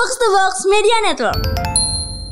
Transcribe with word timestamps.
Box 0.00 0.16
to 0.16 0.28
Box 0.32 0.54
Media 0.64 0.96
Network. 1.04 1.40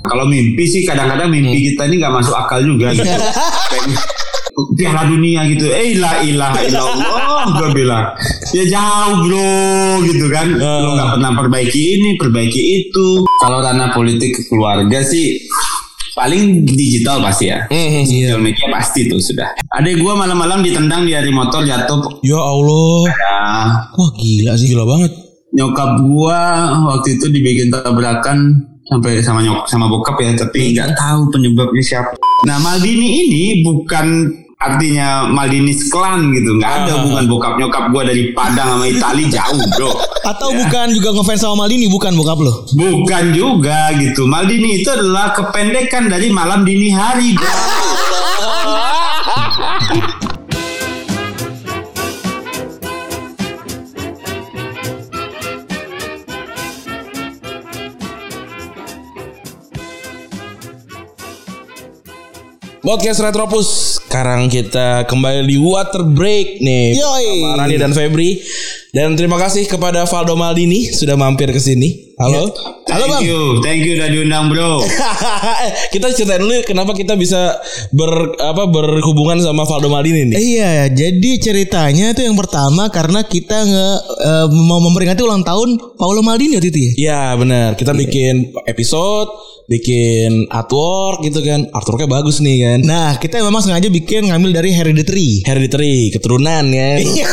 Kalau 0.01 0.25
mimpi 0.25 0.65
sih 0.65 0.89
kadang-kadang 0.89 1.29
mimpi 1.29 1.69
kita 1.69 1.85
ini 1.85 2.01
nggak 2.01 2.17
masuk 2.17 2.33
akal 2.33 2.65
juga 2.65 2.97
gitu. 2.97 3.05
Piala 4.81 5.05
dunia 5.05 5.45
gitu, 5.53 5.69
eh 5.69 5.93
ilah 5.93 6.25
ilah 6.25 6.57
ilah 6.65 7.45
gue 7.61 7.69
bilang 7.77 8.17
ya 8.57 8.65
jauh 8.73 9.21
bro 9.21 10.01
gitu 10.01 10.33
kan, 10.33 10.49
lo 10.57 10.97
nggak 10.97 11.21
pernah 11.21 11.31
perbaiki 11.37 11.83
ini, 12.01 12.17
perbaiki 12.17 12.89
itu. 12.89 13.29
Kalau 13.37 13.61
ranah 13.61 13.93
politik 13.93 14.33
keluarga 14.49 15.05
sih 15.05 15.37
paling 16.17 16.65
digital 16.73 17.21
pasti 17.21 17.53
ya, 17.53 17.69
digital 17.69 18.41
media 18.41 18.65
pasti 18.73 19.13
tuh 19.13 19.21
sudah. 19.21 19.61
Adek 19.77 20.01
gue 20.01 20.13
malam-malam 20.17 20.65
ditendang 20.65 21.05
di 21.05 21.13
hari 21.13 21.37
motor 21.37 21.69
jatuh, 21.69 22.17
Ya 22.25 22.41
Allah. 22.41 23.13
ya 23.13 23.39
Wah 23.93 24.11
gila 24.17 24.57
sih. 24.57 24.73
Gila 24.73 24.89
banget. 24.89 25.13
Nyokap 25.53 25.91
gua 26.05 26.41
waktu 26.93 27.17
itu 27.17 27.27
dibikin 27.33 27.73
tabrakan 27.73 28.53
sampai 28.89 29.21
sama 29.21 29.45
nyok 29.45 29.69
sama 29.69 29.85
bokap 29.89 30.17
ya 30.21 30.33
tapi 30.37 30.73
nggak 30.77 30.97
tahu 30.97 31.29
penyebabnya 31.33 31.83
siapa. 31.85 32.13
Nah 32.49 32.57
Maldini 32.61 33.25
ini 33.25 33.43
bukan 33.65 34.33
artinya 34.59 35.29
Maldini 35.31 35.71
klan 35.89 36.35
gitu 36.35 36.59
nggak 36.59 36.73
ada 36.85 36.93
hubungan 37.01 37.25
bokap 37.31 37.55
nyokap 37.61 37.85
gua 37.93 38.03
dari 38.09 38.33
Padang 38.37 38.77
sama 38.77 38.85
Itali 38.89 39.25
jauh 39.35 39.65
bro. 39.77 39.93
Atau 40.25 40.53
bukan 40.53 40.87
juga 40.93 41.09
ngefans 41.17 41.41
sama 41.41 41.65
Maldini 41.65 41.89
bukan 41.89 42.13
bokap 42.17 42.39
lo? 42.41 42.65
Bukan 42.77 43.25
juga 43.33 43.93
gitu. 43.97 44.29
Maldini 44.29 44.85
itu 44.85 44.89
adalah 44.93 45.33
kependekan 45.33 46.13
dari 46.13 46.29
malam 46.29 46.65
dini 46.65 46.93
hari 46.93 47.33
bro. 47.37 47.53
Podcast 62.89 63.21
Retropus. 63.21 64.01
Sekarang 64.01 64.49
kita 64.49 65.05
kembali 65.05 65.45
di 65.45 65.61
Water 65.61 66.09
Break 66.09 66.65
nih. 66.65 66.97
Yoi. 66.97 67.45
Sama 67.45 67.61
Rani 67.61 67.77
dan 67.77 67.93
Febri. 67.93 68.41
Dan 68.89 69.21
terima 69.21 69.37
kasih 69.37 69.69
kepada 69.69 70.09
Valdo 70.09 70.33
Maldini 70.33 70.89
sudah 70.89 71.13
mampir 71.13 71.53
ke 71.53 71.61
sini. 71.61 72.09
Halo. 72.17 72.49
Halo 72.89 73.05
Thank 73.05 73.13
Bang. 73.13 73.23
you, 73.23 73.41
thank 73.61 73.81
you 73.85 73.93
udah 74.01 74.09
diundang 74.09 74.49
bro. 74.49 74.81
Kita 75.95 76.09
ceritain 76.09 76.41
dulu 76.41 76.65
kenapa 76.65 76.97
kita 76.97 77.15
bisa 77.15 77.61
ber 77.93 78.33
apa 78.41 78.65
berhubungan 78.65 79.45
sama 79.45 79.69
Valdo 79.69 79.93
Maldini 79.93 80.33
nih. 80.33 80.37
Iya, 80.41 80.73
jadi 80.89 81.31
ceritanya 81.37 82.17
itu 82.17 82.25
yang 82.25 82.35
pertama 82.35 82.89
karena 82.89 83.23
kita 83.29 83.61
nge 83.69 83.89
eh, 84.25 84.47
mau 84.51 84.81
memperingati 84.81 85.21
ulang 85.21 85.45
tahun 85.45 85.77
Paolo 86.01 86.25
Maldini 86.25 86.57
waktu 86.57 86.73
itu 86.73 86.81
ya. 86.81 86.93
Iya 86.97 87.23
benar. 87.37 87.69
Kita 87.77 87.93
bikin 87.93 88.57
episode, 88.65 89.29
bikin 89.69 90.49
artwork 90.49 91.23
gitu 91.23 91.45
kan. 91.45 91.69
Artworknya 91.71 92.09
bagus 92.09 92.41
nih 92.41 92.57
kan. 92.65 92.79
Nah, 92.89 93.11
kita 93.21 93.45
memang 93.45 93.61
sengaja 93.61 93.93
bikin 93.93 94.33
ngambil 94.33 94.65
dari 94.65 94.73
Hereditary. 94.73 95.45
Hereditary, 95.45 96.09
keturunan 96.11 96.65
ya. 96.73 96.91
Iya, 97.09 97.29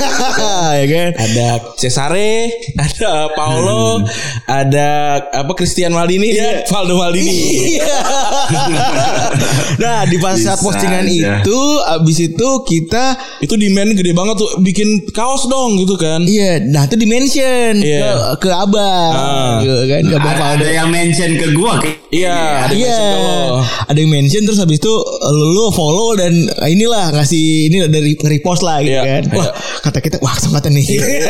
ya 0.83 0.85
kan? 0.91 1.09
ada 1.15 1.44
Cesare, 1.75 2.49
ada 2.85 3.29
Paolo, 3.31 4.03
ada 4.45 4.89
apa 5.33 5.51
Christian 5.53 5.91
Maldini 5.91 6.31
ya, 6.31 6.63
Valdo 6.65 6.95
Maldini. 6.95 7.33
Iya. 7.75 7.97
nah, 9.83 10.05
di 10.05 10.17
pas 10.17 10.35
saat 10.35 10.59
postingan 10.59 11.03
aja. 11.03 11.41
itu 11.41 11.59
abis 11.87 12.17
itu 12.25 12.49
kita 12.63 13.05
Itu 13.37 13.55
demand 13.55 13.93
gede 13.93 14.11
banget 14.11 14.35
tuh 14.37 14.57
bikin 14.59 14.87
kaos 15.11 15.45
dong 15.45 15.77
gitu 15.77 15.95
kan. 15.95 16.23
Iya, 16.23 16.63
nah 16.65 16.83
itu 16.83 16.95
di 16.95 17.05
mention 17.05 17.77
Iya. 17.77 18.33
ke, 18.37 18.47
ke 18.47 18.51
abang, 18.51 19.11
Ah. 19.11 19.59
gitu 19.59 19.75
kan, 19.85 20.01
ke 20.01 20.15
abang 20.15 20.31
ada, 20.31 20.41
Valdo. 20.41 20.63
ada 20.63 20.67
yang 20.71 20.89
mention 20.89 21.29
ke 21.35 21.47
gua 21.51 21.77
Iya, 22.09 22.37
ada 22.65 22.73
Iya, 22.73 22.87
mention 22.87 23.05
ke 23.05 23.19
lo. 23.19 23.41
ada 23.85 23.97
yang 23.97 24.11
mention 24.11 24.41
terus 24.43 24.59
habis 24.59 24.77
itu 24.79 24.93
lu, 25.25 25.65
follow 25.69 26.15
dan 26.15 26.31
inilah 26.65 27.11
ngasih 27.11 27.43
ini 27.67 27.77
dari 27.85 28.13
repost 28.23 28.61
lah 28.61 28.79
gitu 28.79 28.95
Iya, 28.95 29.01
kan. 29.03 29.23
Wah, 29.35 29.49
kata 29.81 29.99
kita 29.99 30.17
wah 30.19 30.33
kesempatan 30.33 30.71
nih. 30.71 30.85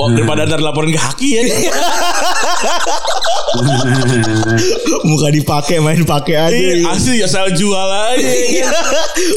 Oh, 0.00 0.08
daripada 0.16 0.48
ntar 0.48 0.64
laporin 0.64 0.96
ke 0.96 1.00
Haki 1.00 1.28
ya. 1.36 1.42
Muka 5.04 5.28
dipakai 5.28 5.76
main 5.82 6.00
pakai 6.08 6.36
aja. 6.40 6.54
Iya, 6.54 6.74
gitu. 6.80 6.88
asli 6.88 7.20
asal 7.20 7.52
jual 7.52 7.88
aja. 7.90 8.16
Iya. 8.24 8.70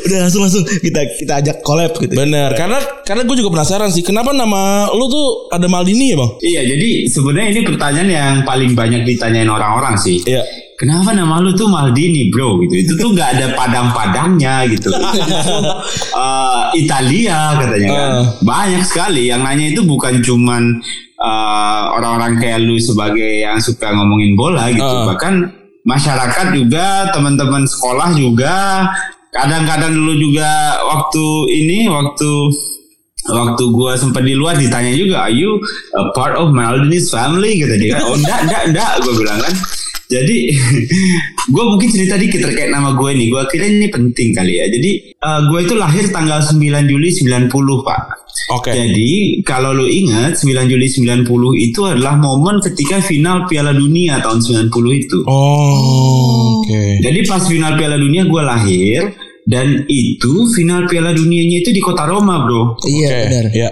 Udah 0.07 0.17
langsung 0.23 0.41
langsung 0.47 0.63
kita 0.63 1.01
kita 1.19 1.33
ajak 1.43 1.57
collab 1.65 1.91
gitu. 1.99 2.15
Bener, 2.15 2.55
karena 2.55 2.79
karena 3.03 3.27
gue 3.27 3.35
juga 3.43 3.59
penasaran 3.59 3.91
sih, 3.91 4.05
kenapa 4.05 4.31
nama 4.31 4.87
lu 4.95 5.05
tuh 5.11 5.51
ada 5.51 5.67
Maldini 5.67 6.15
ya 6.15 6.17
bang? 6.19 6.31
Iya, 6.39 6.61
jadi 6.75 6.89
sebenarnya 7.11 7.47
ini 7.51 7.61
pertanyaan 7.67 8.09
yang 8.09 8.35
paling 8.47 8.71
banyak 8.71 9.03
ditanyain 9.03 9.49
orang-orang 9.51 9.99
sih. 9.99 10.23
Iya. 10.23 10.45
Kenapa 10.73 11.13
nama 11.13 11.37
lu 11.37 11.53
tuh 11.53 11.69
Maldini, 11.69 12.33
bro? 12.33 12.57
Gitu. 12.65 12.73
Itu 12.83 12.93
tuh 12.97 13.13
nggak 13.13 13.29
ada 13.39 13.45
padang-padangnya 13.55 14.55
gitu. 14.71 14.89
Eh, 16.13 16.63
Italia 16.77 17.57
katanya 17.57 17.89
kan. 17.89 18.09
Ah. 18.09 18.25
Banyak 18.41 18.83
sekali 18.85 19.27
yang 19.29 19.41
nanya 19.41 19.73
itu 19.73 19.81
bukan 19.83 20.21
cuman 20.53 20.65
eh, 21.17 21.83
orang-orang 21.97 22.37
kayak 22.37 22.61
lu 22.61 22.77
sebagai 22.77 23.41
yang 23.41 23.57
suka 23.57 23.89
ngomongin 23.89 24.37
bola 24.37 24.69
gitu. 24.69 24.85
Ah. 24.85 25.09
Bahkan 25.09 25.33
masyarakat 25.81 26.47
juga, 26.53 27.09
teman-teman 27.09 27.65
sekolah 27.65 28.13
juga, 28.13 28.85
kadang-kadang 29.33 29.97
dulu 29.97 30.13
juga 30.29 30.77
waktu 30.85 31.25
ini, 31.49 31.89
waktu 31.89 32.31
waktu 33.23 33.63
gua 33.71 33.95
sempat 33.95 34.27
di 34.27 34.35
luar 34.35 34.59
ditanya 34.59 34.91
juga 34.91 35.23
are 35.23 35.31
you 35.31 35.55
a 35.95 36.03
part 36.11 36.35
of 36.35 36.51
Maldini's 36.51 37.07
family 37.07 37.55
kata 37.55 37.79
dia 37.79 37.95
oh 38.03 38.19
enggak 38.19 38.39
enggak 38.43 38.63
enggak 38.67 38.91
gue 38.99 39.13
bilang 39.15 39.39
kan 39.39 39.55
jadi 40.13 40.37
gue 41.53 41.63
mungkin 41.65 41.89
cerita 41.89 42.15
dikit 42.15 42.39
terkait 42.41 42.69
nama 42.69 42.93
gue 42.93 43.09
nih 43.11 43.27
gue 43.27 43.41
kira 43.49 43.65
ini 43.65 43.87
penting 43.87 44.29
kali 44.31 44.53
ya 44.55 44.65
jadi 44.67 44.91
gue 45.43 45.59
itu 45.61 45.73
lahir 45.73 46.05
tanggal 46.09 46.39
9 46.39 46.55
Juli 46.85 47.09
90 47.09 47.49
pak 47.81 48.01
Oke. 48.51 48.69
jadi 48.69 49.11
kalau 49.41 49.73
lu 49.73 49.85
ingat 49.85 50.35
9 50.35 50.45
Juli 50.65 50.85
90 50.85 51.25
itu 51.59 51.81
adalah 51.83 52.13
momen 52.15 52.59
ketika 52.59 52.99
final 52.99 53.45
Piala 53.45 53.71
Dunia 53.71 54.19
tahun 54.19 54.39
90 54.39 54.69
itu 54.95 55.17
Oh, 55.25 56.61
oke. 56.61 56.83
jadi 57.01 57.19
pas 57.25 57.41
final 57.41 57.73
Piala 57.73 57.95
Dunia 57.95 58.23
gue 58.23 58.41
lahir 58.41 58.99
dan 59.43 59.83
itu 59.87 60.33
final 60.51 60.87
Piala 60.87 61.11
Dunianya 61.11 61.59
itu 61.59 61.71
di 61.71 61.79
kota 61.79 62.05
Roma 62.05 62.43
bro 62.43 62.79
Iya, 62.83 63.07
Oke, 63.07 63.19
benar. 63.27 63.45
Ya. 63.51 63.69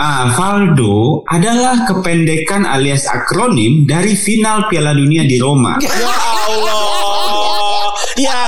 Ah, 0.00 0.32
Valdo 0.32 1.20
adalah 1.28 1.84
kependekan 1.84 2.64
alias 2.64 3.04
akronim 3.04 3.84
dari 3.84 4.16
final 4.16 4.64
Piala 4.64 4.96
Dunia 4.96 5.28
di 5.28 5.36
Roma. 5.36 5.76
Ya 5.76 5.92
Allah. 5.92 7.84
ya. 8.16 8.40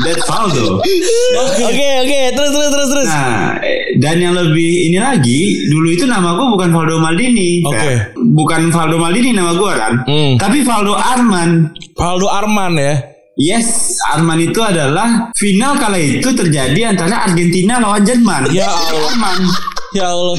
That's 0.00 0.24
Valdo. 0.24 0.80
Oke, 0.80 1.64
oke, 2.00 2.20
terus 2.32 2.50
terus 2.50 2.70
terus 2.72 2.88
terus. 2.90 3.06
Nah, 3.06 3.60
dan 4.00 4.16
yang 4.18 4.34
lebih 4.34 4.90
ini 4.90 4.98
lagi, 4.98 5.40
dulu 5.68 5.86
itu 5.86 6.02
nama 6.04 6.34
gue 6.34 6.46
bukan 6.50 6.72
Valdo 6.72 6.96
Maldini. 6.98 7.62
Oke. 7.62 7.76
Kan? 7.78 7.96
Bukan 8.34 8.62
Valdo 8.72 8.96
Maldini 8.96 9.30
nama 9.30 9.52
gue 9.52 9.72
kan, 9.76 9.92
Hmm. 10.02 10.34
tapi 10.34 10.64
Valdo 10.64 10.96
Arman. 10.96 11.70
Valdo 11.94 12.26
Arman 12.26 12.72
ya. 12.74 13.13
Yes, 13.34 13.98
Arman 14.14 14.38
itu 14.46 14.62
adalah 14.62 15.34
final 15.34 15.74
kala 15.74 15.98
itu 15.98 16.30
terjadi 16.30 16.94
antara 16.94 17.26
Argentina 17.26 17.82
lawan 17.82 18.06
Jerman. 18.06 18.46
Ya 18.54 18.70
Allah. 18.70 19.10
Arman. 19.10 19.38
Ya 19.90 20.06
Allah. 20.14 20.38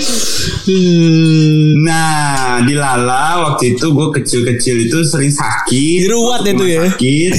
Nah, 1.83 2.63
di 2.63 2.72
Lala 2.72 3.51
waktu 3.51 3.75
itu 3.75 3.91
gue 3.91 4.07
kecil-kecil 4.16 4.88
itu 4.88 5.03
sering 5.03 5.28
sakit. 5.28 6.07
Diruat 6.07 6.47
itu 6.47 6.63
ya. 6.63 6.88
Sakit. 6.88 7.33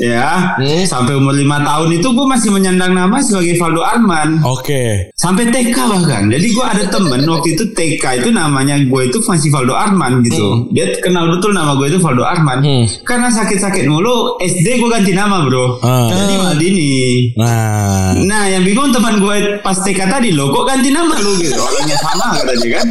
Ya. 0.00 0.56
Sampai 0.88 1.14
umur 1.14 1.36
lima 1.36 1.60
tahun 1.60 2.00
itu 2.00 2.08
gue 2.08 2.26
masih 2.26 2.50
menyandang 2.50 2.96
nama 2.96 3.20
sebagai 3.20 3.60
Valdo 3.60 3.84
Arman. 3.84 4.40
Oke. 4.42 5.12
Sampai 5.14 5.52
TK 5.52 5.76
bahkan. 5.76 6.32
Jadi 6.32 6.46
gue 6.50 6.64
ada 6.64 6.84
temen 6.88 7.20
waktu 7.28 7.54
itu 7.54 7.64
TK 7.76 8.24
itu 8.24 8.28
namanya 8.32 8.80
gue 8.80 9.02
itu 9.06 9.20
masih 9.22 9.52
Valdo 9.52 9.76
Arman 9.76 10.24
gitu. 10.24 10.72
Dia 10.72 10.88
kenal 11.04 11.28
betul 11.28 11.52
nama 11.52 11.76
gue 11.76 11.92
itu 11.92 12.00
Valdo 12.00 12.24
Arman. 12.24 12.58
Hmm. 12.64 12.84
Karena 13.04 13.28
sakit-sakit 13.28 13.84
mulu, 13.84 14.40
SD 14.40 14.80
gue 14.80 14.88
ganti 14.88 15.12
nama 15.12 15.44
bro. 15.44 15.78
Ah. 15.84 16.08
Jadi 16.08 16.34
Maldini. 16.40 16.92
Nah. 17.36 18.16
Nah 18.16 18.44
yang 18.48 18.64
bingung 18.64 18.90
teman 18.90 19.20
gue 19.20 19.60
pas 19.60 19.76
TK 19.76 20.08
tadi 20.08 20.32
lo 20.32 20.48
kok 20.50 20.64
ganti 20.64 20.88
nama 20.88 21.14
lu 21.20 21.36
gitu 21.38 21.60
orangnya 21.60 21.96
sama 22.00 22.26
katanya 22.40 22.68
kan. 22.80 22.86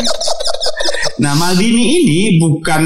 Nah 1.19 1.33
Maldini 1.35 1.83
ini 1.99 2.19
bukan 2.39 2.83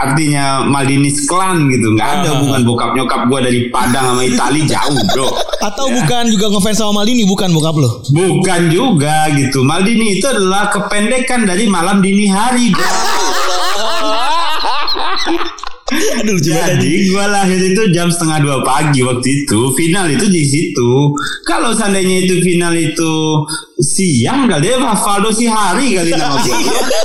artinya 0.00 0.64
Maldini 0.64 1.12
klan 1.28 1.68
gitu 1.68 1.92
nggak 1.92 2.08
ada 2.20 2.28
Ah. 2.30 2.32
hubungan 2.40 2.62
bokap 2.64 2.90
nyokap 2.96 3.28
gue 3.28 3.40
dari 3.44 3.60
Padang 3.68 4.16
sama 4.16 4.22
Itali 4.24 4.60
jauh 4.64 5.00
bro. 5.12 5.28
Atau 5.60 5.92
bukan 5.92 6.24
juga 6.28 6.46
ngefans 6.48 6.76
sama 6.80 7.04
Maldini 7.04 7.28
bukan 7.28 7.52
bokap 7.52 7.76
lo? 7.76 8.00
Bukan 8.08 8.72
juga 8.72 9.28
gitu. 9.36 9.60
Maldini 9.60 10.16
itu 10.16 10.26
adalah 10.26 10.72
kependekan 10.72 11.44
dari 11.44 11.68
malam 11.68 12.00
dini 12.00 12.26
hari 12.26 12.72
bro. 12.72 12.88
Aduh 15.90 16.34
lucu 16.34 16.50
banget. 16.50 16.78
Jadi 16.78 16.90
gue 17.04 17.24
lahir 17.26 17.60
itu 17.60 17.82
jam 17.90 18.06
setengah 18.06 18.38
dua 18.38 18.56
pagi 18.62 19.00
waktu 19.00 19.26
itu 19.42 19.60
final 19.74 20.06
itu 20.06 20.26
di 20.26 20.42
situ. 20.42 20.90
Kalau 21.42 21.70
seandainya 21.70 22.24
itu 22.24 22.38
final 22.40 22.70
itu 22.72 23.12
siang 23.76 24.46
kali 24.46 24.70
ya 24.70 24.78
Valdo 24.78 25.30
Sihari 25.30 25.94
kali 25.94 26.10
nama 26.12 26.38
gue. 26.38 26.54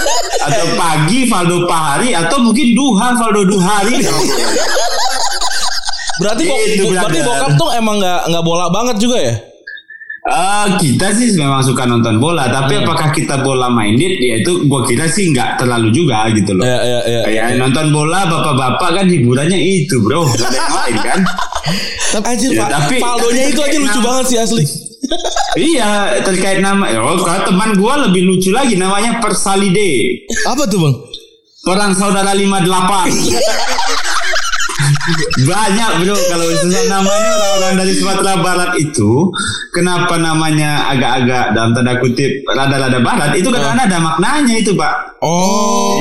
atau 0.45 0.67
pagi 0.75 1.25
Valdo 1.25 1.65
Pahari 1.65 2.13
atau 2.13 2.37
mungkin 2.37 2.71
duha 2.71 3.17
Valdo 3.17 3.41
Duhari. 3.47 3.97
Berarti 6.15 6.43
bo- 6.47 6.61
Itu, 6.63 6.83
berarti 6.87 7.19
brother. 7.19 7.27
bokap 7.27 7.51
tuh 7.57 7.69
emang 7.73 7.95
nggak 7.99 8.21
nggak 8.29 8.43
bola 8.43 8.65
banget 8.69 8.95
juga 8.97 9.17
ya? 9.19 9.35
Eh, 10.25 10.67
kita 10.81 11.13
sih 11.13 11.37
memang 11.37 11.61
suka 11.61 11.85
nonton 11.85 12.17
bola, 12.17 12.49
tapi 12.49 12.81
apakah 12.81 13.13
kita 13.13 13.45
bola 13.45 13.69
minded? 13.69 14.17
Ya 14.17 14.41
itu 14.41 14.65
gue 14.65 14.81
kira 14.83 15.05
sih 15.05 15.29
nggak 15.29 15.61
terlalu 15.61 15.93
juga 15.93 16.25
gitu 16.33 16.49
loh. 16.51 16.65
Iya 16.65 16.79
iya 16.81 16.99
iya. 17.05 17.21
Kayak 17.21 17.61
nonton 17.61 17.93
bola 17.93 18.25
bapak-bapak 18.25 18.89
kan 18.91 19.05
hiburannya 19.05 19.53
itu 19.53 20.01
bro, 20.01 20.25
gak 20.27 20.49
ada 20.49 20.57
yang 20.57 20.73
lain 20.73 20.95
kan? 20.99 21.19
Anjir, 22.25 22.49
Ya, 22.51 22.65
tapi- 22.67 22.97
Faldonya 22.97 23.43
itu 23.47 23.61
aja 23.61 23.77
lucu 23.77 23.91
Nama- 23.91 24.07
banget 24.07 24.25
sih 24.25 24.37
asli. 24.39 24.63
iya 25.55 26.17
terkait 26.19 26.57
nama, 26.57 26.89
oh 26.97 27.21
kalau 27.21 27.45
teman 27.45 27.77
gue 27.77 27.93
lebih 28.09 28.21
lucu 28.25 28.49
lagi 28.49 28.73
namanya 28.73 29.21
Persalide, 29.21 30.25
Apa 30.43 30.65
tuh 30.65 30.81
bang? 30.81 30.95
perang 31.61 31.93
saudara 31.93 32.33
58 32.33 32.65
banyak 35.37 35.89
bro 36.01 36.17
kalau 36.27 36.47
susah 36.57 36.83
namanya 36.87 37.31
orang-orang 37.31 37.73
dari 37.77 37.93
Sumatera 37.93 38.33
Barat 38.37 38.71
itu 38.75 39.29
kenapa 39.69 40.15
namanya 40.15 40.89
agak-agak 40.89 41.53
dalam 41.53 41.71
tanda 41.71 41.93
kutip 41.97 42.27
rada-rada 42.47 42.99
barat 42.99 43.33
itu 43.33 43.47
kadang-kadang 43.47 43.85
ada 43.85 43.97
maknanya 43.99 44.55
itu 44.55 44.73
pak 44.73 44.93
Oh. 45.21 45.97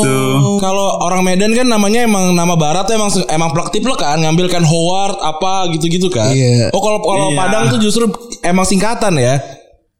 itu 0.00 0.16
Kalau 0.56 1.02
orang 1.02 1.22
Medan 1.22 1.52
kan 1.52 1.66
namanya 1.66 2.02
emang 2.02 2.32
nama 2.32 2.54
barat 2.54 2.86
emang 2.88 3.10
emang 3.26 3.50
plek-tiplek 3.50 3.98
kan, 3.98 4.16
ngambil 4.16 4.48
kan 4.48 4.62
Howard 4.62 5.18
apa 5.20 5.68
gitu-gitu 5.70 6.08
kan. 6.08 6.30
Iya. 6.30 6.70
Oh 6.70 6.80
kalau 6.80 6.98
kalau 6.98 7.28
Iya. 7.28 7.36
Padang 7.36 7.64
tuh 7.68 7.78
justru 7.78 8.08
emang 8.40 8.64
singkatan 8.64 9.14
ya. 9.16 9.36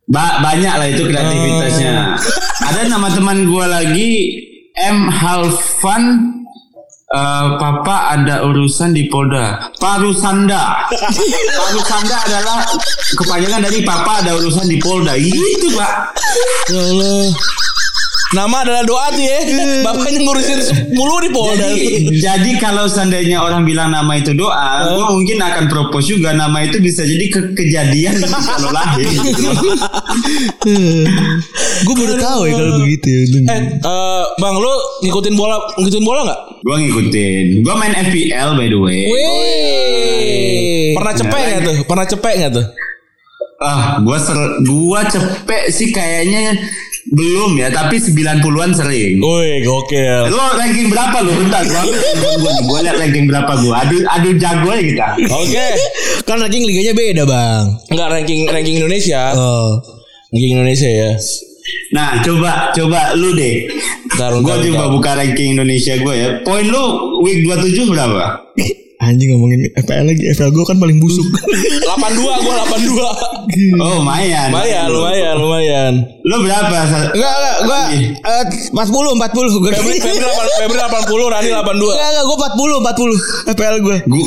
Ba- 0.06 0.38
banyak 0.40 0.72
lah 0.72 0.86
itu 0.86 1.02
kreativitasnya. 1.04 2.16
Ada 2.62 2.88
nama 2.88 3.10
teman 3.10 3.44
gua 3.44 3.66
lagi 3.68 4.38
M 4.78 5.10
Halfan 5.10 6.04
eh, 7.12 7.46
Papa 7.58 8.16
ada 8.18 8.42
urusan 8.46 8.90
di 8.94 9.06
Polda. 9.06 9.70
Parusanda 9.78 10.86
Parusanda 11.54 12.16
adalah 12.26 12.66
kepanjangan 13.14 13.60
dari 13.62 13.80
Papa 13.86 14.22
ada 14.24 14.34
urusan 14.38 14.66
di 14.66 14.78
Polda. 14.82 15.14
Itu 15.14 15.68
pak. 15.76 15.92
Ya 16.70 16.80
Allah. 16.82 17.30
Nama 18.26 18.66
adalah 18.66 18.82
doa 18.82 19.06
tuh 19.14 19.22
ya. 19.22 19.38
Bapaknya 19.86 20.18
ngurusin 20.18 20.58
mulu 20.90 21.22
di 21.22 21.30
Polda. 21.30 21.62
jadi, 21.62 22.10
jadi 22.18 22.50
kalau 22.58 22.90
seandainya 22.90 23.38
orang 23.38 23.62
bilang 23.62 23.94
nama 23.94 24.18
itu 24.18 24.34
doa 24.34 24.90
gua 24.90 25.14
mungkin 25.14 25.38
akan 25.38 25.70
propose 25.70 26.10
juga 26.10 26.34
nama 26.34 26.66
itu 26.66 26.82
bisa 26.82 27.06
jadi 27.06 27.22
ke- 27.30 27.54
kejadian 27.54 28.18
kalau 28.50 28.74
lahir 28.74 29.06
gitu. 29.06 29.46
Gue 31.86 31.94
baru 31.94 32.14
tahu 32.18 32.40
ya 32.44 32.52
kalau 32.52 32.74
begitu 32.82 33.06
ya. 33.06 33.20
Eh, 33.46 33.62
eh, 33.78 34.22
Bang, 34.36 34.58
lu 34.58 34.72
ngikutin 35.06 35.34
bola 35.34 35.56
ngikutin 35.78 36.02
bola 36.02 36.20
nggak? 36.26 36.40
Gua 36.66 36.76
ngikutin 36.82 37.44
Gua 37.62 37.74
main 37.78 37.94
FPL 37.94 38.58
by 38.58 38.66
the 38.66 38.78
way 38.78 39.00
Wih. 39.06 40.98
Pernah 40.98 41.14
cepek 41.14 41.42
nggak 41.46 41.60
tuh? 41.62 41.76
Pernah 41.86 42.06
cepek 42.08 42.34
nggak 42.42 42.52
tuh? 42.58 42.66
Ah, 43.56 44.02
gua 44.02 44.18
ser 44.18 44.36
gua 44.66 45.00
cepek 45.06 45.70
sih 45.70 45.88
kayaknya 45.88 46.52
belum 47.06 47.54
ya, 47.60 47.70
tapi 47.70 48.02
90-an 48.02 48.70
sering. 48.74 49.22
Woi, 49.22 49.62
gokil. 49.62 50.26
Lo 50.26 50.58
ranking 50.58 50.90
berapa 50.90 51.22
lu? 51.22 51.32
Bentar, 51.38 51.62
gua 51.62 51.82
gua. 52.42 52.54
Gua 52.66 52.78
lihat 52.82 52.96
ranking 52.98 53.26
berapa 53.30 53.52
gua. 53.62 53.86
Adu 53.86 54.02
adu 54.10 54.30
jago 54.34 54.70
ya 54.74 54.82
kita. 54.82 55.06
Oke. 55.30 55.66
Kan 56.26 56.42
ranking 56.42 56.66
liganya 56.66 56.92
beda 56.96 57.22
bang. 57.22 57.62
Enggak 57.94 58.08
ranking 58.10 58.40
ranking 58.50 58.76
Indonesia. 58.82 59.34
Oh. 59.38 59.78
Ranking 60.34 60.52
Indonesia 60.58 60.90
ya. 60.90 61.10
Nah, 61.94 62.22
coba 62.22 62.70
coba 62.74 63.14
lu 63.14 63.34
deh. 63.34 63.70
Bentar, 64.10 64.30
coba 64.42 64.84
buka 64.90 65.10
ranking 65.14 65.54
Indonesia 65.54 65.94
gua 66.02 66.14
ya. 66.14 66.28
Poin 66.42 66.66
lu 66.66 66.84
week 67.22 67.46
27 67.46 67.86
berapa? 67.90 68.45
Anjing 68.96 69.28
ngomongin 69.36 69.68
FPL 69.76 70.08
lagi. 70.08 70.24
FPL 70.32 70.56
gue 70.56 70.64
kan 70.64 70.80
paling 70.80 70.96
busuk. 71.04 71.24
82 71.84 72.16
gua 72.16 72.64
82. 72.64 72.96
Oh, 73.76 74.00
lumayan. 74.00 74.48
lumayan, 74.48 74.86
lumayan, 74.88 75.34
lumayan. 75.36 75.92
Lu 76.24 76.36
berapa? 76.40 77.12
Enggak 77.12 77.34
enggak 77.36 77.56
gue 77.60 77.80
eh, 78.24 78.44
40 78.72 79.20
40 79.20 79.60
gue. 79.60 79.70
Febri 79.76 79.96
Febri 80.00 80.24
8 80.24 80.64
Febri 80.64 80.80
80, 80.80 81.12
Rani 81.28 81.48
82. 81.52 81.92
Enggak 81.92 82.08
enggak 82.08 82.24
gue 82.24 82.36
40 82.40 83.52
40 83.52 83.52
FPL 83.52 83.76
gue. 83.84 83.96
Gua, 84.08 84.24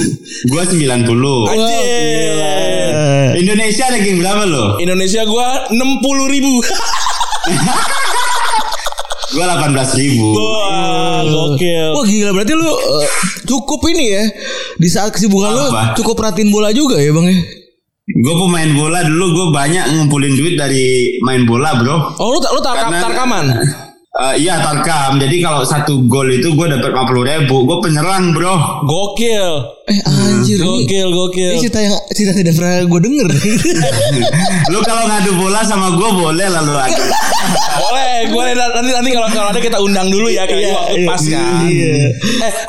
gua 0.54 0.63
90. 0.69 1.50
Anjir. 1.50 2.30
Indonesia 3.42 3.86
ranking 3.89 4.18
berapa 4.21 4.44
lo? 4.45 4.77
Indonesia 4.77 5.25
gua 5.25 5.66
60 5.74 6.33
ribu. 6.33 6.54
Gua 9.29 9.45
18 9.45 10.01
ribu. 10.01 10.25
Wah, 10.33 11.21
gokil. 11.21 11.87
Wah 11.93 12.05
gila 12.05 12.29
berarti 12.33 12.53
lu 12.53 12.65
eh, 12.65 13.09
cukup 13.45 13.81
ini 13.89 14.05
ya 14.09 14.23
di 14.75 14.87
saat 14.89 15.13
kesibukan 15.13 15.53
lu 15.53 15.65
cukup 15.95 16.17
perhatiin 16.17 16.49
bola 16.49 16.73
juga 16.73 16.97
ya 16.97 17.13
bang 17.13 17.27
ya. 17.29 17.39
Gue 18.09 18.33
pemain 18.35 18.69
bola 18.73 19.05
dulu 19.05 19.25
gue 19.37 19.47
banyak 19.53 19.85
ngumpulin 19.93 20.33
duit 20.33 20.57
dari 20.57 21.13
main 21.21 21.45
bola 21.45 21.77
bro. 21.77 22.17
Oh, 22.17 22.33
lu 22.33 22.41
lu 22.41 22.57
tarkam, 22.59 22.89
Karena- 22.89 23.03
tarkaman. 23.05 23.45
Eh, 24.09 24.41
iya 24.41 24.57
tarkam. 24.57 25.21
Jadi 25.21 25.38
kalau 25.38 25.61
satu 25.61 26.01
gol 26.09 26.33
itu 26.33 26.50
gue 26.57 26.65
dapat 26.65 26.89
50 26.97 27.29
ribu. 27.29 27.61
Gue 27.69 27.77
penyerang 27.77 28.33
bro. 28.33 28.81
Gokil. 28.81 29.47
Eh 29.85 30.01
anjir 30.01 30.57
Gokil, 30.65 31.13
gokil. 31.13 31.53
ini 31.53 31.61
cerita 31.61 31.77
yang 31.77 31.94
cerita 32.09 32.33
tidak 32.33 32.53
pernah 32.57 32.89
gue 32.89 33.00
denger. 33.06 33.27
Lu 34.73 34.81
kalau 34.81 35.06
ngadu 35.06 35.31
bola 35.38 35.61
sama 35.61 35.94
gue 35.94 36.09
boleh 36.09 36.47
lalu 36.50 36.73
lagi. 36.73 36.97
Boleh, 37.79 38.27
gue 38.29 38.44
nanti 38.53 38.91
nanti 38.91 39.09
kalau 39.15 39.29
kalau 39.31 39.50
ada 39.56 39.61
kita 39.63 39.77
undang 39.79 40.11
dulu 40.11 40.27
ya 40.27 40.44
kayak 40.44 40.75
waktu 40.75 41.07
pas 41.07 41.23
kan. 41.23 41.63
Eh, 41.65 42.11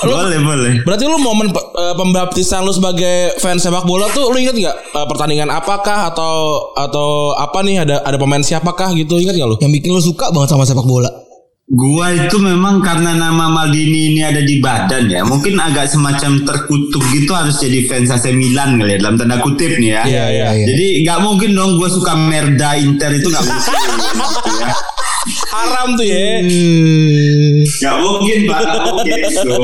lu 0.07 0.13
boleh 0.15 0.39
boleh. 0.39 0.73
Berarti 0.87 1.05
lu 1.11 1.19
momen 1.19 1.51
eh, 1.51 1.95
pembaptisan 1.99 2.63
lu 2.63 2.71
sebagai 2.71 3.37
fans 3.43 3.61
sepak 3.61 3.83
bola 3.85 4.07
tuh 4.15 4.31
lu 4.31 4.39
inget 4.39 4.55
nggak 4.55 4.77
eh, 4.77 5.07
pertandingan 5.11 5.51
apakah 5.51 6.15
atau 6.15 6.71
atau 6.79 7.35
apa 7.35 7.59
nih 7.67 7.83
ada 7.83 8.01
ada 8.07 8.17
pemain 8.17 8.41
siapakah 8.41 8.95
gitu 8.95 9.19
inget 9.19 9.35
gak 9.37 9.51
lu? 9.51 9.59
yang 9.59 9.75
bikin 9.75 9.91
lu 9.91 10.01
suka 10.01 10.31
banget 10.31 10.55
sama 10.55 10.63
sepak 10.63 10.87
bola. 10.87 11.11
Gua 11.71 12.11
itu 12.11 12.35
memang 12.43 12.83
karena 12.83 13.15
nama 13.15 13.47
Maldini 13.47 14.11
ini 14.11 14.27
ada 14.27 14.43
di 14.43 14.59
badan 14.59 15.07
ya. 15.07 15.23
Mungkin 15.23 15.55
agak 15.55 15.87
semacam 15.87 16.43
terkutuk 16.43 16.99
gitu 17.15 17.31
harus 17.31 17.63
jadi 17.63 17.87
fans 17.87 18.11
AC 18.11 18.35
Milan 18.35 18.75
kali 18.75 18.99
ya 18.99 18.99
dalam 18.99 19.15
tanda 19.15 19.39
kutip 19.39 19.79
nih 19.79 19.95
ya. 19.95 20.03
Iya, 20.03 20.25
iya. 20.35 20.47
iya. 20.51 20.67
Jadi 20.67 21.07
nggak 21.07 21.19
mungkin 21.23 21.55
dong 21.55 21.79
gue 21.79 21.87
suka 21.87 22.19
Merda 22.19 22.75
Inter 22.75 23.15
itu 23.15 23.31
nggak 23.31 23.45
mungkin. 23.47 23.71
gitu 23.71 24.53
ya. 24.67 24.75
Haram 25.55 25.95
tuh 25.95 26.07
ya. 26.11 26.43
Hmm. 26.43 27.63
Gak 27.63 27.97
mungkin 28.03 28.39
pak, 28.51 28.61
mungkin 28.91 29.21
itu. 29.31 29.59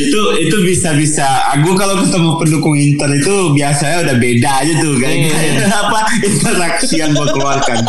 itu 0.00 0.20
itu 0.40 0.56
bisa 0.64 0.96
bisa. 0.96 1.26
Aku 1.52 1.76
kalau 1.76 2.00
ketemu 2.00 2.30
pendukung 2.40 2.80
Inter 2.80 3.12
itu 3.12 3.52
biasanya 3.52 4.08
udah 4.08 4.16
beda 4.16 4.50
aja 4.64 4.72
tuh 4.80 4.96
kayak 4.96 5.28
kayak 5.28 5.68
apa 5.68 6.00
interaksi 6.24 6.96
yang 6.96 7.12
gue 7.12 7.28
keluarkan. 7.28 7.84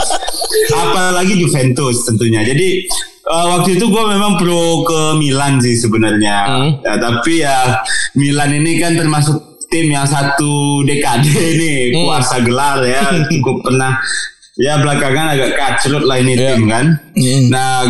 Apalagi 0.75 1.39
Juventus 1.39 2.03
tentunya. 2.03 2.44
Jadi 2.44 2.91
eh, 3.31 3.45
waktu 3.50 3.69
itu 3.75 3.85
gue 3.85 4.03
memang 4.05 4.35
pro 4.35 4.61
ke 4.83 5.00
Milan 5.15 5.57
sih 5.57 5.73
sebenarnya. 5.73 6.38
Hmm. 6.45 6.69
Ya, 6.79 6.93
tapi 6.97 7.33
ya 7.39 7.57
Milan 8.13 8.51
ini 8.53 8.75
kan 8.75 8.93
termasuk 8.93 9.39
tim 9.67 9.88
yang 9.88 10.03
satu 10.03 10.51
dekade 10.83 11.31
ini 11.53 11.71
Hmm. 11.89 12.05
kuasa 12.05 12.39
gelar 12.39 12.83
ya 12.83 13.00
cukup 13.31 13.63
pernah 13.63 13.95
ya 14.53 14.75
belakangan 14.77 15.31
agak 15.31 15.55
kacrut 15.55 16.03
lah 16.03 16.19
ini 16.19 16.35
Iya. 16.35 16.47
tim 16.53 16.67
kan. 16.67 16.85
Hmm. 17.15 17.43
Nah, 17.47 17.88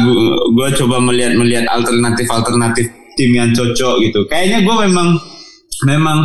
gue 0.48 0.70
coba 0.78 1.02
melihat 1.02 1.34
melihat 1.34 1.66
alternatif 1.68 2.30
alternatif 2.30 2.86
tim 3.18 3.32
yang 3.32 3.50
cocok 3.52 3.96
gitu. 4.00 4.20
Kayaknya 4.26 4.62
gue 4.62 4.76
memang 4.86 5.08
memang 5.84 6.18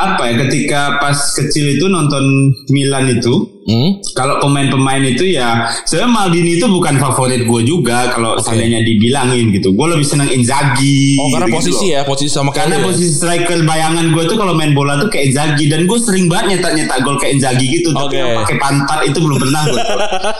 apa 0.00 0.22
ya 0.24 0.34
ketika 0.40 0.96
pas 0.96 1.14
kecil 1.30 1.76
itu 1.76 1.86
nonton 1.86 2.24
Milan 2.68 3.06
itu 3.10 3.60
Hmm? 3.60 4.02
kalau 4.16 4.40
pemain-pemain 4.40 5.04
itu 5.04 5.30
ya 5.30 5.68
sebenarnya 5.84 6.10
Maldini 6.10 6.58
itu 6.58 6.66
bukan 6.66 6.96
favorit 6.96 7.44
gue 7.44 7.60
juga 7.62 8.08
kalau 8.10 8.34
seandainya 8.34 8.82
dibilangin 8.82 9.52
gitu. 9.52 9.70
Gue 9.70 9.86
lebih 9.86 10.02
senang 10.02 10.26
Inzaghi. 10.26 11.20
Oh 11.20 11.28
karena 11.30 11.46
gitu-gitu 11.46 11.54
posisi 11.70 11.86
loh. 11.86 11.94
ya, 11.94 12.00
posisi 12.02 12.32
sama 12.32 12.50
Karena 12.50 12.80
ya? 12.80 12.82
posisi 12.82 13.12
striker 13.12 13.60
bayangan 13.62 14.10
gue 14.10 14.24
tuh 14.26 14.34
kalau 14.34 14.56
main 14.56 14.72
bola 14.72 14.98
tuh 14.98 15.06
kayak 15.06 15.30
Inzaghi 15.30 15.70
dan 15.70 15.86
gue 15.86 15.98
sering 16.00 16.26
banget 16.26 16.58
nyetak 16.58 16.72
nyetak 16.72 16.98
gol 17.04 17.14
kayak 17.14 17.36
Inzaghi 17.38 17.66
gitu. 17.70 17.92
Tapi 17.92 18.10
Oke. 18.10 18.16
yang 18.16 18.32
pakai 18.42 18.56
pantat 18.58 19.00
itu 19.06 19.18
belum 19.20 19.38
pernah 19.38 19.62
gue. 19.62 19.80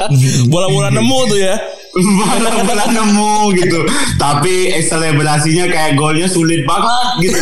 bola-bola 0.50 0.88
nemu 0.90 1.18
tuh 1.28 1.38
ya. 1.38 1.54
Bola-bola 1.98 2.84
nemu 2.90 3.50
gitu 3.58 3.80
tapi 4.14 4.78
selebrasinya 4.84 5.66
kayak 5.66 5.98
golnya 5.98 6.26
sulit 6.30 6.62
banget 6.66 7.30
gitu 7.30 7.40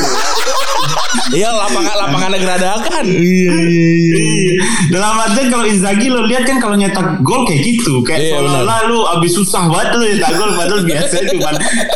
Iya 1.29 1.53
lapangan 1.53 1.97
lapangannya 2.09 2.39
geradakan. 2.41 3.05
Iya 3.05 3.57
iya 3.69 3.91
iya. 3.97 4.19
Iya. 4.21 4.55
Dalam 4.93 5.17
artian 5.21 5.49
kalau 5.53 5.65
Inzaghi 5.69 6.07
lo 6.09 6.25
lihat 6.25 6.45
kan 6.49 6.57
kalau 6.61 6.77
nyetak 6.77 7.21
gol 7.21 7.45
kayak 7.45 7.65
gitu, 7.65 8.01
kayak 8.05 8.21
Iya, 8.25 8.31
seolah-olah 8.37 8.79
lu 8.89 8.99
abis 9.17 9.33
susah 9.37 9.69
banget 9.69 9.89
lu 9.97 10.05
nyetak 10.09 10.33
gol 10.37 10.51
padahal 10.57 10.83
biasanya 10.85 11.25
cuma 11.33 11.51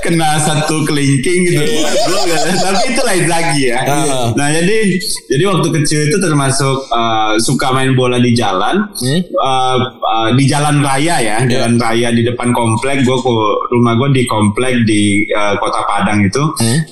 kena 0.04 0.28
satu 0.40 0.76
kelingking 0.84 1.40
gitu. 1.48 1.60
Gol 2.08 2.24
kan. 2.28 2.46
Tapi 2.56 2.82
itulah 2.92 3.14
Inzaghi 3.16 3.62
ya. 3.72 3.78
Ah. 3.84 4.26
Nah, 4.36 4.48
jadi 4.52 4.78
jadi 5.28 5.44
waktu 5.48 5.68
kecil 5.80 6.00
itu 6.12 6.16
termasuk 6.20 6.76
uh, 6.92 7.36
suka 7.40 7.72
main 7.72 7.92
bola 7.96 8.20
di 8.20 8.32
jalan. 8.36 8.84
Uh, 8.96 9.76
uh, 9.92 10.28
di 10.36 10.44
jalan 10.48 10.80
raya 10.84 11.20
ya, 11.20 11.36
jalan 11.44 11.76
raya 11.80 12.08
di 12.12 12.24
depan 12.24 12.41
komplek. 12.50 13.06
Gue 13.06 13.14
ke 13.14 13.34
rumah 13.70 13.94
gue 13.94 14.08
di 14.18 14.22
komplek 14.26 14.82
di 14.82 15.22
uh, 15.30 15.54
kota 15.62 15.86
Padang 15.86 16.26
itu. 16.26 16.42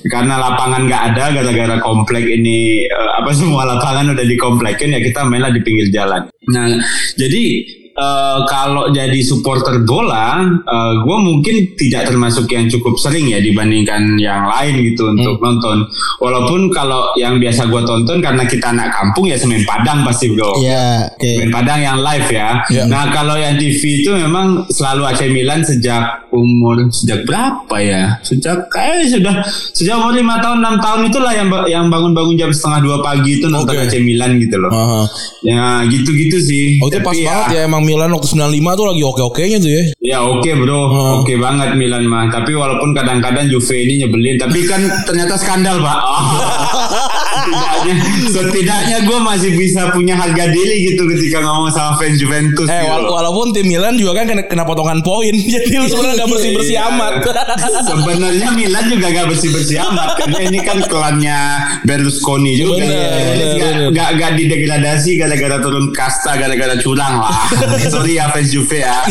Karena 0.07 0.39
lapangan 0.39 0.87
nggak 0.87 1.03
ada 1.11 1.23
gara-gara 1.35 1.75
komplek 1.83 2.23
ini 2.23 2.87
uh, 2.87 3.19
apa 3.19 3.35
semua 3.35 3.67
lapangan 3.67 4.15
udah 4.15 4.23
dikomplekin 4.23 4.95
ya 4.95 5.03
kita 5.03 5.27
mainlah 5.27 5.51
di 5.51 5.59
pinggir 5.59 5.91
jalan. 5.91 6.31
Nah, 6.47 6.79
jadi 7.19 7.43
eh, 8.01 8.37
kalau 8.49 8.89
jadi 8.89 9.19
supporter 9.21 9.85
bola, 9.85 10.41
gue 10.97 11.17
mungkin 11.21 11.55
tidak 11.77 12.09
termasuk 12.09 12.49
yang 12.49 12.65
cukup 12.65 12.97
sering 12.97 13.29
ya 13.29 13.37
dibandingkan 13.37 14.17
yang 14.17 14.49
lain 14.49 14.81
gitu 14.91 15.13
untuk 15.13 15.37
nonton. 15.37 15.85
Walaupun 16.17 16.73
kalau 16.73 17.13
yang 17.17 17.37
biasa 17.37 17.69
gue 17.69 17.81
tonton 17.85 18.17
karena 18.19 18.43
kita 18.49 18.73
anak 18.73 18.89
kampung 18.93 19.29
ya 19.29 19.37
semen 19.37 19.61
Padang 19.67 20.01
pasti 20.01 20.33
bro. 20.33 20.57
Iya, 20.57 21.11
oke. 21.13 21.31
Semen 21.37 21.51
Padang 21.53 21.79
yang 21.79 21.97
live 22.01 22.29
ya. 22.29 22.49
Iya. 22.71 22.83
Nah 22.89 23.13
kalau 23.13 23.35
yang 23.37 23.55
TV 23.59 24.01
itu 24.01 24.09
memang 24.15 24.65
selalu 24.71 25.01
AC 25.11 25.21
Milan 25.29 25.61
sejak 25.61 26.27
umur 26.31 26.89
sejak 26.89 27.27
berapa 27.27 27.75
ya? 27.77 28.17
Sejak 28.25 28.71
kayak 28.71 29.11
sudah 29.11 29.35
sejak 29.75 29.95
umur 29.99 30.15
lima 30.15 30.39
tahun 30.39 30.63
enam 30.63 30.75
tahun 30.79 31.01
itulah 31.11 31.33
yang 31.35 31.47
yang 31.67 31.85
bangun-bangun 31.91 32.35
jam 32.39 32.49
setengah 32.49 32.79
dua 32.81 32.97
pagi 33.03 33.37
itu 33.37 33.47
nonton 33.51 33.75
Oke. 33.77 33.85
AC 33.91 34.01
Milan 34.01 34.39
gitu 34.41 34.57
loh. 34.57 34.71
Aha. 34.71 35.01
Ya 35.45 35.65
gitu-gitu 35.85 36.37
sih. 36.41 36.79
Oh 36.81 36.87
itu 36.89 36.99
pas 37.03 37.13
Tapi 37.13 37.27
banget 37.27 37.47
ya 37.53 37.59
emang 37.67 37.83
Milan 37.91 38.15
waktu 38.15 38.27
95 38.31 38.47
tuh 38.71 38.85
lagi 38.87 39.01
oke-okenya 39.03 39.57
tuh 39.59 39.67
ya. 39.67 39.83
Ya 39.99 40.17
oke 40.23 40.47
bro, 40.55 40.79
Hmm. 40.87 41.11
oke 41.19 41.33
banget 41.35 41.75
Milan 41.75 42.07
mah. 42.07 42.31
Tapi 42.31 42.55
walaupun 42.55 42.95
kadang-kadang 42.95 43.51
Juve 43.51 43.75
ini 43.77 43.99
nyebelin, 44.01 44.39
tapi 44.39 44.63
kan 44.63 44.79
ternyata 45.03 45.35
skandal 45.35 45.75
pak. 45.77 45.99
Oh. 45.99 46.23
setidaknya, 47.41 47.93
setidaknya 48.35 48.97
gue 49.03 49.19
masih 49.19 49.51
bisa 49.53 49.81
punya 49.89 50.15
harga 50.15 50.45
diri 50.47 50.75
gitu 50.85 51.03
ketika 51.07 51.41
ngomong 51.41 51.69
sama 51.69 51.97
fans 51.97 52.17
Juventus. 52.17 52.65
Eh 52.65 52.75
gitu 52.77 52.91
wala- 52.91 53.09
walaupun 53.11 53.51
tim 53.51 53.65
Milan 53.65 53.95
juga 53.95 54.15
kan 54.15 54.25
kena, 54.27 54.43
kena 54.45 54.63
potongan 54.63 55.01
poin. 55.01 55.33
Jadi 55.53 55.73
lu 55.73 55.85
sebenarnya 55.85 56.15
gak 56.17 56.29
bersih-bersih 56.29 56.69
Iya. 56.73 56.87
amat. 56.89 57.11
Sebenarnya 57.91 58.49
Milan 58.51 58.85
juga 58.87 59.07
gak 59.09 59.25
bersih 59.27 59.49
bersih 59.51 59.77
amat 59.83 60.09
karena 60.15 60.39
ini 60.43 60.59
kan 60.59 60.77
klannya 60.83 61.39
Berlusconi 61.83 62.53
juga. 62.55 62.79
Bener, 62.79 62.91
Jadi 62.91 63.11
bener, 63.11 63.47
nggak- 63.51 63.71
bener. 63.71 63.89
nggak 63.91 64.09
nggak 64.13 64.31
didegradasi 64.35 65.11
gara-gara 65.17 65.57
turun 65.59 65.85
kasta 65.91 66.31
gara-gara 66.35 66.75
curang 66.77 67.19
lah. 67.19 67.35
Sorry 67.83 68.15
ya 68.15 68.29
fans 68.29 68.49
Juve 68.49 68.79
ya. 68.79 69.01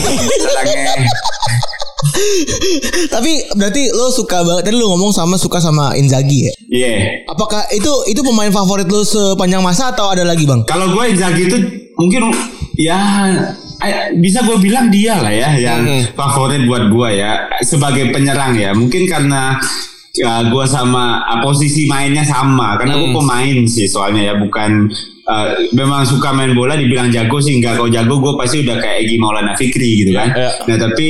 Tapi 3.15 3.33
berarti 3.57 3.83
lo 3.93 4.13
suka 4.13 4.43
banget 4.45 4.63
tadi 4.71 4.77
lo 4.77 4.93
ngomong 4.95 5.13
sama 5.15 5.37
suka 5.41 5.59
sama 5.59 5.95
Inzaghi 5.97 6.47
ya. 6.47 6.55
Iya. 6.71 6.91
Apakah 7.29 7.67
itu 7.75 7.91
itu 8.11 8.21
pemain 8.23 8.51
favorit 8.53 8.87
lo 8.89 9.03
sepanjang 9.03 9.63
masa 9.65 9.93
atau 9.93 10.13
ada 10.13 10.23
lagi 10.23 10.47
bang? 10.47 10.63
Kalau 10.69 10.93
gue 10.95 11.05
Inzaghi 11.11 11.49
itu 11.49 11.59
mungkin 11.99 12.33
ya 12.79 12.97
bisa 14.21 14.45
gue 14.45 14.57
bilang 14.61 14.93
dia 14.93 15.17
lah 15.21 15.33
ya 15.33 15.57
yang 15.57 15.85
favorit 16.13 16.65
buat 16.69 16.93
gue 16.93 17.09
ya 17.17 17.49
sebagai 17.65 18.13
penyerang 18.13 18.57
ya. 18.57 18.71
Mungkin 18.77 19.09
karena 19.09 19.57
ya, 20.17 20.47
gue 20.47 20.65
sama 20.69 21.25
ah, 21.25 21.41
posisi 21.41 21.87
mainnya 21.89 22.27
sama 22.27 22.77
karena 22.77 22.99
gue 22.99 23.11
pemain 23.15 23.57
sih 23.67 23.87
soalnya 23.89 24.33
ya 24.33 24.35
bukan 24.37 24.91
eh, 25.27 25.49
memang 25.73 26.05
suka 26.05 26.35
main 26.35 26.53
bola 26.53 26.77
dibilang 26.77 27.09
jago 27.09 27.41
sih 27.41 27.59
enggak 27.59 27.81
kalau 27.81 27.91
jago 27.91 28.21
gue 28.21 28.33
pasti 28.37 28.63
udah 28.67 28.77
kayak 28.79 29.07
Egi 29.07 29.17
Maulana 29.17 29.55
Fikri 29.57 30.05
gitu 30.05 30.13
kan. 30.13 30.29
Iya. 30.35 30.51
Nah 30.69 30.77
tapi 30.77 31.09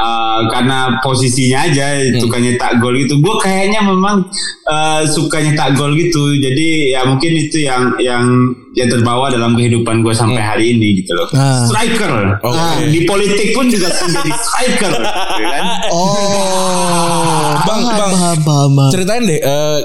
eh, 0.00 0.40
karena 0.48 0.96
posisinya 1.04 1.68
aja 1.68 2.00
suka 2.16 2.40
nyetak 2.40 2.80
gol 2.80 2.96
gitu. 2.96 3.20
Gue 3.20 3.36
kayaknya 3.44 3.84
memang 3.84 4.24
eh, 4.72 5.02
suka 5.04 5.44
nyetak 5.44 5.76
gol 5.76 5.92
gitu. 5.92 6.32
Jadi 6.40 6.96
ya 6.96 7.04
mungkin 7.04 7.32
itu 7.36 7.68
yang 7.68 7.92
yang 8.00 8.24
yang 8.72 8.88
terbawa 8.88 9.28
dalam 9.28 9.58
kehidupan 9.58 10.00
gue 10.00 10.14
sampai 10.16 10.40
hari 10.40 10.64
ini 10.78 11.02
gitu 11.04 11.12
loh. 11.12 11.28
Ah. 11.36 11.66
Striker. 11.68 12.40
Nah, 12.40 12.80
di 12.86 13.04
politik 13.04 13.52
pun 13.52 13.66
juga 13.68 13.90
menjadi 13.90 14.30
striker, 14.30 14.92
gitu 14.94 15.44
kan? 15.50 15.64
Oh, 15.90 17.58
Bang, 17.66 17.82
bang. 17.82 18.10
paham, 18.14 18.38
paham, 18.46 18.70
bang. 18.78 18.90
Ceritain 18.94 19.22
deh 19.26 19.40
eh, 19.42 19.78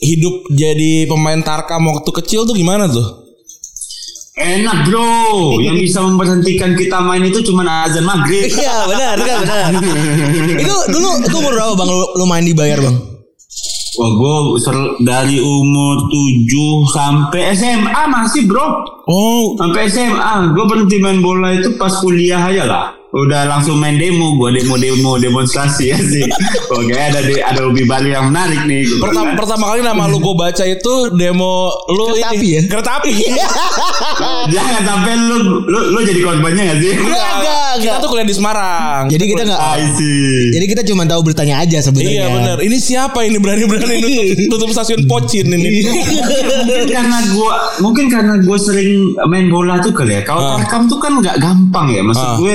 hidup 0.00 0.48
jadi 0.54 1.04
pemain 1.04 1.40
Tarkam 1.44 1.84
waktu 1.90 2.10
kecil 2.22 2.48
tuh 2.48 2.56
gimana 2.56 2.88
tuh? 2.88 3.19
Enak 4.40 4.88
bro, 4.88 5.60
yang 5.60 5.76
bisa 5.76 6.00
memberhentikan 6.00 6.72
kita 6.72 6.96
main 7.04 7.20
itu 7.20 7.44
cuma 7.44 7.62
azan 7.84 8.08
maghrib. 8.08 8.48
Iya 8.60 8.76
benar 8.88 9.16
kan 9.20 9.38
benar. 9.44 9.70
itu 10.64 10.76
dulu 10.88 11.08
itu 11.20 11.36
umur 11.36 11.52
berapa 11.52 11.74
bang 11.76 11.88
lo, 11.88 12.00
lo 12.16 12.24
main 12.24 12.44
dibayar 12.44 12.80
bang? 12.80 12.96
Wah 14.00 14.10
gue 14.16 14.34
dari 15.02 15.42
umur 15.42 16.08
7 16.08 16.94
sampai 16.94 17.52
SMA 17.52 18.02
masih 18.06 18.46
bro. 18.46 18.86
Oh, 19.10 19.58
Sampai 19.58 19.90
SMA, 19.90 20.54
gue 20.54 20.64
berhenti 20.64 21.02
main 21.02 21.18
bola 21.18 21.50
itu 21.50 21.74
pas 21.74 21.90
kuliah 21.98 22.38
aja 22.38 22.64
lah. 22.64 22.99
Udah 23.10 23.42
langsung 23.44 23.74
main 23.74 23.98
demo, 23.98 24.38
gue 24.38 24.54
demo-demo 24.54 25.18
demonstrasi 25.18 25.90
ya 25.90 25.98
sih. 25.98 26.22
Oke, 26.70 26.94
ada 26.94 27.18
di, 27.18 27.36
ada 27.36 27.66
hobi 27.66 27.82
baru 27.82 28.06
yang 28.08 28.30
menarik 28.30 28.62
nih. 28.64 28.86
Gua 28.86 29.02
pertama 29.02 29.26
bilang. 29.26 29.36
pertama 29.36 29.64
kali 29.66 29.80
nama 29.82 30.02
lu 30.06 30.18
gue 30.20 30.30
baca 30.32 30.62
itu 30.62 30.94
demo 31.12 31.54
lu 31.90 32.04
Kereta 32.08 32.30
ini 32.30 32.30
api 32.30 32.46
ya? 32.48 32.60
Kereta 32.70 32.90
api. 32.96 33.10
Jangan 34.54 34.82
sampai 34.84 35.12
lu, 35.18 35.36
lu 35.60 35.78
lu 35.90 35.98
jadi 36.00 36.20
korbannya 36.20 36.62
gak 36.64 36.78
sih? 36.78 36.92
Enggak, 36.92 37.30
enggak, 37.34 37.70
Kita 37.80 37.96
tuh 37.98 38.08
kuliah 38.08 38.22
di 38.24 38.34
Semarang. 38.34 39.02
Jadi 39.06 39.24
kita 39.26 39.42
nggak. 39.44 39.60
Jadi 40.50 40.64
kita 40.66 40.82
cuma 40.84 41.02
tahu 41.04 41.20
beritanya 41.22 41.54
aja 41.58 41.78
sebenarnya. 41.80 42.10
Iya 42.12 42.26
benar. 42.30 42.56
Ini 42.60 42.76
siapa 42.78 43.18
ini 43.22 43.36
berani-berani 43.36 43.96
nutup, 44.02 44.26
nutup 44.54 44.70
stasiun 44.70 45.06
Pocin 45.06 45.46
ini? 45.48 45.82
mungkin 45.82 46.86
karena 46.86 47.18
gua 47.32 47.52
mungkin 47.80 48.06
karena 48.06 48.34
gue 48.38 48.58
sering 48.60 48.90
main 49.26 49.46
bola 49.48 49.78
tuh 49.78 49.90
kali 49.90 50.14
ya. 50.14 50.22
Kalau 50.22 50.40
Ah. 50.40 50.58
tarkam 50.58 50.86
tuh 50.86 50.98
kan 50.98 51.12
nggak 51.16 51.36
gampang 51.38 51.90
ya. 51.90 52.02
Maksud 52.02 52.22
Ah. 52.24 52.36
gue 52.38 52.54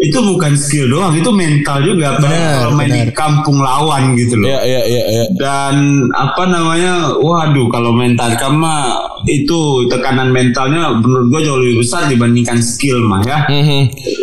itu 0.00 0.16
bukan 0.16 0.56
skill 0.56 0.88
doang, 0.88 1.12
itu 1.12 1.28
mental 1.28 1.84
juga. 1.84 2.16
Apalagi 2.16 2.40
Benar, 2.40 2.56
kalau 2.56 2.72
main 2.72 2.88
di 2.88 3.02
kampung 3.12 3.58
lawan 3.60 4.16
gitu 4.16 4.40
loh. 4.40 4.48
Iya 4.48 4.60
iya 4.64 4.82
iya 4.88 5.02
iya. 5.12 5.24
Dan 5.36 6.08
apa 6.16 6.48
namanya, 6.48 7.20
waduh 7.20 7.68
kalau 7.68 7.92
main 7.92 8.16
tarkam 8.16 8.64
mah 8.64 8.96
itu 9.28 9.84
tekanan 9.92 10.32
mentalnya 10.32 10.96
menurut 10.96 11.28
gue 11.28 11.40
jauh 11.44 11.60
lebih 11.60 11.84
besar 11.84 12.08
dibandingkan 12.08 12.64
skill 12.64 12.96
mah 13.04 13.20
ya. 13.28 13.44
Mhm. 13.52 13.80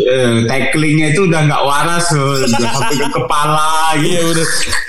Eh, 0.10 0.36
tacklingnya 0.50 1.14
itu 1.14 1.30
udah 1.30 1.46
nggak 1.46 1.62
waras 1.62 2.10
loh, 2.10 2.34
udah 2.42 2.70
sampai 2.74 2.96
ke 2.98 3.08
kepala 3.14 3.72
gitu. 4.02 4.18
Iya 4.18 4.22
udah. 4.34 4.46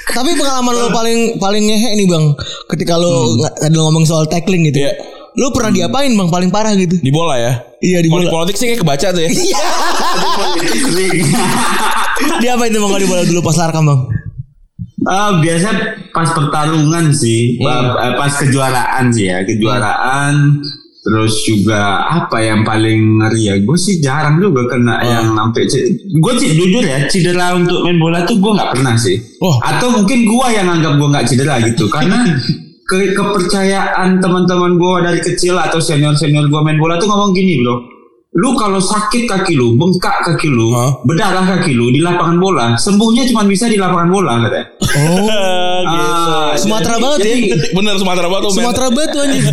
Tapi 0.09 0.31
pengalaman 0.41 0.73
lo 0.73 0.89
paling 0.89 1.19
paling 1.37 1.69
ngehe 1.69 1.91
nih 2.01 2.09
bang, 2.09 2.25
ketika 2.73 2.97
lo 2.97 3.37
lo 3.61 3.81
ngomong 3.93 4.09
soal 4.09 4.25
tackling 4.25 4.65
gitu. 4.73 4.89
Iya. 4.89 5.18
Lo 5.35 5.51
pernah 5.51 5.71
diapain 5.71 6.09
bang 6.11 6.29
paling 6.29 6.49
parah 6.49 6.73
gitu? 6.73 6.97
Di 6.97 7.11
bola 7.11 7.37
ya. 7.37 7.53
Iya 7.79 7.99
di 8.01 8.09
Kalau 8.09 8.19
di 8.19 8.27
bola. 8.27 8.35
politik 8.41 8.57
sih 8.57 8.67
kayak 8.69 8.81
kebaca 8.81 9.09
tuh 9.13 9.23
ya. 9.23 9.31
Dia 12.39 12.55
apa 12.55 12.65
itu 12.67 12.79
bang 12.79 12.89
kalau 12.89 13.03
di 13.03 13.09
bola 13.09 13.23
dulu 13.23 13.41
pas 13.43 13.57
larkam 13.57 13.85
bang? 13.85 14.01
Eh, 14.99 15.31
biasa 15.41 15.69
pas 16.11 16.29
pertarungan 16.29 17.15
sih, 17.15 17.57
pa- 17.57 17.97
eh, 17.97 18.15
pas 18.15 18.33
kejuaraan 18.35 19.05
sih 19.09 19.27
ya, 19.27 19.41
kejuaraan. 19.43 20.59
Terus 20.99 21.41
juga 21.49 22.05
apa 22.05 22.37
yang 22.43 22.67
paling 22.67 23.17
ngeri 23.17 23.43
ya? 23.49 23.55
Gue 23.63 23.79
sih 23.79 23.97
jarang 23.97 24.37
juga 24.37 24.69
kena 24.69 25.01
yang 25.01 25.33
sampai. 25.33 25.65
Gue 26.13 26.33
sih 26.37 26.53
jujur 26.53 26.85
ya, 26.85 27.07
cedera 27.09 27.57
untuk 27.57 27.81
main 27.81 27.97
bola 27.97 28.27
tuh 28.29 28.37
gue 28.37 28.53
nggak 28.53 28.77
pernah 28.77 28.93
sih. 28.99 29.17
Oh. 29.41 29.57
Atau 29.63 29.89
mungkin 29.95 30.29
gue 30.29 30.47
yang 30.53 30.69
anggap 30.69 30.99
gue 30.99 31.09
nggak 31.09 31.25
cedera 31.25 31.63
gitu, 31.65 31.89
karena 31.89 32.27
ke- 32.89 33.13
kepercayaan 33.13 34.17
teman-teman 34.17 34.75
gue 34.75 34.95
dari 35.05 35.21
kecil 35.21 35.55
atau 35.55 35.77
senior 35.79 36.17
senior 36.17 36.49
gue 36.49 36.61
main 36.61 36.77
bola 36.77 36.97
tuh 36.97 37.05
ngomong 37.05 37.31
gini 37.31 37.61
bro. 37.61 37.77
Lu 38.31 38.53
kalau 38.55 38.77
sakit 38.77 39.25
kaki 39.25 39.57
lu, 39.57 39.73
bengkak 39.75 40.21
kaki 40.23 40.47
lu, 40.47 40.69
Hah? 40.71 41.01
berdarah 41.01 41.49
kaki 41.49 41.73
lu 41.73 41.89
di 41.89 41.99
lapangan 41.99 42.37
bola, 42.37 42.67
sembuhnya 42.77 43.25
cuma 43.27 43.43
bisa 43.43 43.67
di 43.67 43.75
lapangan 43.75 44.09
bola 44.09 44.33
katanya. 44.39 44.67
Oh, 44.79 45.83
Ah, 45.89 46.53
Sumatera 46.55 46.95
jadi- 46.95 47.03
banget 47.03 47.19
ya. 47.19 47.27
jadi- 47.27 47.73
Bener 47.77 47.95
Sumatera 47.97 48.27
men. 48.29 48.53
Sumatera 48.53 48.87
banget 48.91 49.11
tuh 49.11 49.21
anjing. 49.23 49.45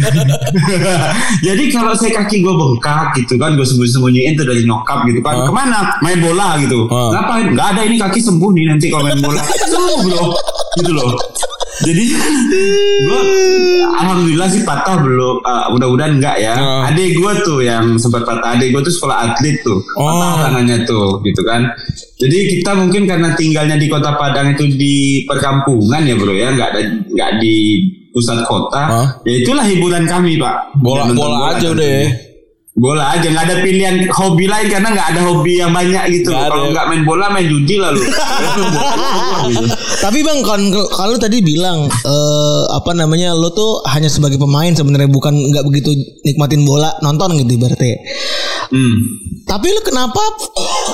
Jadi 1.47 1.63
kalau 1.69 1.93
saya 1.93 2.11
kaki 2.19 2.41
gue 2.41 2.53
bengkak 2.53 3.15
gitu 3.15 3.33
kan, 3.35 3.55
gue 3.55 3.63
sembunyi-sembunyiin 3.63 4.33
tuh 4.35 4.43
dari 4.43 4.61
nyokap 4.63 5.07
gitu 5.07 5.19
kan. 5.19 5.33
Ke 5.39 5.53
mana? 5.53 5.79
Main 6.01 6.19
bola 6.19 6.59
gitu. 6.59 6.85
Hah? 6.85 7.09
Ngapain? 7.15 7.45
Gak 7.53 7.67
ada 7.73 7.81
ini 7.83 7.95
kaki 7.95 8.19
sembuh 8.19 8.49
nih 8.51 8.63
nanti 8.67 8.85
kalau 8.89 9.07
main 9.07 9.19
bola. 9.19 9.39
Sembuh 9.41 9.97
bro. 10.03 10.25
Gitu 10.75 10.91
loh. 10.91 11.09
Jadi 11.83 12.03
gue 13.03 13.21
alhamdulillah 13.99 14.47
sih 14.47 14.63
patah 14.63 14.95
belum. 15.03 15.43
Ah, 15.43 15.67
mudah-mudahan 15.75 16.15
enggak 16.15 16.39
ya. 16.39 16.55
Hah. 16.55 16.87
Adik 16.87 17.19
gue 17.19 17.31
tuh 17.43 17.59
yang 17.59 17.99
sempat 17.99 18.23
patah. 18.23 18.55
Adik 18.55 18.71
gue 18.71 18.81
tuh 18.87 18.93
sekolah 18.95 19.17
atlet 19.27 19.59
tuh. 19.59 19.83
Oh. 19.99 20.07
Patah 20.07 20.47
tangannya 20.47 20.77
tuh 20.87 21.19
gitu 21.27 21.41
kan. 21.43 21.67
Jadi 22.15 22.37
kita 22.59 22.71
mungkin 22.79 23.03
karena 23.03 23.35
tinggalnya 23.35 23.75
di 23.75 23.91
kota 23.91 24.15
Padang 24.15 24.55
itu 24.55 24.71
di 24.71 25.27
perkampungan 25.27 26.07
ya 26.07 26.15
bro 26.15 26.31
ya, 26.31 26.55
nggak 26.55 26.69
ada 26.71 26.81
nggak 27.11 27.31
di 27.43 27.55
pusat 28.15 28.47
kota. 28.47 28.81
Hah? 28.87 29.07
Ya 29.27 29.43
itulah 29.43 29.67
hiburan 29.67 30.07
kami 30.07 30.39
pak. 30.39 30.79
Bola 30.79 31.11
nonton 31.11 31.19
bola 31.19 31.37
aja 31.51 31.67
tentunya. 31.67 31.75
udah. 31.75 31.91
ya. 31.91 32.34
Bola 32.75 33.15
aja 33.15 33.31
nggak 33.31 33.45
ada 33.47 33.55
pilihan 33.63 34.03
hobi 34.11 34.51
lain 34.51 34.67
karena 34.67 34.91
nggak 34.91 35.15
ada 35.15 35.21
hobi 35.23 35.63
yang 35.63 35.71
banyak 35.71 36.11
gitu. 36.11 36.35
Kalau 36.35 36.75
nggak 36.75 36.85
main 36.91 37.07
bola 37.07 37.31
main 37.31 37.47
judi 37.47 37.79
lalu. 37.79 38.03
Tapi 40.03 40.19
bang, 40.19 40.43
kan 40.43 40.59
kalau 40.91 41.15
tadi 41.15 41.39
bilang 41.39 41.87
eh, 41.87 42.63
apa 42.75 42.91
namanya, 42.91 43.31
lo 43.31 43.55
tuh 43.55 43.79
hanya 43.87 44.11
sebagai 44.11 44.35
pemain 44.35 44.75
sebenarnya 44.75 45.07
bukan 45.07 45.31
nggak 45.31 45.63
begitu 45.71 45.95
nikmatin 46.27 46.67
bola 46.67 46.91
nonton 46.99 47.39
gitu 47.39 47.55
berarti. 47.55 47.95
hmm. 48.75 48.95
Tapi 49.47 49.71
lu 49.71 49.79
kenapa 49.79 50.19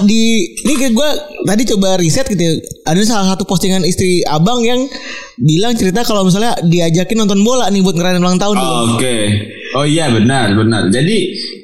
di 0.06 0.54
ini 0.62 0.78
kayak 0.78 0.94
gue 0.94 1.10
tadi 1.50 1.64
coba 1.66 1.98
riset 1.98 2.30
gitu. 2.30 2.46
ya. 2.46 2.54
Ada 2.94 3.02
salah 3.10 3.28
satu 3.34 3.50
postingan 3.50 3.82
istri 3.90 4.22
abang 4.30 4.62
yang 4.62 4.86
bilang 5.42 5.74
cerita 5.74 6.06
kalau 6.06 6.30
misalnya 6.30 6.54
diajakin 6.62 7.26
nonton 7.26 7.42
bola 7.42 7.74
nih 7.74 7.82
buat 7.82 7.98
ngerayain 7.98 8.22
ulang 8.22 8.38
tahun. 8.38 8.62
Oh, 8.62 9.02
Oke. 9.02 9.18
Oh 9.82 9.86
iya 9.88 10.14
benar 10.14 10.54
benar. 10.54 10.92
Jadi 10.92 11.18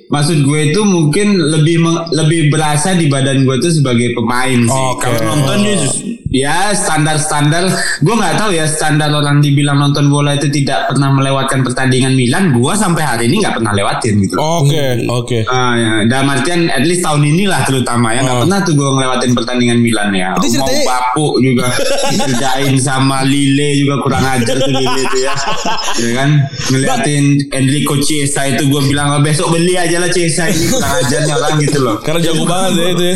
maksud 0.08 0.40
gue 0.42 0.60
itu 0.68 0.82
mungkin 0.82 1.28
lebih 1.36 1.84
lebih 2.12 2.48
berasa 2.48 2.94
di 2.94 3.06
badan 3.06 3.44
gue 3.44 3.56
tuh 3.58 3.72
sebagai 3.72 4.14
pemain 4.14 4.60
sih. 4.60 4.84
Oke. 4.90 5.04
Kalau 5.06 5.22
nonton 5.34 5.58
ya 5.62 5.76
just- 5.78 6.04
ya 6.28 6.56
standar 6.72 7.16
standar. 7.18 7.64
Gue 7.98 8.14
nggak 8.14 8.36
tahu 8.38 8.52
ya 8.52 8.64
standar 8.66 9.08
orang 9.10 9.40
dibilang 9.40 9.78
nonton 9.78 10.08
bola 10.08 10.32
itu 10.34 10.48
tidak 10.50 10.88
pernah 10.88 11.08
melewatkan 11.10 11.60
pertandingan 11.62 12.14
Milan. 12.14 12.52
Gue 12.52 12.72
sampai 12.74 13.00
hari 13.02 13.24
ini 13.26 13.40
nggak 13.42 13.56
pernah 13.58 13.72
lewatin 13.72 14.14
gitu. 14.22 14.36
Oke, 14.36 15.08
oke. 15.08 15.40
Ah, 15.46 15.74
ya. 15.74 15.92
Dalam 16.06 16.28
artian 16.30 16.68
at 16.68 16.84
least 16.84 17.00
tahun 17.02 17.24
inilah 17.26 17.64
terutama 17.64 18.12
ya 18.12 18.22
nggak 18.22 18.32
Oh. 18.34 18.44
pernah 18.44 18.60
tuh 18.62 18.74
gue 18.74 18.90
ngelewatin 18.90 19.32
pertandingan 19.34 19.78
Milan 19.78 20.10
ya. 20.14 20.36
Itu 20.36 20.48
Mau 20.58 20.68
ceritanya- 20.68 20.88
Bapu 20.88 21.28
juga 21.42 21.68
dikerjain 22.12 22.76
sama 22.78 23.24
Lille 23.24 23.70
juga 23.78 23.96
kurang 24.02 24.24
ajar 24.26 24.56
tuh 24.58 24.68
Lille 24.70 25.02
itu 25.02 25.18
ya. 25.22 25.36
ya 26.04 26.12
kan 26.14 26.30
ngeliatin 26.70 27.24
Enrico 27.50 27.96
Chiesa 27.98 28.46
itu 28.46 28.68
gue 28.68 28.82
bilang 28.86 29.10
"Oh, 29.10 29.22
besok 29.22 29.48
beli 29.50 29.76
aja 29.76 29.97
lah 29.98 30.08
Chiesa 30.08 30.48
ini 30.48 30.66
kurang 30.68 30.94
ajarnya 30.98 31.34
orang 31.36 31.56
gitu 31.60 31.78
loh. 31.80 31.96
Karena 32.00 32.20
jago 32.22 32.44
banget 32.44 32.72
ya 32.74 32.88
itu. 32.90 33.04
ya. 33.04 33.16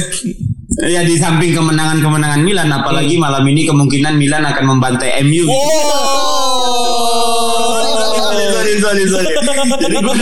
Ya 0.81 1.01
di 1.03 1.15
samping 1.15 1.51
kemenangan-kemenangan 1.51 2.41
Milan 2.41 2.69
apalagi 2.69 3.15
Hmm. 3.15 3.23
malam 3.23 3.43
ini 3.45 3.65
kemungkinan 3.65 4.15
Milan 4.15 4.41
akan 4.41 4.63
membantai 4.67 5.19
MU. 5.21 5.45
Oh. 5.45 5.59
sorry, 8.51 8.75
sorry, 8.79 9.03
sorry. 9.05 9.27
Jadi 9.81 9.97
gue 9.99 10.15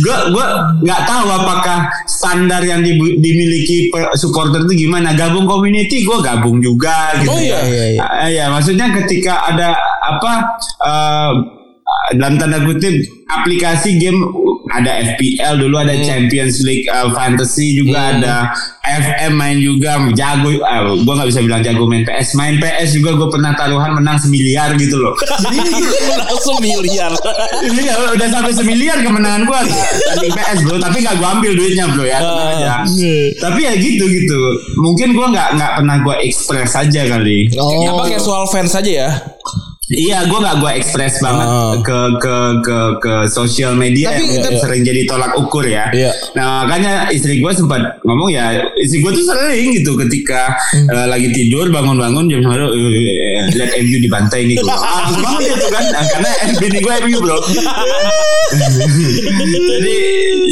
gue 0.00 0.16
gue 0.30 0.46
nggak 0.82 1.00
tahu 1.04 1.26
apakah 1.28 1.78
standar 2.04 2.62
yang 2.62 2.80
dibu- 2.80 3.16
dimiliki 3.16 3.88
supporter 4.14 4.64
itu 4.64 4.86
gimana. 4.86 5.12
Gabung 5.12 5.44
community 5.44 6.02
gue 6.02 6.18
gabung 6.20 6.58
juga 6.58 7.14
gitu. 7.18 7.30
Oh, 7.30 7.38
iya, 7.38 7.58
ya. 7.58 7.64
iya, 7.64 7.84
iya. 7.88 8.02
Iya, 8.26 8.44
maksudnya 8.48 8.90
ketika 8.94 9.46
ada 9.46 9.76
apa 10.02 10.32
eh, 10.80 11.32
dalam 12.10 12.36
tanda 12.36 12.58
kutip 12.60 12.94
aplikasi 13.28 13.96
game 13.96 14.18
ada 14.70 14.90
FPL 15.14 15.54
dulu 15.58 15.76
ada 15.82 15.94
Champions 16.00 16.62
League 16.62 16.86
eh, 16.86 17.08
Fantasy 17.12 17.76
juga 17.76 18.16
ada. 18.16 18.36
FM 18.90 19.38
main 19.38 19.54
juga 19.62 20.02
jago 20.18 20.50
eh, 20.50 20.82
gue 20.98 21.12
nggak 21.14 21.28
bisa 21.30 21.40
bilang 21.46 21.62
jago 21.62 21.86
main 21.86 22.02
PS 22.02 22.34
main 22.34 22.58
PS 22.58 22.98
juga 22.98 23.14
gue 23.14 23.28
pernah 23.30 23.54
taruhan 23.54 23.94
menang 23.94 24.18
semiliar 24.18 24.74
gitu 24.74 24.98
loh. 24.98 25.14
Langsung 26.26 26.58
miliar. 26.62 27.12
ini 27.66 27.82
ya, 27.86 27.94
udah 28.14 28.28
sampai 28.30 28.52
semiliar 28.54 28.98
kemenangan 29.02 29.42
gua. 29.46 29.60
Tanding 30.14 30.32
PS 30.34 30.58
bro. 30.66 30.76
Tapi 30.78 30.96
nggak 31.02 31.16
gua 31.18 31.28
ambil 31.38 31.52
duitnya 31.54 31.86
bro 31.90 32.04
ya 32.06 32.18
aja. 32.20 32.74
tapi 33.40 33.60
ya 33.66 33.72
gitu 33.76 34.04
gitu. 34.06 34.40
Mungkin 34.78 35.14
gua 35.16 35.32
nggak 35.32 35.48
nggak 35.58 35.70
pernah 35.80 35.96
gua 36.02 36.14
ekspres 36.22 36.72
aja 36.76 37.02
kali. 37.06 37.50
Oh. 37.56 37.98
Apa 37.98 38.16
casual 38.16 38.44
fans 38.50 38.72
aja 38.76 38.90
ya? 38.90 39.10
Iya, 39.90 40.22
gua 40.24 40.38
nggak 40.38 40.56
gua 40.56 40.70
ekspres 40.72 41.18
banget 41.18 41.42
Ah. 41.42 41.74
ke 41.80 41.98
ke 42.16 42.34
ke 42.62 42.78
ke 42.98 43.14
sosial 43.26 43.74
media 43.74 44.08
Tapi- 44.08 44.22
yang 44.30 44.46
tapi- 44.46 44.60
sering 44.60 44.82
jadi 44.82 45.02
tolak 45.04 45.34
ukur 45.34 45.66
ya. 45.66 45.90
Iya. 45.90 46.14
Nah 46.32 46.62
makanya 46.62 47.10
istri 47.10 47.38
gua 47.38 47.50
sempat 47.50 47.98
ngomong 48.00 48.30
ya, 48.30 48.54
istri 48.76 48.98
gua 48.98 49.10
tuh 49.10 49.26
sering 49.26 49.74
gitu 49.74 49.98
ketika 49.98 50.54
eh, 50.72 51.06
lagi 51.06 51.28
tidur 51.30 51.66
bangun-bangun 51.68 52.22
jam 52.24 52.38
satu 52.40 52.70
eh, 52.70 53.50
lihat 53.50 53.70
MU 53.76 53.98
dibantai 54.00 54.46
nih 54.46 54.56
gua. 54.56 54.78
Ah, 54.78 55.10
bangun 55.10 55.42
gitu 55.44 55.66
kan, 55.68 55.82
Nah, 55.84 56.04
karena 56.06 56.30
bini 56.62 56.78
gua 56.78 56.94
MU 57.02 57.18
bro. 57.18 57.38
jadi 59.70 59.96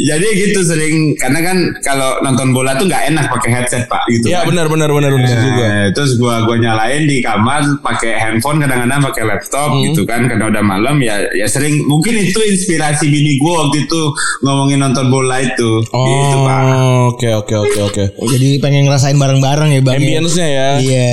jadi 0.01 0.27
gitu 0.37 0.59
sering 0.61 0.95
karena 1.15 1.39
kan 1.41 1.57
kalau 1.79 2.19
nonton 2.19 2.49
bola 2.49 2.73
tuh 2.73 2.85
nggak 2.85 3.03
enak 3.09 3.25
pakai 3.29 3.49
headset 3.51 3.83
pak 3.85 4.03
gitu. 4.07 4.29
Iya 4.29 4.41
kan. 4.41 4.49
benar 4.49 4.65
benar 4.67 4.89
benar 4.89 5.11
benar 5.11 5.27
Nah, 5.29 5.41
juga. 5.41 5.67
terus 5.91 6.11
gua 6.15 6.41
gua 6.41 6.55
nyalain 6.55 7.03
di 7.03 7.19
kamar 7.19 7.61
pakai 7.79 8.15
handphone 8.15 8.57
kadang-kadang 8.57 8.99
pakai 9.03 9.23
laptop 9.25 9.69
Hmm. 9.69 9.83
gitu 9.85 10.01
kan 10.03 10.25
karena 10.25 10.47
udah 10.47 10.61
malam 10.61 10.97
ya 10.97 11.19
ya 11.31 11.45
sering 11.45 11.83
mungkin 11.83 12.15
itu 12.17 12.39
inspirasi 12.39 13.07
bini 13.07 13.37
gua 13.37 13.65
waktu 13.65 13.83
itu 13.83 14.01
ngomongin 14.41 14.79
nonton 14.79 15.07
bola 15.07 15.37
itu 15.37 15.69
gitu 15.83 16.37
pak 16.39 16.61
Oh, 16.69 17.11
oke 17.11 17.29
oke 17.35 17.55
oke 17.57 17.79
oke. 17.83 18.03
Oh, 18.15 18.27
jadi 18.29 18.59
pengen 18.59 18.85
ngerasain 18.85 19.15
bareng-bareng 19.15 19.69
ya 19.71 19.81
bang. 19.81 19.93
ya? 19.93 19.99
Ambience-nya 19.99 20.47
ya. 20.47 20.67
Iya. 20.79 21.09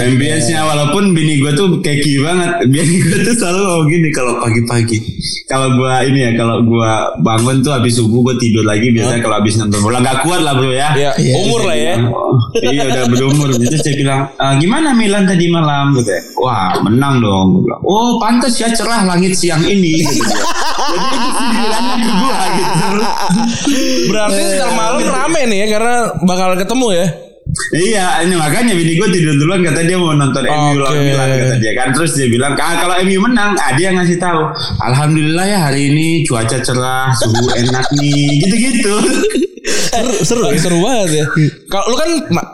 Ambience-nya 0.00 0.60
walaupun 0.62 1.12
bini 1.12 1.38
gue 1.38 1.52
tuh 1.52 1.78
keki 1.78 2.20
banget 2.20 2.50
Bini 2.72 2.96
gue 2.98 3.18
tuh 3.22 3.34
selalu 3.34 3.60
ngomong 3.60 3.88
gini 3.88 4.08
Kalau 4.10 4.32
pagi-pagi 4.38 4.98
Kalau 5.44 5.68
gue 5.72 5.92
ini 6.08 6.18
ya 6.20 6.30
Kalau 6.34 6.56
gue 6.60 6.92
bangun 7.20 7.56
tuh 7.60 7.72
habis 7.72 7.94
subuh 7.94 8.23
gue 8.24 8.34
tidur 8.40 8.64
lagi 8.64 8.88
Biasanya 8.88 9.20
kalau 9.20 9.36
habis 9.36 9.54
nonton 9.60 9.80
bola. 9.84 10.00
Gak 10.00 10.24
kuat 10.24 10.40
lah 10.40 10.52
bro 10.56 10.72
ya. 10.72 10.88
Iya, 10.96 11.10
Iya, 11.20 11.34
umur 11.44 11.60
lah 11.68 11.76
ya. 11.76 11.94
Oh, 12.08 12.36
iya 12.56 12.82
udah 12.88 13.04
berumur. 13.06 13.48
Jadi 13.52 13.76
saya 13.76 13.94
bilang 13.94 14.20
"Ah, 14.40 14.56
Gimana 14.56 14.96
Milan 14.96 15.28
tadi 15.28 15.46
malam? 15.46 15.92
Gitu 15.92 16.08
ya. 16.08 16.20
Wah 16.40 16.72
menang 16.80 17.20
dong. 17.20 17.60
Bilang, 17.60 17.80
Oh 17.84 18.16
pantas 18.16 18.56
ya 18.56 18.72
cerah 18.72 19.04
langit 19.04 19.36
siang 19.36 19.60
ini. 19.60 20.00
Gitu. 20.00 20.24
Jadi 20.24 21.06
itu 21.92 22.12
gue 22.14 22.38
gitu. 22.56 22.88
Berarti 24.08 24.40
ntar 24.56 24.70
malam 24.72 25.02
rame 25.04 25.40
nih 25.46 25.58
ya 25.64 25.66
karena 25.70 25.94
bakal 26.22 26.56
ketemu 26.56 26.88
ya. 26.94 27.06
Iya, 27.74 28.26
ini 28.26 28.34
makanya 28.34 28.72
bini 28.74 28.98
gue 28.98 29.08
tidur 29.14 29.34
duluan 29.38 29.62
kata 29.62 29.86
dia 29.86 29.98
mau 29.98 30.14
nonton 30.14 30.42
MU 30.42 30.78
lawan. 30.82 30.98
Milan 30.98 31.28
kata 31.38 31.56
dia 31.62 31.72
kan. 31.78 31.88
Terus 31.94 32.10
dia 32.18 32.26
bilang, 32.26 32.52
ah, 32.58 32.74
kalau 32.78 32.94
MU 33.06 33.18
menang, 33.22 33.54
ah, 33.58 33.72
dia 33.78 33.94
ngasih 33.94 34.18
tahu. 34.18 34.42
Alhamdulillah 34.82 35.46
ya 35.46 35.58
hari 35.70 35.90
ini 35.90 36.06
cuaca 36.26 36.58
cerah, 36.58 37.14
suhu 37.14 37.46
enak 37.62 37.86
nih, 37.98 38.42
gitu-gitu. 38.42 38.94
Seru, 39.64 40.14
seru, 40.26 40.42
seru 40.60 40.78
banget 40.82 41.24
ya. 41.24 41.26
Kalau 41.72 41.94
lu 41.94 41.96
kan 41.96 42.10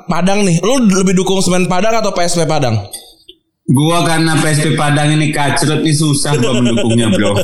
Padang 0.06 0.46
nih, 0.46 0.60
lu 0.62 0.84
lebih 0.84 1.16
dukung 1.16 1.40
Semen 1.42 1.66
Padang 1.66 1.98
atau 1.98 2.12
PSP 2.14 2.44
Padang? 2.46 2.76
Gua 3.70 4.02
karena 4.02 4.34
PSP 4.34 4.74
Padang 4.74 5.14
ini 5.14 5.30
kacrut 5.30 5.86
nih 5.86 5.94
susah 5.94 6.34
gua 6.42 6.58
mendukungnya 6.58 7.06
bro. 7.14 7.38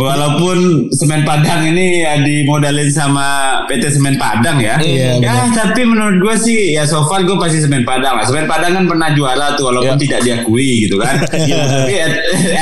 Walaupun 0.00 0.88
Semen 0.88 1.28
Padang 1.28 1.60
ini 1.68 2.08
ya 2.08 2.16
dimodalin 2.24 2.88
sama 2.88 3.60
PT 3.68 4.00
Semen 4.00 4.16
Padang 4.16 4.56
ya. 4.56 4.80
Iya, 4.80 5.20
ya 5.20 5.52
tapi 5.52 5.84
menurut 5.84 6.24
gua 6.24 6.34
sih 6.40 6.72
ya 6.72 6.88
so 6.88 7.04
far 7.04 7.28
gua 7.28 7.36
pasti 7.36 7.60
Semen 7.60 7.84
Padang 7.84 8.16
lah. 8.16 8.24
Semen 8.24 8.48
Padang 8.48 8.80
kan 8.80 8.84
pernah 8.88 9.12
juara 9.12 9.52
tuh 9.60 9.68
walaupun 9.68 10.00
Iya. 10.00 10.00
tidak 10.00 10.20
diakui 10.24 10.88
gitu 10.88 10.96
kan. 11.00 11.20
tapi 11.28 11.94
at, 12.00 12.14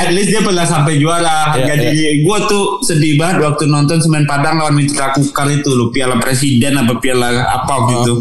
at 0.03 0.09
least 0.11 0.35
dia 0.35 0.43
pernah 0.43 0.67
sampai 0.67 0.99
juara. 0.99 1.55
Iya, 1.55 1.79
Jadi 1.79 2.27
gua 2.27 2.43
tuh 2.43 2.83
sedih 2.83 3.15
banget 3.15 3.39
waktu 3.39 3.71
nonton 3.71 4.03
Semen 4.03 4.27
Padang 4.27 4.59
lawan 4.59 4.75
Mitra 4.75 5.15
Kukar 5.15 5.47
itu 5.47 5.71
loh 5.71 5.95
Piala 5.95 6.19
Presiden 6.19 6.75
apa 6.75 6.99
Piala 6.99 7.31
apa 7.47 7.73
gitu 7.87 8.19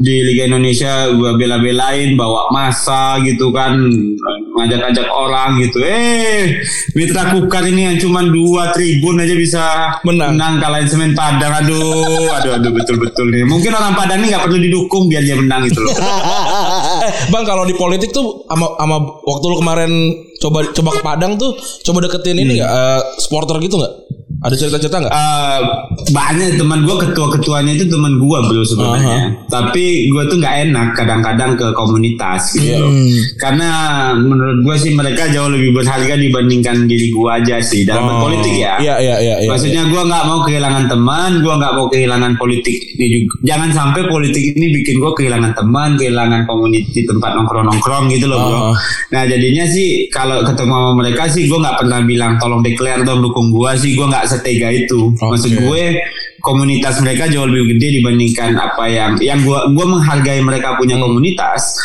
di 0.00 0.24
Liga 0.24 0.48
Indonesia 0.48 1.12
gua 1.12 1.36
bela-belain 1.36 2.16
bawa 2.16 2.48
masa 2.48 3.20
gitu 3.20 3.52
kan 3.52 3.76
ngajak-ngajak 4.56 5.06
orang 5.12 5.60
gitu. 5.60 5.84
Eh 5.84 6.56
Mitra 6.96 7.36
Kukar 7.36 7.68
ini 7.68 7.84
yang 7.84 7.96
cuma 8.00 8.24
dua 8.24 8.72
tribun 8.72 9.20
aja 9.20 9.36
bisa 9.36 9.64
Menang. 10.08 10.56
kalahin 10.56 10.88
Semen 10.88 11.12
Padang. 11.12 11.52
Aduh 11.52 12.32
aduh 12.32 12.52
aduh 12.56 12.72
betul-betul 12.72 13.28
nih. 13.28 13.44
Mungkin 13.44 13.76
orang 13.76 13.92
Padang 13.92 14.24
ini 14.24 14.32
nggak 14.32 14.48
perlu 14.48 14.56
didukung 14.56 15.04
biar 15.12 15.20
dia 15.20 15.36
menang 15.36 15.68
gitu 15.68 15.84
loh. 15.84 15.92
Eh, 17.00 17.32
Bang 17.32 17.48
kalau 17.48 17.64
di 17.64 17.72
politik 17.72 18.12
tuh 18.12 18.44
sama 18.44 18.76
sama 18.76 18.96
waktu 19.24 19.44
lu 19.48 19.56
kemarin 19.64 19.92
coba 20.36 20.68
coba 20.68 20.90
ke 20.96 21.00
Padang 21.00 21.32
tuh 21.40 21.56
coba 21.80 22.04
deketin 22.04 22.36
ini 22.36 22.60
enggak 22.60 23.00
supporter 23.16 23.56
gitu 23.64 23.80
enggak? 23.80 24.19
Ada 24.40 24.54
cerita-cerita 24.56 24.96
enggak? 25.04 25.12
Eh, 25.12 25.60
banyak 26.10 26.56
teman 26.56 26.82
gua 26.88 26.96
ketua-ketuanya 26.96 27.76
itu 27.76 27.84
teman 27.86 28.16
gua 28.16 28.40
bro 28.48 28.64
sebenarnya 28.64 29.36
tapi 29.52 30.08
gua 30.10 30.24
tuh 30.26 30.40
nggak 30.40 30.56
enak 30.70 30.88
kadang-kadang 30.96 31.54
ke 31.54 31.66
komunitas 31.76 32.56
gitu 32.56 32.80
loh. 32.80 32.90
karena 33.36 33.68
menurut 34.16 34.64
gua 34.64 34.74
sih 34.80 34.96
mereka 34.96 35.28
jauh 35.28 35.52
lebih 35.52 35.76
berharga 35.76 36.16
dibandingkan 36.16 36.88
diri 36.88 37.12
gua 37.12 37.38
aja 37.42 37.60
sih 37.60 37.84
dalam 37.84 38.08
berpolitik 38.08 38.54
ya 38.56 38.74
Iya 38.80 38.96
iya 39.02 39.16
iya 39.20 39.34
iya. 39.44 39.48
Maksudnya 39.50 39.82
gua 39.92 40.08
nggak 40.08 40.24
mau 40.24 40.40
kehilangan 40.46 40.84
teman, 40.88 41.30
gua 41.44 41.54
nggak 41.60 41.72
mau 41.76 41.86
kehilangan 41.92 42.32
politik. 42.40 42.76
Jangan 43.44 43.70
sampai 43.74 44.08
politik 44.08 44.56
ini 44.56 44.72
bikin 44.80 45.02
gua 45.02 45.12
kehilangan 45.12 45.52
teman, 45.52 46.00
kehilangan 46.00 46.48
komuniti 46.48 47.04
tempat 47.04 47.36
nongkrong-nongkrong 47.36 48.08
gitu 48.08 48.30
loh, 48.30 48.38
bro. 48.40 48.58
Ah. 48.72 48.74
Nah 49.12 49.22
jadinya 49.28 49.68
sih 49.68 50.08
kalau 50.08 50.40
ketemu 50.46 50.72
sama 50.72 50.90
mereka 50.96 51.28
sih 51.28 51.44
gua 51.44 51.58
nggak 51.60 51.76
pernah 51.84 52.00
bilang 52.08 52.32
tolong 52.40 52.64
declare 52.64 53.04
dong 53.04 53.20
dukung 53.20 53.52
gua 53.52 53.76
sih, 53.76 53.92
gua 53.92 54.08
nggak 54.08 54.26
setega 54.30 54.70
itu. 54.70 55.10
Maksud 55.18 55.52
Oke. 55.52 55.60
gue 55.66 55.82
komunitas 56.40 57.02
mereka 57.04 57.28
jauh 57.28 57.44
lebih 57.46 57.76
gede 57.76 58.00
dibandingkan 58.00 58.56
apa 58.56 58.84
yang 58.88 59.12
yang 59.20 59.40
gua 59.44 59.68
gua 59.76 59.86
menghargai 59.98 60.40
mereka 60.40 60.78
punya 60.80 60.96
Hmm. 60.96 61.04
komunitas 61.06 61.76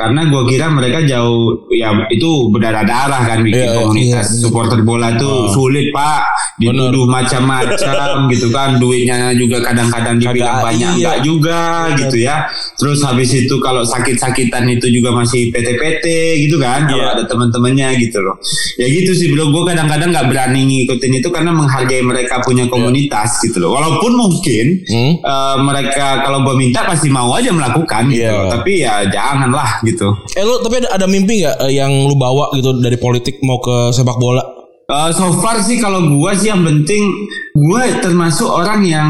karena 0.00 0.20
gua 0.26 0.42
kira 0.42 0.66
mereka 0.66 1.04
jauh 1.04 1.68
ya 1.68 1.92
itu 2.08 2.48
berdarah-darah 2.48 3.20
kan 3.22 3.38
bikin 3.40 3.60
Iya, 3.60 3.66
iya, 3.66 3.76
komunitas 3.76 4.26
supporter 4.38 4.80
bola 4.80 5.12
tuh 5.14 5.50
sulit 5.50 5.92
pak 5.92 6.24
dituduh 6.56 7.04
macam-macam 7.04 8.16
gitu 8.32 8.48
kan 8.48 8.76
duitnya 8.76 9.32
juga 9.32 9.60
kadang-kadang 9.60 10.16
dibilang 10.16 10.56
Kagak, 10.56 10.64
banyak 10.66 10.90
iya. 10.90 10.96
enggak 10.96 11.18
juga 11.20 11.58
gitu 11.94 12.16
ya 12.18 12.36
terus 12.74 13.00
habis 13.00 13.28
itu 13.30 13.54
kalau 13.58 13.82
sakit-sakitan 13.82 14.64
itu 14.68 14.88
juga 14.90 15.12
masih 15.12 15.50
PT-PT 15.50 16.04
gitu 16.40 16.56
kan 16.56 16.86
kalau 16.86 16.98
Iya. 17.02 17.12
ada 17.14 17.24
teman-temannya 17.26 17.88
gitu 17.98 18.18
loh 18.18 18.36
ya 18.76 18.86
gitu 18.86 19.12
sih 19.12 19.28
bro 19.28 19.48
gue 19.48 19.62
kadang-kadang 19.66 20.08
nggak 20.08 20.26
berani 20.26 20.60
ngikutin 20.62 21.12
itu 21.14 21.28
karena 21.28 21.50
menghargai 21.50 22.00
mereka 22.00 22.40
punya 22.40 22.64
komunitas 22.66 23.40
gitu 23.40 23.58
loh 23.58 23.74
walaupun 23.74 24.12
mungkin 24.14 24.66
Hmm. 24.82 25.12
eh, 25.18 25.56
mereka 25.60 26.22
kalau 26.22 26.40
gue 26.42 26.54
minta 26.56 26.82
pasti 26.82 27.08
mau 27.08 27.32
aja 27.32 27.50
melakukan 27.50 28.08
gitu 28.08 28.22
Iya. 28.22 28.32
loh. 28.32 28.50
tapi 28.50 28.72
ya 28.78 28.94
janganlah 29.04 29.82
gitu 29.82 29.89
Eh 30.32 30.42
lu 30.42 30.60
tapi 30.60 30.80
ada, 30.80 30.94
ada 30.94 31.06
mimpi 31.06 31.40
nggak 31.40 31.56
eh, 31.64 31.72
yang 31.74 31.90
lu 32.04 32.14
bawa 32.14 32.52
gitu 32.54 32.78
dari 32.78 32.96
politik 32.96 33.38
mau 33.40 33.58
ke 33.58 33.90
sepak 33.90 34.16
bola? 34.16 34.42
Eh, 34.86 35.10
so 35.10 35.30
far 35.38 35.58
sih 35.58 35.78
kalau 35.78 36.02
gue 36.02 36.32
sih 36.34 36.50
yang 36.50 36.62
penting 36.62 37.02
gue 37.52 37.82
termasuk 37.98 38.46
orang 38.46 38.82
yang 38.82 39.08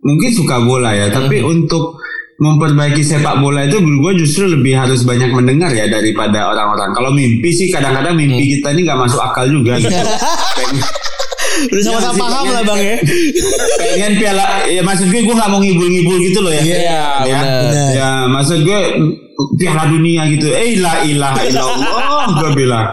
mungkin 0.00 0.30
suka 0.30 0.60
bola 0.60 0.92
ya 0.92 1.08
tapi 1.08 1.40
untuk 1.40 1.96
memperbaiki 2.36 3.00
sepak 3.00 3.40
bola 3.40 3.64
itu 3.64 3.80
gue 3.80 4.12
justru 4.20 4.44
lebih 4.46 4.76
harus 4.76 5.02
banyak 5.02 5.32
mendengar 5.32 5.72
ya 5.72 5.88
daripada 5.88 6.52
orang-orang 6.52 6.92
kalau 6.92 7.08
mimpi 7.08 7.48
sih 7.48 7.72
kadang-kadang 7.72 8.12
mimpi 8.12 8.54
kita 8.54 8.76
ini 8.76 8.84
nggak 8.84 9.00
masuk 9.00 9.18
akal 9.18 9.48
juga 9.48 9.80
gitu. 9.80 9.88
Udah 11.56 11.82
sama-sama 11.82 12.12
Iya, 12.12 12.20
paham 12.20 12.46
lah 12.52 12.62
bang 12.62 12.80
ya. 12.84 12.96
pengen 13.80 14.12
piala 14.20 14.44
ya 14.68 14.82
maksud 14.84 15.08
gue 15.08 15.24
gue 15.24 15.32
nggak 15.32 15.48
mau 15.48 15.56
ngibul-ngibul 15.56 16.16
gitu 16.20 16.38
loh 16.44 16.52
ya 16.52 16.60
Iya, 16.60 16.76
ya, 17.24 17.38
benar. 17.40 17.88
ya 17.96 18.08
maksud 18.28 18.58
gue 18.60 18.80
piala 19.56 19.88
dunia 19.88 20.24
gitu. 20.32 20.48
Eh 20.48 20.80
la 20.80 21.04
ilaha 21.04 21.40
illallah 21.44 22.26
gue 22.40 22.50
bilang. 22.56 22.86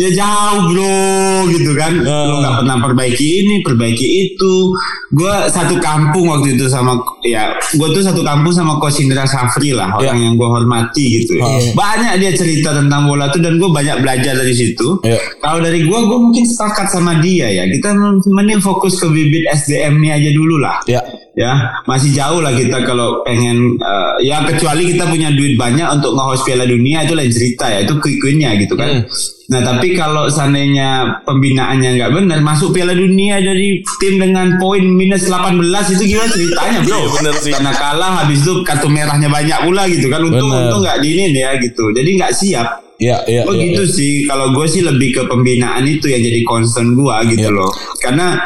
Ya 0.00 0.08
jauh 0.16 0.72
bro 0.72 1.46
gitu 1.52 1.76
kan. 1.76 1.92
Lu 2.00 2.40
nggak 2.40 2.54
pernah 2.64 2.76
perbaiki 2.80 3.26
ini 3.44 3.54
perbaiki 3.60 4.06
itu. 4.32 4.74
Gue 5.12 5.34
satu 5.50 5.76
kampung 5.78 6.30
waktu 6.30 6.56
itu 6.56 6.70
sama 6.70 6.96
ya 7.26 7.52
gue 7.58 7.88
tuh 7.92 8.02
satu 8.02 8.22
kampung 8.22 8.54
sama 8.54 8.78
Coach 8.78 9.02
Indra 9.02 9.26
Safri 9.26 9.74
lah 9.74 9.92
orang 9.94 10.18
yang 10.18 10.34
gue 10.38 10.48
hormati 10.48 11.20
gitu 11.22 11.38
ya. 11.38 11.46
banyak 11.74 12.22
dia 12.22 12.30
cerita 12.34 12.74
tentang 12.74 13.06
bola 13.10 13.28
tuh 13.30 13.42
dan 13.42 13.58
gue 13.58 13.70
banyak 13.70 14.02
belajar 14.02 14.38
dari 14.38 14.54
situ. 14.54 15.02
Iya. 15.02 15.18
kalau 15.42 15.60
dari 15.60 15.84
gue 15.84 15.98
gue 15.98 16.18
mungkin 16.18 16.44
sepakat 16.46 16.86
sama 16.90 17.18
dia 17.18 17.50
ya. 17.50 17.64
Kita 17.68 17.92
mending 18.30 18.62
fokus 18.62 18.98
ke 18.98 19.06
bibit 19.10 19.46
SDM-nya 19.50 20.16
aja 20.16 20.30
dulu 20.32 20.56
lah. 20.62 20.78
Ya. 20.86 21.02
Ya 21.32 21.54
masih 21.84 22.10
jauh 22.10 22.38
lah 22.38 22.50
kita 22.50 22.82
kalau 22.82 23.22
pengen 23.22 23.76
eh, 23.76 24.12
ya 24.20 24.42
kecuali 24.42 24.82
kita 24.84 25.06
punya 25.06 25.30
duit 25.30 25.54
banyak 25.54 25.86
untuk 25.92 26.12
nge-host 26.12 26.42
Piala 26.42 26.64
Dunia 26.64 27.02
itu 27.02 27.14
lain 27.14 27.30
cerita 27.30 27.70
ya 27.70 27.82
itu 27.82 27.94
quick-quicknya 27.96 28.58
gitu 28.58 28.74
kan 28.74 29.06
nah 29.46 29.60
tapi 29.60 29.94
kalau 29.94 30.26
seandainya 30.26 31.22
pembinaannya 31.22 31.96
nggak 31.96 32.10
benar 32.12 32.38
masuk 32.40 32.70
Piala 32.70 32.92
Dunia 32.92 33.38
dari 33.38 33.78
tim 33.98 34.18
dengan 34.18 34.58
poin 34.58 34.82
minus 34.82 35.26
18 35.26 35.58
itu 35.92 36.02
gimana 36.08 36.28
ceritanya 36.28 36.78
bro 36.82 36.98
Iya, 37.00 37.08
bener 37.14 37.34
sih. 37.36 37.52
karena 37.52 37.72
kalah 37.72 38.10
habis 38.20 38.42
itu 38.42 38.52
kartu 38.60 38.86
merahnya 38.86 39.26
banyak 39.26 39.58
pula 39.62 39.86
gitu 39.86 40.06
kan 40.06 40.20
untung 40.20 40.50
Bener. 40.50 40.66
untung 40.66 40.82
nggak 40.82 40.98
di 40.98 41.08
ini 41.14 41.34
ya 41.36 41.54
gitu 41.56 41.90
jadi 41.90 42.10
nggak 42.18 42.34
siap 42.34 42.68
Ya, 43.00 43.16
ya, 43.24 43.48
Oh 43.48 43.56
ya, 43.56 43.64
gitu 43.64 43.80
ya. 43.80 43.94
sih. 43.96 44.28
Kalau 44.28 44.52
gue 44.52 44.68
sih 44.68 44.84
lebih 44.84 45.16
ke 45.16 45.22
pembinaan 45.24 45.88
itu 45.88 46.04
yang 46.04 46.20
jadi 46.20 46.44
concern 46.44 46.92
gue 46.92 47.16
gitu 47.32 47.48
Iya. 47.48 47.56
loh. 47.56 47.72
Karena 47.96 48.36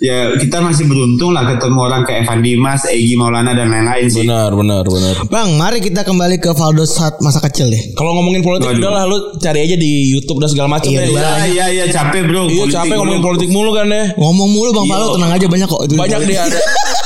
ya 0.00 0.32
kita 0.34 0.58
masih 0.58 0.84
beruntung 0.84 1.30
lah 1.30 1.44
ketemu 1.46 1.78
orang 1.78 2.02
kayak 2.02 2.24
Evan 2.24 2.40
Dimas, 2.40 2.82
Egi 2.84 3.14
Maulana 3.14 3.52
dan 3.52 3.68
lain-lain 3.68 4.08
sih. 4.08 4.24
Benar, 4.24 4.48
benar, 4.50 4.80
benar. 4.82 5.14
Bang, 5.28 5.54
mari 5.54 5.78
kita 5.78 6.02
kembali 6.02 6.36
ke 6.36 6.50
Valdo 6.50 6.82
saat 6.82 7.20
masa 7.20 7.38
kecil 7.38 7.68
deh. 7.68 7.92
Kalau 7.92 8.16
ngomongin 8.16 8.40
politik 8.40 8.64
Waduh. 8.66 8.80
udahlah 8.80 9.04
lu 9.04 9.16
cari 9.36 9.60
aja 9.60 9.76
di 9.76 9.90
YouTube 10.10 10.40
dan 10.40 10.48
segala 10.48 10.68
macam 10.70 10.88
Iya, 10.88 11.00
deh. 11.00 11.12
Iya 11.12 11.30
iya 11.46 11.66
iya 11.70 11.84
capek 11.86 12.24
bro. 12.24 12.48
Iya 12.48 12.64
Politik 12.64 12.74
capek 12.74 12.94
ngomongin 12.96 13.22
politik 13.22 13.48
mulu 13.50 13.70
kan 13.70 13.86
deh. 13.86 14.04
Ngomong 14.16 14.48
mulu 14.50 14.70
Bang 14.72 14.86
Iya. 14.88 14.92
Valdo 14.96 15.06
tenang 15.14 15.30
aja 15.30 15.46
banyak 15.46 15.68
kok 15.68 15.80
itu. 15.84 15.94
Banyak 15.94 16.20
deh 16.24 16.38
ada 16.38 16.58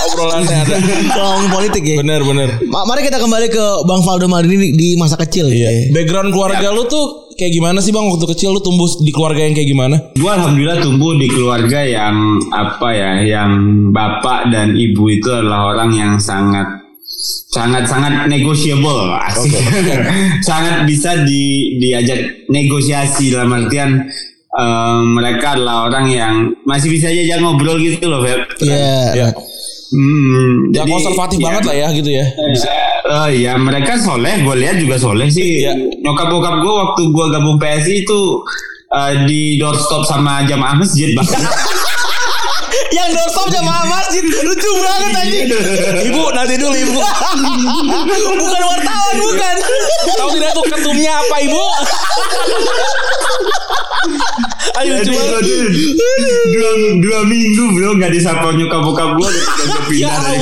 obrolannya 0.05 0.57
ada. 0.57 0.75
Kalau 1.15 1.29
ngomong 1.35 1.51
politik 1.53 1.83
ya. 1.83 1.97
Bener 1.99 2.21
bener. 2.23 2.49
Ma- 2.65 2.87
Mari 2.87 3.03
kita 3.03 3.19
kembali 3.19 3.47
ke 3.49 3.65
Bang 3.83 4.01
Valdo 4.01 4.27
Maldini 4.27 4.71
di 4.71 4.95
masa 4.95 5.17
kecil. 5.17 5.51
Iya. 5.51 5.91
Background 5.91 6.31
keluarga 6.31 6.71
lu 6.71 6.87
tuh 6.87 7.24
kayak 7.35 7.53
gimana 7.53 7.79
sih 7.83 7.91
bang 7.91 8.07
waktu 8.07 8.27
kecil 8.31 8.55
lu 8.55 8.61
tumbuh 8.63 8.89
di 9.03 9.11
keluarga 9.11 9.43
yang 9.45 9.55
kayak 9.55 9.69
gimana? 9.71 9.97
Gue 10.15 10.31
alhamdulillah 10.31 10.79
tumbuh 10.83 11.13
di 11.19 11.29
keluarga 11.31 11.81
yang 11.85 12.41
apa 12.55 12.89
ya, 12.95 13.11
yang 13.23 13.51
bapak 13.91 14.51
dan 14.55 14.75
ibu 14.75 15.11
itu 15.11 15.29
adalah 15.31 15.75
orang 15.75 15.91
yang 15.95 16.13
sangat 16.19 16.85
sangat 17.55 17.87
sangat 17.87 18.27
negotiable 18.27 19.15
asik 19.31 19.55
sangat 20.49 20.83
bisa 20.89 21.23
di 21.23 21.77
diajak 21.79 22.49
negosiasi 22.51 23.31
dalam 23.31 23.55
artian 23.55 24.03
eh, 24.51 24.99
mereka 25.05 25.55
adalah 25.55 25.87
orang 25.87 26.07
yang 26.11 26.35
masih 26.67 26.91
bisa 26.91 27.13
aja 27.13 27.39
ngobrol 27.39 27.79
gitu 27.79 28.11
loh 28.11 28.25
Feb. 28.25 28.41
Iya. 28.65 28.99
Ya. 29.15 29.29
Hmm, 29.95 30.75
Ya 30.75 30.83
jadi- 30.83 30.91
konservatif 30.91 31.39
ya, 31.39 31.45
banget 31.47 31.63
lah 31.65 31.77
ya 31.77 31.89
gitu 31.95 32.11
ya. 32.11 32.25
Oh 33.05 33.29
iya 33.29 33.53
mereka 33.55 33.95
soleh, 33.95 34.43
gue 34.43 34.55
lihat 34.59 34.77
juga 34.77 34.99
soleh 34.99 35.29
sih. 35.29 35.63
Iya. 35.63 35.71
Nyokap 36.03 36.27
bokap 36.29 36.55
gue 36.59 36.73
waktu 36.75 37.03
gue 37.07 37.27
gabung 37.31 37.57
PSI 37.57 38.03
itu 38.03 38.21
eh, 38.91 39.13
di 39.25 39.55
doorstop 39.55 40.03
sama 40.03 40.43
jamaah 40.43 40.75
masjid 40.75 41.15
bahkan. 41.15 41.39
Yang 42.95 43.09
doorstop 43.19 43.49
jamaah 43.51 43.85
masjid 43.91 44.23
lucu 44.23 44.71
banget 44.79 45.13
aja. 45.19 45.59
Ibu 46.07 46.23
nanti 46.31 46.55
dulu 46.55 46.77
ibu. 46.79 47.01
bukan 48.39 48.63
wartawan 48.63 49.15
bukan. 49.19 49.55
Tahu 50.15 50.29
tidak 50.39 50.51
tuh 50.55 50.65
ketumnya 50.71 51.13
apa 51.19 51.37
ibu? 51.43 51.65
Ayo 54.75 55.01
Jadi 55.01 55.11
coba. 55.17 55.39
dua, 56.55 56.71
dua 57.01 57.21
minggu 57.25 57.65
bro 57.73 57.91
nggak 57.97 58.13
disapa 58.13 58.53
nyokap 58.53 58.81
bokap 58.85 59.11
gue 59.17 59.29
ketika 59.33 59.63
gue 59.65 59.83
pindah 59.91 60.17
dari. 60.23 60.39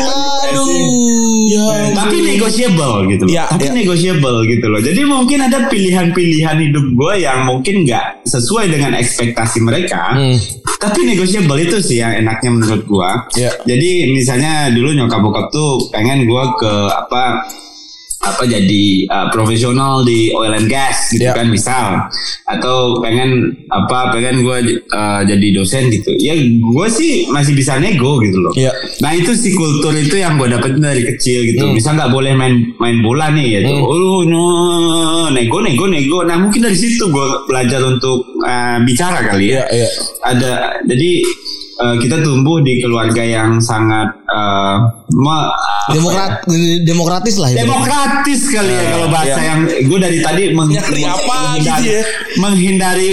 Ya. 1.52 1.66
Tapi 1.94 2.16
negotiable 2.24 2.94
gitu 3.12 3.22
loh. 3.28 3.32
Iya, 3.32 3.44
Tapi 3.48 3.66
iya. 3.68 3.76
negotiable 3.76 4.38
gitu 4.48 4.66
loh. 4.68 4.80
Jadi 4.80 5.00
mungkin 5.04 5.38
ada 5.46 5.58
pilihan-pilihan 5.68 6.56
hidup 6.58 6.86
gue 6.96 7.14
yang 7.22 7.44
mungkin 7.44 7.84
nggak 7.86 8.24
sesuai 8.26 8.72
dengan 8.72 8.96
ekspektasi 8.98 9.58
mereka. 9.62 10.16
Hmm. 10.16 10.36
Tapi 10.82 11.00
negotiable 11.06 11.58
itu 11.62 11.78
sih 11.78 12.02
yang 12.02 12.10
enaknya 12.26 12.50
menurut 12.50 12.82
gue. 12.82 13.10
Iya. 13.38 13.50
Jadi 13.62 14.10
misalnya 14.10 14.66
dulu 14.74 14.90
nyokap 14.98 15.20
bokap 15.22 15.46
tuh 15.54 15.86
pengen 15.94 16.26
gue 16.26 16.44
ke 16.58 16.72
apa 16.90 17.46
apa 18.22 18.46
jadi 18.46 18.84
uh, 19.10 19.26
profesional 19.28 20.06
di 20.06 20.30
oil 20.30 20.54
and 20.54 20.70
gas 20.70 21.10
gitu 21.10 21.26
Iya. 21.26 21.34
kan 21.34 21.50
misal 21.50 22.06
atau 22.46 23.02
pengen 23.02 23.50
apa 23.66 24.14
pengen 24.14 24.46
gue 24.46 24.58
uh, 24.88 25.20
jadi 25.22 25.46
dosen 25.52 25.90
gitu 25.90 26.14
ya 26.16 26.30
gue 26.38 26.86
sih 26.86 27.26
masih 27.28 27.52
bisa 27.52 27.82
nego 27.82 28.22
gitu 28.22 28.38
loh 28.38 28.54
Iya. 28.54 28.70
nah 29.02 29.10
itu 29.10 29.34
si 29.34 29.50
kultur 29.52 29.90
itu 29.92 30.14
yang 30.16 30.38
gue 30.38 30.46
dapet 30.46 30.78
dari 30.78 31.02
kecil 31.02 31.42
gitu 31.44 31.62
Hmm. 31.62 31.74
bisa 31.74 31.94
nggak 31.94 32.10
boleh 32.10 32.34
main 32.34 32.74
main 32.78 33.02
bola 33.02 33.30
nih 33.30 33.58
gitu 33.58 33.74
oh 33.74 34.22
no 34.22 34.46
nego 35.28 35.58
nego 35.58 35.86
nego 35.86 36.22
nah 36.22 36.38
mungkin 36.38 36.62
dari 36.62 36.74
situ 36.74 37.06
gue 37.06 37.26
belajar 37.46 37.82
untuk 37.82 38.22
uh, 38.38 38.78
bicara 38.82 39.18
kali 39.24 39.50
ya 39.50 39.66
iya. 39.66 39.88
ada 40.22 40.78
jadi 40.86 41.10
eh, 41.84 41.96
kita 41.98 42.16
tumbuh 42.20 42.58
di 42.58 42.78
keluarga 42.78 43.20
yang 43.20 43.58
sangat 43.58 44.06
eh, 44.26 44.76
me- 45.12 45.50
Demokrat 45.84 46.46
demokratis 46.80 47.36
lah 47.36 47.50
itu. 47.50 47.58
demokratis 47.58 48.40
kali 48.46 48.70
ya 48.70 48.84
kalau 48.88 49.08
bahasa 49.08 49.34
iya. 49.34 49.48
yang 49.48 49.60
gue 49.82 49.98
dari 49.98 50.18
tadi 50.20 50.42
meng- 50.50 50.70
Nyari 50.70 51.02
apa 51.02 51.18
menghindari, 51.50 51.82
gitu 51.82 51.90
ya. 51.90 52.02
menghindari 52.38 53.08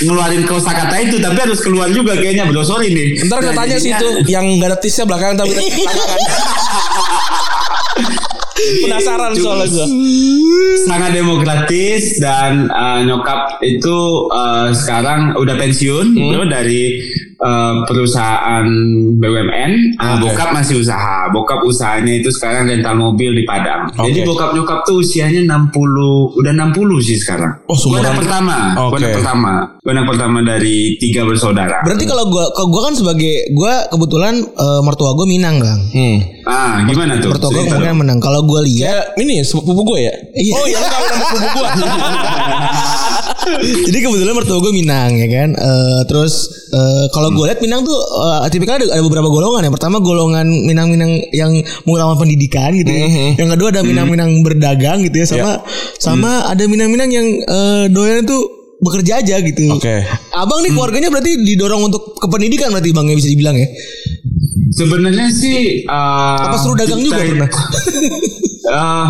ngeluarin 0.00 0.42
kosakata 0.42 0.96
itu 1.00 1.16
tapi 1.18 1.36
harus 1.38 1.60
keluar 1.60 1.88
juga 1.88 2.12
kayaknya 2.14 2.44
bro 2.44 2.62
sorry 2.62 2.88
nih 2.88 3.20
Ntar 3.22 3.38
Nah, 3.38 3.52
katanya 3.52 3.76
sih 3.76 3.90
itu 3.90 4.08
yang 4.26 4.56
gak 4.56 4.68
ada 4.68 4.78
tisnya 4.78 5.04
belakang 5.04 5.36
tapi. 5.36 5.52
Penasaran 8.54 9.32
soalnya 9.34 9.66
gue. 9.68 9.86
sangat 10.84 11.10
demokratis 11.12 12.16
dan 12.16 12.64
eh, 12.66 13.00
nyokap 13.04 13.60
itu 13.60 13.96
eh, 14.30 14.68
sekarang 14.72 15.34
udah 15.34 15.54
pensiun 15.54 16.06
Hmm. 16.10 16.30
bro 16.30 16.44
dari 16.46 17.02
eh, 17.36 17.74
perusahaan 17.84 18.66
BUMN 19.12 19.72
Ah, 19.96 20.14
Oke. 20.14 20.28
bokap 20.28 20.48
masih 20.52 20.78
usaha 20.78 21.26
bokap 21.28 21.60
usahanya 21.60 22.12
itu 22.14 22.28
sekarang 22.28 22.66
rental 22.66 22.94
mobil 22.94 23.30
di 23.32 23.42
Padang 23.42 23.90
Oke. 23.90 24.08
jadi 24.08 24.22
bokap 24.22 24.50
nyokap 24.52 24.82
tuh 24.82 24.98
usianya 24.98 25.40
60 25.44 25.74
udah 26.36 26.52
60 26.52 26.74
sih 27.00 27.16
sekarang 27.16 27.52
Oh, 27.64 27.72
Gua 27.72 27.78
seumuran- 27.96 28.04
anak 28.04 28.18
pertama 28.18 28.56
Gua 28.72 28.84
Oke. 28.86 28.96
anak 28.98 29.12
pertama 29.14 29.52
Gua 29.76 29.92
anak 29.92 30.06
pertama 30.06 30.38
dari 30.40 30.76
tiga 30.96 31.22
bersaudara 31.22 31.78
Berarti 31.80 32.04
kalau 32.04 32.24
gua 32.26 32.44
kalau 32.50 32.68
gua 32.68 32.82
kan 32.82 32.94
sebagai 32.94 33.34
gua 33.52 33.72
kebetulan 33.88 34.34
eh, 34.36 34.80
mertua 34.82 35.10
gua 35.12 35.24
Minang, 35.24 35.56
Bang. 35.56 35.80
Hmm. 35.90 36.18
ah 36.44 36.76
gimana 36.82 37.16
tuh 37.16 37.30
Mertua 37.30 37.48
gua 37.48 37.56
Cerita 37.56 37.74
kemungkinan 37.74 37.96
menang. 37.96 38.18
Kalau 38.18 38.40
gua 38.42 38.60
lihat 38.60 38.82
Ya 38.84 38.96
ini 39.16 39.40
sepupu 39.40 39.80
gue 39.82 39.98
ya? 40.02 40.14
Iya. 40.34 40.52
Oh 40.52 40.66
iya 40.66 40.78
enggak 40.78 41.00
udah 41.00 41.16
sepupu 41.18 41.48
gue. 41.54 41.68
Jadi 43.88 43.98
kebetulan 44.00 44.34
mertua 44.34 44.58
gue 44.60 44.72
Minang 44.72 45.10
ya 45.16 45.28
kan. 45.28 45.48
Eh, 45.54 46.00
terus 46.08 46.48
eh, 46.72 47.06
kalau 47.12 47.32
gue 47.32 47.44
lihat 47.48 47.60
Minang 47.60 47.84
tuh 47.84 47.96
eh, 47.96 48.48
tipikal 48.50 48.80
ada, 48.80 48.86
ada 48.90 49.02
beberapa 49.04 49.28
golongan. 49.28 49.66
Yang 49.66 49.74
pertama 49.80 49.96
golongan 50.00 50.46
Minang-Minang 50.46 51.12
yang 51.32 51.52
mengutamakan 51.84 52.28
pendidikan 52.28 52.70
gitu. 52.76 52.90
ya. 52.90 53.06
Yang 53.38 53.48
kedua 53.58 53.68
ada 53.74 53.82
Minang-Minang 53.82 54.30
berdagang 54.42 55.04
gitu 55.06 55.16
ya. 55.22 55.26
Sama 55.26 55.52
sama 56.00 56.30
ada 56.50 56.64
Minang-Minang 56.66 57.10
yang 57.12 57.26
eh, 57.44 57.84
doyan 57.92 58.24
tuh 58.24 58.64
bekerja 58.84 59.24
aja 59.24 59.40
gitu. 59.40 59.64
Oke. 59.72 60.04
Abang 60.36 60.60
nih 60.60 60.72
keluarganya 60.74 61.08
berarti 61.08 61.40
didorong 61.40 61.88
untuk 61.88 62.20
ke 62.20 62.26
pendidikan 62.28 62.68
berarti 62.68 62.92
bang 62.92 63.06
ya 63.08 63.16
bisa 63.16 63.28
dibilang 63.32 63.56
ya. 63.56 63.68
Sebenarnya 64.74 65.30
sih 65.30 65.86
uh, 65.86 66.50
Apa 66.50 66.58
suruh 66.58 66.74
dagang 66.74 66.98
kita 66.98 67.14
juga 67.14 67.46
pernah? 67.46 67.50
Eh, 68.64 69.08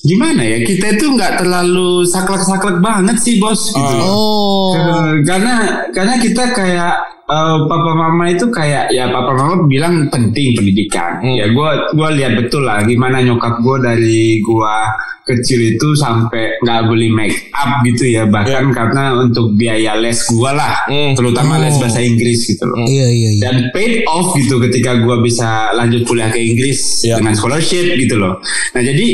gimana 0.00 0.40
ya 0.40 0.58
kita 0.60 0.94
itu 0.94 1.10
nggak 1.10 1.38
terlalu 1.38 2.02
saklek-saklek 2.04 2.78
banget 2.78 3.16
sih 3.18 3.36
bos 3.36 3.70
gitu. 3.70 3.94
Oh. 3.98 4.70
Eh, 4.72 5.22
karena 5.22 5.54
karena 5.90 6.14
kita 6.16 6.44
kayak 6.50 6.94
eh, 7.26 7.56
papa 7.66 7.92
mama 7.92 8.24
itu 8.26 8.46
kayak 8.48 8.88
ya 8.88 9.08
papa 9.08 9.32
mama 9.32 9.66
bilang 9.66 10.06
penting 10.08 10.54
pendidikan. 10.54 11.18
Ya 11.24 11.50
gua 11.50 11.90
gua 11.92 12.08
lihat 12.10 12.36
betul 12.36 12.62
lah 12.62 12.82
gimana 12.82 13.18
nyokap 13.20 13.58
gua 13.58 13.80
dari 13.80 14.38
gua 14.40 14.86
kecil 15.24 15.76
itu 15.76 15.92
sampai 15.92 16.56
nggak 16.64 16.88
beli 16.88 17.12
make 17.12 17.52
up 17.52 17.84
gitu 17.84 18.08
ya 18.08 18.24
bahkan 18.24 18.72
karena 18.72 19.12
untuk 19.12 19.52
biaya 19.54 19.92
les 19.94 20.24
gua 20.24 20.56
lah 20.56 20.72
Hmm. 20.88 21.12
terutama 21.12 21.60
les 21.60 21.76
bahasa 21.76 22.00
Inggris 22.00 22.48
gitu 22.48 22.64
loh 22.64 22.80
Iya 22.80 23.06
iya 23.12 23.30
iya. 23.36 23.40
dan 23.44 23.68
paid 23.76 24.08
off 24.08 24.32
gitu 24.32 24.56
ketika 24.56 24.96
gua 25.04 25.20
bisa 25.20 25.68
lanjut 25.76 26.08
kuliah 26.08 26.32
ke 26.32 26.40
Inggris 26.40 27.04
Ya. 27.04 27.20
dengan 27.20 27.36
scholarship 27.36 27.92
gitu 27.92 28.16
loh. 28.16 28.40
Nah 28.72 28.80
jadi 28.80 29.06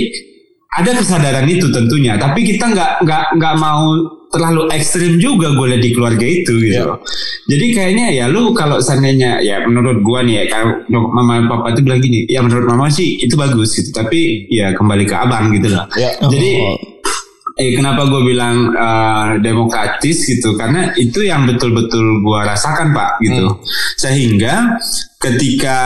ada 0.74 0.90
kesadaran 0.90 1.46
itu 1.46 1.70
tentunya, 1.70 2.18
tapi 2.18 2.42
kita 2.42 2.66
nggak 2.74 3.06
nggak 3.06 3.24
nggak 3.38 3.54
mau 3.62 3.94
terlalu 4.34 4.66
ekstrim 4.74 5.22
juga 5.22 5.54
gue 5.54 5.66
lihat 5.70 5.82
di 5.86 5.90
keluarga 5.94 6.26
itu 6.26 6.58
gitu. 6.58 6.82
Loh. 6.82 6.98
Jadi 7.46 7.66
kayaknya 7.70 8.06
ya 8.10 8.26
lu 8.26 8.50
kalau 8.50 8.82
seandainya 8.82 9.38
ya 9.38 9.62
menurut 9.62 10.02
gua 10.02 10.26
nih 10.26 10.42
ya 10.42 10.44
kalau 10.50 10.82
mama 10.90 11.38
dan 11.38 11.46
papa 11.46 11.70
itu 11.70 11.80
bilang 11.86 12.02
gini, 12.02 12.26
ya 12.26 12.42
menurut 12.42 12.66
mama 12.66 12.90
sih 12.90 13.22
itu 13.22 13.38
bagus 13.38 13.78
gitu, 13.78 13.94
tapi 13.94 14.50
ya 14.50 14.74
kembali 14.74 15.06
ke 15.06 15.14
abang 15.14 15.54
gitu 15.54 15.70
loh. 15.70 15.86
Ya. 15.94 16.10
Jadi 16.18 16.50
Oh. 16.58 16.94
Eh 17.54 17.70
kenapa 17.70 18.10
gue 18.10 18.34
bilang 18.34 18.74
eh, 18.74 19.38
demokratis 19.38 20.26
gitu 20.26 20.58
karena 20.58 20.90
itu 20.98 21.22
yang 21.22 21.46
betul-betul 21.46 22.02
gue 22.18 22.40
rasakan 22.42 22.90
pak 22.90 23.22
gitu 23.22 23.46
sehingga 23.94 24.74
ketika 25.22 25.78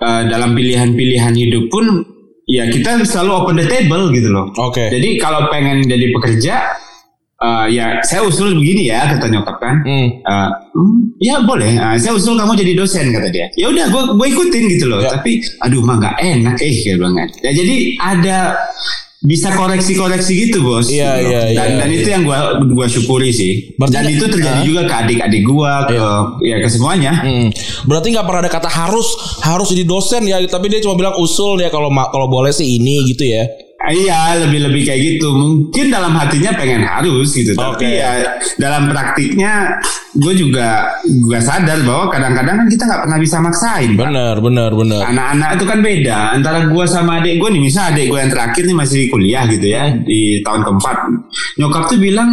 eh, 0.00 0.32
dalam 0.32 0.56
pilihan-pilihan 0.56 1.36
hidup 1.36 1.68
pun 1.68 2.09
ya 2.50 2.66
kita 2.66 3.00
selalu 3.06 3.30
open 3.30 3.56
the 3.62 3.66
table 3.70 4.10
gitu 4.10 4.28
loh. 4.28 4.50
Oke. 4.58 4.90
jadi 4.90 5.08
kalau 5.22 5.46
pengen 5.48 5.86
jadi 5.86 6.10
pekerja 6.10 6.54
eh, 7.40 7.66
ya 7.70 8.02
saya 8.02 8.26
usul 8.26 8.58
begini 8.58 8.90
ya 8.90 9.06
kata 9.06 9.30
nyokap 9.30 9.56
kan. 9.62 9.80
Hmm. 9.86 10.08
Hmm, 10.74 10.98
ya 11.22 11.40
boleh. 11.46 11.70
Eh, 11.78 11.96
saya 12.02 12.12
usul 12.18 12.34
kamu 12.34 12.58
jadi 12.58 12.72
dosen 12.74 13.14
kata 13.14 13.30
dia. 13.30 13.46
Ya 13.54 13.70
udah 13.70 13.86
gue 13.88 14.02
gue 14.18 14.26
ikutin 14.34 14.64
gitu 14.74 14.90
loh. 14.90 14.98
Ya. 14.98 15.14
tapi 15.14 15.38
aduh 15.62 15.80
mah 15.86 15.96
nggak 16.02 16.16
enak. 16.18 16.54
Eh 16.58 16.74
kayak 16.82 16.98
banget 16.98 17.28
ya 17.40 17.50
jadi 17.54 17.76
ada 18.02 18.38
bisa 19.20 19.52
koreksi-koreksi 19.52 20.32
gitu 20.48 20.64
bos 20.64 20.88
Iya, 20.88 21.10
Gitu 21.14 21.28
loh. 21.28 21.30
iya, 21.30 21.40
dan, 21.52 21.68
iya. 21.68 21.76
dan 21.76 21.88
itu 21.90 22.08
yang 22.08 22.22
gua 22.24 22.38
gua 22.64 22.86
syukuri 22.88 23.28
sih 23.28 23.76
Berarti 23.76 23.92
dan 23.92 24.04
itu 24.08 24.24
terjadi 24.26 24.60
Ah. 24.60 24.64
juga 24.64 24.80
ke 24.82 24.94
adik-adik 24.96 25.42
gua 25.44 25.72
ke 25.84 25.96
ya 26.42 26.56
ke 26.56 26.68
semuanya 26.68 27.12
Hmm. 27.20 27.52
Berarti 27.84 28.10
nggak 28.10 28.24
pernah 28.24 28.40
ada 28.40 28.48
kata 28.50 28.66
harus 28.66 29.08
harus 29.40 29.68
jadi 29.68 29.84
dosen 29.84 30.24
ya, 30.24 30.40
tapi 30.46 30.66
dia 30.66 30.80
cuma 30.80 30.96
bilang 30.96 31.14
usul 31.16 31.56
ya 31.56 31.68
kalau 31.68 31.88
kalau 31.90 32.26
boleh 32.26 32.48
sih 32.48 32.80
ini 32.80 33.04
gitu 33.06 33.28
ya. 33.28 33.44
Iya 33.80 34.44
lebih-lebih 34.44 34.82
kayak 34.84 35.00
gitu 35.00 35.32
Mungkin 35.32 35.88
dalam 35.88 36.12
hatinya 36.12 36.52
pengen 36.52 36.84
harus 36.84 37.32
gitu 37.32 37.56
Oke. 37.56 37.80
Tapi 37.80 37.96
ya 37.96 38.36
dalam 38.60 38.92
praktiknya 38.92 39.80
Gue 40.20 40.36
juga 40.36 40.90
Gue 41.06 41.40
sadar 41.40 41.80
bahwa 41.82 42.12
kadang-kadang 42.12 42.56
kan 42.60 42.66
kita 42.68 42.82
nggak 42.86 43.00
pernah 43.06 43.18
bisa 43.18 43.36
maksain. 43.42 43.90
Benar, 43.96 44.36
benar, 44.38 44.70
benar. 44.72 45.02
Anak-anak 45.10 45.50
itu 45.58 45.64
kan 45.66 45.78
beda 45.80 46.18
antara 46.36 46.58
gue 46.68 46.84
sama 46.86 47.22
adik 47.22 47.40
gue 47.40 47.48
nih, 47.50 47.62
misal 47.62 47.94
adik 47.94 48.06
gue 48.12 48.18
yang 48.20 48.32
terakhir 48.32 48.62
nih 48.68 48.76
masih 48.76 49.00
kuliah 49.08 49.44
gitu 49.48 49.66
ya 49.66 49.90
di 49.90 50.40
tahun 50.44 50.62
keempat. 50.62 50.96
Nyokap 51.58 51.82
tuh 51.90 51.98
bilang 51.98 52.30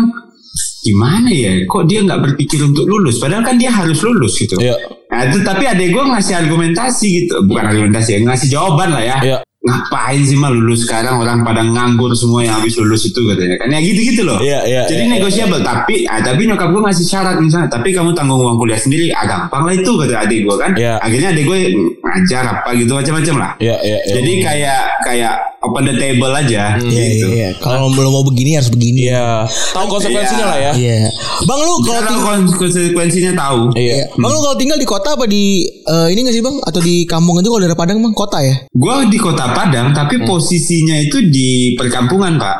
gimana 0.83 1.29
ya, 1.29 1.51
kok 1.67 1.83
dia 1.89 1.99
nggak 2.05 2.21
berpikir 2.31 2.59
untuk 2.63 2.87
lulus, 2.87 3.19
padahal 3.19 3.43
kan 3.43 3.59
dia 3.59 3.71
harus 3.73 3.99
lulus 4.03 4.39
gitu. 4.39 4.55
Iya. 4.57 4.75
Nah 5.11 5.21
itu 5.27 5.43
tapi 5.43 5.63
adik 5.67 5.91
gue 5.91 6.03
ngasih 6.03 6.33
argumentasi 6.37 7.07
gitu, 7.23 7.35
bukan 7.47 7.63
argumentasi 7.75 8.09
ya, 8.17 8.19
ngasih 8.23 8.47
jawaban 8.51 8.89
lah 8.95 9.03
ya. 9.03 9.17
Iya. 9.23 9.37
Ngapain 9.67 10.23
sih 10.23 10.39
mah 10.39 10.47
lulus 10.47 10.87
sekarang 10.87 11.19
orang 11.19 11.43
pada 11.43 11.59
nganggur 11.59 12.15
semua 12.15 12.47
yang 12.47 12.55
habis 12.63 12.79
lulus 12.79 13.11
itu 13.11 13.19
katanya 13.19 13.59
kan 13.59 13.67
ya 13.67 13.79
gitu-gitu 13.83 14.21
loh. 14.23 14.39
Iya, 14.39 14.63
iya, 14.63 14.81
Jadi 14.87 15.03
iya, 15.03 15.11
negosiable 15.19 15.59
tapi 15.59 16.07
ah, 16.07 16.23
tapi 16.23 16.47
nyokap 16.47 16.71
gue 16.71 16.81
ngasih 16.87 17.05
syarat 17.05 17.35
misalnya 17.43 17.67
tapi 17.67 17.91
kamu 17.91 18.15
tanggung 18.15 18.39
uang 18.39 18.55
kuliah 18.55 18.79
sendiri 18.79 19.11
ah 19.11 19.27
gampang 19.27 19.67
lah 19.67 19.75
itu 19.75 19.91
kata 19.91 20.15
adik 20.23 20.39
gue 20.47 20.55
kan. 20.55 20.71
Iya. 20.79 20.93
Akhirnya 21.03 21.29
adik 21.35 21.43
gue 21.43 21.57
ngajar 21.99 22.43
apa 22.47 22.69
gitu 22.79 22.91
macam-macam 22.95 23.35
lah. 23.35 23.51
Iya, 23.59 23.75
iya, 23.83 23.99
iya. 24.07 24.13
Jadi 24.15 24.31
kayak 24.39 24.83
kayak 25.03 25.35
open 25.67 25.83
the 25.83 25.95
table 25.95 26.31
aja 26.31 26.77
Iya 26.77 27.03
gitu. 27.11 27.27
iya. 27.29 27.35
iya. 27.35 27.49
Kalau 27.57 27.87
belum 27.89 28.09
mau 28.09 28.23
begini 28.23 28.55
harus 28.55 28.67
begini. 28.67 29.07
Iya. 29.07 29.43
Tahu 29.47 29.85
konsekuensinya 29.89 30.39
Iya. 30.39 30.47
lah 30.47 30.57
ya. 30.57 30.71
Iya. 30.73 30.97
Bang 31.43 31.59
lu 31.59 31.73
kalau 31.81 32.01
ting- 32.03 32.21
kon- 32.21 32.55
konsekuensinya 32.57 33.31
tahu. 33.33 33.59
Iya. 33.73 33.93
Iya. 33.93 34.05
Bang 34.15 34.31
lu 34.31 34.39
kalau 34.39 34.55
tinggal 34.55 34.75
di 34.75 34.85
kota 34.85 35.09
apa 35.13 35.25
di 35.25 35.43
eh, 35.67 36.07
ini 36.09 36.19
gak 36.21 36.33
sih 36.33 36.41
bang? 36.41 36.55
Atau 36.61 36.79
di 36.79 37.03
kampung 37.03 37.37
itu 37.37 37.47
kalau 37.47 37.61
dari 37.61 37.73
Padang 37.73 37.99
bang 37.99 38.13
kota 38.13 38.39
ya? 38.39 38.55
Gue 38.69 38.93
di 39.07 39.17
kota 39.17 39.45
Padang 39.49 39.91
tapi 39.91 40.21
posisinya 40.21 40.95
itu 40.97 41.19
di 41.23 41.49
perkampungan 41.73 42.37
pak. 42.37 42.57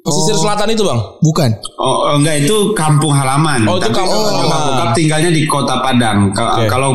Pesisir 0.00 0.32
selatan 0.34 0.68
itu, 0.68 0.80
Bang. 0.80 0.96
Bukan. 1.20 1.50
Oh, 1.76 2.08
oh, 2.08 2.16
enggak 2.16 2.40
itu 2.40 2.56
kampung 2.72 3.10
halaman. 3.10 3.64
Oh, 3.64 3.76
itu 3.76 3.84
Tapi 3.84 3.94
kampung 3.94 4.16
kalau 4.16 4.40
halaman. 4.40 4.88
tinggalnya 4.90 5.30
di 5.30 5.42
kota 5.44 5.74
Padang. 5.78 6.18
Ka- 6.32 6.56
Oke. 6.56 6.64
Kalau 6.66 6.90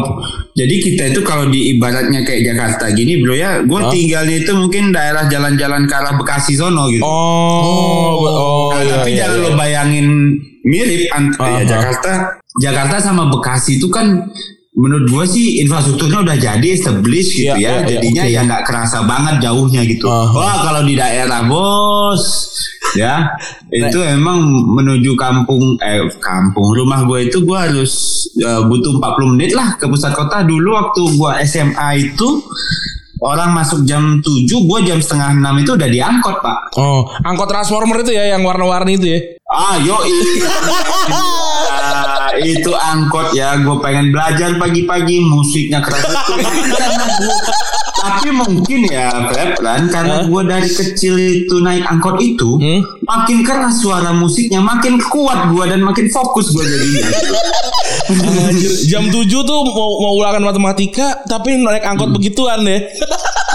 jadi 0.52 0.76
kita 0.76 1.04
itu 1.10 1.22
kalau 1.22 1.46
di 1.46 1.72
ibaratnya 1.72 2.22
kayak 2.22 2.42
Jakarta 2.44 2.90
gini, 2.90 3.20
bro 3.20 3.34
ya, 3.34 3.62
gue 3.62 3.80
tinggalnya 3.90 4.38
itu 4.40 4.52
mungkin 4.52 4.90
daerah 4.90 5.26
jalan-jalan 5.26 5.84
ke 5.84 5.94
arah 5.94 6.14
Bekasi 6.16 6.54
sono 6.54 6.88
gitu. 6.88 7.04
Oh, 7.04 8.16
oh, 8.18 8.68
Nah, 8.70 8.82
iya, 8.82 8.92
tapi 8.96 9.10
iya, 9.12 9.18
jangan 9.22 9.38
iya. 9.38 9.44
lo 9.44 9.50
bayangin 9.54 10.08
mirip 10.64 11.02
ant- 11.12 11.36
ya, 11.36 11.46
Aha. 11.46 11.62
Jakarta. 11.64 12.12
Jakarta 12.56 12.96
sama 13.00 13.28
Bekasi 13.28 13.78
itu 13.78 13.88
kan 13.88 14.18
menurut 14.76 15.08
gue 15.08 15.26
sih 15.26 15.46
infrastrukturnya 15.60 16.20
udah 16.22 16.36
jadi 16.36 16.68
established 16.70 17.32
gitu 17.32 17.48
Iya, 17.48 17.56
ya. 17.56 17.58
iya, 17.58 17.72
iya, 17.72 17.88
Jadinya 17.90 18.24
ya 18.26 18.40
nggak 18.44 18.64
kerasa 18.64 19.04
banget 19.04 19.40
jauhnya 19.42 19.82
gitu. 19.84 20.04
Aha. 20.06 20.36
Wah 20.36 20.56
kalau 20.62 20.82
di 20.84 20.94
daerah 20.94 21.48
bos 21.48 22.24
ya 22.94 23.28
itu 23.74 24.00
emang 24.00 24.44
menuju 24.46 25.16
kampung 25.16 25.80
eh 25.80 26.04
kampung 26.18 26.72
rumah 26.72 27.04
gue 27.04 27.28
itu 27.28 27.40
gue 27.40 27.56
harus 27.58 27.92
eh, 28.38 28.62
butuh 28.62 29.00
40 29.00 29.34
menit 29.34 29.52
lah 29.52 29.76
ke 29.76 29.88
pusat 29.88 30.12
kota 30.12 30.44
dulu 30.44 30.76
waktu 30.76 31.02
gue 31.14 31.32
SMA 31.46 31.90
itu 31.98 32.44
orang 33.18 33.52
masuk 33.52 33.84
jam 33.84 34.20
7 34.20 34.28
gue 34.46 34.80
jam 34.86 35.00
setengah 35.00 35.34
6 35.40 35.64
itu 35.64 35.72
udah 35.74 35.90
diangkot 35.90 36.36
pak 36.40 36.60
Oh, 36.76 37.08
angkot 37.22 37.48
transformer 37.48 38.00
itu 38.00 38.12
ya 38.12 38.36
yang 38.36 38.44
warna-warni 38.44 38.96
itu 38.96 39.08
ya. 39.08 39.20
Ah, 39.48 39.80
yo 39.80 39.96
itu 42.42 42.72
angkot 42.74 43.32
ya, 43.38 43.60
gue 43.60 43.76
pengen 43.80 44.12
belajar 44.12 44.56
pagi-pagi 44.60 45.24
musiknya 45.24 45.80
keras. 45.80 46.04
Karena 46.04 47.06
tapi 48.06 48.30
mungkin 48.30 48.80
ya, 48.92 49.10
Feb, 49.34 49.58
kan 49.64 49.84
karena 49.90 50.16
gue 50.28 50.42
dari 50.46 50.70
kecil 50.70 51.16
itu 51.18 51.56
naik 51.64 51.86
angkot 51.88 52.20
itu, 52.22 52.60
Hmm? 52.60 52.82
Makin 53.06 53.40
keras 53.42 53.80
suara 53.80 54.12
musiknya, 54.12 54.60
makin 54.60 54.98
kuat 55.00 55.54
gue 55.54 55.64
dan 55.66 55.82
makin 55.82 56.10
fokus 56.10 56.52
gue 56.52 56.66
jadinya. 56.66 57.06
Anjir, 58.50 58.72
jam 58.86 59.08
7 59.08 59.26
tuh 59.30 59.60
mau 59.66 59.92
mau 60.02 60.14
ulangan 60.18 60.44
matematika 60.44 61.22
tapi 61.26 61.58
naik 61.58 61.86
angkot 61.86 62.12
begituan 62.12 62.62
deh. 62.62 62.82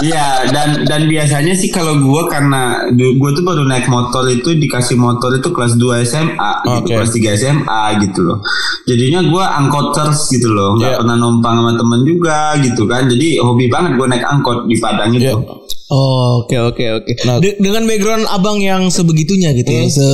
Iya 0.01 0.49
dan 0.49 0.81
dan 0.89 1.05
biasanya 1.05 1.53
sih 1.53 1.69
kalau 1.69 1.93
gue 1.93 2.21
karena 2.25 2.89
gue 2.91 3.29
tuh 3.37 3.43
baru 3.45 3.69
naik 3.69 3.85
motor 3.85 4.25
itu 4.27 4.57
dikasih 4.57 4.97
motor 4.97 5.29
itu 5.37 5.53
kelas 5.53 5.77
2 5.77 6.01
SMA 6.01 6.51
gitu, 6.65 6.89
Oke. 6.89 6.93
kelas 6.97 7.11
3 7.13 7.37
SMA 7.37 7.81
gitu 8.01 8.19
loh. 8.25 8.37
Jadinya 8.89 9.21
gue 9.21 9.43
angkoters 9.45 10.25
gitu 10.33 10.49
loh, 10.49 10.73
nggak 10.75 10.89
Iya. 10.89 10.99
pernah 11.05 11.15
numpang 11.15 11.55
sama 11.61 11.71
temen 11.77 12.01
juga 12.01 12.57
gitu 12.57 12.89
kan. 12.89 13.05
Jadi 13.05 13.37
hobi 13.37 13.69
banget 13.69 13.93
gue 13.93 14.07
naik 14.09 14.25
angkot 14.25 14.65
di 14.65 14.75
Padang 14.81 15.13
itu. 15.13 15.29
Iya. 15.29 15.37
Oh, 15.91 16.47
oke 16.47 16.55
oke 16.55 16.83
oke. 17.03 17.11
Nah. 17.27 17.43
De- 17.43 17.59
dengan 17.59 17.83
background 17.83 18.23
abang 18.31 18.63
yang 18.63 18.87
sebegitunya 18.87 19.51
gitu 19.51 19.67
ya, 19.67 19.83
se 19.91 20.07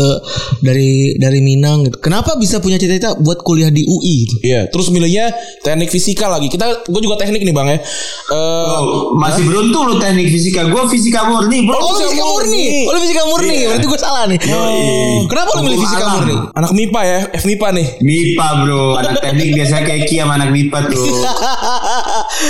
dari 0.65 1.13
dari 1.21 1.37
Minang 1.37 1.85
gitu. 1.85 2.01
Kenapa 2.01 2.33
bisa 2.33 2.57
punya 2.57 2.81
cita-cita 2.81 3.13
buat 3.21 3.45
kuliah 3.45 3.69
di 3.69 3.85
UI 3.85 4.25
gitu? 4.25 4.35
Iya, 4.41 4.73
terus 4.73 4.89
milihnya 4.89 5.29
teknik 5.61 5.93
fisika 5.93 6.25
lagi. 6.33 6.49
Kita 6.49 6.81
gue 6.81 7.01
juga 7.05 7.21
teknik 7.21 7.45
nih, 7.45 7.53
Bang 7.53 7.69
ya. 7.69 7.77
Eh 7.77 8.65
Oh, 8.67 9.13
masih 9.13 9.45
beruntung 9.45 9.85
lu 9.85 9.95
teknik 10.01 10.33
fisika, 10.33 10.65
gue 10.65 10.81
fisika 10.89 11.29
murni 11.29 11.69
bro. 11.69 11.77
Oh, 11.77 11.93
lu 11.93 12.09
fisika 12.09 12.25
murni. 12.25 12.65
Oh, 12.89 12.91
lu 12.97 12.99
fisika 13.05 13.23
murni. 13.29 13.57
Berarti 13.69 13.85
gue 13.85 13.99
salah 14.01 14.23
nih. 14.25 14.39
Oh, 14.49 15.29
kenapa 15.29 15.49
lu 15.57 15.61
milih 15.61 15.79
fisika 15.85 16.03
alam. 16.03 16.13
murni? 16.17 16.35
anak 16.57 16.71
MIPA 16.73 17.01
ya, 17.05 17.19
F 17.37 17.43
MIPA 17.45 17.67
nih. 17.77 17.87
MIPA 18.01 18.47
bro, 18.65 18.97
anak 18.97 19.21
teknik 19.21 19.53
biasa 19.53 19.85
kayak 19.85 20.09
Kia 20.09 20.25
anak 20.25 20.49
MIPA 20.49 20.79
tuh. 20.89 21.05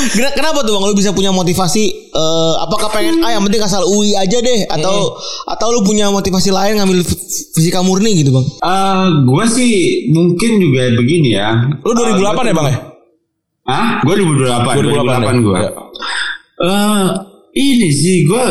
Kena- 0.09 0.33
Kenapa 0.33 0.61
tuh 0.61 0.73
bang 0.73 0.83
lu 0.83 0.93
bisa 0.93 1.11
punya 1.11 1.29
motivasi 1.29 1.83
eh, 2.07 2.53
Apakah 2.59 2.89
pengen 2.89 3.19
ah 3.19 3.31
yang 3.31 3.41
penting 3.41 3.59
asal 3.59 3.83
UI 3.83 4.13
aja 4.13 4.37
deh 4.37 4.59
Atau 4.69 5.15
atau 5.45 5.67
lu 5.69 5.81
punya 5.81 6.09
motivasi 6.09 6.49
lain 6.49 6.75
ngambil 6.75 7.03
fisika 7.53 7.79
murni 7.79 8.15
gitu 8.15 8.31
bang 8.31 8.45
Eh, 8.59 8.97
gue 9.23 9.43
sih 9.47 9.73
mungkin 10.09 10.51
juga 10.57 10.81
begini 10.93 11.29
ya. 11.31 11.49
Lu 11.77 11.91
2008 11.91 12.19
ya 12.43 12.53
bang 12.53 12.67
ya? 12.67 12.77
Hah? 13.65 13.87
Gue 14.01 14.13
2008. 14.15 14.79
2008 14.79 15.43
2008 15.43 15.45
gue. 15.45 15.59
Eh, 16.57 17.05
ini 17.53 17.87
sih 17.89 18.23
gue 18.23 18.45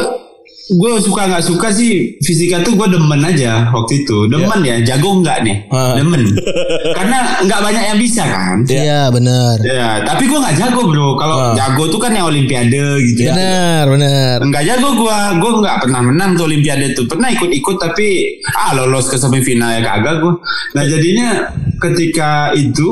gue 0.67 0.93
suka 0.99 1.31
nggak 1.31 1.45
suka 1.47 1.71
sih 1.71 2.19
fisika 2.19 2.59
tuh 2.67 2.75
gue 2.75 2.91
demen 2.91 3.23
aja 3.23 3.71
waktu 3.71 4.03
itu. 4.03 4.27
Demen 4.27 4.61
ya 4.67 4.83
jago 4.83 5.23
nggak 5.23 5.39
nih? 5.47 5.57
Ah. 5.71 5.95
demen. 5.95 6.27
Karena 6.99 7.39
nggak 7.47 7.61
banyak 7.63 7.85
yang 7.95 7.99
bisa 8.03 8.27
kan? 8.27 8.67
Iya 8.67 9.09
benar 9.15 9.63
ya 9.63 10.03
tapi 10.03 10.27
gue 10.27 10.39
nggak 10.39 10.57
jago 10.59 10.91
bro. 10.91 11.07
Ah. 11.07 11.15
kalau 11.23 11.37
jago 11.55 11.85
tuh 11.95 12.01
kan 12.03 12.11
yang 12.11 12.27
olimpiade 12.27 12.83
gitu. 13.07 13.31
Ya 13.31 13.35
Benar 13.37 13.85
benar 13.93 14.37
Enggak 14.43 14.65
jago 14.67 14.89
gua, 14.99 15.37
gua 15.39 15.51
nggak 15.63 15.77
pernah 15.87 16.01
menang 16.03 16.31
tuh 16.35 16.45
olimpiade 16.51 16.93
tuh. 16.97 17.07
Pernah 17.07 17.29
ikut-ikut 17.31 17.77
tapi 17.79 18.41
ah 18.59 18.75
lolos 18.75 19.07
ke 19.07 19.17
semifinal 19.17 19.71
ya 19.77 19.81
kagak 19.85 20.19
gua. 20.19 20.35
Nah 20.75 20.85
jadinya 20.87 21.47
ketika 21.79 22.51
itu 22.57 22.91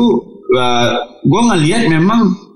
uh, 0.54 0.90
gua 1.26 1.40
ngelihat 1.54 1.90
memang 1.90 2.53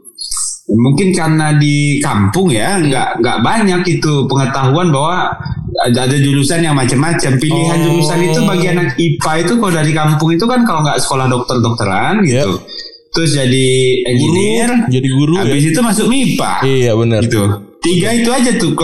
mungkin 0.68 1.16
karena 1.16 1.56
di 1.56 1.96
kampung 1.98 2.52
ya 2.52 2.76
nggak 2.76 3.24
nggak 3.24 3.38
banyak 3.40 3.80
itu 3.88 4.28
pengetahuan 4.28 4.92
bahwa 4.92 5.32
ada, 5.78 6.04
ada 6.04 6.16
jurusan 6.16 6.60
yang 6.60 6.76
macam-macam 6.76 7.32
pilihan 7.36 7.78
Oh. 7.78 7.84
jurusan 7.88 8.20
itu 8.22 8.40
bagi 8.44 8.66
anak 8.68 8.92
IPA 8.94 9.32
itu 9.42 9.52
kalau 9.56 9.72
dari 9.72 9.92
kampung 9.92 10.30
itu 10.30 10.44
kan 10.44 10.60
kalau 10.62 10.84
nggak 10.84 11.00
sekolah 11.00 11.26
dokter-dokteran 11.26 12.20
gitu 12.22 12.60
terus 13.08 13.32
jadi 13.32 13.68
engineer 14.04 14.68
Jadi 14.86 15.08
guru 15.08 15.40
ya. 15.40 15.48
habis 15.48 15.64
itu 15.64 15.80
masuk 15.80 16.06
MIPA 16.06 16.52
Iya 16.62 16.92
benar. 16.92 17.20
gitu 17.24 17.42
tiga 17.80 18.08
itu 18.12 18.28
aja 18.28 18.50
tuh 18.54 18.76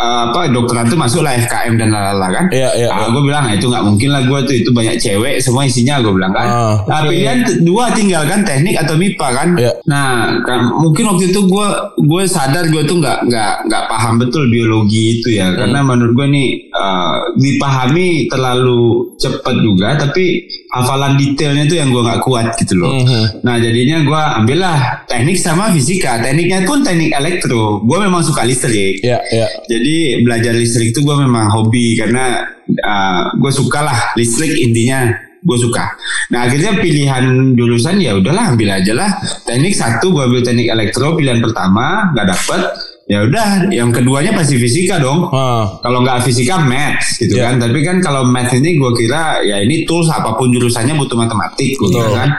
uh, 0.00 0.20
apa 0.26 0.48
dokteran 0.48 0.86
tuh 0.86 0.96
masuk 0.96 1.20
lah 1.20 1.36
FKM 1.36 1.76
dan 1.76 1.88
lalala 1.88 2.28
kan 2.30 2.44
Iya, 2.50 2.68
iya, 2.74 2.88
ah, 2.88 2.98
iya. 2.98 3.06
gue 3.10 3.22
bilang 3.22 3.42
"Ah, 3.42 3.52
itu 3.52 3.66
nggak 3.66 3.84
mungkin 3.84 4.08
lah 4.08 4.22
gue 4.22 4.38
tuh 4.42 4.54
itu 4.56 4.70
banyak 4.70 4.96
cewek 4.96 5.36
semua 5.38 5.62
isinya 5.62 6.00
gue 6.00 6.10
bilang 6.10 6.32
kan 6.32 6.46
Ah, 6.46 6.74
nah 6.84 7.00
pilihan 7.04 7.38
dua 7.60 7.90
tinggal 7.90 8.24
kan 8.24 8.40
teknik 8.40 8.76
atau 8.76 8.94
MIPA 8.94 9.28
kan 9.30 9.48
Iya. 9.54 9.72
nah 9.84 10.08
kan, 10.40 10.72
mungkin 10.72 11.04
waktu 11.06 11.28
itu 11.28 11.40
gue 11.42 11.68
gue 12.00 12.22
sadar 12.24 12.64
gue 12.66 12.82
tuh 12.82 12.96
nggak 12.96 13.18
nggak 13.24 13.52
nggak 13.66 13.82
paham 13.86 14.16
betul 14.16 14.46
biologi 14.46 15.18
itu 15.18 15.28
ya 15.32 15.46
Hmm. 15.46 15.58
karena 15.58 15.78
menurut 15.82 16.12
gue 16.14 16.26
nih 16.28 16.48
uh, 16.80 17.36
dipahami 17.36 18.24
terlalu 18.26 19.12
cepat 19.20 19.54
juga 19.60 20.00
tapi 20.00 20.48
hafalan 20.72 21.20
detailnya 21.20 21.68
tuh 21.68 21.76
yang 21.76 21.92
gue 21.92 22.00
nggak 22.00 22.22
kuat 22.24 22.56
gitu 22.56 22.80
loh 22.80 22.92
Mhm. 22.96 23.44
Nah 23.44 23.56
jadinya 23.60 23.96
gue 24.02 24.22
ambillah 24.42 24.78
teknik 25.04 25.36
sama 25.36 25.72
fisika. 25.72 26.20
Tekniknya 26.20 26.64
pun 26.64 26.80
teknik 26.80 27.12
elektro. 27.12 27.80
Gue 27.84 27.98
memang 28.00 28.20
suka 28.20 28.44
listrik. 28.44 29.00
Iya 29.00 29.18
iya. 29.32 29.46
Jadi 29.68 30.20
belajar 30.24 30.52
listrik 30.52 30.92
itu 30.92 31.00
gue 31.00 31.16
memang 31.16 31.48
hobi 31.48 31.96
karena 31.96 32.44
gue 33.36 33.52
suka 33.52 33.82
lah 33.82 33.98
listrik 34.14 34.52
intinya 34.54 35.10
gue 35.40 35.58
suka. 35.58 35.96
Nah 36.30 36.44
akhirnya 36.46 36.76
pilihan 36.76 37.56
jurusan 37.56 37.96
ya 37.96 38.12
udahlah 38.14 38.52
ambil 38.52 38.76
aja 38.76 38.92
lah 38.92 39.10
teknik 39.48 39.72
satu 39.72 40.12
gue 40.12 40.22
ambil 40.28 40.44
teknik 40.44 40.68
elektro 40.68 41.16
pilihan 41.16 41.40
pertama 41.40 42.12
nggak 42.12 42.26
dapet 42.28 42.60
ya 43.10 43.26
udah 43.26 43.66
yang 43.74 43.90
keduanya 43.90 44.30
pasti 44.30 44.54
fisika 44.54 45.02
dong. 45.02 45.26
Ah. 45.34 45.66
Kalau 45.82 46.06
nggak 46.06 46.22
fisika 46.22 46.62
maths 46.62 47.18
gitu 47.18 47.34
Iya. 47.34 47.50
kan. 47.50 47.66
Tapi 47.66 47.82
kan 47.82 47.96
kalau 47.98 48.22
maths 48.22 48.54
ini 48.54 48.78
gue 48.78 48.90
kira 48.94 49.42
ya 49.42 49.58
ini 49.58 49.82
tools 49.82 50.06
apa 50.06 50.38
pun 50.38 50.54
jurusannya 50.54 50.94
butuh 50.94 51.18
matematik 51.18 51.74
gitu 51.74 51.98
kan. 52.14 52.30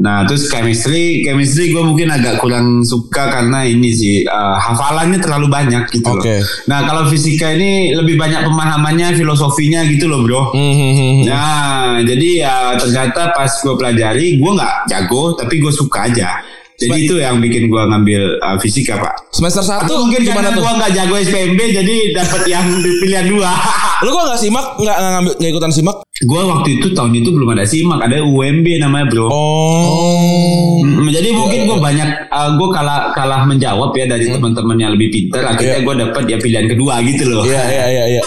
Nah 0.00 0.24
terus 0.24 0.48
chemistry, 0.48 1.20
chemistry 1.20 1.70
gue 1.70 1.84
mungkin 1.84 2.08
agak 2.08 2.40
kurang 2.40 2.80
suka 2.82 3.28
karena 3.28 3.62
ini 3.62 3.92
sih 3.92 4.24
eh, 4.24 4.56
hafalannya 4.58 5.20
terlalu 5.20 5.46
banyak 5.46 5.86
gitu 5.92 6.08
loh. 6.10 6.18
Oke. 6.18 6.40
Nah 6.66 6.88
kalau 6.88 7.04
fisika 7.06 7.52
ini 7.52 7.92
lebih 7.94 8.16
banyak 8.16 8.42
pemahamannya, 8.42 9.14
filosofinya 9.14 9.84
gitu 9.86 10.08
loh 10.08 10.24
bro. 10.26 10.42
Mhm. 10.56 11.28
Nah 11.28 12.00
jadi 12.02 12.28
ya 12.42 12.54
ternyata 12.74 13.30
pas 13.30 13.52
gue 13.52 13.74
pelajari 13.76 14.40
gue 14.40 14.50
nggak 14.56 14.74
jago 14.88 15.36
tapi 15.38 15.60
gue 15.60 15.70
suka 15.70 16.08
aja. 16.10 16.34
Jadi 16.80 16.96
itu 17.04 17.14
yang 17.16 17.36
bikin 17.38 17.68
gue 17.68 17.82
ngambil 17.84 18.22
eh, 18.40 18.56
fisika 18.56 18.96
pak. 18.96 19.12
Semester 19.30 19.60
Atau 19.60 20.00
1 20.00 20.04
mungkin 20.08 20.20
gimana 20.24 20.48
tuh? 20.48 20.64
gue 20.64 20.72
nggak 20.80 20.92
jago 20.96 21.14
SPMB 21.14 21.60
jadi 21.76 21.94
dapat 22.16 22.42
yang 22.48 22.64
di 22.80 22.90
pilihan 22.98 23.26
dua. 23.28 23.52
Lu 24.04 24.08
kok 24.10 24.24
gak 24.26 24.40
simak? 24.40 24.80
Gak, 24.80 24.96
gak 24.96 25.10
ngambil 25.12 25.32
gak 25.36 25.50
ikutan 25.50 25.72
simak? 25.72 25.96
gue 26.20 26.36
waktu 26.36 26.68
itu 26.76 26.92
tahun 26.92 27.16
itu 27.16 27.32
belum 27.32 27.48
ada 27.52 27.64
simak, 27.64 28.00
ada 28.00 28.20
UMB 28.20 28.66
namanya 28.76 29.08
bro. 29.08 29.24
Oh. 29.24 30.80
Mm, 30.84 31.08
Jadi 31.08 31.28
mungkin 31.32 31.64
gue 31.64 31.78
banyak 31.78 32.08
gue 32.28 32.68
kalah 32.70 33.12
kalah 33.12 33.44
menjawab 33.44 33.92
ya 33.92 34.04
dari 34.04 34.28
teman-teman 34.28 34.76
yang 34.76 34.92
lebih 34.92 35.08
pintar. 35.08 35.44
Akhirnya 35.46 35.80
Iya. 35.80 35.84
gue 35.84 35.94
dapat 35.96 36.24
ya 36.28 36.36
pilihan 36.36 36.66
kedua 36.68 37.00
gitu 37.04 37.24
loh. 37.24 37.44
Iya 37.44 37.62
iya 37.66 37.84
iya 37.88 38.04
iya. 38.16 38.22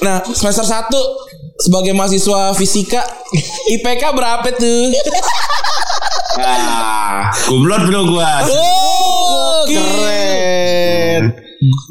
Nah, 0.00 0.20
semester 0.26 0.64
1 0.64 0.92
sebagai 1.56 1.92
mahasiswa 1.92 2.52
fisika 2.52 3.00
IPK 3.70 4.02
berapa 4.12 4.48
tuh? 4.52 4.92
Ah, 6.36 7.32
kumlot 7.48 7.82
bro 7.88 8.02
gue. 8.12 8.30
Oh, 8.52 9.64
Keren 9.64 11.32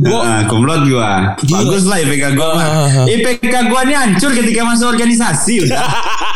Nah, 0.06 0.45
kumlot 0.45 0.86
gue. 0.86 1.12
Bagus 1.49 1.84
lah 1.89 1.97
IPK 1.97 2.38
gue. 2.38 2.45
Ah. 2.45 3.10
IPK 3.10 3.54
gue 3.65 3.82
ini 3.89 3.95
hancur 3.97 4.32
ketika 4.38 4.62
masuk 4.63 4.93
organisasi 4.93 5.65
udah. 5.65 5.82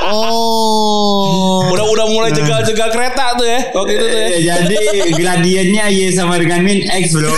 Oh 0.10 1.70
Udah 1.70 1.86
udah 1.86 2.06
mulai 2.10 2.32
jegal-jegal 2.32 2.90
kereta 2.90 3.36
tuh 3.38 3.46
ya 3.46 3.60
waktu 3.76 3.92
itu 3.94 4.06
tuh 4.08 4.18
ya. 4.18 4.26
Eh, 4.32 4.42
Jadi 4.42 4.76
gradiennya 5.22 5.86
Y 5.92 6.10
sama 6.16 6.40
dengan 6.40 6.66
min 6.66 6.82
X 6.82 7.14
bro. 7.14 7.30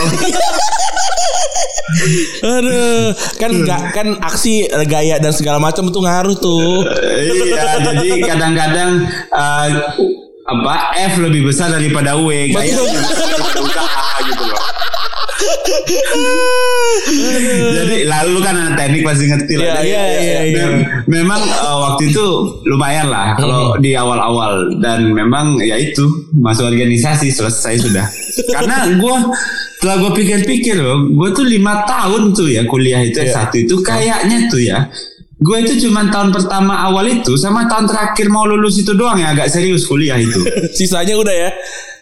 Aduh, 2.42 3.12
kan 3.36 3.52
nggak 3.52 3.82
kan 3.92 4.08
aksi 4.24 4.66
gaya 4.88 5.20
dan 5.20 5.36
segala 5.36 5.60
macam 5.60 5.92
itu 5.92 6.00
ngaruh 6.00 6.38
tuh. 6.40 6.88
iya, 6.88 7.78
jadi 7.84 8.08
kadang-kadang 8.32 8.90
eh, 9.36 9.68
apa 10.52 10.74
F 11.08 11.20
lebih 11.20 11.42
besar 11.46 11.70
daripada 11.70 12.16
W 12.16 12.28
kayak 12.50 12.68
Betul. 12.70 12.88
usaha 13.62 14.00
gitu 14.24 14.44
loh. 14.44 14.64
Jadi 17.72 18.06
lalu 18.06 18.38
kan 18.40 18.54
anak 18.54 18.74
teknik 18.78 19.02
pasti 19.02 19.26
ngerti 19.26 19.54
lah. 19.58 19.82
Iya, 19.82 19.82
iya, 19.82 20.04
iya, 20.14 20.40
iya. 20.46 20.66
mem- 20.68 20.86
Memang 21.08 21.42
eh, 21.42 21.78
waktu 21.82 22.04
itu 22.10 22.26
lumayan 22.64 23.08
lah 23.08 23.34
kalau 23.34 23.76
di 23.78 23.92
awal-awal 23.94 24.54
dan 24.80 25.10
memang 25.10 25.58
ya 25.60 25.76
itu 25.76 26.04
masuk 26.32 26.68
organisasi 26.68 27.30
selesai 27.30 27.82
sudah. 27.82 28.06
Karena 28.56 28.86
gue 28.88 29.16
setelah 29.76 29.98
gue 30.00 30.12
pikir-pikir 30.16 30.78
loh, 30.78 31.10
gue 31.10 31.30
tuh 31.32 31.42
lima 31.44 31.82
tahun 31.84 32.32
tuh 32.32 32.48
ya 32.48 32.62
kuliah 32.64 33.02
itu 33.02 33.18
Iya. 33.18 33.34
satu 33.34 33.56
itu 33.58 33.76
kayaknya 33.82 34.46
tuh 34.48 34.62
ya. 34.62 34.86
Gue 35.42 35.66
itu 35.66 35.90
cuma 35.90 36.06
tahun 36.06 36.30
pertama 36.30 36.86
awal 36.86 37.10
itu 37.10 37.34
sama 37.34 37.66
tahun 37.66 37.90
terakhir 37.90 38.30
mau 38.30 38.46
lulus 38.46 38.78
itu 38.78 38.94
doang 38.94 39.18
ya 39.18 39.34
agak 39.34 39.50
serius 39.50 39.90
kuliah 39.90 40.22
itu. 40.22 40.38
Sisanya 40.78 41.18
udah 41.18 41.34
ya. 41.34 41.50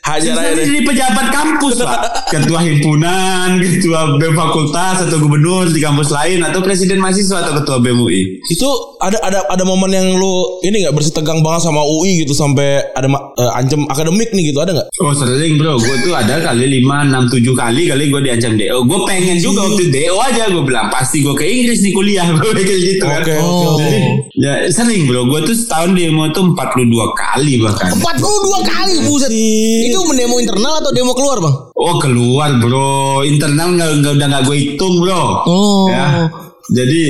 Hajar 0.09 0.33
aja 0.33 0.57
jadi 0.57 0.81
pejabat 0.81 1.27
kampus 1.29 1.85
pak. 1.85 2.01
Ketua 2.29 2.59
himpunan 2.61 3.57
Ketua 3.57 4.17
BEM 4.21 4.33
fakultas 4.37 5.05
Atau 5.05 5.17
gubernur 5.21 5.65
di 5.69 5.81
kampus 5.81 6.13
lain 6.13 6.45
Atau 6.45 6.61
presiden 6.61 7.01
mahasiswa 7.01 7.41
Atau 7.41 7.61
ketua 7.61 7.77
BEM 7.81 8.05
UI 8.05 8.41
Itu 8.49 8.69
ada 8.99 9.15
ada 9.23 9.39
ada 9.47 9.63
momen 9.63 9.89
yang 9.95 10.19
lu 10.19 10.59
ini 10.59 10.83
nggak 10.83 10.91
bersitegang 10.91 11.39
banget 11.39 11.63
sama 11.63 11.79
UI 11.87 12.27
gitu 12.27 12.35
sampai 12.35 12.83
ada 12.91 13.07
eh, 13.07 13.51
ancam 13.55 13.87
akademik 13.87 14.27
nih 14.35 14.51
gitu 14.51 14.59
ada 14.59 14.75
nggak? 14.75 14.87
Oh 14.99 15.15
sering 15.15 15.55
bro. 15.55 15.79
Gue 15.79 15.95
tuh 16.03 16.11
ada 16.11 16.43
kali 16.43 16.83
5, 16.83 17.07
6, 17.07 17.31
7 17.31 17.55
kali 17.55 17.81
Kali 17.87 18.03
gue 18.11 18.21
diancam 18.27 18.59
DO 18.59 18.77
Gue 18.83 18.99
pengen 19.07 19.39
juga 19.39 19.71
waktu 19.71 19.87
DO 19.87 20.15
aja 20.19 20.51
Gue 20.51 20.63
bilang 20.67 20.91
Pasti 20.91 21.23
gue 21.23 21.31
ke 21.31 21.47
Inggris 21.47 21.79
nih 21.79 21.93
kuliah. 21.95 22.27
Gue 22.39 22.51
kayak 22.51 22.81
gitu 22.83 23.05
kan. 23.07 23.21
Oke, 23.23 23.33
oke, 23.39 23.67
oke. 23.79 23.83
Jadi, 23.87 23.99
Ya 24.39 24.71
sering 24.71 25.03
bro. 25.03 25.27
Gue 25.27 25.43
tuh 25.43 25.51
setahun 25.51 25.99
demo 25.99 26.31
tuh 26.31 26.55
42 26.55 26.87
kali 27.11 27.59
bahkan. 27.59 27.91
42 27.91 28.71
kali 28.71 28.95
buset. 29.03 29.31
Itu 29.35 29.98
mendemo 30.05 30.35
internal 30.37 30.79
atau 30.79 30.91
demo 30.91 31.11
keluar 31.11 31.37
bang? 31.37 31.55
Oh 31.73 31.95
keluar 31.97 32.49
bro 32.55 32.91
Internal 33.21 33.71
nggak 33.71 33.89
nggak- 33.97 34.13
udah 34.15 34.27
nggak 34.27 34.43
gue 34.45 34.57
hitung 34.57 34.95
bro 34.99 35.23
Oh. 35.43 35.87
ya 35.87 36.27
jadi 36.69 37.01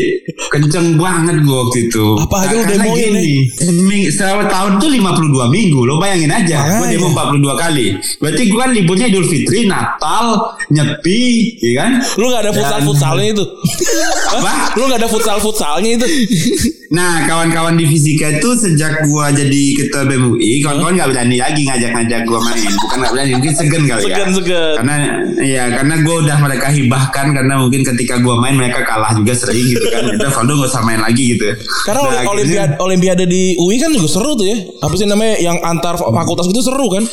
kenceng 0.47 0.95
banget 0.95 1.43
gue 1.43 1.52
waktu 1.52 1.91
itu 1.91 2.06
Apa 2.15 2.47
aja 2.47 2.56
lu 2.56 2.63
Karena 2.63 2.80
demoin, 2.80 3.12
gini, 3.12 3.28
ming- 3.84 4.08
Selama 4.08 4.47
tahun 4.47 4.80
tuh 4.80 4.88
52 4.88 5.19
minggu 5.52 5.84
Lo 5.84 5.99
bayangin 5.99 6.32
aja 6.32 6.80
Gue 6.80 6.95
demo 6.95 7.12
42 7.12 7.60
kali 7.60 7.86
Berarti 8.17 8.47
gue 8.47 8.56
kan 8.56 8.71
liburnya 8.71 9.12
Idul 9.12 9.28
Fitri 9.28 9.67
Natal 9.67 10.56
Nyepi 10.71 11.19
ya 11.60 11.71
kan 11.75 11.91
Lu 12.15 12.32
nggak 12.32 12.47
ada 12.47 12.52
futsal 12.56 12.80
futsalnya 12.82 13.28
itu? 13.30 13.43
Apa? 14.39 14.80
Lu 14.80 14.88
nggak 14.88 14.99
ada 15.04 15.10
futsal 15.12 15.38
futsalnya 15.43 15.91
itu? 15.91 16.08
Nah 16.89 17.21
kawan-kawan 17.23 17.78
di 17.78 17.86
fisika 17.86 18.34
itu 18.34 18.49
Sejak 18.52 19.06
gue 19.06 19.25
jadi 19.32 19.63
ketua 19.78 20.10
BMUI 20.10 20.58
Kawan-kawan 20.60 20.97
gak 20.97 21.10
berani 21.10 21.38
lagi 21.38 21.62
ngajak-ngajak 21.62 22.25
gue 22.25 22.39
main 22.41 22.71
Bukan 22.82 22.97
gak 22.97 23.12
berani 23.13 23.32
Mungkin 23.38 23.54
segen 23.54 23.84
kali 23.86 24.02
ya 24.04 24.17
Segan 24.17 24.30
segan. 24.34 24.73
karena 24.75 24.95
ya 25.38 25.63
karena 25.71 25.95
gue 26.02 26.15
udah 26.19 26.38
mereka 26.39 26.67
hibahkan 26.67 27.25
karena 27.32 27.54
mungkin 27.56 27.82
ketika 27.86 28.17
gue 28.17 28.36
main 28.36 28.58
mereka 28.58 28.82
kalah 28.84 29.13
juga 29.13 29.38
sering 29.38 29.69
gitu 29.69 29.86
kan 29.86 30.02
udah 30.10 30.30
Valdo 30.30 30.54
gak 30.58 30.69
usah 30.69 30.82
main 30.82 30.97
lagi 30.99 31.38
gitu 31.38 31.45
Karena 31.86 32.02
Nah, 32.02 32.25
olimpiade 32.25 32.73
olimpiade 32.78 33.23
di 33.23 33.54
UI 33.56 33.78
kan 33.78 33.93
juga 33.93 34.10
seru 34.10 34.34
tuh 34.34 34.45
ya. 34.45 34.58
Apa 34.82 34.93
sih 34.93 35.06
namanya 35.06 35.38
yang 35.38 35.62
antar 35.62 35.93
fakultas 35.93 36.47
gitu 36.47 36.62
seru 36.63 36.89
kan? 36.89 37.06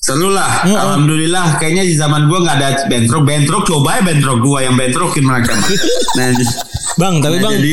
Seru 0.00 0.32
lah, 0.32 0.64
alhamdulillah. 0.64 1.60
Kayaknya 1.60 1.84
di 1.84 1.92
zaman 1.92 2.24
gua 2.24 2.40
nggak 2.40 2.56
ada 2.56 2.68
bentrok, 2.88 3.20
bentrok 3.20 3.68
coba 3.68 4.00
ya 4.00 4.02
bentrok 4.02 4.40
gua 4.40 4.64
yang 4.64 4.72
bentrokin 4.72 5.20
mereka. 5.20 5.52
nah, 6.16 6.32
Bang, 6.96 7.20
tapi 7.20 7.36
nah, 7.36 7.48
Bang 7.48 7.60
jadi 7.60 7.72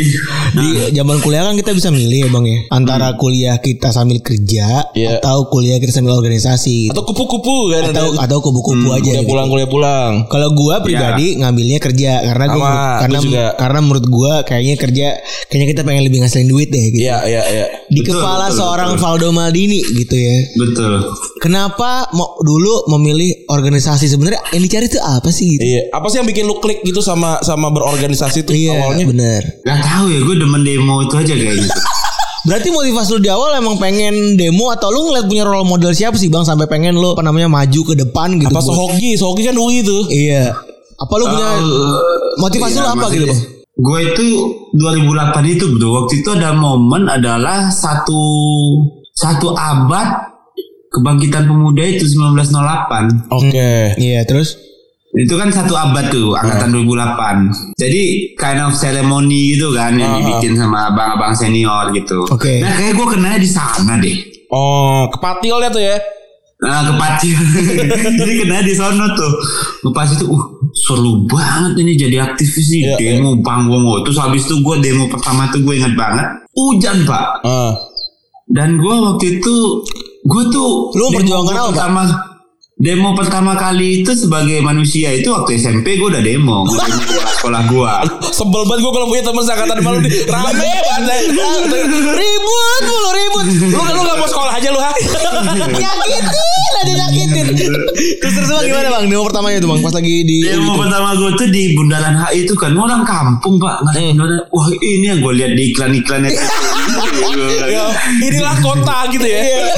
di 0.54 0.68
zaman 0.92 1.18
kuliah 1.20 1.42
kan 1.42 1.56
kita 1.56 1.72
bisa 1.72 1.88
milih 1.88 2.28
ya 2.28 2.30
Bang 2.30 2.44
ya 2.44 2.68
antara 2.70 3.16
kuliah 3.16 3.56
kita 3.58 3.90
sambil 3.90 4.20
kerja 4.20 4.92
Iya. 4.92 5.20
atau 5.20 5.48
kuliah 5.48 5.80
kita 5.80 5.90
sambil 5.90 6.16
organisasi 6.16 6.88
gitu. 6.88 6.94
Atau 6.94 7.08
kupu-kupu 7.08 7.72
kan 7.72 7.92
atau 7.92 8.12
ada- 8.12 8.28
atau 8.28 8.38
kubu-kubu 8.44 8.88
aja 8.90 9.02
kuliah 9.02 9.24
gitu. 9.24 9.32
pulang 9.32 9.48
kuliah 9.48 9.70
pulang. 9.72 10.14
Kalau 10.28 10.52
gua 10.52 10.84
pribadi 10.84 11.40
ngambilnya 11.40 11.80
kerja 11.80 12.12
karena 12.24 12.46
gua 12.52 12.60
Sama, 12.68 13.00
karena 13.02 13.18
gua 13.18 13.24
juga. 13.24 13.46
karena 13.56 13.80
menurut 13.80 14.06
gua 14.06 14.34
kayaknya 14.44 14.76
kerja 14.76 15.08
kayaknya 15.48 15.68
kita 15.72 15.82
pengen 15.82 16.04
lebih 16.04 16.20
ngasilin 16.22 16.48
duit 16.48 16.68
deh 16.68 16.84
gitu. 16.92 17.08
Iya 17.08 17.18
iya 17.24 17.42
iya. 17.48 17.66
Di 17.88 18.04
Betul, 18.04 18.20
kepala 18.20 18.46
betul, 18.48 18.58
seorang 18.60 18.90
betul. 18.94 19.02
Valdo 19.02 19.28
Maldini 19.32 19.80
gitu 19.80 20.16
ya. 20.16 20.38
betul. 20.56 20.94
Kenapa 21.40 22.12
mau 22.18 22.34
dulu 22.42 22.90
memilih 22.98 23.46
organisasi 23.46 24.10
sebenarnya 24.10 24.42
yang 24.50 24.66
dicari 24.66 24.90
itu 24.90 24.98
apa 24.98 25.30
sih 25.30 25.46
gitu? 25.54 25.62
Iya. 25.62 25.82
Apa 25.94 26.10
sih 26.10 26.18
yang 26.18 26.26
bikin 26.26 26.50
lu 26.50 26.58
klik 26.58 26.82
gitu 26.82 27.06
sama 27.06 27.38
sama 27.46 27.70
berorganisasi 27.70 28.42
tuh 28.42 28.58
Iya, 28.58 28.74
awalnya? 28.74 29.06
bener. 29.06 29.42
Gak 29.62 29.80
tahu 29.86 30.06
ya, 30.10 30.20
gue 30.26 30.36
demen 30.42 30.62
demo 30.66 31.06
itu 31.06 31.14
aja 31.14 31.34
kayaknya. 31.38 31.70
Berarti 32.48 32.72
motivasi 32.72 33.10
lu 33.12 33.20
di 33.20 33.28
awal 33.28 33.60
emang 33.60 33.76
pengen 33.76 34.40
demo 34.40 34.72
atau 34.72 34.88
lu 34.88 35.12
ngeliat 35.12 35.28
punya 35.28 35.44
role 35.44 35.68
model 35.68 35.92
siapa 35.92 36.16
sih 36.16 36.32
bang 36.32 36.48
sampai 36.48 36.64
pengen 36.66 36.96
lu 36.96 37.12
apa 37.12 37.20
namanya 37.20 37.52
maju 37.52 37.82
ke 37.84 37.94
depan 37.94 38.40
gitu? 38.40 38.48
Apa 38.50 38.64
Sohoki? 38.64 39.20
Sohoki 39.20 39.44
kan 39.44 39.54
UI 39.54 39.84
tuh. 39.84 40.08
Iya. 40.08 40.56
Apa 40.96 41.14
lu 41.20 41.28
punya 41.28 41.50
motivasi 42.40 42.80
lu 42.80 42.88
apa 42.88 43.06
gitu 43.12 43.28
bang? 43.28 43.42
Gue 43.78 44.00
itu 44.10 44.26
2008 44.74 45.54
itu 45.54 45.70
bro, 45.78 46.02
waktu 46.02 46.26
itu 46.26 46.30
ada 46.34 46.50
momen 46.50 47.06
adalah 47.06 47.70
satu 47.70 48.18
satu 49.14 49.54
abad 49.54 50.37
kebangkitan 50.98 51.46
pemuda 51.46 51.84
itu 51.84 52.04
1908. 52.04 53.30
Oke. 53.30 53.94
Iya 53.96 54.22
terus? 54.24 54.58
Itu 55.10 55.34
kan 55.34 55.50
satu 55.50 55.74
abad 55.74 56.10
tuh, 56.10 56.34
angkatan 56.34 56.70
2008. 56.76 57.74
Jadi 57.74 58.02
kind 58.34 58.60
of 58.60 58.74
ceremony 58.74 59.54
gitu 59.54 59.72
kan 59.72 59.94
yang 59.94 60.14
Ah. 60.14 60.18
dibikin 60.20 60.54
sama 60.54 60.90
abang-abang 60.90 61.32
senior 61.32 61.90
gitu. 61.92 62.28
Oke. 62.28 62.60
Nah 62.60 62.74
kayak 62.74 62.94
gue 62.94 63.08
kenanya 63.08 63.40
di 63.40 63.48
sana 63.48 63.98
deh. 63.98 64.18
Oh, 64.48 65.10
kepatilnya 65.10 65.70
tuh 65.70 65.82
ya. 65.82 65.98
Nah 66.58 66.82
kepacil 66.84 67.38
Jadi 68.18 68.34
kena 68.42 68.66
di 68.66 68.74
sono 68.74 69.06
tuh 69.14 69.30
Pas 69.94 70.10
itu 70.10 70.26
uh 70.26 70.42
seru 70.74 71.22
banget 71.30 71.78
ini 71.78 71.94
jadi 71.94 72.26
aktivis 72.26 72.74
nih 72.74 72.82
Iya, 72.82 72.96
Demo 72.98 73.38
panggung 73.46 73.86
Terus 74.02 74.18
habis 74.18 74.50
itu 74.50 74.66
gue 74.66 74.82
demo 74.82 75.06
pertama 75.06 75.46
tuh 75.54 75.62
gue 75.62 75.78
inget 75.78 75.94
banget 75.94 76.26
Hujan 76.58 77.06
pak 77.06 77.46
Ah. 77.46 77.78
Dan 78.50 78.82
gue 78.82 78.90
waktu 78.90 79.38
itu 79.38 79.56
Gue 80.26 80.44
tuh 80.50 80.96
Lu 80.98 81.14
gua 81.14 81.46
apa, 81.46 81.70
pertama, 81.74 82.02
Demo 82.78 83.18
pertama 83.18 83.58
kali 83.58 84.06
itu 84.06 84.14
sebagai 84.14 84.62
manusia 84.62 85.10
itu 85.14 85.34
waktu 85.34 85.58
SMP 85.58 85.98
gue 85.98 86.14
udah 86.14 86.22
demo 86.22 86.66
Gue 86.66 86.78
demo 86.78 87.02
di 87.02 87.34
sekolah 87.38 87.62
gue 87.70 87.94
Sebel 88.38 88.62
banget 88.70 88.80
gue 88.86 88.92
kalau 88.94 89.08
punya 89.10 89.24
temen 89.26 89.44
seangkatan 89.46 89.78
malu 89.82 90.00
di 90.02 90.10
rame 90.34 90.78
banget. 90.98 91.22
Ribut 92.18 92.82
mulu 92.86 93.10
ribut. 93.14 93.46
Lu 93.72 93.82
lu 93.82 94.02
gak 94.06 94.18
mau 94.18 94.28
sekolah 94.30 94.54
aja 94.58 94.70
lu 94.74 94.80
ha? 94.82 94.92
nyakitin 94.94 96.74
aja 96.82 96.94
nyakitin. 96.94 97.27
Terus 98.22 98.34
terus 98.34 98.50
bang 98.50 98.66
gimana 98.66 98.88
bang? 98.98 99.04
Demo 99.10 99.24
pertamanya 99.26 99.58
tuh 99.62 99.70
bang? 99.74 99.80
Pas 99.84 99.94
lagi 99.94 100.16
di 100.26 100.38
Demo 100.46 100.74
pertama 100.78 101.10
gue 101.14 101.32
tuh 101.38 101.48
di 101.52 101.64
Bundaran 101.78 102.16
HI 102.18 102.48
itu 102.48 102.54
kan 102.58 102.74
orang 102.74 103.04
kampung 103.06 103.62
pak. 103.62 103.84
Hmm. 103.94 104.18
Wah 104.50 104.68
ini 104.82 105.06
yang 105.06 105.20
gue 105.22 105.34
lihat 105.38 105.52
di 105.54 105.64
iklan-iklannya. 105.74 106.32
Ya, 107.68 107.92
inilah 108.24 108.58
kota 108.64 109.12
gitu 109.12 109.28
ya. 109.28 109.70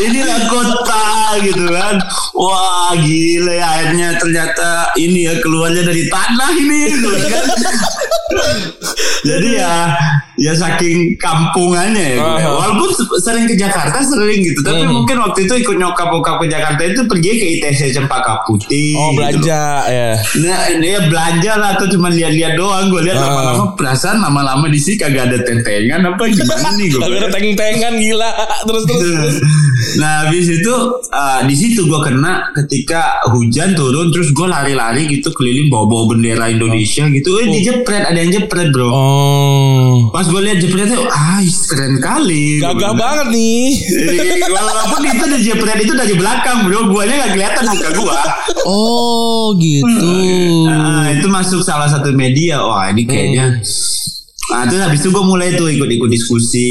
inilah 0.00 0.40
kota 0.48 1.36
gitu 1.44 1.64
kan. 1.70 2.00
Wah 2.34 2.96
gila 2.98 3.52
ya 3.52 3.66
akhirnya 3.68 4.08
ternyata 4.18 4.68
ini 4.96 5.28
ya 5.28 5.34
keluarnya 5.44 5.84
dari 5.84 6.08
tanah 6.08 6.50
ini 6.56 6.78
gitu 6.90 7.08
kan 7.14 7.44
jadi 9.24 9.48
ya 9.56 9.72
ya 10.36 10.52
saking 10.52 11.16
kampungannya 11.16 12.04
ya 12.10 12.18
gue. 12.18 12.36
Aha. 12.38 12.50
walaupun 12.52 12.88
se- 12.90 13.20
sering 13.20 13.44
ke 13.44 13.54
Jakarta 13.54 13.98
sering 14.00 14.42
gitu 14.42 14.60
tapi 14.60 14.84
mungkin 14.84 15.16
waktu 15.18 15.44
itu 15.44 15.54
ikut 15.56 15.74
nyokap 15.74 16.08
bokap 16.08 16.36
ke 16.38 16.46
Jakarta 16.46 16.82
itu 16.82 17.00
pergi 17.04 17.30
ke 17.32 17.44
ITC 17.54 17.80
Cempaka 17.92 18.42
Putih 18.44 18.92
Oh 18.94 19.10
gitu 19.10 19.40
belanja 19.40 19.62
ya. 19.86 20.10
Nah, 20.36 20.58
ya 20.74 21.00
belanja 21.02 21.52
lah 21.54 21.68
atau 21.72 21.86
cuma 21.88 22.08
lihat-lihat 22.08 22.54
doang. 22.54 22.86
Gue 22.86 23.00
lihat 23.02 23.16
Ah. 23.16 23.24
lama-lama 23.24 23.64
perasaan 23.74 24.18
lama-lama 24.18 24.66
di 24.66 24.76
sini 24.76 24.96
kagak 24.98 25.24
ada 25.26 25.38
tentengan 25.40 26.00
apa 26.04 26.22
gimana 26.26 26.68
nih 26.74 26.86
gue. 26.88 27.00
Kagak 27.00 27.18
ada 27.18 27.28
teng-tengan 27.30 27.92
gila. 27.94 28.30
Terus 28.64 28.82
terus. 28.84 29.00
terus. 29.02 29.36
nah 30.00 30.26
habis 30.26 30.46
itu 30.50 30.74
uh, 31.10 31.40
di 31.46 31.54
situ 31.54 31.86
gue 31.86 32.00
kena 32.02 32.50
ketika 32.56 33.22
hujan 33.30 33.76
turun 33.76 34.10
terus 34.10 34.30
gue 34.34 34.46
lari-lari 34.46 35.06
gitu 35.08 35.30
keliling 35.32 35.68
bawa-bawa 35.70 36.16
bendera 36.16 36.50
Indonesia 36.50 37.06
gitu. 37.10 37.30
Eh 37.42 37.46
dijepret 37.50 38.04
ada 38.08 38.18
yang 38.18 38.30
jepret 38.32 38.68
bro. 38.70 38.88
Oh. 38.90 40.10
pas 40.10 40.26
gue 40.26 40.40
lihat 40.42 40.58
jepretnya 40.62 40.98
ah 41.10 41.40
keren 41.44 41.98
kali. 41.98 42.62
Gagah 42.62 42.92
banget 42.94 43.26
nih. 43.34 43.66
Walaupun 44.48 45.02
itu 45.06 45.24
di 45.28 45.38
jepret 45.46 45.78
itu 45.82 45.92
dari 45.92 46.14
belakang 46.16 46.66
bro. 46.66 46.86
Guanya 46.90 47.14
nggak 47.24 47.32
kelihatan 47.34 47.64
muka 47.70 47.88
gua. 47.96 48.20
Oh 48.64 49.52
gitu. 49.58 50.14
Nah, 50.68 51.10
itu 51.12 51.26
masuk 51.28 51.60
salah 51.60 51.88
satu 51.88 52.12
media. 52.12 52.60
Wah 52.62 52.90
ini 52.92 53.02
kayaknya 53.04 53.60
Nah, 54.44 54.68
terus 54.68 54.84
habis 54.84 55.00
itu 55.00 55.08
gue 55.08 55.24
mulai 55.24 55.56
tuh 55.56 55.66
ikut-ikut 55.66 56.04
diskusi 56.06 56.68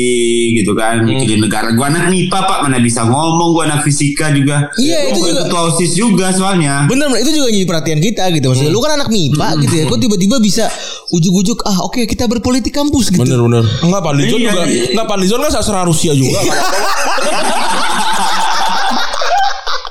gitu 0.54 0.78
kan, 0.78 1.02
mikirin 1.02 1.42
negara. 1.42 1.74
Gue 1.74 1.82
anak 1.82 2.06
MIPA 2.06 2.40
pak, 2.46 2.60
mana 2.62 2.78
bisa 2.78 3.02
ngomong. 3.02 3.50
Gue 3.52 3.64
anak 3.66 3.82
fisika 3.82 4.30
juga. 4.30 4.70
Iya, 4.78 5.10
itu 5.10 5.20
juga. 5.26 5.42
ketua 5.44 5.62
osis 5.74 5.92
juga 5.94 6.30
soalnya. 6.30 6.86
Bener, 6.86 7.10
bener. 7.10 7.26
itu 7.26 7.32
juga 7.34 7.50
jadi 7.50 7.66
perhatian 7.66 8.00
kita 8.00 8.24
gitu 8.30 8.46
maksudnya. 8.54 8.72
Lu 8.72 8.78
kan 8.78 8.94
anak 8.94 9.10
MIPA 9.10 9.48
gitu 9.66 9.74
ya. 9.74 9.84
Kok 9.90 10.00
tiba-tiba 10.00 10.38
bisa 10.38 10.70
ujuk-ujuk 11.10 11.66
ah 11.66 11.78
oke 11.82 12.06
kita 12.06 12.30
berpolitik 12.30 12.72
kampus 12.72 13.10
gitu. 13.10 13.26
Bener 13.26 13.42
bener. 13.42 13.64
Enggak 13.82 14.02
Pak 14.02 14.14
Lizon 14.18 14.40
Iya, 14.40 14.50
juga. 14.50 14.64
iya. 14.70 14.84
Enggak 14.94 15.08
Pak 15.10 15.18
Lizon 15.18 15.40
kan 15.42 15.52
sastra 15.52 15.82
Rusia 15.82 16.14
juga. 16.14 16.40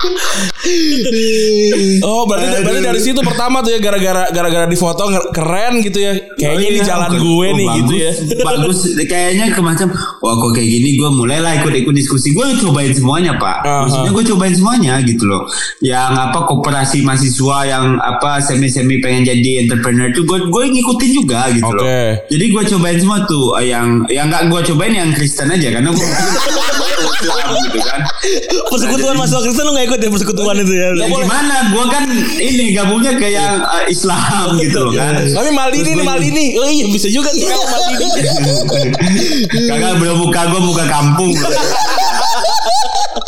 oh 2.06 2.22
berarti 2.28 2.60
berarti 2.60 2.80
dari 2.84 3.00
situ 3.00 3.20
pertama 3.24 3.64
tuh 3.64 3.72
ya 3.72 3.80
gara-gara 3.80 4.28
gara-gara 4.28 4.66
di 4.68 4.76
foto 4.76 5.08
keren 5.32 5.80
gitu 5.80 5.98
ya. 5.98 6.12
Kayaknya 6.36 6.68
ini 6.68 6.80
Iya, 6.82 6.90
jalan 6.90 7.10
oh, 7.14 7.20
gue 7.22 7.48
nih 7.54 7.66
bagus, 7.66 7.78
gitu 7.78 7.94
ya. 7.94 8.12
Bagus, 8.48 8.78
kayaknya 9.06 9.44
kemacam. 9.54 9.88
Wah 9.94 10.34
kok 10.34 10.50
kayak 10.58 10.68
gini 10.68 10.88
gue 10.98 11.10
mulailah 11.14 11.52
ikut-ikut 11.62 11.94
diskusi. 11.94 12.34
Gue 12.34 12.58
cobain 12.58 12.90
semuanya 12.90 13.38
pak. 13.38 13.62
Aha. 13.62 13.86
Maksudnya 13.86 14.10
gue 14.10 14.24
cobain 14.34 14.54
semuanya 14.54 14.94
gitu 15.06 15.24
loh. 15.30 15.46
Yang 15.78 16.12
apa 16.18 16.38
koperasi 16.50 17.06
mahasiswa 17.06 17.56
yang 17.70 17.84
apa 18.02 18.42
semi-semi 18.42 18.98
pengen 18.98 19.22
jadi 19.22 19.66
entrepreneur 19.66 20.10
tuh 20.10 20.26
gue 20.26 20.38
gue 20.50 20.62
ngikutin 20.74 21.10
juga 21.14 21.46
gitu 21.54 21.70
loh. 21.70 21.86
Oke. 21.86 22.02
Jadi 22.34 22.44
gue 22.50 22.62
cobain 22.74 22.98
semua 22.98 23.18
tuh. 23.24 23.54
Yang 23.62 23.86
yang 24.10 24.26
nggak 24.26 24.50
gue 24.50 24.60
cobain 24.74 24.94
yang 24.94 25.10
Kristen 25.14 25.54
aja 25.54 25.68
karena 25.70 25.90
gue 25.94 26.02
gitu 27.18 27.80
kan. 27.82 28.00
Persekutuan 28.70 29.14
mahasiswa 29.18 29.40
Kristen 29.44 29.64
lu 29.68 29.72
gak 29.76 29.86
ikut 29.88 29.98
ya 30.00 30.08
persekutuan 30.10 30.56
itu 30.60 30.72
ya. 30.72 30.88
Ya, 30.96 31.06
gimana? 31.08 31.56
Gue 31.72 31.84
kan 31.90 32.04
ini 32.40 32.64
gabungnya 32.72 33.12
ke 33.16 33.28
yang 33.30 33.60
eh, 33.62 33.84
Islam 33.92 34.56
gitu 34.58 34.78
loh 34.88 34.92
kan. 34.94 35.20
Tapi 35.20 35.50
Maldini 35.52 35.90
nih 35.98 36.04
Maldini. 36.04 36.44
Oh 36.58 36.68
iya 36.68 36.86
bisa 36.88 37.08
juga 37.08 37.30
sih 37.34 37.46
kalau 37.46 37.66
Maldini. 37.66 38.06
Kagak 39.68 39.92
belum 40.00 40.16
muka 40.26 40.40
gue 40.48 40.60
muka 40.60 40.84
kampung. 40.88 41.32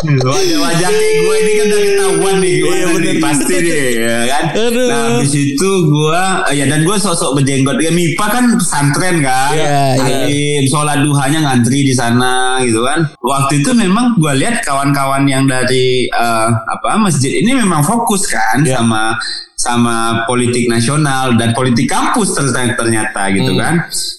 Wajah-wajah 0.04 0.90
gue 0.92 1.36
ini 1.40 1.52
kan 1.56 1.66
udah 1.68 1.80
ketahuan 1.80 2.34
nih 2.44 2.52
gimana 2.60 2.76
Iya, 2.84 3.00
nih 3.00 3.14
pasti 3.20 3.54
nih 3.56 3.76
ya 3.96 4.20
kan. 4.28 4.44
Aduh. 4.52 4.88
Nah 4.88 5.00
habis 5.16 5.32
itu 5.32 5.70
gue 5.88 6.24
ya 6.52 6.64
dan 6.68 6.80
gue 6.84 6.96
sosok 7.00 7.40
berjenggot 7.40 7.76
ya 7.80 7.88
MIPA 7.92 8.26
kan 8.28 8.44
pesantren 8.60 9.24
kan. 9.24 9.52
Iya. 9.56 10.04
Alim, 10.04 10.62
sholat 10.68 11.00
duhanya 11.00 11.38
ngantri 11.48 11.88
di 11.88 11.94
sana 11.96 12.60
gitu 12.64 12.84
kan. 12.84 13.08
Waktu 13.20 13.64
itu 13.64 13.70
memang 13.74 14.14
gue 14.16 14.32
lihat 14.36 14.62
kawan-kawan 14.62 15.22
yang 15.24 15.44
dari 15.44 16.06
eh, 16.06 16.48
apa 16.50 16.96
masjid 16.96 17.30
ini 17.34 17.54
memang 17.54 17.82
fokus 17.82 18.24
kan 18.26 18.62
Iya. 18.62 18.78
sama 18.78 19.18
sama 19.54 19.96
politik 20.24 20.66
nasional 20.66 21.38
dan 21.38 21.50
politik 21.50 21.86
kampus 21.86 22.34
ternyata, 22.34 22.74
ternyata 22.76 23.22
gitu 23.30 23.52
Hmm. 23.54 23.60
kan. 23.60 23.74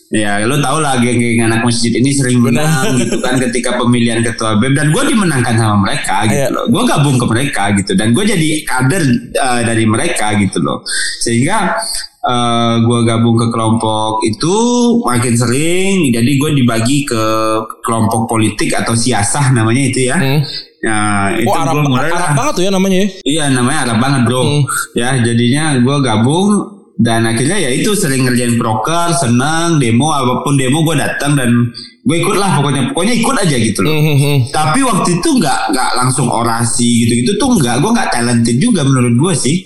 Ya 0.10 0.40
lo 0.42 0.58
tau 0.58 0.80
lah 0.80 0.96
geng-geng 0.98 1.44
anak 1.44 1.62
masjid 1.62 1.92
ini 1.92 2.10
sering 2.10 2.40
menang 2.40 2.96
gitu 2.96 3.20
kan 3.20 3.36
ketika 3.38 3.76
pemilihan 3.76 4.24
ketua 4.24 4.56
BEM 4.56 4.74
dan 4.74 4.90
gue 4.90 5.04
dimenangkan 5.06 5.54
sama 5.54 5.76
mereka 5.82 6.24
gitu 6.26 6.40
Iya. 6.40 6.56
loh. 6.56 6.66
Gue 6.68 6.84
gabung 6.86 7.16
ke 7.16 7.26
mereka 7.28 7.64
gitu 7.74 7.92
dan 7.94 8.12
gue 8.12 8.24
jadi 8.24 8.50
kader 8.64 9.04
eh, 9.34 9.62
dari 9.64 9.84
mereka 9.84 10.34
gitu 10.36 10.58
loh. 10.60 10.82
Sehingga 11.20 11.76
eh 12.26 12.74
gue 12.82 13.00
gabung 13.06 13.38
ke 13.38 13.48
kelompok 13.54 14.26
itu 14.26 14.56
makin 15.06 15.38
sering 15.38 16.10
jadi 16.10 16.32
gue 16.36 16.52
dibagi 16.58 17.06
ke 17.06 17.24
kelompok 17.86 18.26
politik 18.26 18.74
atau 18.74 18.98
siasah 18.98 19.54
namanya 19.54 19.84
itu 19.86 20.10
ya. 20.10 20.18
Hmm. 20.18 20.42
Nah, 20.86 21.34
itu 21.34 21.50
Oh 21.50 21.58
Arab, 21.58 21.82
mulai 21.82 22.14
Arab 22.14 22.38
banget 22.38 22.54
tuh 22.58 22.64
ya 22.66 22.72
namanya 22.74 22.98
ya. 22.98 23.08
Iya 23.26 23.44
namanya 23.50 23.80
Arab 23.90 23.98
banget 23.98 24.22
bro. 24.26 24.42
Hmm. 24.42 24.62
Ya 24.94 25.10
jadinya 25.18 25.64
gue 25.78 25.98
gabung 26.02 26.50
dan 26.96 27.28
akhirnya 27.28 27.60
ya 27.60 27.70
itu 27.76 27.92
sering 27.92 28.24
ngerjain 28.24 28.56
proker, 28.56 29.12
senang 29.14 29.78
demo 29.78 30.10
apa 30.10 30.42
pun 30.42 30.56
demo 30.56 30.82
gue 30.82 30.96
datang 30.96 31.36
dan 31.36 31.52
gue 32.06 32.18
ikut 32.22 32.38
lah 32.38 32.62
pokoknya 32.62 32.94
pokoknya 32.94 33.14
ikut 33.18 33.36
aja 33.36 33.58
gitu 33.58 33.82
loh 33.82 33.92
Mhm. 33.92 34.54
tapi 34.54 34.86
waktu 34.86 35.18
itu 35.18 35.30
nggak 35.42 35.74
nggak 35.74 35.90
langsung 35.98 36.30
orasi 36.30 37.02
gitu 37.02 37.26
gitu 37.26 37.32
tuh 37.42 37.58
nggak 37.58 37.82
gue 37.82 37.92
nggak 37.98 38.10
talented 38.14 38.58
juga 38.62 38.86
menurut 38.86 39.12
gue 39.18 39.34
sih 39.34 39.66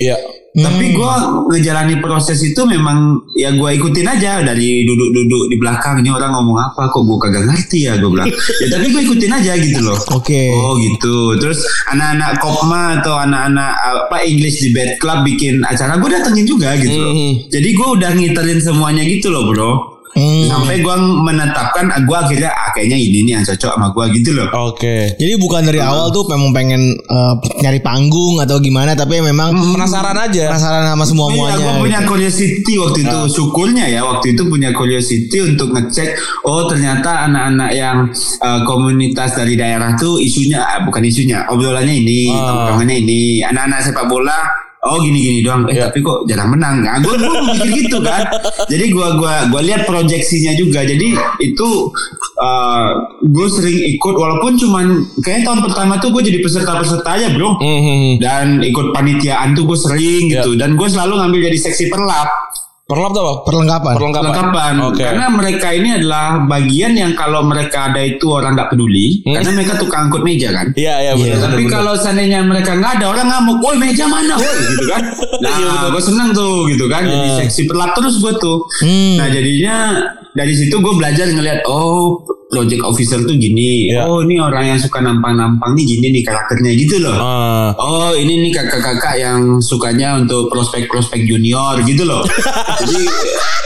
Iya. 0.59 0.65
tapi 0.67 0.85
gue 0.91 1.13
ngejalani 1.49 1.95
proses 1.99 2.39
itu 2.41 2.61
memang 2.61 2.97
ya 3.31 3.49
gue 3.49 3.69
ikutin 3.71 4.03
aja 4.03 4.43
dari 4.43 4.83
duduk-duduk 4.83 5.47
di 5.47 5.55
belakang 5.55 6.03
ini 6.03 6.09
orang 6.09 6.35
ngomong 6.35 6.59
apa 6.59 6.85
kok 6.85 6.99
gue 6.99 7.17
kagak 7.17 7.43
ngerti 7.45 7.87
ya 7.87 7.95
gue 7.95 8.09
bilang 8.09 8.27
ya 8.27 8.67
tapi 8.67 8.85
gue 8.87 9.01
ikutin 9.05 9.31
aja 9.31 9.55
gitu 9.55 9.79
loh 9.79 9.95
Oke. 10.11 10.51
Oh 10.51 10.75
gitu. 10.75 11.37
Terus 11.37 11.61
anak-anak 11.87 12.31
Kopma 12.39 12.99
atau 12.99 13.15
anak-anak 13.15 13.71
apa 14.03 14.17
English 14.21 14.59
Debate 14.61 14.97
Club 14.97 15.23
bikin 15.23 15.61
acara 15.61 15.95
gue 15.95 16.09
datengin 16.09 16.43
juga 16.43 16.75
gitu. 16.75 16.97
loh. 16.97 17.11
Mhm. 17.11 17.31
Jadi 17.47 17.69
gue 17.71 17.87
udah 17.89 18.11
ngiterin 18.11 18.59
semuanya 18.59 19.03
gitu 19.03 19.29
loh 19.29 19.47
bro. 19.47 19.71
Hmm. 20.09 20.45
Sampai 20.45 20.81
gue 20.81 20.95
menetapkan 21.21 21.85
gue 22.01 22.17
akhirnya 22.17 22.49
ah, 22.49 22.69
kayaknya 22.71 22.97
ini 22.97 23.19
nih 23.23 23.31
yang 23.31 23.45
cocok 23.45 23.71
sama 23.71 23.87
gue 23.89 24.05
gitu 24.17 24.33
loh. 24.33 24.49
Oke. 24.67 25.13
Jadi 25.15 25.33
bukan 25.37 25.61
dari 25.61 25.79
awal 25.79 26.09
tuh 26.09 26.25
memang 26.25 26.49
pengen 26.49 26.81
eh, 26.97 27.33
nyari 27.59 27.77
panggung 27.79 28.37
atau 28.37 28.57
gimana 28.57 28.93
tapi 28.93 29.21
memang 29.21 29.53
Penasaran 29.53 30.17
aja. 30.17 30.49
penasaran 30.49 30.85
sama 30.87 31.05
semua 31.05 31.25
Iya, 31.29 31.35
gue 31.35 31.45
muanya. 31.61 31.77
punya 31.77 31.99
curiosity 32.03 32.73
waktu 32.75 32.99
itu. 33.01 33.19
Syukurnya 33.31 33.85
ya 33.85 34.01
waktu 34.01 34.33
itu 34.33 34.41
punya 34.43 34.69
curiosity 34.71 35.37
untuk 35.45 35.71
ngecek. 35.71 36.17
Oh 36.41 36.65
ternyata 36.65 37.25
anak-anak 37.25 37.71
yang 37.71 38.09
eh, 38.39 38.59
komunitas 38.65 39.33
dari 39.33 39.53
daerah 39.53 39.93
tuh 39.93 40.17
isunya 40.17 40.57
ah, 40.59 40.81
bukan 40.81 41.01
isunya, 41.01 41.45
obrolannya 41.47 41.95
ini, 41.95 42.27
tongkrongannya 42.29 42.97
ini. 42.97 43.21
Anak-anak 43.41 43.79
sepak 43.83 44.05
bola. 44.05 44.68
Oh 44.81 44.95
gini-gini 44.97 45.43
doang. 45.43 45.67
Eh 45.67 45.75
Iya. 45.75 45.91
tapi 45.91 45.99
kok 45.99 46.23
jarang 46.23 46.49
menang. 46.49 46.79
Nah, 46.79 46.97
gue 46.97 47.11
gue 47.11 47.27
mikir 47.45 47.67
gitu 47.83 47.99
kan. 47.99 48.23
Jadi 48.65 48.85
gue 48.87 49.07
gua 49.13 49.43
gua 49.45 49.59
lihat 49.59 49.83
proyeksinya 49.83 50.55
juga. 50.55 50.81
Jadi 50.81 51.11
itu 51.41 51.69
gue 53.21 53.47
sering 53.49 53.75
ikut 53.91 54.15
walaupun 54.15 54.55
cuman 54.55 54.85
kayak 55.19 55.43
tahun 55.43 55.59
pertama 55.61 55.99
tuh 55.99 56.09
gue 56.09 56.23
jadi 56.23 56.39
peserta-peserta 56.39 57.09
aja 57.11 57.27
bro 57.29 57.59
Mhm. 57.59 58.17
dan 58.17 58.63
ikut 58.63 58.95
panitiaan 58.95 59.51
tuh 59.51 59.67
gue 59.67 59.75
sering 59.75 60.31
gitu 60.31 60.55
dan 60.55 60.73
gue 60.73 60.87
selalu 60.87 61.19
ngambil 61.19 61.51
jadi 61.51 61.59
seksi 61.61 61.91
perlap 61.91 62.31
Tuh 62.89 62.97
apa? 62.97 63.45
Perlengkapan. 63.45 63.93
Perlengkapan. 63.93 64.25
perlengkapan 64.25 64.73
Oke. 64.83 65.03
karena 65.05 65.25
mereka 65.29 65.67
ini 65.69 65.89
adalah 65.93 66.25
bagian 66.41 66.91
yang 66.91 67.13
kalau 67.13 67.45
mereka 67.45 67.85
ada 67.85 68.01
itu 68.01 68.25
orang 68.27 68.57
nggak 68.57 68.65
peduli 68.67 69.21
Hmm. 69.21 69.37
karena 69.37 69.49
mereka 69.53 69.73
tukang 69.77 70.01
angkut 70.03 70.21
meja 70.21 70.49
kan 70.49 70.73
Iya 70.73 70.95
iya 70.99 71.11
benar. 71.13 71.29
benar, 71.29 71.47
tapi 71.47 71.63
benar. 71.63 71.73
kalau 71.75 71.93
seandainya 71.93 72.39
mereka 72.41 72.71
nggak 72.73 72.91
ada 72.97 73.05
orang 73.07 73.27
ngamuk, 73.27 73.57
woi 73.59 73.75
meja 73.77 74.05
mana, 74.05 74.33
woi 74.35 74.57
gitu 74.67 74.85
kan. 74.87 75.03
Nah, 75.39 75.53
gue 75.87 76.01
seneng 76.01 76.29
tuh 76.31 76.65
gitu 76.67 76.85
kan. 76.85 77.01
Jadi 77.03 77.27
Hmm. 77.29 77.37
seksi 77.39 77.61
perlap 77.63 77.93
terus 77.93 78.17
gue 78.17 78.33
tuh. 78.35 78.57
Hmm. 78.81 79.15
Nah 79.15 79.27
jadinya 79.29 79.75
dari 80.39 80.55
situ 80.55 80.79
gue 80.79 80.93
belajar 80.95 81.27
ngeliat 81.27 81.67
oh 81.67 82.23
project 82.49 82.81
officer 82.81 83.19
tuh 83.21 83.35
gini. 83.37 83.93
Iya. 83.93 84.09
Oh 84.09 84.25
ini 84.25 84.41
orang 84.41 84.73
yang 84.73 84.79
suka 84.81 85.03
nampang-nampang 85.03 85.77
nih 85.77 85.85
gini 85.85 86.07
nih 86.17 86.23
karakternya 86.25 86.71
gitu 86.73 86.95
loh. 86.97 87.13
Ah. 87.13 87.69
Oh 87.77 88.11
ini 88.17 88.47
nih 88.47 88.51
kakak-kakak 88.57 89.21
yang 89.21 89.61
sukanya 89.61 90.17
untuk 90.17 90.49
prospek-prospek 90.49 91.29
junior 91.29 91.77
gitu 91.85 92.09
loh. 92.09 92.25
Jadi 92.81 93.05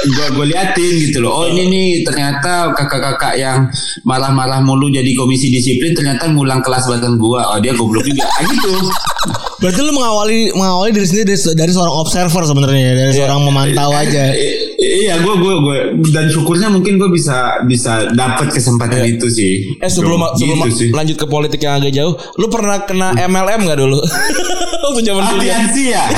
gue 0.04 0.28
gue 0.36 0.46
liatin 0.52 0.94
gitu 1.00 1.24
loh. 1.24 1.32
Oh 1.32 1.46
ini 1.48 1.64
nih 1.72 1.88
ternyata 2.04 2.76
kakak-kakak 2.76 3.40
yang 3.40 3.72
marah-marah 4.04 4.60
mulu 4.60 4.92
jadi 4.92 5.16
komisi 5.16 5.48
disiplin 5.48 5.96
ternyata 5.96 6.28
ngulang 6.28 6.60
kelas 6.60 6.92
bareng 6.92 7.16
gua. 7.16 7.56
Oh 7.56 7.58
dia 7.64 7.72
goblok 7.72 8.04
juga. 8.04 8.28
Ah 8.28 8.44
gitu. 8.44 8.72
Berarti 9.64 9.80
lu 9.80 9.96
mengawali 9.96 10.52
mengawali 10.52 10.92
diri 10.92 11.08
sendiri 11.08 11.26
dari, 11.32 11.40
dari 11.56 11.72
seorang 11.72 11.96
observer 12.04 12.44
sebenarnya 12.44 12.84
ya, 12.84 12.94
dari 13.00 13.12
seorang 13.16 13.40
memantau 13.48 13.96
aja. 13.96 14.36
Iya 14.84 15.16
gue 15.18 15.34
gue 15.34 15.54
gue 15.58 15.78
dan 16.10 16.28
syukurnya 16.28 16.68
mungkin 16.68 16.96
gue 16.96 17.10
bisa 17.10 17.36
bisa 17.64 18.10
dapat 18.10 18.50
kesempatan 18.50 19.04
itu 19.08 19.28
sih. 19.28 19.54
Eh 19.76 19.88
sebelum 19.88 20.20
Bro, 20.20 20.36
sebelum 20.36 20.58
gitu 20.66 20.78
sih. 20.78 20.90
lanjut 20.90 21.16
ke 21.16 21.26
politik 21.26 21.60
yang 21.60 21.78
agak 21.78 21.92
jauh, 21.92 22.12
lu 22.34 22.48
pernah 22.48 22.82
kena 22.82 23.12
MLM 23.18 23.64
nggak 23.64 23.80
dulu? 23.80 24.00
Waktu 24.84 25.02
zaman 25.02 25.24
kuliah. 25.26 25.56
Aliansi 25.56 25.84
ya. 25.90 26.04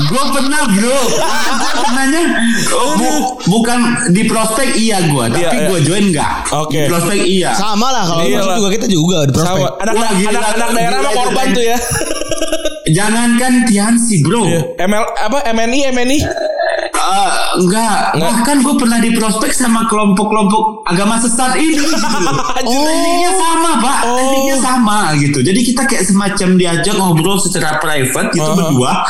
gue 0.00 0.24
pernah 0.32 0.64
bro 0.66 1.00
Gue 1.52 1.72
pernahnya 1.78 2.22
oh, 2.72 2.96
bu- 2.96 3.26
bukan 3.46 3.78
di 4.10 4.24
prospek 4.24 4.72
iya 4.74 4.98
gue 5.04 5.24
tapi 5.28 5.38
Iya, 5.38 5.50
iya. 5.52 5.68
gue 5.68 5.78
join 5.82 6.04
enggak 6.08 6.32
Oke. 6.56 6.78
di 6.78 6.88
prospek 6.88 7.18
iya 7.20 7.50
Sama 7.52 7.92
lah 7.92 8.04
kalau 8.08 8.24
Iya 8.24 8.40
juga 8.50 8.68
kita 8.72 8.86
juga 8.88 9.18
di 9.22 9.32
prospek. 9.32 9.60
Sama 9.60 9.68
anak 9.78 9.92
Wah, 9.92 10.10
gila, 10.10 10.30
anak 10.32 10.50
anak 10.50 10.68
daerah 10.72 10.98
mah 10.98 11.12
korban 11.12 11.46
tuh 11.52 11.64
ya. 11.64 11.76
jangankan 12.90 13.52
Tiansi 13.68 14.16
bro 14.20 14.42
Iya. 14.42 14.60
ML 14.80 15.04
apa 15.20 15.38
MNI 15.48 15.78
MNI? 15.92 16.18
Eh, 17.10 17.30
enggak, 17.58 18.14
bahkan 18.14 18.56
gue 18.60 18.74
pernah 18.76 18.98
di 18.98 19.10
prospek 19.10 19.50
sama 19.50 19.82
kelompok-kelompok 19.84 20.62
agama 20.84 21.16
sesat 21.16 21.56
ini 21.56 21.74
gitu 21.74 21.90
loh. 21.90 21.98
Oh. 22.62 23.32
Sama 23.32 23.70
pak, 23.76 23.98
tekniknya 24.06 24.56
sama 24.56 24.98
gitu. 25.16 25.38
Jadi 25.40 25.60
kita 25.64 25.82
kayak 25.84 26.04
semacam 26.04 26.48
diajak 26.54 26.94
ngobrol 26.94 27.36
secara 27.36 27.76
private 27.76 28.30
gitu 28.30 28.42
Uh-huh. 28.42 28.58
berdua. 28.70 29.02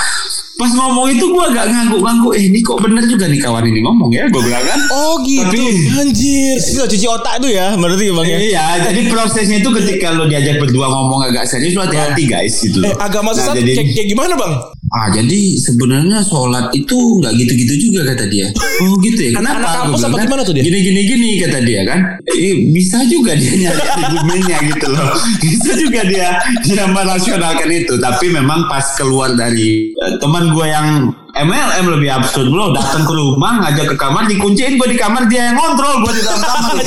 Pas 0.55 0.69
ngomong 0.71 1.09
itu 1.09 1.25
gue 1.25 1.41
agak 1.43 1.67
ngangguk-ngangguk, 1.67 2.37
eh 2.37 2.45
ini 2.47 2.61
kok 2.61 2.77
bener 2.79 3.01
juga 3.03 3.25
nih 3.25 3.39
kawan 3.39 3.65
ini 3.65 3.81
ngomong 3.81 4.11
ya, 4.11 4.29
gue 4.29 4.43
bilang 4.43 4.61
kan. 4.63 4.81
Oh 4.91 5.17
gitu. 5.23 5.49
Tapi 5.49 5.97
Anjir. 5.99 6.57
Itu 6.59 6.85
cuci 6.87 7.07
otak 7.07 7.41
tuh 7.41 7.49
ya, 7.49 7.73
berarti 7.75 8.13
bang 8.13 8.29
ya. 8.29 8.39
Iya, 8.39 8.65
jadi 8.87 9.01
prosesnya 9.09 9.57
itu 9.57 9.73
ketika 9.73 10.13
lo 10.13 10.25
diajak 10.25 10.57
berdua 10.59 10.85
ngomong 10.87 11.25
agak 11.27 11.45
serius, 11.45 11.73
lo 11.73 11.85
hati-hati 11.85 12.25
guys 12.25 12.61
gitu. 12.61 12.77
Eh 12.79 12.93
agama 12.95 13.33
Nah, 13.33 13.41
sesat 13.41 13.57
jadi- 13.57 13.73
kayak, 13.73 13.89
kayak 13.91 14.09
gimana 14.11 14.33
bang? 14.37 14.53
Ah 14.91 15.07
jadi 15.07 15.55
sebenarnya 15.55 16.19
sholat 16.27 16.75
itu 16.75 17.23
nggak 17.23 17.31
gitu-gitu 17.39 17.75
juga 17.87 18.11
kata 18.11 18.27
dia. 18.27 18.51
Oh 18.83 18.99
gitu 18.99 19.31
ya. 19.31 19.39
Kenapa? 19.39 19.63
anak 19.63 19.71
kampus 19.87 20.03
apa 20.03 20.17
gimana 20.27 20.43
tuh 20.43 20.51
dia? 20.51 20.67
Gini 20.67 20.83
gini 20.83 21.01
gini 21.07 21.29
kata 21.39 21.59
dia 21.63 21.81
kan. 21.87 21.99
Eh, 22.27 22.75
bisa 22.75 22.99
juga 23.07 23.39
dia 23.39 23.55
nyari 23.55 23.83
argumennya 23.87 24.59
gitu 24.67 24.87
loh. 24.91 25.15
Bisa 25.47 25.79
juga 25.79 26.03
dia 26.03 26.43
dia 26.67 26.91
merasionalkan 26.91 27.71
itu. 27.71 27.95
Tapi 28.03 28.35
memang 28.35 28.67
pas 28.67 28.83
keluar 28.99 29.31
dari 29.39 29.95
eh, 29.95 30.15
teman 30.19 30.51
gue 30.51 30.67
yang 30.67 31.15
MLM 31.39 31.87
lebih 31.87 32.11
absurd 32.11 32.51
bro 32.51 32.75
datang 32.75 33.07
ke 33.07 33.15
rumah 33.15 33.63
ngajak 33.63 33.95
ke 33.95 33.97
kamar 33.97 34.27
dikunciin 34.27 34.75
gue 34.75 34.89
di 34.91 34.99
kamar 34.99 35.31
dia 35.31 35.55
yang 35.55 35.57
kontrol 35.63 36.03
gue 36.03 36.19
di 36.19 36.23
dalam 36.27 36.43
kamar. 36.43 36.75
Aneh 36.83 36.87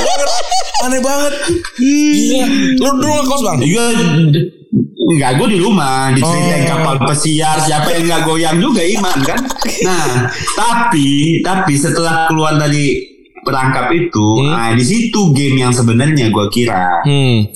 banget. 0.00 0.28
Aneh 0.88 1.00
banget. 1.04 1.34
Gila. 1.76 2.46
Lu 2.80 2.90
dulu 2.96 3.12
ngekos 3.12 3.40
bang? 3.44 3.58
Iya, 3.60 3.84
enggak 5.02 5.30
gue 5.38 5.48
di 5.54 5.58
rumah 5.58 6.14
diceritain 6.14 6.62
Oh. 6.62 6.68
kapal 6.78 6.96
pesiar 7.10 7.58
siapa 7.58 7.90
yang 7.90 8.04
nggak 8.06 8.22
goyang 8.22 8.56
juga 8.62 8.82
iman 8.86 9.18
kan. 9.26 9.40
Nah 9.82 10.30
tapi 10.54 11.40
tapi 11.42 11.74
setelah 11.74 12.30
keluar 12.30 12.54
dari 12.54 13.02
perangkap 13.42 13.90
itu, 13.90 14.46
nah 14.46 14.70
di 14.70 14.84
situ 14.86 15.34
game 15.34 15.66
yang 15.66 15.74
sebenarnya 15.74 16.30
gue 16.30 16.46
kira. 16.48 17.02
Hmm. 17.02 17.50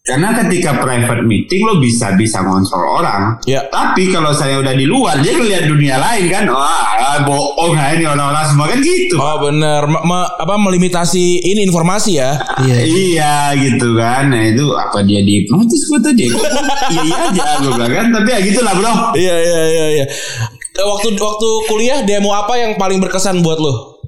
Karena 0.00 0.32
ketika 0.34 0.74
private 0.74 1.22
meeting 1.22 1.60
lo 1.62 1.76
bisa 1.76 2.16
bisa 2.16 2.40
ngontrol 2.40 2.98
orang. 2.98 3.36
Ya. 3.44 3.60
Tapi 3.64 4.08
kalau 4.08 4.32
saya 4.32 4.56
udah 4.56 4.72
di 4.72 4.82
luar 4.82 5.20
dia 5.20 5.30
ngeliat 5.30 5.64
dunia 5.64 5.96
lain 5.96 6.24
kan. 6.26 6.48
Wah 6.48 7.20
bohong 7.20 7.76
nah 7.76 7.92
ini 7.92 8.04
orang-orang 8.04 8.44
semua 8.44 8.66
kan 8.66 8.80
gitu. 8.80 9.14
Oh 9.14 9.36
benar. 9.40 9.84
Ma- 9.84 10.00
ma- 10.02 10.30
apa 10.34 10.56
melimitasi 10.56 11.20
ini 11.44 11.62
informasi 11.62 12.16
ya? 12.16 12.32
Iya. 12.58 12.76
Iya 12.82 13.34
gitu 13.60 13.92
kan 13.92 14.28
Nah 14.28 14.40
itu 14.42 14.64
apa 14.72 15.02
dia 15.02 15.20
di 15.20 15.44
hipnotis 15.44 15.82
gue 15.84 16.00
tadi 16.00 16.24
Iya 16.26 17.02
iya 17.02 17.16
aja 17.26 17.42
gue 17.58 17.70
bilang 17.70 17.92
kan 17.92 18.06
Tapi 18.10 18.28
ya 18.30 18.40
gitulah 18.40 18.72
bro 18.72 18.92
Iya 19.12 19.34
iya 19.36 19.60
iya 19.66 19.86
iya. 19.92 20.04
Eh, 20.72 20.86
Waktu 20.86 21.12
waktu 21.12 21.48
kuliah 21.66 21.98
demo 22.00 22.32
apa 22.32 22.56
yang 22.56 22.72
paling 22.74 22.98
berkesan 22.98 23.42
buat 23.42 23.58
lo? 23.58 24.00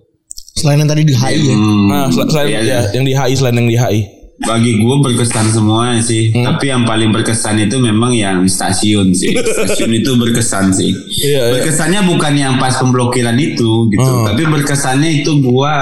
Selain 0.55 0.79
yang 0.79 0.89
tadi 0.89 1.03
di 1.03 1.13
HI 1.13 1.37
ya. 1.43 1.53
Hmm, 1.53 1.85
Nah, 1.87 2.07
sel- 2.09 2.29
selain 2.29 2.49
iya, 2.49 2.61
ya, 2.63 2.81
yang 2.93 3.05
di 3.05 3.13
HI 3.13 3.33
selain 3.35 3.57
yang 3.57 3.67
di 3.67 3.77
HI. 3.77 4.01
Bagi 4.43 4.73
gue 4.77 4.97
berkesan 5.01 5.47
semua 5.49 5.97
sih 5.99 6.29
Hmm. 6.29 6.45
Tapi 6.45 6.65
yang 6.67 6.83
paling 6.83 7.11
berkesan 7.11 7.61
itu 7.61 7.77
memang 7.77 8.11
yang 8.11 8.43
stasiun 8.45 9.13
sih 9.13 9.33
Stasiun 9.57 9.93
itu 9.93 10.15
berkesan 10.15 10.71
sih 10.71 10.91
Iya, 11.21 11.29
iya. 11.29 11.53
Berkesannya 11.53 12.01
bukan 12.07 12.33
yang 12.35 12.55
pas 12.57 12.75
pemblokiran 12.75 13.35
itu 13.35 13.87
gitu 13.89 14.03
Hmm. 14.03 14.27
Tapi 14.27 14.43
berkesannya 14.45 15.23
itu 15.23 15.39
gue 15.39 15.75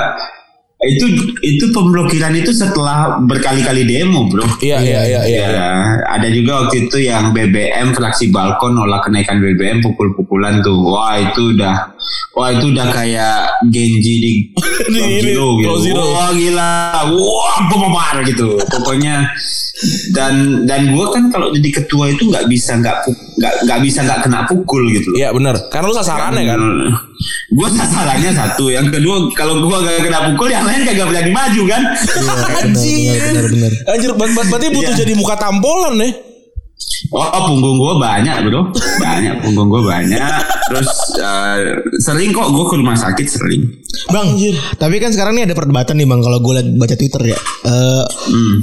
itu 0.80 1.06
itu 1.44 1.64
pemblokiran 1.76 2.32
itu 2.32 2.56
setelah 2.56 3.20
berkali-kali 3.28 3.84
demo 3.84 4.32
bro 4.32 4.48
Iya 4.64 4.80
iya 4.80 5.00
iya 5.04 5.20
iya. 5.28 5.46
Ya, 5.52 5.70
ada 6.08 6.28
juga 6.32 6.64
waktu 6.64 6.88
itu 6.88 7.04
yang 7.04 7.36
BBM 7.36 7.92
fraksi 7.92 8.32
balkon 8.32 8.76
nolak 8.80 9.04
kenaikan 9.04 9.44
BBM 9.44 9.84
pukul-pukulan 9.84 10.64
tuh. 10.64 10.80
Wah, 10.80 11.20
itu 11.20 11.52
udah 11.52 11.92
wah 12.32 12.48
itu 12.48 12.72
udah 12.72 12.86
kayak 12.96 13.60
Genji 13.68 14.14
di 14.24 14.32
Zero 15.20 15.60
gitu. 15.60 16.00
Wah, 16.00 16.32
gila. 16.32 16.72
Wah, 17.12 17.56
bombar 17.68 18.24
gitu. 18.24 18.56
Pokoknya 18.68 19.28
dan 20.10 20.34
dan 20.64 20.90
gua 20.90 21.10
kan 21.10 21.28
kalau 21.28 21.50
jadi 21.50 21.82
ketua 21.82 22.10
itu 22.10 22.26
nggak 22.26 22.46
bisa 22.46 22.74
nggak 22.76 22.96
nggak 23.36 23.54
nggak 23.64 23.78
bisa 23.80 23.98
nggak 24.02 24.20
kena 24.22 24.40
pukul 24.44 24.82
gitu. 24.90 25.10
Iya 25.14 25.30
benar. 25.30 25.56
Karena 25.68 25.86
lu 25.86 25.94
sasarannya 25.94 26.44
kan. 26.46 26.60
Gue 27.52 27.68
sasarannya 27.68 28.32
satu, 28.32 28.70
yang 28.70 28.88
kedua 28.88 29.28
kalau 29.34 29.60
gua 29.60 29.82
gak 29.82 30.00
kena 30.00 30.32
pukul, 30.32 30.48
yang 30.48 30.64
lain 30.64 30.86
kagak 30.86 31.04
berani 31.04 31.28
maju 31.28 31.62
kan. 31.68 31.82
Anjir. 32.62 33.20
benar, 33.20 33.44
benar. 33.50 33.72
Anjir, 33.90 34.10
ber- 34.14 34.32
ber- 34.32 34.48
berarti 34.48 34.68
butuh 34.70 34.94
Iya. 34.94 35.00
jadi 35.04 35.12
muka 35.12 35.34
tampolan 35.36 36.00
nih. 36.00 36.12
Oh, 37.12 37.26
punggung 37.44 37.76
gua 37.76 37.94
banyak 37.98 38.34
bro, 38.46 38.72
banyak 38.96 39.34
punggung 39.44 39.68
gua 39.68 39.82
banyak. 39.84 40.22
Terus 40.70 40.88
eh, 41.18 41.58
sering 41.98 42.30
kok 42.30 42.46
gue 42.46 42.64
ke 42.64 42.74
rumah 42.78 42.94
sakit 42.94 43.26
sering. 43.26 43.62
Bang, 44.06 44.38
tapi 44.78 45.02
kan 45.02 45.10
sekarang 45.10 45.34
nih 45.34 45.50
ada 45.50 45.54
perdebatan 45.58 45.98
nih 45.98 46.06
bang. 46.06 46.20
Kalau 46.22 46.38
gue 46.38 46.52
liat 46.56 46.68
baca 46.78 46.94
Twitter 46.94 47.22
ya, 47.26 47.38
Eh, 47.60 48.04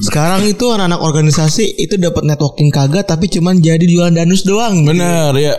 sekarang 0.01 0.41
itu 0.43 0.65
anak-anak 0.67 0.97
organisasi 0.97 1.77
itu 1.77 1.99
dapat 1.99 2.23
networking 2.23 2.71
kagak, 2.71 3.05
tapi 3.05 3.27
cuman 3.27 3.59
jadi 3.59 3.83
jualan 3.83 4.15
danus 4.15 4.41
doang. 4.41 4.87
Bener 4.87 5.35
ya. 5.35 5.53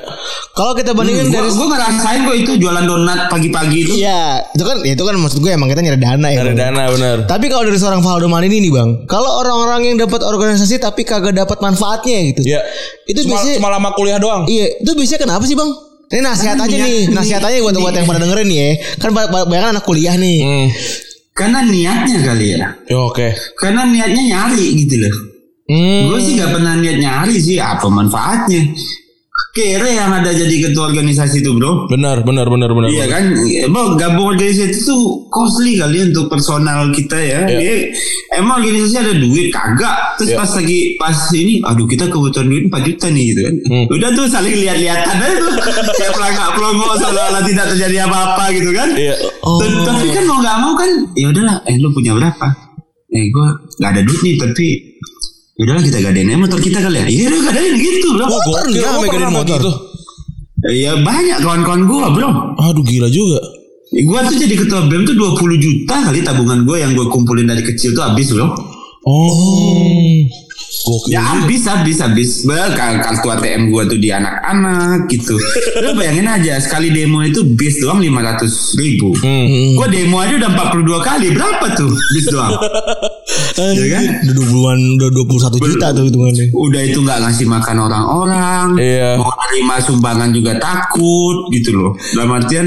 Kalau 0.52 0.74
kita 0.74 0.90
bandingin 0.90 1.28
Gue 1.28 1.38
dari 1.38 1.50
gue 1.52 1.66
ngerasain 1.68 2.20
kok 2.24 2.36
itu 2.36 2.52
jualan 2.58 2.82
donat 2.82 3.28
pagi-pagi 3.30 3.78
itu. 3.84 3.92
Iya, 4.00 4.42
itu 4.50 4.64
kan 4.64 4.76
ya 4.82 4.92
itu 4.96 5.04
kan 5.04 5.14
maksud 5.14 5.38
gue 5.38 5.52
emang 5.52 5.68
kita 5.68 5.84
nyari 5.84 6.00
dana 6.00 6.28
ya. 6.32 6.40
Bang. 6.42 6.56
dana 6.56 6.82
bener. 6.90 7.16
Tapi 7.28 7.46
kalau 7.46 7.62
dari 7.68 7.78
seorang 7.78 8.00
Valdo 8.02 8.26
Maldini 8.26 8.64
nih 8.64 8.72
bang, 8.72 8.88
kalau 9.06 9.38
orang-orang 9.38 9.92
yang 9.92 9.96
dapat 10.00 10.24
organisasi 10.24 10.80
tapi 10.80 11.04
kagak 11.04 11.36
dapat 11.36 11.60
manfaatnya 11.60 12.18
gitu, 12.34 12.42
Ya. 12.48 12.64
itu 13.06 13.22
cuma, 13.28 13.36
biasanya 13.38 13.54
cuma 13.60 13.70
lama 13.70 13.90
kuliah 13.94 14.18
doang. 14.18 14.48
Iya, 14.48 14.82
itu 14.82 14.90
biasanya 14.96 15.20
kenapa 15.28 15.44
sih 15.46 15.54
bang? 15.54 15.70
Ini 16.08 16.20
nasihat 16.24 16.56
Kan 16.56 16.64
aja 16.64 16.76
niat- 16.76 16.88
nih, 16.88 17.02
nasihat 17.12 17.42
aja 17.44 17.56
buat 17.60 17.76
buat 17.76 17.92
yang 17.92 18.08
pada 18.08 18.20
dengerin 18.24 18.48
nih 18.48 18.58
ya. 18.58 18.70
Kan 18.96 19.10
ba- 19.12 19.28
ba- 19.28 19.44
banyak 19.44 19.76
anak 19.76 19.84
kuliah 19.84 20.16
nih. 20.16 20.38
Hmm. 20.40 20.66
Karena 21.36 21.60
niatnya 21.62 22.18
kali 22.24 22.46
ya. 22.56 22.68
Ya, 22.88 22.96
Oke. 22.98 23.28
Karena 23.54 23.84
niatnya 23.84 24.22
nyari 24.24 24.66
gitu 24.74 24.96
loh. 24.98 25.14
Hmm. 25.68 26.08
Gue 26.08 26.18
sih 26.18 26.32
gak 26.34 26.50
pernah 26.50 26.74
niat 26.74 26.96
nyari 26.96 27.36
sih 27.36 27.60
apa 27.60 27.86
manfaatnya. 27.86 28.62
Kere 29.58 29.90
yang 29.90 30.14
ada 30.14 30.30
jadi 30.30 30.70
ketua 30.70 30.94
organisasi 30.94 31.42
itu 31.42 31.50
bro. 31.50 31.90
Benar, 31.90 32.22
benar, 32.22 32.46
benar, 32.46 32.70
benar. 32.70 32.86
Iya 32.94 33.10
kan, 33.10 33.34
emang 33.66 33.98
gabung 33.98 34.38
organisasi 34.38 34.70
itu 34.70 34.86
tuh 34.86 35.26
costly 35.34 35.74
kali 35.74 35.98
untuk 36.14 36.30
personal 36.30 36.94
kita 36.94 37.18
ya. 37.18 37.42
Iya. 37.42 37.58
Dia, 37.58 37.74
emang 38.38 38.62
organisasi 38.62 38.94
ada 39.02 39.14
duit 39.18 39.50
kagak. 39.50 40.14
Terus 40.14 40.30
Iya. 40.30 40.38
pas 40.38 40.50
lagi 40.54 40.78
pas 40.94 41.18
ini, 41.34 41.54
aduh 41.66 41.86
kita 41.90 42.06
kebutuhan 42.06 42.46
duit 42.46 42.70
4 42.70 42.86
juta 42.86 43.06
nih 43.10 43.24
gitu 43.34 43.40
kan. 43.50 43.54
Hmm. 43.66 43.84
Udah 43.98 44.08
tuh 44.14 44.26
saling 44.30 44.54
lihat-lihatan 44.62 45.16
aja 45.18 45.34
tuh. 45.42 45.52
Kayak 45.98 46.12
pelangak 46.14 46.48
pelongo 46.54 46.90
seolah-olah 46.94 47.42
tidak 47.42 47.66
terjadi 47.74 47.96
apa-apa 48.06 48.44
gitu 48.54 48.70
kan. 48.70 48.88
Iya. 48.94 49.14
Oh. 49.42 49.58
Tapi 49.58 50.06
kan 50.14 50.22
mau 50.30 50.38
nggak 50.38 50.56
mau 50.62 50.72
kan, 50.78 50.90
ya 51.18 51.26
udahlah. 51.34 51.56
Eh 51.66 51.74
lu 51.82 51.90
punya 51.90 52.14
berapa? 52.14 52.46
Eh 53.08 53.26
gue 53.26 53.48
nggak 53.82 53.90
ada 53.90 54.02
duit 54.06 54.20
nih 54.22 54.36
tapi 54.38 54.66
ya 54.68 54.87
udahlah 55.58 55.82
kita 55.82 55.98
gadein 55.98 56.30
aja 56.30 56.38
motor 56.38 56.58
kita 56.62 56.78
kali 56.78 56.96
ya. 57.02 57.06
Iya 57.10 57.24
udah 57.34 57.40
gadein 57.50 57.74
gitu 57.82 58.06
bro. 58.14 58.26
Gokil. 58.30 58.54
pernah 58.54 58.78
Gua 58.78 58.90
megang 59.02 59.10
pernah 59.10 59.32
motor? 59.34 59.58
gitu. 59.58 59.72
Ya 60.74 60.92
banyak 60.98 61.38
kawan-kawan 61.42 61.82
gue 61.86 62.06
bro. 62.14 62.30
Aduh 62.62 62.84
gila 62.86 63.08
juga. 63.10 63.42
Ya, 63.88 64.02
Gua 64.04 64.20
tuh 64.28 64.36
jadi 64.38 64.54
ketua 64.54 64.86
BEM 64.86 65.02
tuh 65.08 65.16
20 65.16 65.58
juta 65.58 65.96
kali 66.06 66.20
tabungan 66.22 66.62
gue 66.62 66.76
yang 66.78 66.92
gue 66.94 67.06
kumpulin 67.10 67.48
dari 67.48 67.62
kecil 67.66 67.96
tuh 67.96 68.04
habis 68.06 68.30
loh. 68.36 68.54
Oh. 69.08 70.22
Gokil. 70.86 71.10
Ya 71.10 71.22
habis 71.24 71.62
habis 71.66 71.98
habis. 71.98 72.30
Bah, 72.46 72.70
kar- 72.72 73.02
kartu 73.02 73.26
ATM 73.28 73.72
gue 73.72 73.82
tuh 73.88 73.98
di 73.98 74.14
anak-anak 74.14 75.10
gitu. 75.10 75.34
Lu 75.82 75.90
bayangin 75.98 76.28
aja 76.28 76.60
sekali 76.62 76.94
demo 76.94 77.20
itu 77.20 77.42
bis 77.58 77.82
doang 77.82 77.98
500 77.98 78.78
ribu. 78.78 79.10
Hmm. 79.18 79.74
Gue 79.74 79.86
demo 79.90 80.22
aja 80.22 80.38
udah 80.38 80.50
42 80.72 81.00
kali. 81.02 81.26
Berapa 81.34 81.66
tuh 81.74 81.90
bis 82.14 82.26
doang? 82.30 82.52
ya 83.78 83.86
kan? 83.98 84.04
Udah 84.22 84.34
20-an, 84.38 84.78
udah 85.02 85.08
21 85.58 85.70
juta 85.74 85.86
tuh 85.90 86.04
hitungannya. 86.06 86.46
Udah 86.54 86.80
itu 86.84 86.98
nggak 87.02 87.18
ngasih 87.26 87.46
makan 87.50 87.76
orang-orang. 87.82 88.66
Iya. 88.78 89.10
Mau 89.18 89.32
terima 89.50 89.76
sumbangan 89.82 90.30
juga 90.30 90.56
takut 90.62 91.50
gitu 91.50 91.74
loh. 91.74 91.90
Dalam 92.14 92.30
artian 92.38 92.66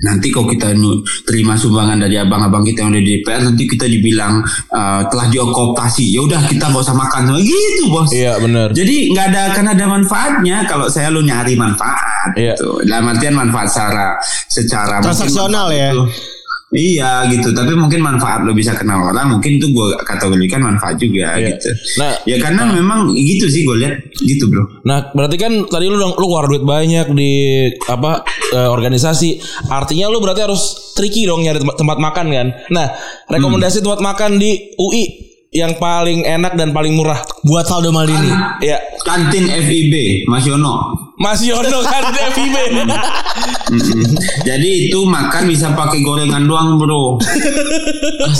nanti 0.00 0.28
kalau 0.28 0.46
kita 0.46 0.72
nu- 0.72 0.98
terima 1.22 1.54
sumbangan 1.54 1.98
dari 1.98 2.14
abang-abang 2.14 2.62
kita 2.62 2.82
yang 2.82 2.92
udah 2.92 3.02
di 3.02 3.10
DPR 3.16 3.40
nanti 3.44 3.64
kita 3.64 3.84
dibilang 3.84 4.40
eh, 4.68 5.02
telah 5.04 5.26
diokoptasi 5.26 6.04
ya 6.08 6.20
udah 6.20 6.40
kita 6.44 6.64
nggak 6.66 6.80
usah 6.80 6.94
makan 6.94 7.34
gitu 7.36 7.84
bos 7.88 8.08
Iya 8.08 8.38
benar. 8.38 8.70
jadi 8.70 8.96
nggak 9.10 9.26
ada 9.28 9.42
kan 9.52 9.66
ada 9.66 9.84
manfaatnya 9.84 10.56
kalau 10.64 10.86
saya 10.86 11.08
lu 11.08 11.20
nyari 11.20 11.54
manfaat 11.54 11.98
Iya. 12.34 12.54
gitu 12.54 12.82
dalam 12.84 13.08
artian 13.08 13.34
manfaat 13.34 13.68
secara 13.68 14.06
secara 14.46 14.94
Transaksional 15.00 15.66
ya. 15.70 15.90
itu- 15.92 16.37
iya 16.70 17.24
gitu 17.26 17.48
tapi 17.50 17.72
mungkin 17.72 18.04
manfaat 18.04 18.44
lo 18.44 18.52
bisa 18.52 18.76
kenal 18.76 19.00
orang 19.08 19.32
mungkin 19.32 19.56
itu 19.56 19.72
gue 19.72 19.88
kategorikan 20.04 20.60
manfaat 20.60 21.00
juga 21.00 21.32
Iya. 21.34 21.56
gitu 21.56 21.70
Nah, 21.96 22.12
ya 22.24 22.36
karena 22.36 22.68
memang 22.68 23.08
gitu 23.12 23.48
sih 23.48 23.64
gue 23.64 23.76
lihat 23.80 23.94
gitu 24.20 24.44
bro 24.46 24.64
Nah, 24.84 25.08
berarti 25.12 25.36
kan 25.36 25.52
tadi 25.64 25.88
lu 25.88 25.96
lu 25.96 26.12
keluar 26.12 26.44
duit 26.44 26.60
banyak 26.60 27.08
di 27.12 27.32
apa 27.84 28.20
eh, 28.52 28.68
organisasi. 28.68 29.40
Artinya 29.68 30.08
lu 30.08 30.20
berarti 30.20 30.44
harus 30.44 30.92
tricky 30.92 31.24
dong 31.24 31.44
nyari 31.44 31.60
tempat, 31.60 31.76
tempat 31.76 31.98
makan 32.00 32.26
kan. 32.32 32.46
Nah, 32.68 32.86
rekomendasi 33.28 33.80
tempat 33.80 34.00
makan 34.00 34.36
di 34.36 34.72
UI 34.76 35.04
yang 35.48 35.76
paling 35.76 36.24
enak 36.24 36.56
dan 36.56 36.72
paling 36.72 36.92
murah. 36.92 37.20
Buat 37.44 37.64
Valdo 37.64 37.88
Maldini. 37.88 38.28
Ya, 38.60 38.76
kantin 39.00 39.48
FIB 39.48 40.24
Mas 40.28 40.44
Yono 40.44 41.07
Mas 41.18 41.42
Yono 41.42 41.82
kan. 41.82 42.02
Mm-mm. 43.68 44.00
Jadi 44.48 44.88
itu 44.88 45.04
makan 45.04 45.44
bisa 45.44 45.68
pakai 45.76 46.00
gorengan 46.00 46.48
doang 46.48 46.80
bro. 46.80 47.20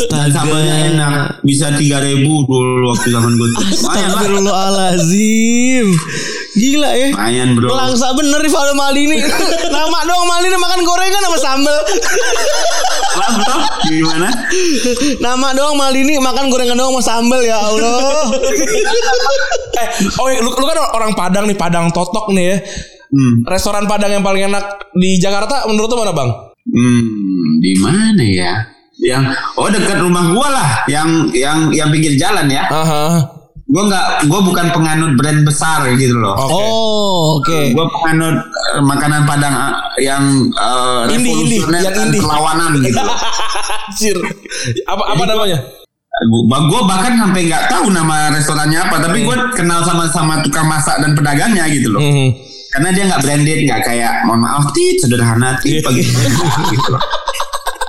Dan 0.09 0.33
sambalnya 0.33 0.89
enak. 0.89 1.45
Bisa 1.45 1.69
3000 1.69 2.25
dulu 2.25 2.89
waktu 2.89 3.13
zaman 3.13 3.37
gue. 3.37 3.49
Astagfirullahalazim. 3.77 5.93
Gila 6.57 6.91
ya. 6.97 7.13
Lumayan 7.13 7.61
bro. 7.61 7.77
Langsa 7.77 8.17
bener 8.17 8.41
nih 8.41 8.49
Valdo 8.49 8.73
Maldini. 8.73 9.21
Nama 9.69 9.99
doang 10.09 10.25
Maldini 10.25 10.57
makan 10.57 10.81
gorengan 10.81 11.21
sama 11.21 11.39
sambel. 11.39 11.77
Gimana? 13.85 14.29
Nama 15.21 15.49
doang 15.53 15.77
Maldini 15.77 16.17
makan 16.17 16.49
gorengan 16.49 16.79
doang 16.79 16.97
sama 16.99 17.03
sambel 17.05 17.41
ya 17.45 17.61
Allah. 17.61 18.33
eh, 19.79 19.89
oh 20.19 20.27
iya, 20.33 20.41
lu, 20.41 20.51
lu 20.57 20.65
kan 20.65 20.81
orang 20.97 21.13
Padang 21.13 21.45
nih, 21.45 21.59
Padang 21.59 21.93
Totok 21.93 22.33
nih 22.33 22.45
ya. 22.49 22.57
Hmm. 23.09 23.41
Restoran 23.49 23.89
Padang 23.89 24.13
yang 24.13 24.25
paling 24.25 24.53
enak 24.53 24.93
di 24.93 25.17
Jakarta 25.17 25.65
menurut 25.65 25.89
lu 25.89 25.97
mana, 26.05 26.13
Bang? 26.13 26.31
Hmm, 26.69 27.61
di 27.65 27.73
mana 27.81 28.25
ya? 28.25 28.55
Yang 28.99 29.33
oh 29.57 29.71
dekat 29.71 29.99
rumah 30.03 30.35
gua 30.35 30.49
lah, 30.51 30.71
yang 30.91 31.31
yang 31.33 31.71
yang 31.73 31.89
pinggir 31.89 32.19
jalan 32.19 32.51
ya. 32.51 32.67
Aha. 32.69 33.25
Gua 33.69 33.85
nggak, 33.85 34.33
gua 34.33 34.41
bukan 34.45 34.67
penganut 34.73 35.13
brand 35.17 35.45
besar 35.45 35.89
gitu 35.97 36.17
loh. 36.17 36.35
Oke. 36.37 36.53
Oh, 36.53 37.21
oke. 37.41 37.59
Gua 37.73 37.87
penganut 37.89 38.37
eh, 38.43 38.83
makanan 38.85 39.23
Padang 39.29 39.55
eh, 39.55 39.75
yang 40.09 40.25
eh, 40.53 41.15
Indie, 41.15 41.33
indie, 41.33 41.61
revolusioner 41.65 41.81
yang 41.95 42.11
perlawanan 42.17 42.71
gitu. 42.81 43.01
loh. 43.07 43.17
Anjir. 43.89 44.17
Apa 44.89 45.03
apa 45.17 45.23
namanya? 45.25 45.59
Gua, 46.29 46.59
gua 46.67 46.81
bahkan 46.89 47.15
sampai 47.15 47.47
nggak 47.47 47.71
tahu 47.71 47.95
nama 47.95 48.35
restorannya 48.35 48.79
apa, 48.83 48.97
tapi 48.99 49.23
gua 49.23 49.37
kenal 49.55 49.81
sama 49.87 50.11
sama 50.11 50.43
tukang 50.43 50.67
masak 50.67 50.99
dan 50.99 51.15
pedagangnya 51.15 51.65
gitu 51.71 51.95
loh. 51.95 52.03
Mhm. 52.03 52.48
Karena 52.69 52.89
dia 52.93 53.05
nggak 53.09 53.23
branded, 53.25 53.59
nggak 53.65 53.81
kayak 53.81 54.13
mohon 54.29 54.45
maaf 54.45 54.69
tit 54.77 55.01
sederhana 55.01 55.57
tit 55.59 55.81
Iya. 55.81 55.85
pagi 55.85 56.03
gitu 56.05 56.89
loh. 56.93 57.03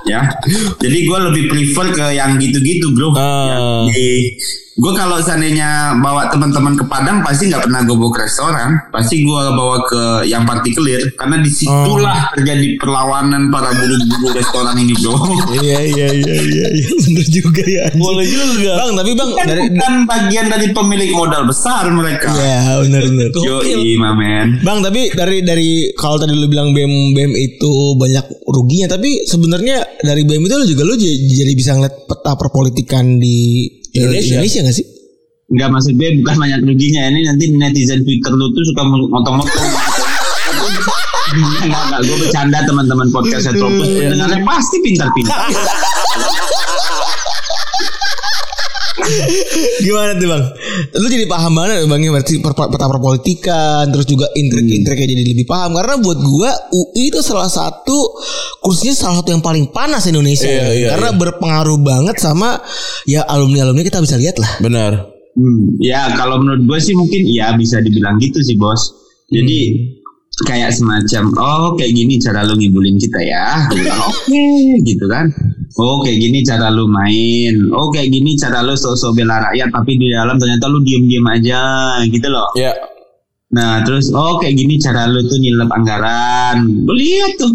Ya, 0.08 0.24
jadi 0.80 0.98
gua 1.04 1.28
lebih 1.28 1.52
prefer 1.52 1.92
ke 1.92 2.06
yang 2.16 2.40
gitu-gitu 2.40 2.96
bro. 2.96 3.12
Ah. 3.12 3.84
Di, 3.84 4.32
gue 4.80 4.92
kalau 4.96 5.20
seandainya 5.20 5.92
bawa 6.00 6.32
teman-teman 6.32 6.72
ke 6.72 6.84
Padang 6.88 7.20
pasti 7.20 7.52
nggak 7.52 7.68
pernah 7.68 7.84
gue 7.84 7.96
bawa 8.00 8.12
ke 8.16 8.20
restoran, 8.24 8.70
pasti 8.88 9.20
gue 9.22 9.42
bawa 9.52 9.76
ke 9.84 10.02
yang 10.24 10.48
partikelir 10.48 11.12
karena 11.20 11.36
di 11.44 11.50
situlah 11.52 12.32
terjadi 12.32 12.80
perlawanan 12.80 13.52
para 13.52 13.76
buru-buru 13.76 14.32
restoran 14.32 14.74
ini 14.80 14.96
bro. 14.96 15.12
Iya 15.60 15.82
iya 15.82 16.08
iya 16.14 16.36
iya 16.40 16.66
iya. 16.72 16.88
bener 17.04 17.26
juga 17.28 17.62
ya. 17.66 17.84
Boleh 17.92 18.24
juga. 18.24 18.72
Bang, 18.80 18.92
tapi 18.96 19.10
Bang 19.12 19.30
Kan 19.36 19.46
dari 19.50 19.62
bukan 19.68 19.94
bagian 20.08 20.46
dari 20.48 20.66
pemilik 20.72 21.10
modal 21.12 21.42
besar 21.44 21.84
mereka. 21.92 22.32
Iya, 22.32 22.80
benar 22.86 23.02
benar. 23.12 23.28
Yo 23.36 23.58
mamen. 24.00 24.64
Bang, 24.64 24.80
tapi 24.80 25.12
dari 25.12 25.44
dari 25.44 25.70
kalau 25.92 26.16
tadi 26.16 26.32
lu 26.32 26.48
bilang 26.48 26.72
BEM 26.72 27.12
BEM 27.12 27.32
itu 27.36 27.98
banyak 27.98 28.24
ruginya, 28.48 28.96
tapi 28.96 29.26
sebenarnya 29.28 30.00
dari 30.00 30.24
BEM 30.24 30.42
itu 30.48 30.54
lu 30.56 30.66
juga 30.66 30.82
lu 30.88 30.94
jadi 30.96 31.52
bisa 31.52 31.76
ngeliat 31.76 32.08
peta 32.08 32.32
perpolitikan 32.38 33.20
di 33.20 33.68
Indonesia. 34.00 34.34
Indonesia, 34.40 34.60
gak 34.64 34.76
sih? 34.80 34.86
Enggak 35.50 35.68
maksud 35.74 35.92
gue 35.98 36.08
bukan 36.22 36.36
banyak 36.38 36.60
ruginya 36.62 37.02
ini 37.10 37.20
nanti 37.26 37.44
netizen 37.50 38.06
Twitter 38.06 38.32
lu 38.32 38.54
tuh 38.54 38.64
suka 38.70 38.82
motong-motong. 38.86 39.68
Enggak, 41.30 41.62
enggak, 41.66 42.00
gue 42.06 42.16
bercanda 42.26 42.58
teman-teman 42.66 43.06
podcast 43.14 43.50
Retropus 43.50 43.86
Pendengarnya 43.86 44.42
pasti 44.46 44.76
pintar-pintar 44.82 45.38
Gimana 49.86 50.10
tuh 50.16 50.28
bang? 50.28 50.42
Lu 50.96 51.06
jadi 51.06 51.26
paham 51.26 51.52
banget 51.54 51.84
bang 51.84 52.00
ya 52.00 52.10
berarti 52.10 52.34
per- 52.38 52.56
peta 52.56 52.86
perpolitikan 52.86 53.84
terus 53.88 54.06
juga 54.06 54.26
intrik-intriknya 54.32 55.06
jadi 55.12 55.22
lebih 55.32 55.46
paham 55.46 55.74
karena 55.74 55.94
buat 55.98 56.18
gua 56.18 56.50
UI 56.70 57.10
itu 57.10 57.20
salah 57.20 57.48
satu 57.48 57.98
kursinya 58.60 58.94
salah 58.94 59.16
satu 59.22 59.32
yang 59.32 59.42
paling 59.42 59.68
panas 59.70 60.06
Indonesia 60.06 60.46
Iya, 60.46 60.62
ya. 60.62 60.70
iya, 60.74 60.88
karena 60.94 61.10
berpengaruh 61.14 61.78
banget 61.80 62.16
sama 62.18 62.60
ya 63.04 63.24
alumni 63.26 63.64
alumni 63.64 63.82
kita 63.82 64.00
bisa 64.00 64.16
lihat 64.16 64.36
lah. 64.36 64.52
Benar. 64.60 64.92
Hmm, 65.30 65.78
ya 65.78 66.10
kalau 66.18 66.42
menurut 66.42 66.66
gue 66.66 66.78
sih 66.82 66.92
mungkin 66.92 67.22
ya 67.24 67.54
bisa 67.54 67.78
dibilang 67.78 68.18
gitu 68.18 68.42
sih 68.42 68.58
bos. 68.58 68.98
Jadi 69.30 69.78
kayak 70.48 70.72
semacam 70.72 71.32
oh 71.36 71.76
kayak 71.76 71.92
gini 71.92 72.16
cara 72.16 72.44
lu 72.46 72.56
ngibulin 72.56 72.96
kita 72.96 73.20
ya. 73.20 73.68
Oke 74.08 74.46
gitu 74.84 75.04
kan. 75.10 75.28
Oh 75.78 76.02
kayak 76.02 76.18
gini 76.18 76.42
cara 76.42 76.68
lu 76.72 76.90
main. 76.90 77.70
Oh 77.70 77.88
kayak 77.94 78.10
gini 78.10 78.34
cara 78.34 78.64
lu 78.64 78.74
sok-sok 78.74 79.16
bela 79.16 79.38
rakyat 79.50 79.70
tapi 79.70 79.96
di 79.96 80.10
dalam 80.10 80.36
ternyata 80.36 80.66
lu 80.66 80.82
diem-diem 80.82 81.26
aja 81.28 81.62
gitu 82.08 82.28
loh. 82.28 82.48
Ya. 82.58 82.74
Nah 83.50 83.82
terus 83.86 84.10
oh 84.10 84.38
kayak 84.42 84.58
gini 84.58 84.78
cara 84.80 85.06
lu 85.06 85.22
tuh 85.26 85.38
nyilep 85.38 85.70
anggaran. 85.70 86.68
Lihat 86.86 87.32
tuh. 87.38 87.54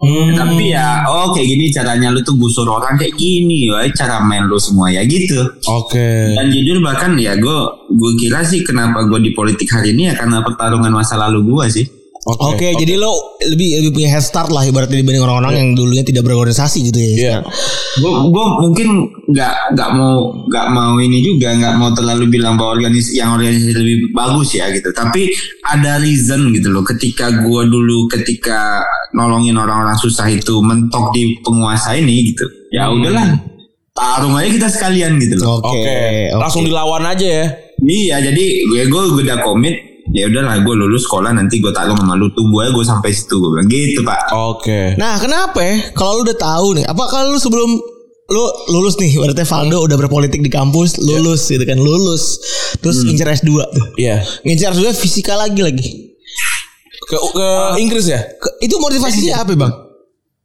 Hmm. 0.00 0.32
Tapi 0.32 0.72
ya 0.72 1.04
oh 1.12 1.36
kayak 1.36 1.44
gini 1.44 1.68
caranya 1.68 2.08
lu 2.08 2.24
tuh 2.24 2.32
gusur 2.40 2.64
orang 2.64 2.96
kayak 2.96 3.12
gini. 3.20 3.68
Wah 3.68 3.84
cara 3.92 4.24
main 4.24 4.48
lu 4.48 4.56
semua 4.56 4.88
ya 4.88 5.04
gitu. 5.04 5.44
Oke. 5.68 6.38
Dan 6.40 6.48
jujur 6.48 6.80
bahkan 6.80 7.18
ya 7.20 7.36
gue 7.36 7.58
gue 7.92 8.12
kira 8.16 8.40
sih 8.40 8.64
kenapa 8.64 9.04
gue 9.04 9.20
di 9.20 9.36
politik 9.36 9.68
hari 9.68 9.92
ini 9.92 10.08
ya 10.08 10.14
karena 10.16 10.40
pertarungan 10.40 10.88
masa 10.88 11.20
lalu 11.20 11.44
gue 11.44 11.66
sih. 11.68 11.99
Oke, 12.20 12.76
jadi 12.76 13.00
lo 13.00 13.40
lebih 13.40 13.80
lebih 13.80 13.90
punya 13.96 14.12
head 14.12 14.20
start 14.20 14.52
lah 14.52 14.60
ibaratnya 14.68 15.00
dibanding 15.00 15.24
orang-orang 15.24 15.56
yang 15.56 15.68
dulunya 15.72 16.04
tidak 16.04 16.28
berorganisasi 16.28 16.92
gitu 16.92 17.00
ya. 17.00 17.12
Iya. 17.16 17.36
gue 17.96 18.12
gue 18.12 18.46
mungkin 18.60 18.88
nggak 19.32 19.74
nggak 19.74 19.90
mau 19.96 20.30
nggak 20.46 20.66
mau 20.68 20.94
ini 21.00 21.24
juga 21.24 21.56
nggak 21.56 21.74
mau 21.80 21.90
terlalu 21.96 22.28
bilang 22.28 22.60
bahwa 22.60 22.76
organis 22.76 23.10
yang 23.10 23.34
organisasi 23.34 23.72
lebih 23.72 23.96
bagus 24.12 24.52
ya 24.54 24.68
gitu 24.70 24.92
tapi 24.94 25.32
ada 25.64 25.98
reason 25.98 26.52
gitu 26.54 26.70
loh 26.70 26.84
ketika 26.86 27.32
gue 27.34 27.62
dulu 27.66 28.06
ketika 28.12 28.84
nolongin 29.16 29.58
orang-orang 29.58 29.96
susah 29.98 30.28
itu 30.30 30.60
mentok 30.62 31.10
di 31.16 31.40
penguasa 31.42 31.98
ini 31.98 32.30
gitu 32.30 32.46
ya 32.70 32.92
udahlah 32.92 33.42
tarung 33.90 34.38
aja 34.38 34.48
kita 34.54 34.68
sekalian 34.70 35.18
gitu 35.18 35.34
loh 35.40 35.58
Oke. 35.64 35.72
Oke. 35.72 35.82
oke. 35.82 36.38
Langsung 36.38 36.62
dilawan 36.62 37.02
aja 37.10 37.26
ya. 37.26 37.46
iya 37.82 38.16
jadi 38.22 38.44
gue 38.70 38.82
gue 38.86 39.02
udah 39.24 39.40
komit 39.42 39.89
ya 40.10 40.26
udahlah 40.26 40.58
gue 40.58 40.74
lulus 40.74 41.06
sekolah 41.06 41.30
nanti 41.30 41.62
gue 41.62 41.70
tarung 41.70 41.94
sama 41.94 42.18
lu 42.18 42.30
tunggu 42.34 42.66
aja 42.66 42.70
gue 42.74 42.82
sampai 42.82 43.10
situ 43.14 43.38
gue 43.38 43.50
bilang 43.50 43.68
gitu 43.70 44.00
pak 44.02 44.34
Oke. 44.34 44.94
Nah, 44.98 45.16
kenapa 45.16 45.58
ya? 45.62 45.94
Kalau 45.94 46.20
lu 46.20 46.26
udah 46.26 46.36
tahu 46.36 46.68
nih, 46.78 46.84
apakah 46.86 47.26
lu 47.30 47.38
sebelum 47.38 47.70
lu 48.30 48.44
lulus 48.70 48.94
nih, 48.98 49.10
berarti 49.18 49.42
Valdo 49.42 49.82
udah 49.82 49.96
berpolitik 49.98 50.38
di 50.38 50.50
kampus, 50.50 51.02
lulus 51.02 51.50
gitu 51.50 51.62
kan, 51.66 51.74
lulus. 51.74 52.38
Terus 52.78 53.02
ngincer 53.02 53.26
S2 53.42 53.50
tuh. 53.74 53.86
Iya. 53.98 54.22
Ngincer 54.46 54.70
S2 54.70 54.94
fisika 54.94 55.34
lagi 55.34 55.58
lagi. 55.58 56.14
Ke 57.10 57.18
ke 57.18 57.48
Inggris 57.82 58.06
ya? 58.06 58.22
Ke- 58.38 58.54
itu 58.62 58.78
motivasinya 58.78 59.42
apa, 59.42 59.58
Bang? 59.58 59.74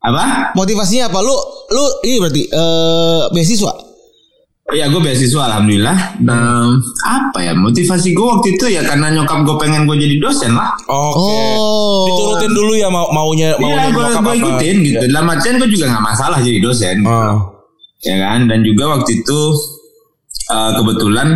apa 0.02 0.54
Motivasinya 0.58 1.14
apa? 1.14 1.22
Lu 1.22 1.34
lu 1.74 1.84
ini 2.06 2.18
berarti 2.18 2.42
eh 2.50 3.24
beasiswa. 3.30 3.74
Iya 4.66 4.90
gue 4.90 4.98
beasiswa 4.98 5.46
alhamdulillah. 5.46 6.18
Dan 6.18 6.82
apa 7.06 7.38
ya 7.38 7.54
motivasi 7.54 8.18
gue 8.18 8.26
waktu 8.26 8.58
itu 8.58 8.66
ya 8.74 8.82
karena 8.82 9.14
nyokap 9.14 9.46
gue 9.46 9.56
pengen 9.62 9.86
gue 9.86 9.94
jadi 9.94 10.18
dosen 10.18 10.58
lah. 10.58 10.74
Oke. 10.90 11.22
Oh. 11.22 12.10
Diturutin 12.10 12.52
dulu 12.58 12.74
ya 12.74 12.90
mau 12.90 13.06
maunya 13.14 13.54
maunya 13.62 13.90
Iya 13.90 13.94
gue 13.94 14.04
nyokap 14.10 14.24
gue 14.26 14.34
apa. 14.34 14.42
ikutin 14.42 14.76
gitu. 14.82 15.04
Dalam 15.14 15.26
artian 15.30 15.56
gue 15.62 15.70
juga 15.70 15.86
nggak 15.94 16.06
masalah 16.10 16.40
jadi 16.42 16.60
dosen. 16.66 16.98
Oh. 17.06 17.62
Ya 18.02 18.16
kan. 18.26 18.50
Dan 18.50 18.66
juga 18.66 18.98
waktu 18.98 19.22
itu 19.22 19.40
eh, 20.50 20.72
kebetulan 20.82 21.28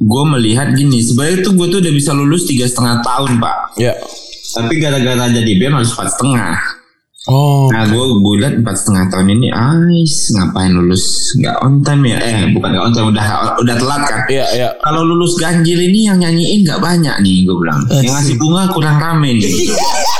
gue 0.00 0.24
melihat 0.40 0.72
gini. 0.72 1.04
Sebenarnya 1.04 1.44
tuh 1.44 1.52
gue 1.60 1.66
tuh 1.68 1.78
udah 1.84 1.92
bisa 1.92 2.16
lulus 2.16 2.48
tiga 2.48 2.64
setengah 2.64 3.04
tahun 3.04 3.36
pak. 3.36 3.56
Ya. 3.76 3.92
Tapi 4.56 4.80
gara-gara 4.80 5.28
jadi 5.28 5.52
BEM 5.60 5.76
harus 5.76 5.92
empat 5.92 6.16
setengah. 6.16 6.56
Oh. 7.26 7.66
Nah 7.74 7.90
gue 7.90 8.04
gue 8.22 8.34
lihat 8.38 8.54
empat 8.62 8.74
setengah 8.78 9.10
tahun 9.10 9.34
ini, 9.34 9.50
ais 9.50 10.30
ngapain 10.30 10.70
lulus 10.70 11.34
nggak 11.42 11.56
on 11.58 11.82
time 11.82 12.06
ya? 12.06 12.22
Eh 12.22 12.54
bukan 12.54 12.70
nggak 12.70 12.84
on 12.86 12.92
time 12.94 13.08
udah 13.10 13.26
udah 13.58 13.74
telat 13.74 14.02
kan? 14.06 14.20
Iya, 14.30 14.46
iya. 14.54 14.68
Kalau 14.78 15.02
lulus 15.02 15.34
ganjil 15.34 15.74
ini 15.74 16.06
yang 16.06 16.22
nyanyiin 16.22 16.62
nggak 16.62 16.78
banyak 16.78 17.16
nih 17.26 17.42
gue 17.42 17.56
bilang. 17.58 17.82
Yang 17.90 18.14
ngasih 18.14 18.34
bunga 18.38 18.62
kurang 18.70 19.02
rame 19.02 19.42
nih. 19.42 19.42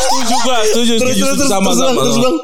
Setuju 0.07 0.37
gua, 0.43 0.59
setuju, 0.65 0.93
Terus 0.99 1.15
setuju, 1.15 1.25
terus 1.39 1.51
sama 1.51 1.71
terus, 1.71 1.79
sama. 1.79 1.93
Bang, 1.95 2.09
terus. 2.11 2.37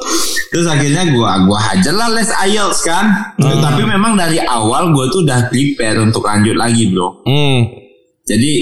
Terus 0.52 0.66
akhirnya 0.68 1.02
gue 1.08 1.30
gua 1.48 1.58
hajar 1.72 1.94
lah 1.96 2.08
les 2.12 2.30
IELTS 2.30 2.80
kan. 2.84 3.04
Tapi 3.40 3.82
memang 3.82 4.12
dari 4.14 4.38
awal 4.38 4.94
gue 4.94 5.04
tuh 5.10 5.26
udah 5.26 5.50
prepare 5.50 5.98
untuk 5.98 6.22
lanjut 6.22 6.54
lagi 6.54 6.92
bro. 6.92 7.24
Hmm. 7.26 7.66
Jadi 8.22 8.52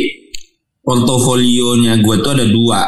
portofolionya 0.81 2.01
gue 2.01 2.17
tuh 2.25 2.31
ada 2.33 2.47
dua. 2.49 2.81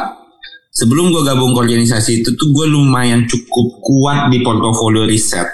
Sebelum 0.73 1.13
gue 1.13 1.21
gabung 1.21 1.53
ke 1.53 1.69
organisasi 1.69 2.25
itu 2.25 2.33
tuh 2.33 2.49
gue 2.49 2.65
lumayan 2.65 3.29
cukup 3.29 3.77
kuat 3.85 4.33
di 4.33 4.41
portofolio 4.41 5.05
riset. 5.05 5.45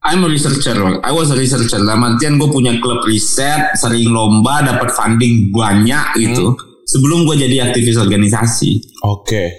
I'm 0.00 0.22
a 0.24 0.30
researcher, 0.30 0.78
I 1.02 1.10
was 1.10 1.28
a 1.28 1.36
researcher. 1.36 1.82
Dalam 1.82 2.06
artian 2.06 2.38
gue 2.38 2.48
punya 2.48 2.78
klub 2.78 3.02
riset, 3.02 3.74
sering 3.74 4.14
lomba, 4.14 4.62
dapat 4.62 4.94
funding 4.94 5.50
banyak 5.50 6.22
gitu. 6.22 6.54
Sebelum 6.86 7.26
gue 7.26 7.36
jadi 7.36 7.68
aktivis 7.68 7.98
organisasi. 7.98 9.02
Oke. 9.10 9.58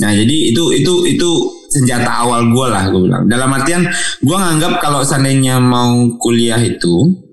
Nah 0.00 0.12
jadi 0.12 0.52
itu 0.52 0.72
itu 0.72 0.92
itu 1.04 1.30
senjata 1.68 2.24
awal 2.24 2.48
gue 2.48 2.66
lah 2.66 2.88
gue 2.88 3.00
bilang. 3.04 3.28
Dalam 3.28 3.52
artian 3.52 3.84
gue 4.24 4.36
nganggap 4.36 4.80
kalau 4.80 5.04
seandainya 5.04 5.60
mau 5.60 6.16
kuliah 6.16 6.58
itu 6.60 7.25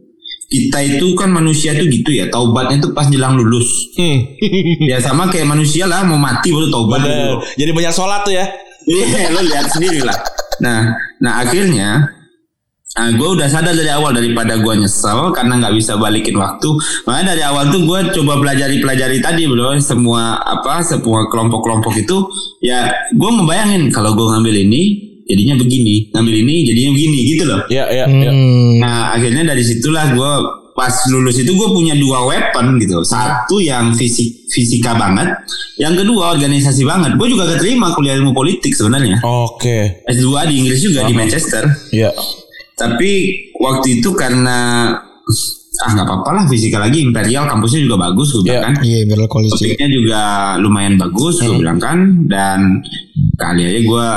kita 0.54 0.80
itu 0.86 1.18
kan 1.18 1.34
manusia 1.34 1.74
tuh 1.74 1.90
gitu 1.90 2.14
ya 2.14 2.30
taubatnya 2.30 2.78
tuh 2.78 2.94
pas 2.94 3.10
jelang 3.10 3.34
lulus. 3.34 3.90
Hmm. 3.98 4.38
ya 4.92 5.02
sama 5.02 5.26
kayak 5.34 5.50
manusia 5.50 5.90
lah 5.90 6.06
mau 6.06 6.22
mati 6.22 6.54
baru 6.54 6.70
taubat. 6.70 7.02
Bener. 7.02 7.42
Jadi 7.58 7.72
banyak 7.74 7.94
sholat 7.94 8.22
tuh 8.22 8.38
ya. 8.38 8.46
Iya 8.86 9.34
lo 9.34 9.42
lihat 9.42 9.74
sendiri 9.74 10.06
lah. 10.06 10.18
Nah 10.62 10.94
nah 11.18 11.42
akhirnya 11.42 12.22
Nah, 12.94 13.10
gue 13.10 13.26
udah 13.26 13.50
sadar 13.50 13.74
dari 13.74 13.90
awal 13.90 14.14
daripada 14.14 14.54
gue 14.54 14.74
nyesel 14.78 15.34
karena 15.34 15.58
nggak 15.58 15.74
bisa 15.82 15.98
balikin 15.98 16.38
waktu. 16.38 16.70
Makanya 17.10 17.34
dari 17.34 17.42
awal 17.42 17.74
tuh 17.74 17.90
gue 17.90 18.00
coba 18.22 18.38
pelajari 18.38 18.86
pelajari 18.86 19.18
tadi 19.18 19.50
bro 19.50 19.74
semua 19.82 20.38
apa 20.38 20.86
semua 20.86 21.26
kelompok-kelompok 21.26 21.90
itu 21.98 22.30
ya 22.62 22.94
gue 23.10 23.32
membayangin 23.34 23.90
kalau 23.90 24.14
gue 24.14 24.22
ngambil 24.30 24.56
ini 24.70 25.13
jadinya 25.24 25.56
begini, 25.56 26.12
ngambil 26.12 26.36
ini 26.44 26.56
jadinya 26.68 26.92
begini 26.96 27.18
gitu 27.26 27.44
loh. 27.48 27.62
Iya, 27.68 27.86
iya, 27.92 28.06
iya. 28.08 28.32
Hmm. 28.32 28.80
Nah 28.80 29.16
akhirnya 29.16 29.44
dari 29.48 29.64
situlah 29.64 30.12
gue 30.12 30.32
pas 30.74 30.90
lulus 31.14 31.38
itu 31.38 31.54
gue 31.54 31.70
punya 31.70 31.94
dua 31.94 32.26
weapon 32.26 32.82
gitu. 32.82 33.06
Satu 33.06 33.62
yang 33.62 33.94
fisik 33.94 34.50
fisika 34.50 34.98
banget, 34.98 35.30
yang 35.78 35.94
kedua 35.94 36.34
organisasi 36.34 36.82
banget. 36.84 37.14
Gue 37.16 37.30
juga 37.30 37.46
keterima 37.56 37.94
kuliah 37.94 38.18
ilmu 38.18 38.34
politik 38.34 38.74
sebenarnya. 38.74 39.22
Oke. 39.22 40.04
S2 40.10 40.30
di 40.50 40.54
Inggris 40.66 40.82
juga 40.82 41.06
di 41.06 41.14
Manchester. 41.14 41.64
Iya. 41.94 42.10
Tapi 42.74 43.12
waktu 43.62 44.02
itu 44.02 44.10
karena 44.18 44.90
ah 45.74 45.90
nggak 45.90 46.06
apa-apa 46.06 46.30
lah 46.38 46.44
fisika 46.46 46.78
lagi 46.78 47.02
imperial 47.02 47.50
kampusnya 47.50 47.82
juga 47.82 47.98
bagus 48.10 48.30
gue 48.34 48.46
bilang 48.46 48.62
Iya. 48.62 48.66
kan. 48.66 48.74
Iya, 48.86 48.98
Imperial 49.06 49.30
College. 49.30 49.52
Topiknya 49.58 49.90
juga 49.90 50.22
lumayan 50.62 50.96
bagus 50.98 51.36
gue 51.42 51.56
bilang 51.58 51.80
kan 51.82 52.00
dan 52.30 52.82
kali 53.38 53.62
aja 53.66 53.80
gue 53.82 54.08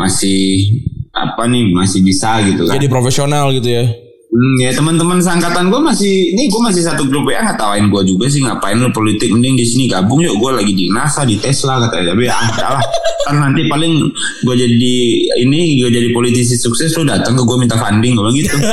masih 0.00 0.40
apa 1.12 1.44
nih 1.44 1.68
masih 1.76 2.00
bisa 2.00 2.40
gitu 2.48 2.64
kan. 2.64 2.80
Jadi 2.80 2.86
profesional 2.88 3.52
gitu 3.52 3.68
ya. 3.68 3.84
Hmm, 4.30 4.54
ya 4.62 4.70
teman-teman 4.70 5.18
seangkatan 5.18 5.74
gue 5.74 5.80
masih 5.82 6.38
ini 6.38 6.46
gue 6.46 6.60
masih 6.62 6.86
satu 6.86 7.02
grup 7.10 7.26
ya 7.26 7.42
nggak 7.42 7.58
tawain 7.58 7.90
gue 7.90 8.02
juga 8.14 8.30
sih 8.30 8.38
ngapain 8.46 8.78
lu 8.78 8.86
politik 8.94 9.26
mending 9.26 9.58
di 9.58 9.66
sini 9.66 9.90
gabung 9.90 10.22
yuk 10.22 10.38
gue 10.38 10.50
lagi 10.54 10.70
di 10.70 10.86
NASA 10.86 11.26
di 11.26 11.36
Tesla 11.36 11.82
katanya. 11.82 12.14
Tapi 12.14 12.22
ya 12.30 12.34
ah, 12.38 12.78
lah. 12.78 12.84
Kan 13.26 13.36
nanti 13.42 13.66
paling 13.66 13.92
gue 14.46 14.54
jadi 14.54 14.96
ini 15.44 15.82
gue 15.82 15.90
jadi 15.90 16.08
politisi 16.14 16.54
sukses 16.56 16.94
lu 16.96 17.04
datang 17.04 17.34
ke 17.36 17.42
gue 17.42 17.56
minta 17.58 17.76
funding 17.76 18.16
gue 18.16 18.30
gitu. 18.40 18.56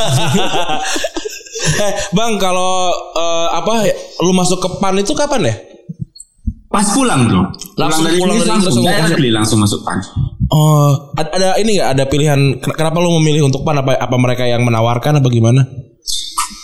Eh, 1.67 1.93
Bang, 2.13 2.37
kalau 2.37 2.93
eh, 3.17 3.47
apa 3.51 3.81
lu 4.23 4.31
masuk 4.31 4.61
ke 4.61 4.69
PAN 4.77 5.01
itu 5.01 5.11
kapan 5.17 5.51
ya? 5.51 5.55
pas 6.67 6.85
pulang 6.91 7.21
tuh 7.31 7.43
Langsung 7.79 8.03
pulang 8.03 8.11
dari 8.11 8.17
pulang 8.19 8.37
dari 8.37 8.49
langsung, 8.51 8.73
Inggris, 8.83 8.99
directly 8.99 9.29
langsung 9.31 9.57
masuk 9.63 9.79
pan 9.87 9.99
Oh, 10.47 10.89
ada, 11.13 11.29
ada 11.29 11.47
ini 11.57 11.75
nggak 11.75 11.89
ada 11.91 12.03
pilihan 12.05 12.39
ken- 12.57 12.71
kenapa 12.73 12.97
lu 12.97 13.11
memilih 13.17 13.45
untuk 13.45 13.61
PAN 13.61 13.77
apa 13.77 13.95
apa 13.95 14.15
mereka 14.15 14.43
yang 14.43 14.61
menawarkan 14.61 15.19
apa 15.19 15.27
gimana? 15.27 15.67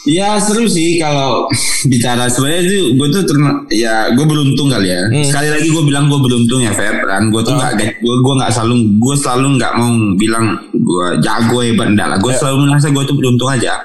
Ya 0.03 0.35
seru 0.35 0.67
sih 0.67 0.95
kalau 0.95 1.47
bicara 1.91 2.27
sebenarnya 2.27 2.61
itu 2.61 2.77
gue 2.93 3.07
tuh 3.09 3.23
terma- 3.23 3.63
ya 3.69 4.07
gue 4.09 4.23
beruntung 4.23 4.67
kali 4.67 4.87
ya. 4.87 5.03
Sekali 5.21 5.47
lagi 5.49 5.67
gue 5.67 5.79
bilang 5.81 6.07
gue 6.07 6.15
beruntung 6.17 6.59
ya 6.59 6.71
Feb 6.71 7.03
kan. 7.03 7.27
Gue 7.27 7.39
tuh 7.41 7.51
nggak 7.53 7.71
gue 7.97 8.15
gue 8.17 8.33
nggak 8.37 8.51
selalu 8.51 8.75
gue 8.97 9.15
selalu 9.17 9.47
nggak 9.55 9.71
mau 9.73 9.89
bilang 10.15 10.45
gue 10.73 11.07
jago 11.19 11.59
hebat 11.59 11.87
enggak 11.89 12.07
lah. 12.09 12.17
Gue 12.17 12.31
selalu 12.33 12.55
merasa 12.65 12.87
gue 12.87 13.03
tuh 13.03 13.15
beruntung 13.15 13.49
aja. 13.49 13.79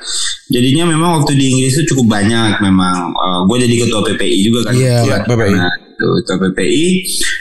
Jadinya 0.48 0.84
memang 0.88 1.10
waktu 1.18 1.34
di 1.34 1.44
Inggris 1.48 1.74
itu 1.76 1.92
cukup 1.92 2.06
banyak 2.12 2.50
memang. 2.60 2.96
Eh, 3.10 3.40
gue 3.44 3.56
jadi 3.60 3.74
ketua 3.80 4.00
PPI 4.04 4.38
juga 4.44 4.60
kan. 4.64 4.72
Iya, 4.74 4.96
Iya, 5.04 5.16
PPI. 5.22 5.54
Ketua 5.98 6.36
PPI 6.40 6.86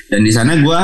dan 0.07 0.19
di 0.21 0.31
sana 0.31 0.53
gue 0.55 0.79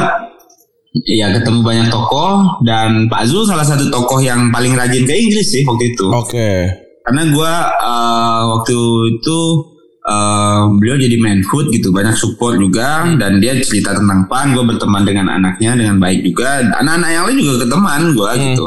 ya 0.93 1.33
ketemu 1.33 1.65
banyak 1.65 1.87
tokoh 1.89 2.61
dan 2.61 3.09
Pak 3.09 3.25
Zul 3.25 3.43
salah 3.43 3.65
satu 3.65 3.89
tokoh 3.89 4.21
yang 4.21 4.53
paling 4.53 4.77
rajin 4.77 5.03
ke 5.03 5.13
Inggris 5.13 5.49
sih 5.49 5.65
waktu 5.65 5.97
itu 5.97 6.05
Oke. 6.13 6.51
karena 7.01 7.21
gue 7.27 7.53
waktu 8.53 8.77
itu 9.17 9.39
eh, 10.05 10.61
beliau 10.77 10.95
jadi 10.95 11.17
manhood 11.17 11.73
gitu 11.73 11.89
banyak 11.89 12.13
support 12.13 12.61
juga 12.61 13.09
dan 13.17 13.41
dia 13.41 13.57
cerita 13.57 13.97
tentang 13.97 14.29
pan 14.29 14.53
gue 14.53 14.61
berteman 14.61 15.01
dengan 15.01 15.33
anaknya 15.33 15.73
dengan 15.73 15.97
baik 15.97 16.21
juga 16.21 16.61
anak-anak 16.77 17.09
yang 17.09 17.23
lain 17.25 17.37
juga 17.41 17.65
keteman 17.65 18.01
gue 18.13 18.31
gitu 18.53 18.65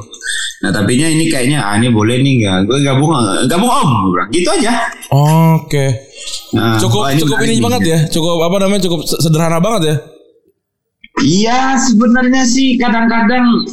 nah 0.65 0.73
tapi 0.73 0.97
ini 0.97 1.29
kayaknya 1.29 1.63
ah 1.63 1.77
ini 1.79 1.93
boleh 1.93 2.17
nih 2.19 2.43
nggak 2.43 2.59
gue 2.67 2.79
gabung 2.83 3.13
gabung 3.47 3.71
om 3.71 3.91
gitu 4.35 4.51
aja 4.51 4.73
Oke. 5.07 5.87
Nah, 6.59 6.75
Cukup 6.83 7.07
cukup 7.15 7.39
ini 7.47 7.63
banget 7.63 7.83
ya. 7.87 7.99
Cukup 8.11 8.43
apa 8.43 8.57
namanya? 8.59 8.83
Cukup 8.83 9.07
se- 9.07 9.23
sederhana 9.23 9.63
banget 9.63 9.83
ya. 9.87 9.97
Iya 11.25 11.81
sebenarnya 11.81 12.45
sih 12.45 12.77
kadang-kadang 12.77 13.65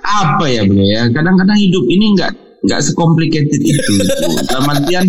apa 0.00 0.44
ya 0.48 0.64
bro 0.64 0.80
ya 0.80 1.06
kadang-kadang 1.12 1.58
hidup 1.60 1.84
ini 1.86 2.16
nggak 2.16 2.32
nggak 2.66 2.80
sekomplikated 2.82 3.60
itu 3.60 3.92
gitu. 4.00 4.12
dalam 4.48 4.66
artian 4.72 5.06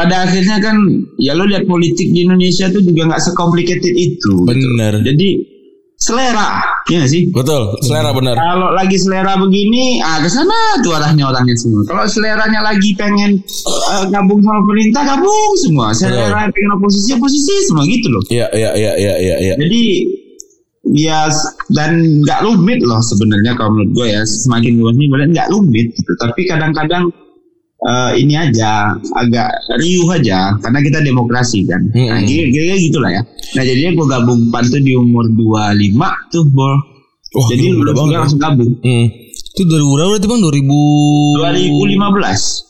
pada 0.00 0.24
akhirnya 0.24 0.56
kan 0.64 0.76
ya 1.20 1.36
lo 1.36 1.44
lihat 1.44 1.68
politik 1.68 2.08
di 2.08 2.24
Indonesia 2.24 2.72
tuh 2.72 2.80
juga 2.80 3.12
nggak 3.12 3.20
sekomplikated 3.20 3.94
itu. 3.94 4.16
gitu. 4.16 4.48
Bener. 4.48 5.04
Jadi 5.04 5.28
selera, 6.00 6.64
ya 6.88 7.04
sih? 7.04 7.28
Betul, 7.28 7.76
selera 7.84 8.16
benar. 8.16 8.32
Kalau 8.32 8.72
lagi 8.72 8.96
selera 8.96 9.36
begini, 9.36 10.00
ah 10.00 10.24
ke 10.24 10.32
sana 10.32 10.80
tuh 10.80 10.96
arahnya 10.96 11.28
orangnya 11.28 11.52
semua. 11.52 11.84
Kalau 11.84 12.08
seleranya 12.08 12.64
lagi 12.64 12.96
pengen 12.96 13.36
eh, 13.44 14.04
gabung 14.08 14.40
sama 14.40 14.64
pemerintah, 14.64 15.04
gabung 15.04 15.52
semua. 15.60 15.92
Selera 15.92 16.48
pengen 16.48 16.80
oposisi, 16.80 17.12
oposisi 17.12 17.52
semua 17.68 17.84
gitu 17.84 18.08
loh. 18.08 18.24
Iya, 18.32 18.48
iya, 18.56 18.70
iya, 18.72 18.92
iya, 18.96 19.14
iya, 19.20 19.36
iya. 19.44 19.54
Jadi 19.60 19.82
ya 20.82 21.28
dan 21.70 21.90
nggak 22.20 22.40
rumit 22.42 22.80
loh 22.80 22.98
sebenarnya 22.98 23.52
kalau 23.54 23.76
menurut 23.76 23.92
gue 23.92 24.06
ya 24.10 24.22
semakin 24.22 24.80
luas 24.80 24.96
ini 24.96 25.06
boleh 25.06 25.26
nggak 25.28 25.48
rumit 25.50 25.92
gitu. 25.92 26.12
Tapi 26.16 26.40
kadang-kadang 26.44 27.04
eh, 27.80 28.12
ini 28.16 28.34
aja 28.34 28.92
agak 29.14 29.48
riuh 29.76 30.08
aja 30.08 30.56
karena 30.58 30.78
kita 30.80 30.98
demokrasi 31.00 31.64
kan. 31.64 31.80
Nah, 31.86 32.16
Mm-mm. 32.16 32.26
kira-kira 32.26 32.76
gitulah 32.76 33.10
ya. 33.12 33.22
Nah 33.54 33.62
jadinya 33.62 33.90
gue 33.94 34.06
gabung 34.08 34.40
PAN 34.48 34.64
tuh 34.66 34.80
di 34.80 34.92
umur 34.94 35.28
25 35.28 36.32
tuh 36.32 36.44
bol. 36.48 36.74
Wah, 37.30 37.46
Jadi 37.46 37.62
udah 37.70 37.92
banget. 37.94 38.10
gue 38.10 38.18
langsung 38.18 38.40
gabung. 38.42 38.72
Hmm. 38.82 39.06
Itu 39.30 39.62
2000 39.62 39.94
berapa 39.94 40.08
berarti 40.10 40.26
Bang? 40.26 40.40
2000 40.42 41.70
2015. 41.70 42.66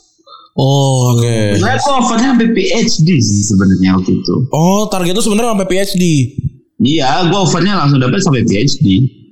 Oh, 0.61 1.17
Oke. 1.17 1.57
Saya 1.57 1.79
kok 1.79 1.95
offernya 1.97 2.37
sampai 2.37 2.49
PhD 2.53 3.09
sih 3.17 3.41
sebenarnya 3.47 3.97
waktu 3.97 4.13
itu. 4.21 4.35
Oh, 4.53 4.85
target 4.91 5.17
itu 5.17 5.23
sebenarnya 5.25 5.57
sampai 5.57 5.69
PhD. 5.71 6.05
Iya, 6.81 7.29
gue 7.29 7.39
offernya 7.39 7.77
langsung 7.77 8.01
dapat 8.01 8.19
sampai 8.19 8.43
PhD 8.43 8.87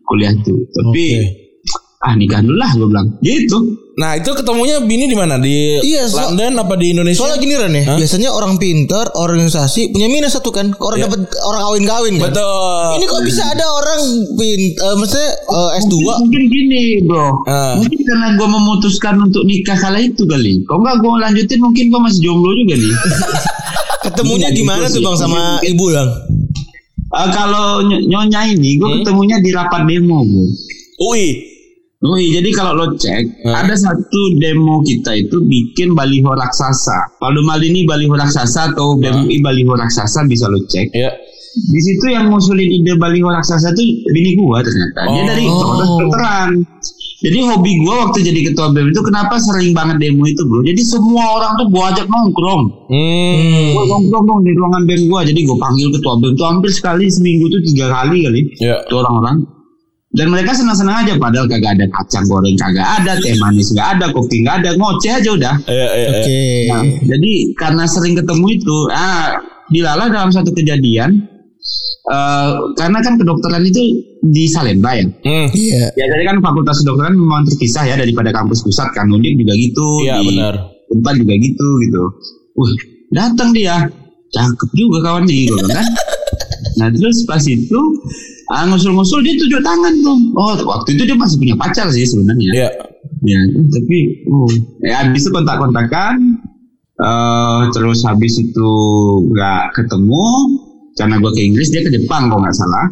kuliah 0.04 0.32
tuh. 0.38 0.56
Tapi 0.68 1.04
Oke. 1.16 1.24
ah 1.98 2.12
nikah 2.12 2.38
dulu 2.38 2.54
lah 2.54 2.70
gue 2.70 2.86
bilang. 2.86 3.08
Gitu. 3.18 3.56
Nah, 3.98 4.14
itu 4.14 4.30
ketemunya 4.30 4.78
Bini 4.78 5.04
di 5.04 5.16
mana? 5.18 5.36
Di 5.36 5.82
Iya, 5.82 6.06
so- 6.06 6.22
London 6.22 6.54
apa 6.56 6.78
di 6.78 6.94
Indonesia? 6.94 7.18
Soalnya 7.18 7.38
gini 7.40 7.50
Ren 7.52 7.74
ya, 7.74 7.98
biasanya 7.98 8.30
orang 8.30 8.54
pinter, 8.54 9.10
organisasi 9.10 9.90
punya 9.90 10.06
minus 10.06 10.38
satu 10.38 10.48
kan. 10.48 10.70
Orang 10.78 11.02
Iya. 11.02 11.10
dapat 11.10 11.20
orang 11.36 11.62
kawin-kawin 11.64 12.14
kan. 12.16 12.30
Betul. 12.30 12.86
Ini 12.94 13.04
kok 13.04 13.22
bisa 13.26 13.42
ada 13.42 13.66
orang 13.66 14.00
pin, 14.36 14.60
eh, 14.70 14.94
maksudnya 14.94 15.30
eh, 15.34 15.80
S2 15.82 15.94
Mungkin 15.98 16.42
gini 16.46 16.82
bro. 17.02 17.42
Ah. 17.44 17.74
Mungkin 17.74 17.98
karena 17.98 18.28
gue 18.36 18.48
memutuskan 18.48 19.14
untuk 19.18 19.42
nikah 19.42 19.74
kala 19.74 19.98
itu 19.98 20.22
kali. 20.22 20.62
Kalau 20.62 20.78
nggak 20.78 20.96
gue 20.96 21.10
lanjutin 21.18 21.58
mungkin 21.58 21.84
gue 21.88 22.00
masih 22.00 22.20
jomblo 22.22 22.54
juga 22.54 22.74
nih. 22.76 22.94
ketemunya 24.06 24.48
Iya, 24.48 24.54
di 24.54 24.62
mana 24.62 24.86
gitu 24.86 25.00
tuh. 25.00 25.10
Bang 25.10 25.16
sama 25.18 25.58
ibu 25.60 25.84
Bang? 25.90 26.10
Eh, 27.08 27.28
kalau 27.32 27.80
ny- 27.82 28.04
nyonya 28.04 28.52
ini 28.52 28.76
gue 28.76 29.00
ketemunya 29.00 29.40
di 29.40 29.48
rapat 29.48 29.88
demo 29.88 30.20
bro. 30.20 30.44
UI. 31.00 31.28
Iya, 31.98 32.38
jadi 32.38 32.50
kalau 32.54 32.78
lo 32.78 32.86
cek 32.94 33.42
Hmm. 33.42 33.54
ada 33.58 33.74
satu 33.74 34.38
demo 34.38 34.86
kita 34.86 35.18
itu 35.18 35.42
bikin 35.42 35.98
baliho 35.98 36.30
raksasa. 36.30 37.18
Kalau 37.18 37.42
ini 37.58 37.82
baliho 37.82 38.14
raksasa 38.14 38.70
atau 38.70 38.94
BMUI 38.94 39.42
baliho 39.42 39.74
raksasa 39.74 40.22
bisa 40.22 40.46
lo 40.46 40.62
cek. 40.62 40.94
Ya. 40.94 41.10
Di 41.58 41.80
situ 41.82 42.06
yang 42.06 42.30
ngusulin 42.30 42.70
ide 42.70 42.94
baliho 42.94 43.26
raksasa 43.26 43.74
itu 43.74 43.82
bini 44.06 44.38
gua 44.38 44.62
ternyata. 44.62 45.00
Dia 45.10 45.22
Oh. 45.22 45.26
dari 45.26 45.42
fakultas 45.42 45.88
kedokteran. 45.90 46.50
Jadi 47.18 47.38
hobi 47.42 47.82
gua 47.82 48.06
waktu 48.06 48.22
jadi 48.30 48.40
ketua 48.50 48.70
BEM 48.70 48.94
itu 48.94 49.02
kenapa 49.02 49.42
sering 49.42 49.74
banget 49.74 49.98
demo 49.98 50.22
itu 50.22 50.38
bro. 50.46 50.62
Jadi 50.62 50.82
semua 50.86 51.34
orang 51.34 51.58
tuh 51.58 51.66
gua 51.66 51.90
ajak 51.90 52.06
nongkrong. 52.06 52.62
Hmm. 52.86 53.74
Gua 53.74 53.84
nongkrong 53.90 54.24
dong 54.24 54.40
di 54.46 54.54
ruangan 54.54 54.82
BEM 54.86 55.02
gua. 55.10 55.20
Jadi 55.26 55.40
gua 55.42 55.58
panggil 55.58 55.90
ketua 55.90 56.14
BEM 56.22 56.32
tuh 56.38 56.46
hampir 56.46 56.70
sekali 56.70 57.10
seminggu 57.10 57.50
tuh 57.50 57.60
tiga 57.66 57.90
kali 57.90 58.22
kali. 58.22 58.42
Ya. 58.62 58.86
Tuh 58.86 59.02
orang-orang. 59.02 59.58
Dan 60.08 60.32
mereka 60.32 60.56
senang-senang 60.56 61.04
aja 61.04 61.20
padahal 61.20 61.44
kagak 61.50 61.76
ada 61.76 61.86
kacang 61.92 62.24
goreng 62.32 62.56
kagak 62.56 62.86
ada, 62.86 63.20
teh 63.20 63.36
manis 63.36 63.68
nggak 63.76 63.88
ada, 63.98 64.06
kopi 64.08 64.40
nggak 64.40 64.64
ada, 64.64 64.70
ngoceh 64.80 65.12
aja 65.20 65.30
udah. 65.36 65.54
Ya, 65.68 65.74
ya, 65.74 65.86
ya. 65.92 66.08
Oke. 66.08 66.40
Nah, 66.72 66.82
jadi 67.12 67.32
karena 67.60 67.84
sering 67.84 68.14
ketemu 68.16 68.46
itu, 68.56 68.76
ah, 68.88 69.36
dilalah 69.68 70.08
dalam 70.08 70.32
satu 70.32 70.48
kejadian, 70.56 71.28
eh, 72.08 72.50
karena 72.80 72.98
kan 73.04 73.20
kedokteran 73.20 73.68
itu 73.68 74.00
di 74.22 74.44
Salemba 74.50 74.98
ya. 74.98 75.06
Hmm. 75.06 75.48
Iya. 75.52 75.94
Ya 75.94 76.04
jadi 76.10 76.22
kan 76.26 76.36
fakultas 76.42 76.82
kedokteran 76.82 77.14
memang 77.14 77.46
terpisah 77.46 77.84
ya 77.86 77.94
daripada 77.94 78.34
kampus 78.34 78.62
pusat 78.66 78.90
kan, 78.94 79.06
Unik 79.08 79.34
juga 79.38 79.54
gitu, 79.54 79.88
Iya, 80.04 80.14
di 80.20 80.26
benar. 80.34 80.54
Unpad 80.88 81.14
juga 81.20 81.34
gitu 81.36 81.68
gitu. 81.84 82.02
Wih, 82.58 82.74
datang 83.14 83.54
dia, 83.54 83.86
cakep 84.34 84.70
juga 84.74 84.98
kawan 85.04 85.24
gua 85.28 85.34
bilang 85.34 85.72
kan. 85.72 85.86
Nah 86.78 86.94
terus 86.94 87.26
pas 87.26 87.42
itu 87.42 87.80
ah, 88.54 88.62
ngusul-ngusul 88.70 89.18
dia 89.26 89.34
tunjuk 89.34 89.62
tangan 89.66 89.94
tuh. 89.98 90.18
Oh 90.38 90.54
waktu 90.62 90.94
itu 90.94 91.10
dia 91.10 91.16
masih 91.18 91.36
punya 91.42 91.58
pacar 91.58 91.90
sih 91.90 92.06
sebenarnya. 92.06 92.50
Ya. 92.54 92.70
Ya, 93.26 93.40
tapi 93.66 94.22
oh, 94.30 94.46
ya 94.86 95.02
habis 95.02 95.26
itu 95.26 95.34
kontak-kontakan 95.34 96.38
eh 96.98 97.62
terus 97.74 98.06
habis 98.06 98.38
itu 98.38 98.70
nggak 99.26 99.74
ketemu 99.74 100.26
karena 100.98 101.14
gue 101.22 101.30
ke 101.34 101.42
Inggris 101.46 101.70
dia 101.70 101.82
ke 101.82 101.90
Jepang 101.90 102.30
kalau 102.30 102.42
nggak 102.46 102.54
salah. 102.54 102.86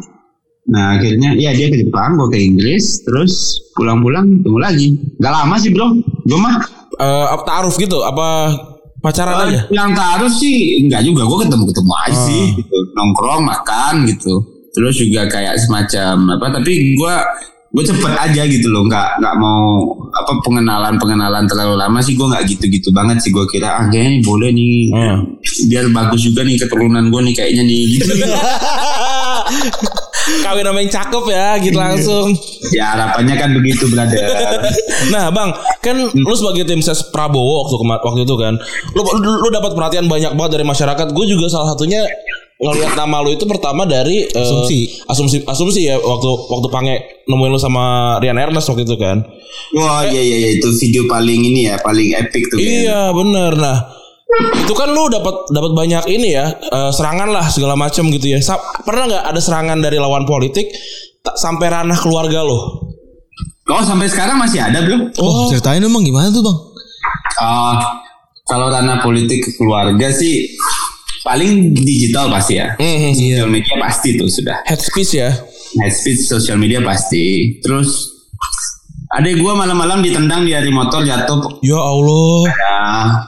Nah 0.67 0.93
akhirnya 0.93 1.31
ya 1.33 1.51
dia 1.51 1.67
ke 1.67 1.79
Jepang, 1.79 2.15
gue 2.15 2.27
ke 2.27 2.39
Inggris, 2.39 2.83
terus 3.01 3.33
pulang-pulang 3.71 4.27
ketemu 4.37 4.59
lagi. 4.59 4.87
Gak 5.15 5.33
lama 5.33 5.55
sih 5.55 5.69
bro, 5.69 5.87
gue 6.21 6.37
mah 6.37 6.57
Eh, 6.89 7.27
apa 7.29 7.43
taaruf 7.43 7.75
gitu? 7.75 8.01
Apa 8.01 8.49
pacaran 8.97 9.47
aja? 9.47 9.69
yang 9.69 9.93
taruh 9.93 10.27
sih 10.27 10.81
enggak 10.81 11.05
juga, 11.05 11.23
gue 11.23 11.45
ketemu-ketemu 11.45 11.93
aja 12.01 12.19
sih, 12.25 12.43
gitu. 12.57 12.77
nongkrong 12.91 13.43
makan 13.43 13.93
gitu. 14.05 14.33
Terus 14.69 14.97
juga 14.97 15.25
kayak 15.25 15.55
semacam 15.57 16.15
apa, 16.33 16.47
tapi 16.51 16.93
gue 16.93 17.15
gue 17.69 17.83
cepet 17.85 18.13
aja 18.17 18.41
gitu 18.43 18.67
loh, 18.67 18.81
nggak 18.83 19.21
nggak 19.21 19.35
mau 19.35 19.61
apa 20.09 20.31
pengenalan 20.41 20.97
pengenalan 20.97 21.45
terlalu 21.45 21.75
lama 21.77 21.99
sih 21.99 22.17
gue 22.17 22.25
nggak 22.25 22.43
gitu-gitu 22.47 22.89
banget 22.89 23.21
sih 23.21 23.29
gue 23.29 23.45
kira 23.45 23.69
ah 23.75 23.85
kayaknya 23.85 24.23
boleh 24.23 24.49
nih 24.49 24.89
Hmm. 24.89 25.17
biar 25.67 25.85
bagus 25.91 26.21
juga 26.23 26.41
nih 26.41 26.57
keturunan 26.57 27.05
gue 27.07 27.21
nih 27.23 27.35
kayaknya 27.35 27.63
nih 27.63 27.81
gitu. 27.93 28.09
Kawin 30.43 30.65
sama 30.67 30.79
yang 30.83 30.91
cakep 30.91 31.23
ya, 31.31 31.47
gitu 31.59 31.77
langsung. 31.79 32.27
ya 32.75 32.95
harapannya 32.95 33.35
kan 33.39 33.49
begitu 33.55 33.87
brother. 33.87 34.17
Nah, 35.13 35.31
Bang, 35.31 35.55
kan 35.79 35.95
lu 36.11 36.33
sebagai 36.35 36.67
tim 36.67 36.83
ses 36.83 36.99
Prabowo 37.13 37.63
waktu 37.63 37.75
waktu 37.79 38.21
itu 38.27 38.35
kan, 38.35 38.59
lu 38.91 39.01
lu, 39.23 39.31
lu 39.45 39.49
dapat 39.53 39.71
perhatian 39.71 40.11
banyak 40.11 40.35
banget 40.35 40.59
dari 40.59 40.65
masyarakat. 40.67 41.07
Gue 41.15 41.25
juga 41.29 41.47
salah 41.47 41.71
satunya 41.71 42.03
ngelihat 42.57 42.97
nama 42.97 43.21
lu 43.21 43.37
itu 43.37 43.45
pertama 43.45 43.85
dari 43.85 44.25
eh, 44.25 44.41
Asumsi. 44.41 45.05
asumsi 45.05 45.37
asumsi 45.45 45.81
ya 45.85 45.95
waktu 46.01 46.29
waktu 46.49 46.67
pange 46.73 46.95
nemuin 47.29 47.53
lu 47.53 47.61
sama 47.61 48.17
Rian 48.17 48.33
Ernest 48.41 48.73
waktu 48.73 48.83
itu 48.83 48.97
kan. 48.97 49.21
Wah 49.77 50.01
iya 50.09 50.21
iya 50.21 50.37
iya 50.41 50.49
itu 50.57 50.67
video 50.81 51.05
paling 51.05 51.37
ini 51.37 51.69
ya 51.69 51.77
paling 51.77 52.17
epic 52.17 52.49
tuh. 52.49 52.57
Iya, 52.57 53.13
bener. 53.13 53.53
Nah, 53.53 53.77
itu 54.57 54.73
kan 54.73 54.91
lu 54.91 55.07
dapat 55.07 55.47
dapat 55.49 55.71
banyak 55.71 56.03
ini 56.09 56.35
ya 56.35 56.51
eh, 56.51 56.91
serangan 56.91 57.31
lah 57.31 57.47
segala 57.47 57.73
macam 57.73 58.07
gitu 58.09 58.27
ya. 58.27 58.39
Sa- 58.39 58.59
pernah 58.83 59.07
nggak 59.07 59.23
ada 59.25 59.39
serangan 59.39 59.79
dari 59.79 59.97
lawan 59.97 60.23
politik 60.23 60.67
tak 61.21 61.35
sampai 61.35 61.67
ranah 61.67 61.95
keluarga 61.95 62.43
lo? 62.43 62.91
Oh 63.67 63.83
sampai 63.83 64.07
sekarang 64.07 64.35
masih 64.35 64.63
ada 64.63 64.79
belum? 64.79 65.11
Oh, 65.17 65.47
ceritain 65.47 65.79
dong 65.79 65.91
Bang 65.91 66.03
gimana 66.03 66.27
tuh 66.29 66.39
Bang? 66.39 66.57
Ah, 67.37 67.99
kalau 68.43 68.67
ranah 68.67 68.99
politik 68.99 69.43
keluarga 69.55 70.07
sih 70.09 70.47
paling 71.21 71.75
digital 71.75 72.27
pasti 72.27 72.55
ya. 72.55 72.75
Hmm, 72.75 73.11
Sosial 73.11 73.47
media 73.47 73.75
pasti 73.75 74.15
tuh 74.15 74.27
sudah. 74.27 74.63
head 74.63 74.79
speech 74.79 75.19
ya. 75.19 75.31
Head 75.77 75.91
speech 75.91 76.23
sosial 76.23 76.55
media 76.55 76.79
pasti. 76.79 77.59
Terus 77.59 78.07
ada 79.09 79.27
gua 79.35 79.53
malam-malam 79.55 79.99
ditendang 79.99 80.43
di 80.43 80.51
hari 80.51 80.67
motor 80.67 81.01
jatuh. 81.01 81.39
Ya 81.59 81.75
Allah, 81.75 82.39
Ya, 82.45 82.77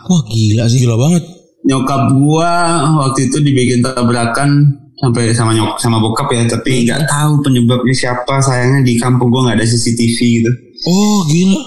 Wah 0.04 0.22
gila 0.26 0.64
sih. 0.66 0.80
gila 0.80 0.96
banget. 0.96 1.24
nyokap 1.62 2.16
gua 2.16 2.52
waktu 2.98 3.28
itu 3.28 3.38
dibikin 3.40 3.80
tabrakan 3.80 4.64
sampai 4.96 5.32
sama 5.32 5.52
nyok 5.52 5.76
sama 5.76 6.00
bokap 6.00 6.28
ya 6.30 6.44
tapi 6.46 6.84
nggak 6.84 7.04
tahu 7.06 7.40
penyebabnya 7.42 7.92
siapa 7.92 8.40
sayangnya 8.40 8.80
di 8.82 8.96
kampung 8.96 9.28
gua 9.28 9.44
nggak 9.46 9.58
ada 9.58 9.66
CCTV 9.66 10.18
gitu 10.40 10.52
Oh 10.86 11.24
gila. 11.24 11.60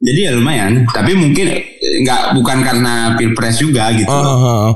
jadi 0.00 0.20
ya 0.20 0.30
lumayan 0.32 0.82
tapi 0.88 1.14
mungkin 1.14 1.54
nggak 2.02 2.34
bukan 2.34 2.58
karena 2.60 3.14
pilpres 3.14 3.58
juga 3.58 3.90
gitu 3.90 4.10
ah, 4.10 4.26
ah. 4.66 4.70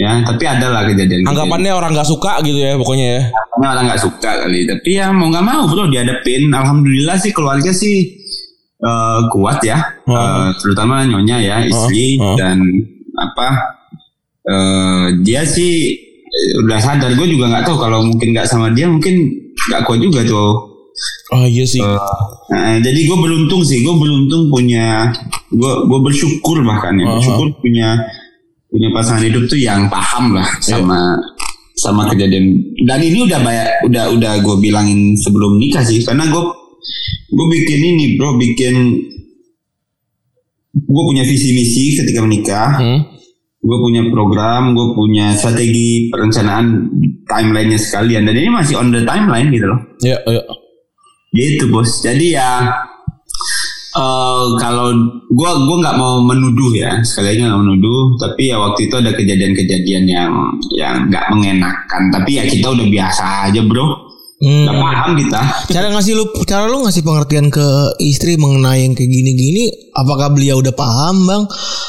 Ya 0.00 0.24
tapi 0.24 0.44
ada 0.44 0.66
lah 0.66 0.82
kejadian 0.82 1.28
Anggapannya 1.28 1.70
orang 1.70 1.92
nggak 1.92 2.08
suka 2.08 2.40
gitu 2.40 2.56
ya 2.56 2.72
pokoknya 2.74 3.06
ya. 3.06 3.20
Anggapannya 3.28 3.68
orang 3.68 3.84
nggak 3.86 4.00
suka 4.00 4.30
kali 4.40 4.60
tapi 4.64 4.90
ya 4.96 5.06
mau 5.12 5.28
nggak 5.28 5.44
mau 5.44 5.62
bro 5.66 5.84
dihadapin 5.86 6.48
alhamdulillah 6.48 7.16
sih 7.16 7.30
keluarga 7.30 7.68
sih 7.68 7.98
eh, 8.78 9.18
kuat 9.28 9.60
ya 9.60 9.78
Ah. 10.08 10.48
Eh, 10.48 10.50
terutama 10.58 11.04
nyonya 11.04 11.36
ya 11.38 11.56
istri 11.62 12.16
Ah, 12.16 12.32
ah. 12.32 12.34
dan 12.34 12.56
apa 13.14 13.48
eh, 14.42 15.04
dia 15.20 15.44
sih 15.44 15.94
udah 16.58 16.78
sadar 16.78 17.12
gue 17.12 17.26
juga 17.28 17.46
nggak 17.46 17.64
tahu 17.64 17.76
kalau 17.76 18.00
mungkin 18.02 18.32
nggak 18.32 18.46
sama 18.46 18.70
dia 18.70 18.86
mungkin 18.86 19.28
nggak 19.68 19.84
kuat 19.84 20.00
juga 20.00 20.24
tuh 20.24 20.72
Oh 21.30 21.46
iya 21.46 21.62
sih. 21.62 21.80
Nah, 21.80 22.76
jadi 22.76 23.00
gue 23.06 23.16
beruntung 23.16 23.62
sih, 23.62 23.80
gue 23.80 23.94
beruntung 23.94 24.50
punya, 24.50 25.08
gue 25.48 25.72
gue 25.86 26.00
bersyukur 26.02 26.60
bahkan 26.60 26.92
ya, 26.92 27.06
Aha. 27.06 27.14
bersyukur 27.16 27.48
punya 27.56 27.88
punya 28.70 28.88
pasangan 28.94 29.26
hidup 29.26 29.44
tuh 29.50 29.58
yang 29.58 29.90
paham 29.90 30.38
lah 30.38 30.46
sama 30.62 31.18
sama 31.74 32.06
kejadian. 32.14 32.54
Dan 32.86 33.00
ini 33.02 33.26
udah 33.26 33.38
banyak, 33.42 33.68
udah 33.90 34.04
udah 34.14 34.32
gue 34.40 34.56
bilangin 34.62 35.18
sebelum 35.18 35.58
nikah 35.58 35.82
sih, 35.82 36.00
karena 36.06 36.28
gue 36.30 36.42
gue 37.30 37.46
bikin 37.58 37.80
ini 37.82 38.04
bro, 38.14 38.38
bikin 38.38 38.74
gue 40.70 41.02
punya 41.04 41.26
visi 41.26 41.50
misi 41.52 41.98
ketika 41.98 42.22
menikah. 42.22 42.70
Hmm. 42.78 43.02
gue 43.60 43.76
punya 43.76 44.00
program, 44.08 44.72
gue 44.72 44.96
punya 44.96 45.36
strategi 45.36 46.08
perencanaan 46.08 46.88
timelinenya 47.28 47.76
sekalian 47.76 48.24
dan 48.24 48.32
ini 48.32 48.48
masih 48.48 48.80
on 48.80 48.88
the 48.88 49.04
timeline 49.04 49.52
gitu 49.52 49.68
loh. 49.68 49.76
Ya, 50.00 50.16
ya. 50.24 50.40
Gitu 51.28 51.68
bos. 51.68 52.00
Jadi 52.00 52.40
ya 52.40 52.72
eh 53.90 54.46
kalau 54.58 54.92
gue 55.30 55.50
gua 55.66 55.76
nggak 55.82 55.98
mau 55.98 56.22
menuduh 56.22 56.70
ya. 56.74 56.98
Sekali 57.06 57.34
lagi 57.34 57.40
nggak 57.46 57.60
menuduh. 57.62 58.02
Tapi 58.18 58.42
ya 58.50 58.56
waktu 58.58 58.86
itu 58.86 58.94
ada 58.98 59.10
kejadian-kejadian 59.14 60.04
yang 60.06 60.32
yang 60.74 60.94
nggak 61.08 61.26
mengenakan. 61.30 62.02
Tapi 62.12 62.30
ya 62.38 62.44
kita 62.46 62.74
udah 62.74 62.86
biasa 62.86 63.24
aja 63.50 63.62
bro 63.62 64.09
Hmm. 64.40 64.64
nggak 64.64 64.74
paham 64.74 65.08
kita 65.14 65.40
Cara 65.68 65.86
ngasih 65.90 66.12
lu 66.14 66.24
cara 66.42 66.64
lu 66.64 66.80
ngasih 66.80 67.00
pengertian 67.00 67.46
ke 67.46 67.94
istri 68.00 68.34
mengenai 68.34 68.82
yang 68.82 68.92
kayak 68.92 69.06
gini-gini 69.06 69.70
apakah 69.92 70.30
beliau 70.30 70.58
udah 70.58 70.72
paham 70.72 71.22
bang 71.22 71.42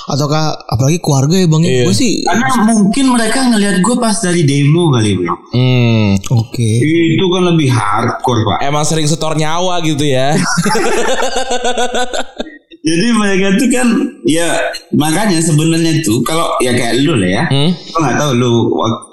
ataukah 0.06 0.54
apalagi 0.66 0.98
keluarga 1.00 1.34
ya 1.34 1.48
bang 1.48 1.62
Iya. 1.64 1.82
gue 1.86 1.94
sih 1.96 2.12
karena 2.22 2.46
mungkin 2.68 3.04
mereka 3.08 3.40
ngelihat 3.48 3.76
gue 3.80 3.96
pas 3.96 4.16
dari 4.18 4.42
demo 4.44 4.92
kali 4.92 5.10
bro 5.16 5.34
Hmm. 5.52 6.08
oke 6.28 6.70
itu 6.84 7.26
kan 7.26 7.42
lebih 7.48 7.68
hardcore 7.72 8.42
pak 8.44 8.58
Emang 8.62 8.84
sering 8.84 9.06
setor 9.06 9.34
nyawa 9.34 9.80
gitu 9.80 10.04
ya. 10.04 10.36
Jadi 12.82 13.08
mereka 13.14 13.48
tuh 13.62 13.70
kan 13.70 13.88
ya 14.26 14.58
makanya 14.98 15.38
sebenarnya 15.38 16.02
tuh 16.02 16.18
kalau 16.26 16.50
ya 16.66 16.74
kayak 16.74 17.06
lu 17.06 17.14
lah 17.14 17.30
ya. 17.30 17.44
Hmm? 17.46 17.70
Gue 17.78 18.00
nggak 18.02 18.18
tahu 18.18 18.32
lu 18.42 18.54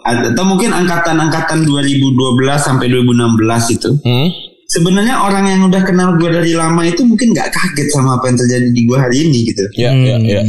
atau 0.09 0.45
mungkin 0.49 0.73
angkatan-angkatan 0.73 1.69
2012 1.69 2.17
sampai 2.57 2.89
2016 2.89 3.77
itu. 3.77 3.91
Hmm? 4.09 4.29
Sebenarnya 4.69 5.21
orang 5.21 5.45
yang 5.49 5.61
udah 5.69 5.85
kenal 5.85 6.17
gue 6.17 6.29
dari 6.33 6.57
lama 6.57 6.81
itu 6.85 7.05
mungkin 7.05 7.37
nggak 7.37 7.53
kaget 7.53 7.89
sama 7.93 8.17
apa 8.17 8.33
yang 8.33 8.37
terjadi 8.41 8.69
di 8.73 8.83
gue 8.89 8.99
hari 9.01 9.17
ini 9.29 9.39
gitu. 9.53 9.65
Ya, 9.77 9.93
ya, 9.93 10.17
ya. 10.17 10.43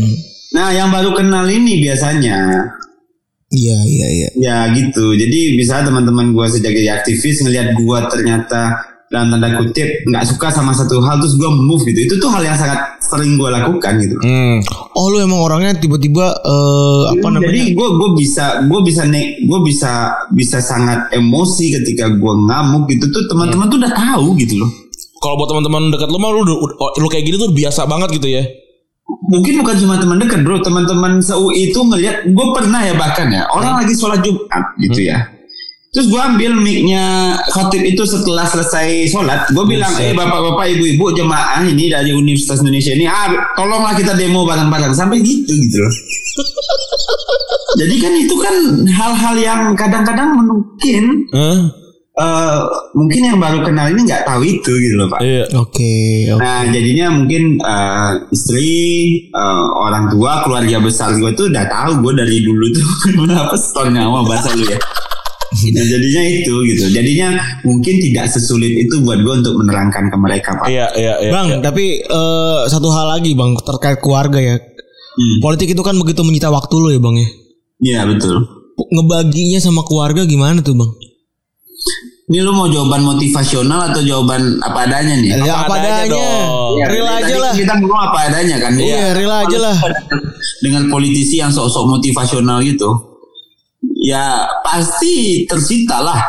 Nah 0.55 0.72
yang 0.72 0.88
baru 0.88 1.11
kenal 1.11 1.43
ini 1.51 1.84
biasanya 1.84 2.72
iya 3.51 3.80
iya 3.84 4.07
iya 4.15 4.30
ya 4.39 4.57
gitu. 4.80 5.11
Jadi 5.11 5.59
bisa 5.59 5.84
teman-teman 5.84 6.32
gue 6.32 6.45
sejak 6.47 6.72
jadi 6.72 7.03
aktivis 7.03 7.43
ngelihat 7.43 7.76
gue 7.76 7.99
ternyata 8.07 8.89
dalam 9.10 9.34
tanda 9.34 9.57
kutip 9.57 9.89
nggak 10.05 10.22
suka 10.22 10.53
sama 10.53 10.70
satu 10.70 11.01
hal 11.01 11.18
terus 11.18 11.34
gue 11.34 11.49
move 11.49 11.82
gitu. 11.82 11.99
Itu 12.05 12.16
tuh 12.22 12.30
hal 12.30 12.45
yang 12.45 12.53
sangat 12.53 13.01
sering 13.01 13.41
gue 13.41 13.49
lakukan 13.49 13.97
gitu. 14.05 14.16
Hmm. 14.22 14.62
oh 14.93 15.05
lu 15.10 15.18
emang 15.26 15.41
orangnya 15.41 15.74
tiba-tiba 15.82 16.30
eh, 16.30 17.03
apa 17.18 17.28
namanya 17.34 17.49
Jadi 17.49 17.74
gue 17.74 17.88
gue 17.89 18.10
bisa 18.22 18.45
gue 18.70 18.80
bisa 18.86 19.01
nek 19.10 19.26
gue 19.49 19.60
bisa 19.66 19.91
bisa 20.30 20.57
sangat 20.62 21.10
emosi 21.10 21.74
ketika 21.82 22.05
gue 22.14 22.34
ngamuk 22.45 22.86
gitu 22.93 23.10
tuh 23.10 23.26
teman-teman 23.26 23.66
tuh 23.66 23.82
udah 23.82 23.93
tahu 23.97 24.38
gitu 24.38 24.62
loh. 24.62 24.70
Kalau 25.20 25.36
buat 25.36 25.49
teman-teman 25.51 25.91
dekat 25.91 26.07
lu 26.07 26.20
mah 26.22 26.32
lu, 26.32 26.41
lu 26.45 27.07
kayak 27.12 27.26
gini 27.28 27.36
tuh 27.36 27.51
biasa 27.51 27.89
banget 27.89 28.16
gitu 28.22 28.30
ya. 28.30 28.45
Mungkin 29.10 29.66
bukan 29.66 29.76
cuma 29.82 29.97
teman 29.97 30.22
dekat 30.22 30.45
bro, 30.45 30.62
teman-teman 30.62 31.18
seu 31.18 31.49
itu 31.49 31.82
ngelihat 31.82 32.30
gue 32.30 32.47
pernah 32.53 32.86
ya 32.86 32.93
bahkan 32.93 33.28
ya 33.34 33.49
orang 33.49 33.82
lagi 33.82 33.97
sholat 33.97 34.22
jumat 34.22 34.64
gitu 34.78 35.10
ya. 35.10 35.39
Terus 35.90 36.06
gue 36.06 36.22
ambil 36.22 36.54
mic-nya 36.54 37.34
khotib 37.50 37.82
itu 37.82 38.06
setelah 38.06 38.46
selesai 38.46 39.10
sholat. 39.10 39.50
Gue 39.50 39.66
bilang, 39.66 39.90
eh 39.98 40.14
bapak-bapak, 40.14 40.78
ibu-ibu 40.78 41.18
jemaah 41.18 41.66
ini 41.66 41.90
dari 41.90 42.14
Universitas 42.14 42.62
Indonesia 42.62 42.94
ini, 42.94 43.10
ah 43.10 43.34
tolonglah 43.58 43.98
kita 43.98 44.14
demo 44.14 44.46
bareng-bareng. 44.46 44.94
Sampai 44.94 45.26
gitu 45.26 45.50
gitu 45.50 45.78
loh. 45.82 45.94
Jadi 47.82 47.96
kan 48.02 48.14
itu 48.14 48.36
kan 48.38 48.56
hal-hal 48.86 49.36
yang 49.38 49.62
kadang-kadang 49.74 50.34
mungkin 50.38 51.30
Hah? 51.34 51.60
eh 52.20 52.60
mungkin 52.98 53.22
yang 53.32 53.38
baru 53.40 53.64
kenal 53.64 53.88
ini 53.96 54.04
nggak 54.04 54.28
tahu 54.28 54.44
itu 54.44 54.72
gitu 54.76 54.96
loh 55.00 55.08
pak. 55.08 55.24
Iya. 55.24 55.46
oke 55.56 55.96
oke. 56.36 56.42
Nah 56.44 56.68
jadinya 56.68 57.08
mungkin 57.16 57.56
eh, 57.64 58.12
istri, 58.36 58.70
eh, 59.32 59.66
orang 59.80 60.12
tua, 60.12 60.44
keluarga 60.44 60.84
besar 60.84 61.16
gue 61.16 61.32
tuh 61.32 61.48
udah 61.48 61.66
tahu 61.72 62.04
gue 62.04 62.14
dari 62.20 62.44
dulu 62.44 62.66
tuh 62.76 62.88
kenapa 63.16 63.56
store 63.56 63.96
nyawa 63.96 64.28
bahasa 64.28 64.52
lu 64.54 64.68
ya. 64.68 64.78
Nah, 65.50 65.82
jadinya 65.82 66.24
itu 66.30 66.54
gitu. 66.70 66.86
Jadinya 66.93 67.34
mungkin 67.66 67.97
tidak 67.97 68.30
sesulit 68.30 68.70
itu 68.86 69.02
buat 69.02 69.18
gue 69.18 69.34
untuk 69.41 69.58
menerangkan 69.58 70.14
ke 70.14 70.18
mereka 70.22 70.50
pak. 70.62 70.70
Iya, 70.70 70.88
iya, 70.93 71.14
iya. 71.26 71.32
Bang, 71.34 71.47
iya. 71.50 71.58
tapi 71.58 72.06
eh, 72.06 72.60
satu 72.70 72.93
hal 72.93 73.18
lagi 73.18 73.34
bang 73.34 73.58
terkait 73.66 73.97
keluarga 73.97 74.38
ya. 74.38 74.56
Hmm. 74.62 75.38
Politik 75.41 75.74
itu 75.74 75.82
kan 75.82 75.97
begitu 75.97 76.22
menyita 76.22 76.54
waktu 76.54 76.76
lo 76.78 76.89
ya 76.93 77.02
bang 77.02 77.16
ya. 77.18 77.30
Iya 77.80 78.00
betul. 78.14 78.45
Ngebaginya 78.78 79.60
sama 79.60 79.82
keluarga 79.82 80.22
gimana 80.30 80.62
tuh 80.62 80.78
bang? 80.78 80.91
Ini 82.30 82.45
lu 82.45 82.54
mau 82.54 82.70
jawaban 82.70 83.02
motivasional 83.02 83.89
atau 83.89 84.06
jawaban 84.06 84.62
apa 84.62 84.86
adanya 84.86 85.18
nih? 85.18 85.34
Ya 85.34 85.66
apa 85.66 85.82
adanya 85.82 86.06
adanya. 86.06 86.14
dong. 86.14 86.74
Ya, 86.78 86.86
Real 86.93 87.10
aja 87.10 87.36
lah. 87.41 87.54
Kita 87.58 87.74
ngomong 87.82 88.02
apa 88.06 88.18
adanya 88.30 88.56
kan. 88.62 88.72
Iya, 88.78 89.18
real 89.18 89.34
aja 89.34 89.58
lah. 89.58 89.76
Dengan 90.64 90.93
politisi 90.93 91.41
yang 91.41 91.50
sok-sok 91.50 91.89
motivasional 91.89 92.62
gitu. 92.62 93.09
Ya 94.00 94.47
pasti 94.64 95.43
tersita 95.43 96.00
lah. 96.00 96.20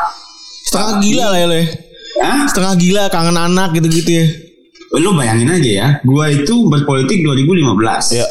Setengah 0.66 0.99
gila 1.03 1.27
lah 1.31 1.39
ya 1.39 1.49
ya. 1.55 1.64
Hah? 2.21 2.41
Setengah 2.51 2.75
gila 2.77 3.03
kangen 3.09 3.39
anak 3.39 3.75
gitu-gitu 3.79 4.11
ya. 4.11 4.27
Lu 4.99 5.14
bayangin 5.14 5.51
aja 5.51 5.71
ya. 5.71 5.87
Gua 6.03 6.27
itu 6.31 6.66
berpolitik 6.66 7.23
2015. 7.23 8.18
Iya. 8.18 8.27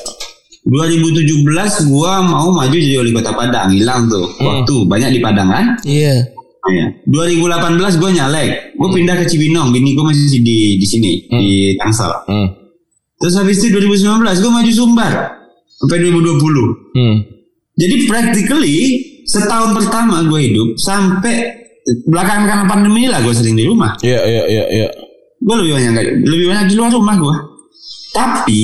2017 0.68 1.88
gua 1.88 2.20
mau 2.20 2.52
maju 2.52 2.76
jadi 2.76 3.00
wali 3.00 3.16
kota 3.16 3.32
Padang. 3.32 3.72
Hilang 3.72 4.12
tuh. 4.12 4.28
Waktu 4.44 4.76
banyak 4.86 5.10
di 5.16 5.20
Padang 5.24 5.50
kan. 5.50 5.66
Iya. 5.88 6.40
Iya. 6.70 6.86
2018 7.08 7.98
gue 7.98 8.10
nyalek, 8.20 8.50
gue 8.76 8.90
pindah 8.92 9.16
ke 9.16 9.26
Cibinong, 9.26 9.72
bini 9.72 9.96
gue 9.96 10.06
masih 10.06 10.44
di 10.44 10.78
di 10.78 10.88
sini 10.88 11.26
di 11.26 11.74
Tangsel. 11.80 12.12
Hmm. 12.28 12.48
Terus 13.20 13.36
habis 13.40 13.64
itu 13.64 13.74
2019 13.74 14.44
gue 14.44 14.52
maju 14.52 14.72
Sumbar 14.72 15.14
sampai 15.80 15.98
2020. 16.04 17.00
Hmm. 17.00 17.18
Jadi 17.80 17.96
practically 18.06 18.78
setahun 19.30 19.78
pertama 19.78 20.26
gue 20.26 20.40
hidup 20.50 20.70
sampai 20.82 21.54
belakangan 22.10 22.46
karena 22.50 22.66
pandemi 22.66 23.06
lah 23.06 23.22
gue 23.22 23.34
sering 23.34 23.54
di 23.54 23.66
rumah. 23.70 23.94
Iya, 24.02 24.20
iya, 24.26 24.44
iya, 24.50 24.66
iya. 24.70 24.88
Gue 25.40 25.56
lebih 25.62 25.72
banyak 25.78 25.94
lebih 26.26 26.46
banyak 26.50 26.66
di 26.70 26.76
luar 26.76 26.92
rumah 26.92 27.16
gue. 27.16 27.36
Tapi, 28.10 28.64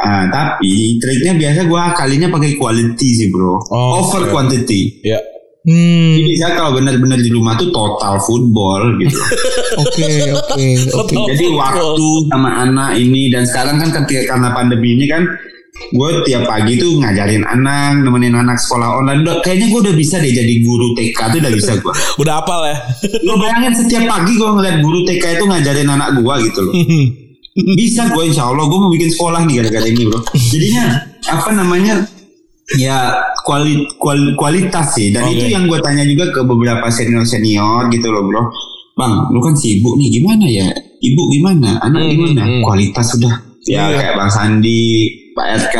ah, 0.00 0.24
tapi 0.32 0.96
triknya 0.96 1.36
biasa 1.36 1.68
gue 1.68 1.82
kalinya 1.92 2.28
pakai 2.32 2.56
quality 2.56 3.08
sih 3.12 3.28
bro, 3.28 3.60
Oh, 3.68 4.00
over 4.00 4.24
oke. 4.24 4.32
quantity. 4.32 5.04
Iya. 5.04 5.20
Hmm. 5.66 6.14
Jadi 6.16 6.30
bisa 6.30 6.54
kalau 6.54 6.78
benar-benar 6.78 7.18
di 7.18 7.26
rumah 7.28 7.58
tuh 7.58 7.74
total 7.74 8.22
football 8.22 8.86
gitu. 9.02 9.18
Oke 9.82 10.30
oke 10.30 10.66
oke. 10.94 11.14
Jadi 11.34 11.44
waktu 11.52 12.06
sama 12.30 12.64
anak 12.64 12.96
ini 12.96 13.28
dan 13.28 13.44
sekarang 13.44 13.76
kan 13.82 13.90
ketika 13.92 14.32
karena 14.32 14.54
pandemi 14.54 14.94
ini 14.94 15.04
kan 15.10 15.26
gue 15.86 16.08
tiap 16.22 16.42
pagi 16.44 16.76
tuh 16.76 16.98
ngajarin 16.98 17.42
anak, 17.42 18.02
nemenin 18.02 18.34
anak 18.34 18.58
sekolah 18.58 18.98
online. 18.98 19.22
Udah, 19.22 19.38
kayaknya 19.40 19.70
gue 19.70 19.80
udah 19.86 19.94
bisa 19.94 20.18
deh 20.18 20.30
jadi 20.30 20.54
guru 20.60 20.92
TK 20.92 21.18
tuh 21.30 21.38
udah 21.38 21.52
bisa 21.52 21.72
gue. 21.76 21.94
Udah 22.22 22.34
apal 22.40 22.60
ya. 22.64 22.76
Lo 23.22 23.36
bayangin 23.36 23.72
setiap 23.72 24.02
pagi 24.06 24.34
gue 24.34 24.48
ngeliat 24.48 24.76
guru 24.80 24.98
TK 25.02 25.24
itu 25.36 25.44
ngajarin 25.44 25.88
anak 25.88 26.08
gue 26.16 26.34
gitu 26.44 26.60
loh. 26.62 26.74
Bisa 27.56 28.04
gue 28.06 28.28
insya 28.28 28.52
Allah 28.52 28.68
gue 28.68 28.76
mau 28.76 28.92
bikin 28.92 29.08
sekolah 29.08 29.48
nih 29.48 29.64
gara-gara 29.64 29.88
ini 29.88 30.04
bro. 30.04 30.20
Jadinya 30.28 30.84
apa 31.24 31.50
namanya 31.50 32.04
ya 32.76 33.16
kuali, 33.40 33.88
kual- 33.96 34.36
kualitas 34.36 34.92
sih 34.92 35.08
dan 35.08 35.24
Oke. 35.24 35.40
itu 35.40 35.56
yang 35.56 35.64
gue 35.64 35.80
tanya 35.80 36.04
juga 36.04 36.28
ke 36.28 36.44
beberapa 36.44 36.84
senior 36.90 37.24
senior 37.24 37.88
gitu 37.88 38.12
loh 38.12 38.28
bro. 38.28 38.42
Bang, 38.92 39.32
lu 39.32 39.40
kan 39.40 39.56
sibuk 39.56 39.96
nih 39.96 40.20
gimana 40.20 40.44
ya? 40.44 40.68
Ibu 41.00 41.22
gimana? 41.30 41.80
Anak 41.80 42.00
Hmm, 42.04 42.12
gimana? 42.12 42.42
hmm. 42.44 42.60
Kualitas 42.60 43.06
sudah. 43.12 43.32
Ya 43.64 43.88
Iya. 43.88 44.04
kayak 44.04 44.14
Bang 44.16 44.28
Sandi, 44.28 44.84
Pak 45.36 45.46
RK, 45.62 45.76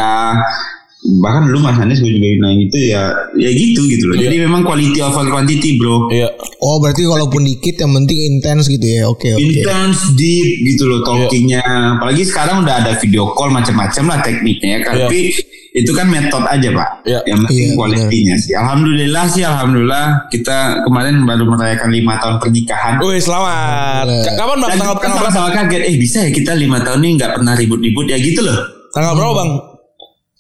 bahkan 1.17 1.47
dulu 1.47 1.59
Mas 1.61 1.79
Anies 1.79 1.99
gue 1.99 2.11
juga 2.11 2.27
nanya 2.43 2.63
itu 2.63 2.79
ya 2.85 3.03
ya 3.35 3.49
gitu 3.49 3.81
gitu 3.87 4.05
loh. 4.07 4.15
Iya. 4.15 4.27
Jadi 4.27 4.37
memang 4.43 4.61
quality 4.61 4.99
over 5.01 5.25
quantity 5.25 5.77
bro. 5.77 6.11
Iya. 6.11 6.29
Oh 6.59 6.77
berarti 6.77 7.03
walaupun 7.05 7.41
dikit 7.43 7.79
yang 7.79 7.95
penting 7.95 8.19
intens 8.29 8.67
gitu 8.67 8.85
ya. 8.85 9.07
Oke 9.07 9.31
oke. 9.31 9.41
intense 9.41 10.13
deep 10.13 10.45
gitu 10.67 10.85
loh 10.85 11.01
talkingnya 11.01 11.63
apalagi 11.97 12.21
sekarang 12.23 12.61
udah 12.61 12.81
ada 12.81 12.93
video 12.97 13.33
call 13.33 13.49
macam-macam 13.49 14.05
lah 14.07 14.19
tekniknya 14.21 14.69
ya 14.77 14.93
tapi 14.99 15.31
itu 15.73 15.93
kan 15.93 16.05
metode 16.07 16.45
aja 16.47 16.69
pak 16.71 16.89
Iya. 17.05 17.21
yang 17.27 17.39
penting 17.43 17.61
Iya, 17.63 17.77
kualitinya 17.77 18.35
sih 18.35 18.53
alhamdulillah 18.55 19.25
sih 19.27 19.43
alhamdulillah 19.43 20.05
kita 20.27 20.57
kemarin 20.83 21.21
baru 21.23 21.45
merayakan 21.47 21.93
lima 21.93 22.17
tahun 22.17 22.37
pernikahan 22.39 22.97
Wih, 22.99 23.21
selamat. 23.21 24.05
K- 24.25 24.35
Kapan 24.35 24.57
Bang? 24.59 24.71
Tanggal 24.73 24.97
sama-sama 25.15 25.49
kaget 25.51 25.83
eh 25.85 25.97
bisa 25.97 26.19
ya 26.19 26.31
kita 26.31 26.53
lima 26.53 26.81
tahun 26.81 26.99
ini 26.99 27.11
nggak 27.15 27.31
pernah 27.37 27.53
ribut-ribut 27.55 28.09
ya 28.09 28.17
gitu 28.17 28.41
loh 28.41 28.57
Tanggal 28.91 29.13
berapa, 29.15 29.35
Bang? 29.35 29.51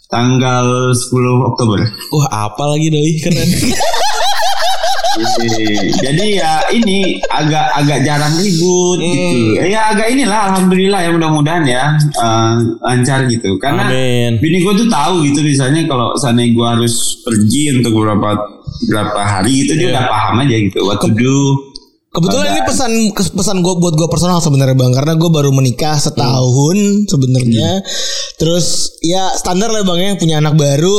tanggal 0.06 0.66
10 0.94 1.10
Oktober 1.44 1.82
Wah, 2.14 2.46
apa 2.46 2.62
lagi 2.68 2.86
doi 2.88 3.18
keren. 3.18 3.42
jadi 5.96 6.24
ya 6.36 6.52
ini 6.70 7.18
agak 7.26 7.72
agak 7.74 8.04
jarang 8.04 8.30
ribut 8.36 9.00
Hmm. 9.00 9.08
gitu 9.08 9.66
ya 9.66 9.90
agak 9.90 10.12
inilah 10.12 10.40
alhamdulillah 10.46 11.00
ya 11.00 11.10
mudah-mudahan 11.10 11.64
ya 11.64 11.84
eh, 11.96 12.52
lancar 12.78 13.24
gitu 13.24 13.56
karena 13.56 13.82
Amin. 13.82 14.36
bini 14.38 14.60
gue 14.60 14.74
tuh 14.76 14.86
tahu 14.86 15.24
gitu 15.24 15.40
misalnya 15.40 15.88
kalau 15.88 16.12
sana 16.14 16.44
gue 16.44 16.66
harus 16.68 16.94
pergi 17.24 17.74
untuk 17.74 17.96
beberapa 17.96 18.36
beberapa 18.86 19.20
hari 19.20 19.64
gitu 19.64 19.72
dia 19.74 19.88
Iya. 19.88 19.92
udah 19.96 20.04
paham 20.06 20.36
aja 20.44 20.56
gitu 20.60 20.78
what 20.84 21.00
to 21.00 21.08
do 21.10 21.34
Kebetulan 22.16 22.46
ini 22.48 22.62
pesan 22.64 22.92
pesan 23.12 23.60
gue 23.60 23.74
buat 23.76 23.92
gue 23.92 24.08
personal 24.08 24.40
sebenarnya 24.40 24.72
bang, 24.72 24.88
karena 24.88 25.12
gue 25.14 25.28
baru 25.28 25.52
menikah 25.52 26.00
setahun 26.00 27.04
sebenarnya. 27.04 27.84
Terus 28.36 28.96
ya 29.00 29.36
standar 29.36 29.68
lah 29.68 29.84
bang 29.84 29.98
ya 30.00 30.10
punya 30.16 30.40
anak 30.40 30.56
baru, 30.56 30.96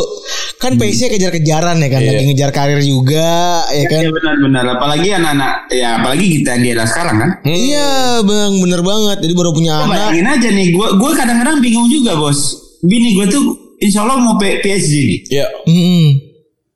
kan 0.57 0.78
pace-nya 0.78 1.09
kejar-kejaran 1.09 1.82
ya 1.82 1.89
kan, 1.89 2.01
Iya. 2.01 2.09
lagi 2.13 2.24
ngejar 2.30 2.51
karir 2.51 2.82
juga 2.82 3.65
ya 3.68 3.86
kan. 3.89 4.01
Ya 4.05 4.11
benar-benar 4.13 4.65
apalagi 4.78 5.09
anak-anak 5.09 5.53
ya 5.70 5.88
apalagi 5.97 6.26
kita 6.38 6.53
yang 6.53 6.61
di 6.61 6.70
era 6.70 6.86
sekarang 6.86 7.15
kan. 7.18 7.30
Iya 7.43 8.22
bang, 8.22 8.51
bener 8.61 8.82
banget. 8.82 9.18
Jadi 9.22 9.34
baru 9.34 9.49
punya 9.53 9.74
Lo 9.74 9.89
anak. 9.89 10.13
bayangin 10.13 10.26
aja 10.30 10.49
nih, 10.53 10.68
gue 10.70 10.88
gue 11.01 11.11
kadang-kadang 11.18 11.57
bingung 11.57 11.89
juga 11.89 12.13
bos. 12.13 12.39
Bini 12.86 13.18
gue 13.18 13.26
tuh 13.26 13.43
insya 13.82 14.05
Allah 14.05 14.22
mau 14.22 14.38
PhD 14.38 14.70
nih. 14.93 15.20
Ya. 15.34 15.45
Mm-mm. 15.65 16.26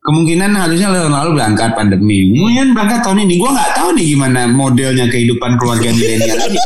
Kemungkinan 0.01 0.57
harusnya 0.57 0.89
tahun 0.89 1.13
lalu 1.13 1.29
berangkat 1.37 1.69
pandemi. 1.77 2.33
Kemudian 2.33 2.73
berangkat 2.73 3.05
tahun 3.05 3.21
ini. 3.21 3.37
Gue 3.37 3.49
nggak 3.53 3.71
tahu 3.77 3.89
nih 3.93 4.05
gimana 4.11 4.39
modelnya 4.49 5.05
kehidupan 5.05 5.61
keluarga 5.61 5.93
milenial 5.95 6.37
ini. 6.41 6.57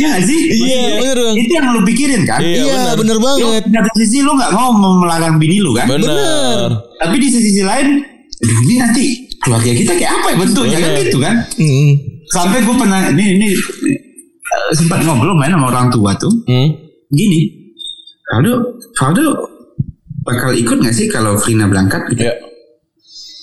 Ya 0.00 0.06
nggak 0.10 0.24
sih? 0.26 0.40
Iya, 0.50 0.82
bener, 0.98 1.16
Bang. 1.20 1.36
Itu 1.38 1.52
yang 1.54 1.66
lu 1.70 1.80
pikirin 1.86 2.22
kan? 2.26 2.40
Iya, 2.42 2.58
Iya 2.58 2.74
bener. 2.74 2.96
bener 2.98 3.16
banget. 3.22 3.62
di 3.62 3.70
satu 3.70 3.90
sisi 3.96 4.18
lu 4.18 4.34
nggak 4.34 4.50
mau 4.50 4.74
melarang 4.74 5.38
bini 5.38 5.62
lu 5.62 5.70
kan? 5.72 5.86
Benar. 5.86 6.74
Tapi 6.98 7.16
di 7.22 7.28
sisi 7.30 7.62
lain, 7.62 8.02
"Aduh, 8.02 8.58
ini 8.66 8.74
nanti 8.82 9.04
keluarga 9.38 9.70
kita 9.70 9.92
kayak 9.94 10.10
apa 10.10 10.26
ya 10.26 10.36
bentuknya 10.42 10.78
kan 10.78 10.90
Bener. 10.90 11.02
gitu 11.06 11.18
kan? 11.22 11.34
Mm-mm. 11.54 11.90
Sampai 12.30 12.58
gue 12.62 12.74
pernah 12.74 12.98
ini 13.10 13.24
ini 13.36 13.48
eh, 13.52 14.70
sempat 14.74 15.06
ngobrol 15.06 15.38
main 15.38 15.54
sama 15.54 15.70
orang 15.70 15.86
tua 15.86 16.10
tuh. 16.18 16.34
Hmm. 16.50 16.66
Gini, 17.12 17.46
Faldo, 18.26 18.52
Faldo 18.96 19.26
bakal 20.22 20.50
ikut 20.52 20.76
nggak 20.78 20.94
sih 20.94 21.06
kalau 21.06 21.34
Frina 21.36 21.66
berangkat? 21.66 22.02
Gitu? 22.10 22.22
Ya. 22.24 22.34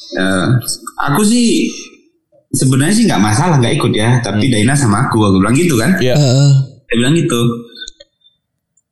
Eh, 0.09 0.47
aku 1.05 1.21
sih 1.21 1.69
sebenarnya 2.49 2.95
sih 2.95 3.05
nggak 3.05 3.21
masalah 3.21 3.61
nggak 3.61 3.77
ikut 3.77 3.93
ya, 3.93 4.17
tapi 4.19 4.49
Daina 4.49 4.73
sama 4.73 5.05
aku, 5.05 5.21
aku 5.21 5.37
bilang 5.37 5.53
gitu 5.53 5.75
kan? 5.77 5.93
Ya. 6.01 6.17
Heeh. 6.17 6.51
Dia 6.89 6.95
bilang 6.97 7.13
gitu. 7.13 7.41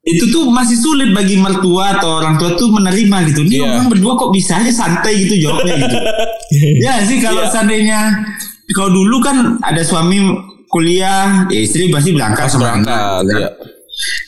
Itu 0.08 0.24
tuh 0.32 0.48
masih 0.48 0.80
sulit 0.80 1.12
bagi 1.12 1.36
mertua 1.36 2.00
atau 2.00 2.24
orang 2.24 2.40
tua 2.40 2.56
tuh 2.56 2.72
menerima 2.72 3.28
gitu. 3.28 3.44
Ini 3.44 3.56
Iya. 3.60 3.68
orang 3.68 3.88
berdua 3.92 4.14
kok 4.16 4.32
bisa 4.32 4.56
aja 4.56 4.72
santai 4.72 5.28
gitu 5.28 5.36
jawabnya 5.44 5.76
gitu. 5.84 5.98
ya 6.86 7.04
sih 7.04 7.20
kalau 7.20 7.44
Iya. 7.44 7.52
seandainya 7.52 8.00
kalau 8.72 8.94
dulu 8.94 9.20
kan 9.20 9.60
ada 9.60 9.84
suami 9.84 10.22
kuliah, 10.72 11.44
ya 11.48 11.60
istri 11.60 11.92
pasti 11.92 12.16
berangkat 12.16 12.48
Pas 12.48 12.52
sama 12.52 12.64
berangkat. 12.72 12.94
anak, 12.94 13.28
kan? 13.28 13.42
Ya. 13.42 13.50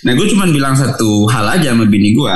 Nah 0.03 0.12
gue 0.16 0.28
cuma 0.28 0.43
bilang 0.47 0.76
satu 0.76 1.28
hal 1.32 1.45
aja 1.47 1.72
sama 1.72 1.86
bini 1.86 2.12
gue. 2.12 2.36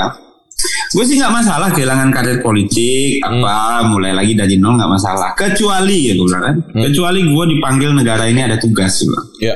Gue 0.94 1.04
sih 1.06 1.18
nggak 1.18 1.34
masalah 1.34 1.70
kehilangan 1.74 2.10
karir 2.14 2.38
politik 2.40 3.22
apa 3.26 3.86
mulai 3.90 4.14
lagi 4.14 4.38
dari 4.38 4.62
nol 4.62 4.78
nggak 4.78 4.92
masalah. 4.92 5.34
Kecuali 5.34 6.10
ya 6.10 6.14
gue 6.14 6.26
bilang 6.26 6.44
kan. 6.44 6.56
Kecuali 6.72 7.20
gue 7.26 7.44
dipanggil 7.58 7.90
negara 7.94 8.24
ini 8.30 8.42
ada 8.46 8.58
tugas 8.62 9.02
gue 9.02 9.10
bilang. 9.10 9.28
Ya. 9.42 9.56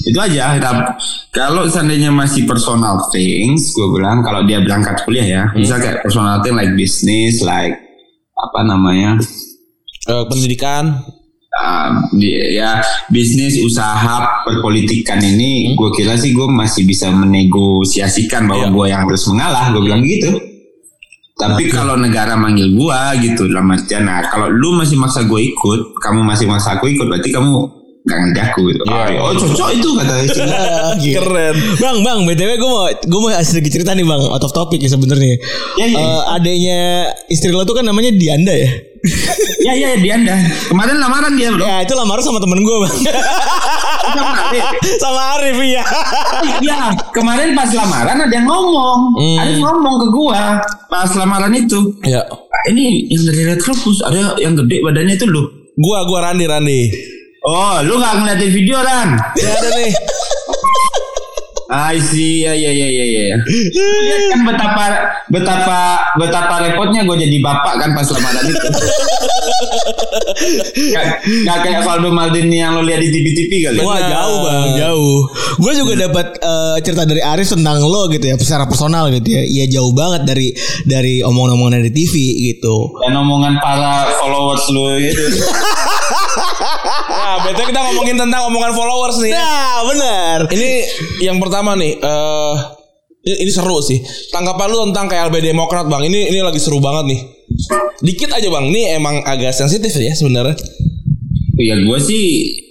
Itu 0.00 0.16
aja. 0.16 0.56
Kalau 1.30 1.68
seandainya 1.68 2.08
masih 2.08 2.48
personal 2.48 2.98
things, 3.12 3.76
gue 3.76 3.88
bilang 3.92 4.24
kalau 4.24 4.42
dia 4.48 4.64
berangkat 4.64 5.04
kuliah 5.04 5.26
ya, 5.28 5.42
bisa 5.52 5.76
kayak 5.76 6.00
personal 6.00 6.40
thing 6.40 6.56
like 6.56 6.72
business, 6.72 7.44
like 7.44 7.76
apa 8.34 8.60
namanya, 8.64 9.20
Eh, 10.08 10.24
pendidikan. 10.26 11.04
Uh, 11.52 11.90
ya 12.20 12.78
bisnis, 13.08 13.58
usaha, 13.58 14.44
perpolitikan 14.46 15.18
ini, 15.18 15.74
gue 15.74 15.90
kira 15.94 16.14
sih 16.14 16.30
gue 16.30 16.46
masih 16.46 16.86
bisa 16.86 17.10
menegosiasikan 17.10 18.46
bahwa 18.46 18.66
Iya. 18.68 18.74
gue 18.74 18.86
yang 18.86 19.00
harus 19.06 19.22
mengalah, 19.26 19.64
gue 19.74 19.82
bilang 19.82 20.02
gitu. 20.02 20.30
Tapi 21.34 21.72
kalau 21.72 21.96
negara 21.96 22.36
manggil 22.36 22.68
gue 22.68 23.00
gitu, 23.24 23.48
dalam 23.48 23.72
artian, 23.72 24.04
nah 24.04 24.20
kalau 24.28 24.52
lu 24.52 24.76
masih 24.76 25.00
maksa 25.00 25.24
gue 25.24 25.40
ikut, 25.40 25.96
kamu 25.96 26.20
masih 26.20 26.44
maksa 26.44 26.76
aku 26.76 26.92
ikut, 26.92 27.08
berarti 27.08 27.32
kamu 27.32 27.80
nggak 28.00 28.16
ngajaku 28.16 28.60
gitu. 28.72 28.82
Iya. 28.84 29.20
Oh, 29.20 29.32
cocok 29.32 29.68
itu 29.72 29.88
kata 29.92 30.14
istri. 30.28 30.44
Gitu. 31.00 31.16
Keren. 31.16 31.56
Bang, 31.80 31.96
bang, 32.00 32.18
btw 32.24 32.50
gue 32.56 32.68
mau 32.68 32.84
gue 32.92 33.20
mau 33.20 33.30
sedikit 33.40 33.72
cerita 33.72 33.96
nih 33.96 34.04
bang, 34.04 34.20
out 34.20 34.44
of 34.44 34.52
topic 34.52 34.80
ya 34.80 34.92
sebenarnya. 34.92 35.36
Ya, 35.80 35.86
ya. 35.88 35.96
Eh, 35.96 36.22
adanya 36.32 36.80
istri 37.28 37.52
lo 37.52 37.64
tuh 37.64 37.72
kan 37.72 37.84
namanya 37.84 38.12
Dianda 38.12 38.52
ya. 38.52 38.68
Ya 39.64 39.72
ya 39.72 39.96
dia 39.96 40.12
anda. 40.16 40.36
Kemarin 40.68 41.00
lamaran 41.00 41.32
dia 41.32 41.48
bro. 41.50 41.64
ya 41.64 41.80
itu 41.80 41.94
lamaran 41.96 42.20
sama 42.20 42.36
temen 42.36 42.60
gue 42.60 42.76
bang. 42.84 42.94
sama 45.02 45.20
Arif 45.38 45.56
ya. 45.62 45.84
Iya 46.60 46.80
kemarin 47.10 47.56
pas 47.56 47.70
lamaran 47.72 48.16
ada 48.20 48.34
yang 48.34 48.44
ngomong. 48.44 49.00
Hmm. 49.16 49.38
Ada 49.40 49.50
yang 49.56 49.64
ngomong 49.64 49.94
ke 49.96 50.06
gua 50.12 50.40
pas 50.86 51.10
lamaran 51.16 51.52
itu. 51.54 51.96
Ya. 52.04 52.20
"Ah, 52.28 52.62
Ini 52.68 53.08
yang 53.08 53.22
dari 53.24 53.42
Red 53.48 53.60
Crocus 53.60 54.04
ada 54.04 54.36
yang 54.36 54.52
gede 54.52 54.84
badannya 54.84 55.16
itu 55.16 55.24
lu. 55.24 55.48
Gua 55.80 56.04
gua 56.04 56.28
Randi 56.28 56.44
Randi. 56.44 56.80
Oh 57.40 57.80
lu 57.80 57.96
nggak 57.96 58.14
ngeliatin 58.20 58.50
video 58.52 58.78
kan? 58.84 59.16
Ya 59.32 59.48
ada 59.50 59.68
nih. 59.80 59.92
I 61.70 62.02
see, 62.02 62.42
ya 62.42 62.50
ya 62.50 62.66
ya 62.66 62.88
ya 62.90 63.04
ya. 63.30 63.36
Lihat 63.46 64.22
kan 64.34 64.40
betapa 64.42 64.84
betapa 65.30 66.02
betapa 66.18 66.54
repotnya 66.66 67.06
gue 67.06 67.16
jadi 67.22 67.36
bapak 67.38 67.74
kan 67.78 67.90
pas 67.94 68.06
lamaran 68.10 68.44
itu. 68.50 68.68
Gak, 70.90 71.04
gak 71.46 71.58
kayak 71.62 71.80
Valdo 71.84 72.10
Maldini 72.10 72.58
yang 72.58 72.74
lo 72.74 72.82
lihat 72.82 72.98
di 73.02 73.12
TV-TV 73.12 73.52
kali. 73.70 73.78
Wah 73.84 74.00
Benar. 74.00 74.10
jauh 74.10 74.38
bang, 74.42 74.68
jauh. 74.80 75.18
Gue 75.60 75.72
juga 75.76 75.92
dapat 76.08 76.26
eh, 76.40 76.76
cerita 76.82 77.04
dari 77.06 77.22
Arif 77.22 77.52
tentang 77.52 77.78
lo 77.84 78.08
gitu 78.10 78.24
ya, 78.24 78.34
secara 78.40 78.64
personal 78.66 79.12
gitu 79.12 79.28
ya. 79.30 79.42
Iya 79.44 79.64
jauh 79.78 79.92
banget 79.94 80.26
dari 80.26 80.50
dari 80.88 81.20
omongan-omongan 81.22 81.84
dari 81.84 81.90
TV 81.92 82.14
gitu. 82.50 82.98
Dan 83.04 83.14
omongan 83.20 83.60
para 83.62 84.10
followers 84.18 84.64
lu 84.72 84.98
itu. 84.98 85.24
Nah, 87.10 87.42
betul 87.46 87.64
kita 87.70 87.80
ngomongin 87.90 88.16
tentang 88.18 88.42
omongan 88.50 88.72
followers 88.72 89.18
nih. 89.22 89.32
Nah 89.34 89.76
benar. 89.86 90.38
Ini 90.50 90.70
yang 91.22 91.36
pertama 91.42 91.74
nih, 91.76 91.98
eh 92.00 92.54
ini, 93.20 93.36
ini 93.46 93.50
seru 93.52 93.78
sih. 93.84 94.00
Tanggapan 94.32 94.66
lu 94.70 94.76
tentang 94.90 95.06
KLB 95.08 95.44
Demokrat, 95.44 95.86
Bang. 95.88 96.04
Ini 96.04 96.32
ini 96.32 96.40
lagi 96.40 96.60
seru 96.60 96.80
banget 96.80 97.12
nih. 97.12 97.20
Dikit 98.00 98.30
aja, 98.32 98.48
Bang. 98.48 98.68
Ini 98.72 98.96
emang 98.96 99.20
agak 99.24 99.52
sensitif 99.52 99.92
ya 99.96 100.12
sebenarnya. 100.16 100.56
Ya 101.60 101.76
gue 101.76 101.98
sih 102.00 102.24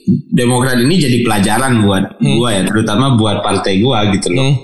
Demokrat 0.10 0.82
ini 0.82 0.97
jadi 0.97 1.22
pelajaran 1.22 1.86
buat 1.86 2.18
gua 2.18 2.50
ya, 2.50 2.62
terutama 2.66 3.14
buat 3.14 3.45
partai 3.45 3.78
gua 3.78 4.10
gitu 4.10 4.34
loh. 4.34 4.50
Hmm. 4.50 4.58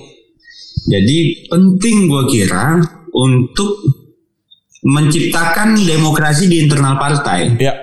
Jadi 0.89 1.45
penting 1.49 2.09
gua 2.09 2.25
kira 2.25 2.81
untuk 3.13 3.85
menciptakan 4.85 5.77
demokrasi 5.81 6.49
di 6.49 6.65
internal 6.65 6.97
partai. 6.97 7.57
Ya. 7.61 7.73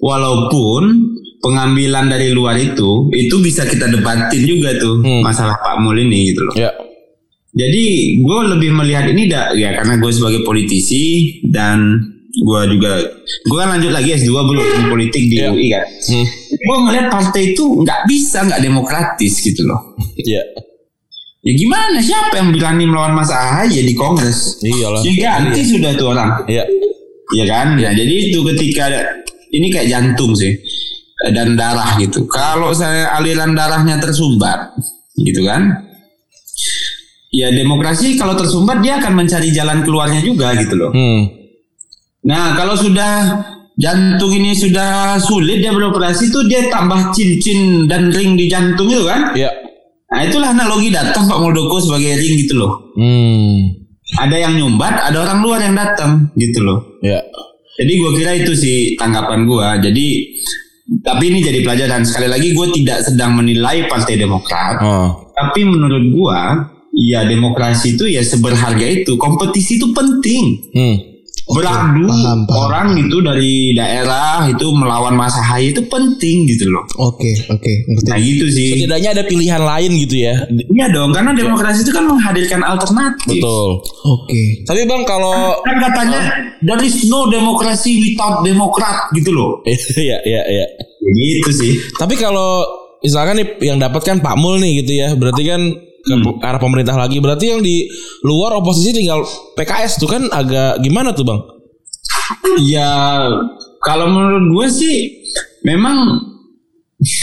Walaupun 0.00 1.12
pengambilan 1.44 2.08
dari 2.08 2.32
luar 2.32 2.56
itu 2.56 3.12
itu 3.12 3.36
bisa 3.42 3.68
kita 3.68 3.88
debatin 3.90 4.42
juga 4.46 4.72
tuh 4.78 5.00
Hmm. 5.00 5.20
masalah 5.20 5.58
Pak 5.60 5.76
Mul 5.80 6.00
ini 6.00 6.32
gitu 6.32 6.40
loh. 6.44 6.54
Ya. 6.56 6.72
Jadi 7.52 7.84
gue 8.24 8.38
lebih 8.56 8.70
melihat 8.72 9.04
ini 9.12 9.28
dah 9.28 9.52
ya 9.52 9.76
karena 9.76 10.00
gue 10.00 10.08
sebagai 10.08 10.40
politisi 10.40 11.36
dan 11.44 12.00
gue 12.32 12.60
juga 12.72 12.96
gue 13.44 13.56
kan 13.60 13.76
lanjut 13.76 13.92
lagi 13.92 14.16
S2 14.16 14.32
belum 14.32 14.64
di 14.64 14.82
politik 14.88 15.22
di 15.28 15.36
Iya. 15.36 15.52
UI 15.52 15.66
kan. 15.68 15.84
Hmm. 15.84 16.26
Gue 16.48 16.76
ngeliat 16.88 17.06
partai 17.12 17.52
itu 17.52 17.64
nggak 17.84 18.00
bisa 18.08 18.48
nggak 18.48 18.60
demokratis 18.64 19.34
gitu 19.44 19.68
loh. 19.68 19.92
Ya. 20.16 20.40
Ya 21.42 21.52
gimana 21.52 21.98
siapa 21.98 22.38
yang 22.38 22.54
berani 22.54 22.88
melawan 22.88 23.12
Mas 23.12 23.28
Ahaye 23.28 23.84
di 23.84 23.92
Kongres? 23.92 24.62
Iyalah. 24.62 25.02
Ya 25.04 25.36
ganti 25.42 25.60
sudah 25.66 25.92
tuh 25.92 26.14
orang. 26.14 26.46
Iya. 26.48 26.64
Ya 27.32 27.44
kan? 27.48 27.76
Nah, 27.76 27.92
jadi 27.92 28.32
itu 28.32 28.40
ketika 28.54 28.88
ini 29.52 29.68
kayak 29.68 29.88
jantung 29.92 30.32
sih 30.32 30.56
dan 31.36 31.52
darah 31.56 31.96
gitu. 32.00 32.24
Kalau 32.28 32.72
saya 32.72 33.12
aliran 33.16 33.52
darahnya 33.52 33.96
tersumbat, 33.98 34.72
gitu 35.16 35.44
kan? 35.44 35.91
Ya 37.32 37.48
demokrasi 37.48 38.20
kalau 38.20 38.36
tersumbat 38.36 38.84
dia 38.84 39.00
akan 39.00 39.24
mencari 39.24 39.48
jalan 39.48 39.80
keluarnya 39.80 40.20
juga 40.20 40.52
gitu 40.52 40.76
loh. 40.76 40.92
Hmm. 40.92 41.32
Nah 42.28 42.52
kalau 42.52 42.76
sudah 42.76 43.40
jantung 43.80 44.36
ini 44.36 44.52
sudah 44.52 45.16
sulit 45.16 45.64
dia 45.64 45.72
beroperasi 45.72 46.28
tuh 46.28 46.44
dia 46.44 46.68
tambah 46.68 47.08
cincin 47.16 47.88
dan 47.88 48.12
ring 48.12 48.36
di 48.36 48.52
jantung 48.52 48.84
itu 48.92 49.08
kan? 49.08 49.32
Ya. 49.32 49.48
Nah 50.12 50.28
itulah 50.28 50.52
analogi 50.52 50.92
datang 50.92 51.24
Pak 51.24 51.40
Muldoko 51.40 51.80
sebagai 51.80 52.20
ring 52.20 52.36
gitu 52.36 52.60
loh. 52.60 52.92
Hmm. 53.00 53.80
Ada 54.12 54.36
yang 54.44 54.60
nyumbat, 54.60 55.08
ada 55.08 55.24
orang 55.24 55.40
luar 55.40 55.64
yang 55.64 55.72
datang 55.72 56.28
gitu 56.36 56.60
loh. 56.60 57.00
Ya. 57.00 57.24
Jadi 57.80 57.92
gue 57.96 58.10
kira 58.20 58.36
itu 58.36 58.52
sih 58.52 58.92
tanggapan 59.00 59.48
gue. 59.48 59.68
Jadi 59.88 60.06
tapi 61.00 61.32
ini 61.32 61.40
jadi 61.40 61.64
pelajaran 61.64 62.04
sekali 62.04 62.28
lagi 62.28 62.52
gue 62.52 62.66
tidak 62.76 63.08
sedang 63.08 63.40
menilai 63.40 63.88
Partai 63.88 64.20
Demokrat. 64.20 64.84
Oh. 64.84 65.32
Tapi 65.32 65.64
menurut 65.64 66.04
gue 66.12 66.40
ya 67.02 67.26
demokrasi 67.26 67.98
itu 67.98 68.04
ya 68.06 68.22
seberharga 68.22 68.86
itu. 68.86 69.18
Kompetisi 69.18 69.78
itu 69.78 69.90
penting. 69.90 70.44
Hmm. 70.72 70.96
beradu 71.42 72.06
paham, 72.06 72.46
paham. 72.46 72.60
orang 72.70 72.88
itu 72.94 73.18
dari 73.18 73.74
daerah 73.74 74.46
itu 74.46 74.62
melawan 74.70 75.18
Mas 75.18 75.34
Ahaye 75.34 75.74
itu 75.74 75.82
penting 75.90 76.46
gitu 76.46 76.70
loh. 76.70 76.86
Oke, 77.02 77.34
oke, 77.50 77.72
ngerti. 77.90 78.08
Nah 78.08 78.18
gitu 78.22 78.46
sih. 78.46 78.78
Setidaknya 78.78 79.10
ada 79.10 79.24
pilihan 79.26 79.58
lain 79.58 79.90
gitu 80.06 80.22
ya. 80.22 80.38
Iya 80.48 80.86
dong, 80.94 81.10
karena 81.10 81.34
demokrasi 81.34 81.82
itu 81.82 81.90
kan 81.90 82.06
menghadirkan 82.06 82.62
alternatif. 82.62 83.42
Betul. 83.42 83.70
Oke. 84.06 84.42
Tapi 84.62 84.80
bang 84.86 85.02
kalau 85.02 85.58
Kan 85.66 85.76
katanya 85.82 86.20
there 86.62 86.82
is 86.86 87.10
no 87.10 87.26
democracy 87.26 87.98
without 87.98 88.46
demokrat 88.46 89.10
gitu 89.10 89.34
loh. 89.34 89.60
Iya 90.02 90.18
iya 90.22 90.42
iya. 90.46 90.66
Ya 91.02 91.10
gitu 91.42 91.50
sih. 91.50 91.72
Tapi 91.98 92.14
kalau 92.14 92.62
misalkan 93.02 93.42
nih 93.42 93.48
yang 93.66 93.82
dapat 93.82 94.02
kan 94.06 94.22
Pak 94.22 94.38
Mul 94.38 94.62
nih 94.62 94.86
gitu 94.86 94.92
ya. 94.94 95.08
Berarti 95.18 95.42
kan 95.42 95.60
ke 96.02 96.44
arah 96.44 96.60
pemerintah 96.60 96.98
lagi. 96.98 97.22
Berarti 97.22 97.54
yang 97.54 97.62
di 97.62 97.86
luar 98.26 98.58
oposisi 98.58 98.90
tinggal 98.90 99.22
PKS 99.54 100.02
tuh 100.02 100.10
kan 100.10 100.26
agak 100.28 100.82
gimana 100.82 101.14
tuh 101.14 101.24
bang? 101.26 101.40
Ya 102.66 103.22
kalau 103.82 104.06
menurut 104.10 104.44
gue 104.50 104.66
sih 104.70 104.96
memang 105.62 106.18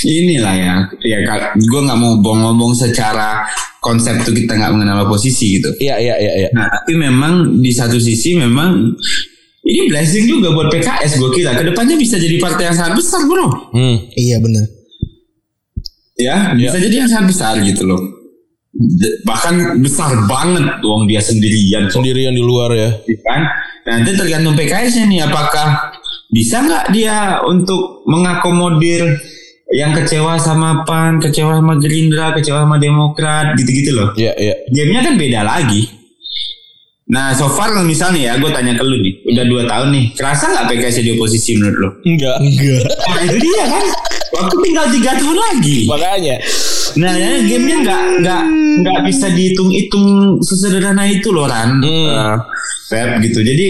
inilah 0.04 0.56
ya. 0.56 0.76
Ya 1.04 1.18
gue 1.56 1.82
nggak 1.84 2.00
mau 2.00 2.20
ngomong 2.20 2.76
secara 2.76 3.44
konsep 3.80 4.20
tuh 4.24 4.36
kita 4.36 4.56
nggak 4.56 4.72
mengenal 4.76 5.08
oposisi 5.08 5.60
gitu. 5.60 5.72
Iya 5.80 6.00
iya 6.00 6.16
iya. 6.20 6.34
iya. 6.46 6.50
Nah 6.56 6.68
tapi 6.68 6.96
memang 6.96 7.60
di 7.60 7.72
satu 7.72 8.00
sisi 8.00 8.36
memang 8.36 8.96
ini 9.60 9.92
blessing 9.92 10.26
juga 10.26 10.56
buat 10.56 10.72
PKS 10.72 11.20
gue 11.20 11.32
kira 11.36 11.52
ke 11.54 11.64
depannya 11.68 12.00
bisa 12.00 12.16
jadi 12.16 12.40
partai 12.40 12.72
yang 12.72 12.78
sangat 12.80 12.96
besar 12.96 13.22
bro. 13.28 13.48
Hmm. 13.76 13.98
Iya 14.16 14.38
benar. 14.40 14.66
Ya 16.20 16.36
bisa 16.52 16.80
jadi 16.80 16.96
yang 17.06 17.10
sangat 17.12 17.28
besar 17.32 17.54
gitu 17.64 17.88
loh. 17.88 18.19
Bahkan 19.26 19.82
besar 19.82 20.14
banget 20.30 20.82
uang 20.86 21.10
dia 21.10 21.20
sendirian. 21.20 21.90
Sendirian 21.90 22.38
di 22.38 22.44
luar 22.44 22.70
ya. 22.78 22.90
kan 23.26 23.42
nanti 23.90 24.14
tergantung 24.14 24.54
PKS 24.54 25.02
nya 25.02 25.06
nih 25.10 25.20
apakah 25.26 25.98
bisa 26.30 26.62
nggak 26.62 26.94
dia 26.94 27.42
untuk 27.42 28.06
mengakomodir 28.06 29.18
yang 29.74 29.94
kecewa 29.94 30.38
sama 30.38 30.86
PAN, 30.86 31.22
kecewa 31.22 31.58
sama 31.62 31.78
Gerindra, 31.78 32.34
kecewa 32.34 32.66
sama 32.66 32.78
Demokrat, 32.82 33.54
gitu-gitu 33.58 33.94
loh. 33.94 34.10
Iya 34.18 34.34
iya. 34.38 34.56
Gamenya 34.70 35.02
kan 35.06 35.14
beda 35.18 35.42
lagi. 35.46 35.90
Nah, 37.10 37.34
so 37.34 37.50
far 37.50 37.74
misalnya 37.82 38.22
ya, 38.22 38.34
gue 38.38 38.54
tanya 38.54 38.78
ke 38.78 38.86
lu 38.86 39.02
nih, 39.02 39.14
udah 39.34 39.46
dua 39.50 39.64
tahun 39.66 39.90
nih, 39.98 40.06
kerasa 40.14 40.46
nggak 40.54 40.66
PKS 40.70 41.02
di 41.02 41.12
oposisi 41.18 41.58
menurut 41.58 41.78
lo? 41.82 41.90
Enggak. 42.06 42.38
Enggak. 42.38 42.86
Nah 42.86 43.22
itu 43.26 43.38
dia 43.42 43.64
kan, 43.66 43.86
waktu 44.38 44.56
tinggal 44.62 44.86
tiga 44.94 45.12
tahun 45.18 45.38
lagi. 45.42 45.78
Makanya. 45.90 46.36
Nah, 46.98 47.14
ya, 47.14 47.44
gamenya 47.46 47.78
nggak 47.86 48.02
nggak 48.24 48.42
nggak 48.82 49.00
bisa 49.06 49.28
dihitung-hitung 49.30 50.40
sesederhana 50.42 51.06
itu 51.06 51.30
loh 51.30 51.46
Ran, 51.46 51.84
Hmm. 51.84 52.42
Pep 52.90 53.22
gitu. 53.22 53.46
Jadi 53.46 53.70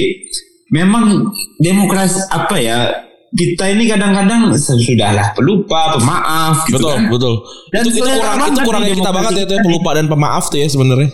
memang 0.71 1.27
demokrasi 1.59 2.23
apa 2.31 2.55
ya? 2.55 2.77
Kita 3.29 3.69
ini 3.69 3.85
kadang-kadang 3.85 4.49
sudahlah 4.57 5.37
pelupa, 5.37 5.93
pemaaf 5.93 6.65
gitu 6.65 6.81
betul 6.81 6.93
kan. 6.97 7.03
betul. 7.13 7.33
Dan 7.69 7.81
itu 7.85 8.01
itu 8.01 8.09
kurang 8.09 8.49
itu 8.49 8.61
kurangnya 8.65 8.89
di 8.89 8.97
kita 8.97 9.11
banget 9.13 9.31
ya, 9.37 9.43
itu 9.45 9.53
ya 9.53 9.61
pelupa 9.61 9.89
dan 9.93 10.05
pemaaf 10.09 10.43
tuh 10.49 10.57
ya 10.57 10.65
sebenarnya. 10.65 11.09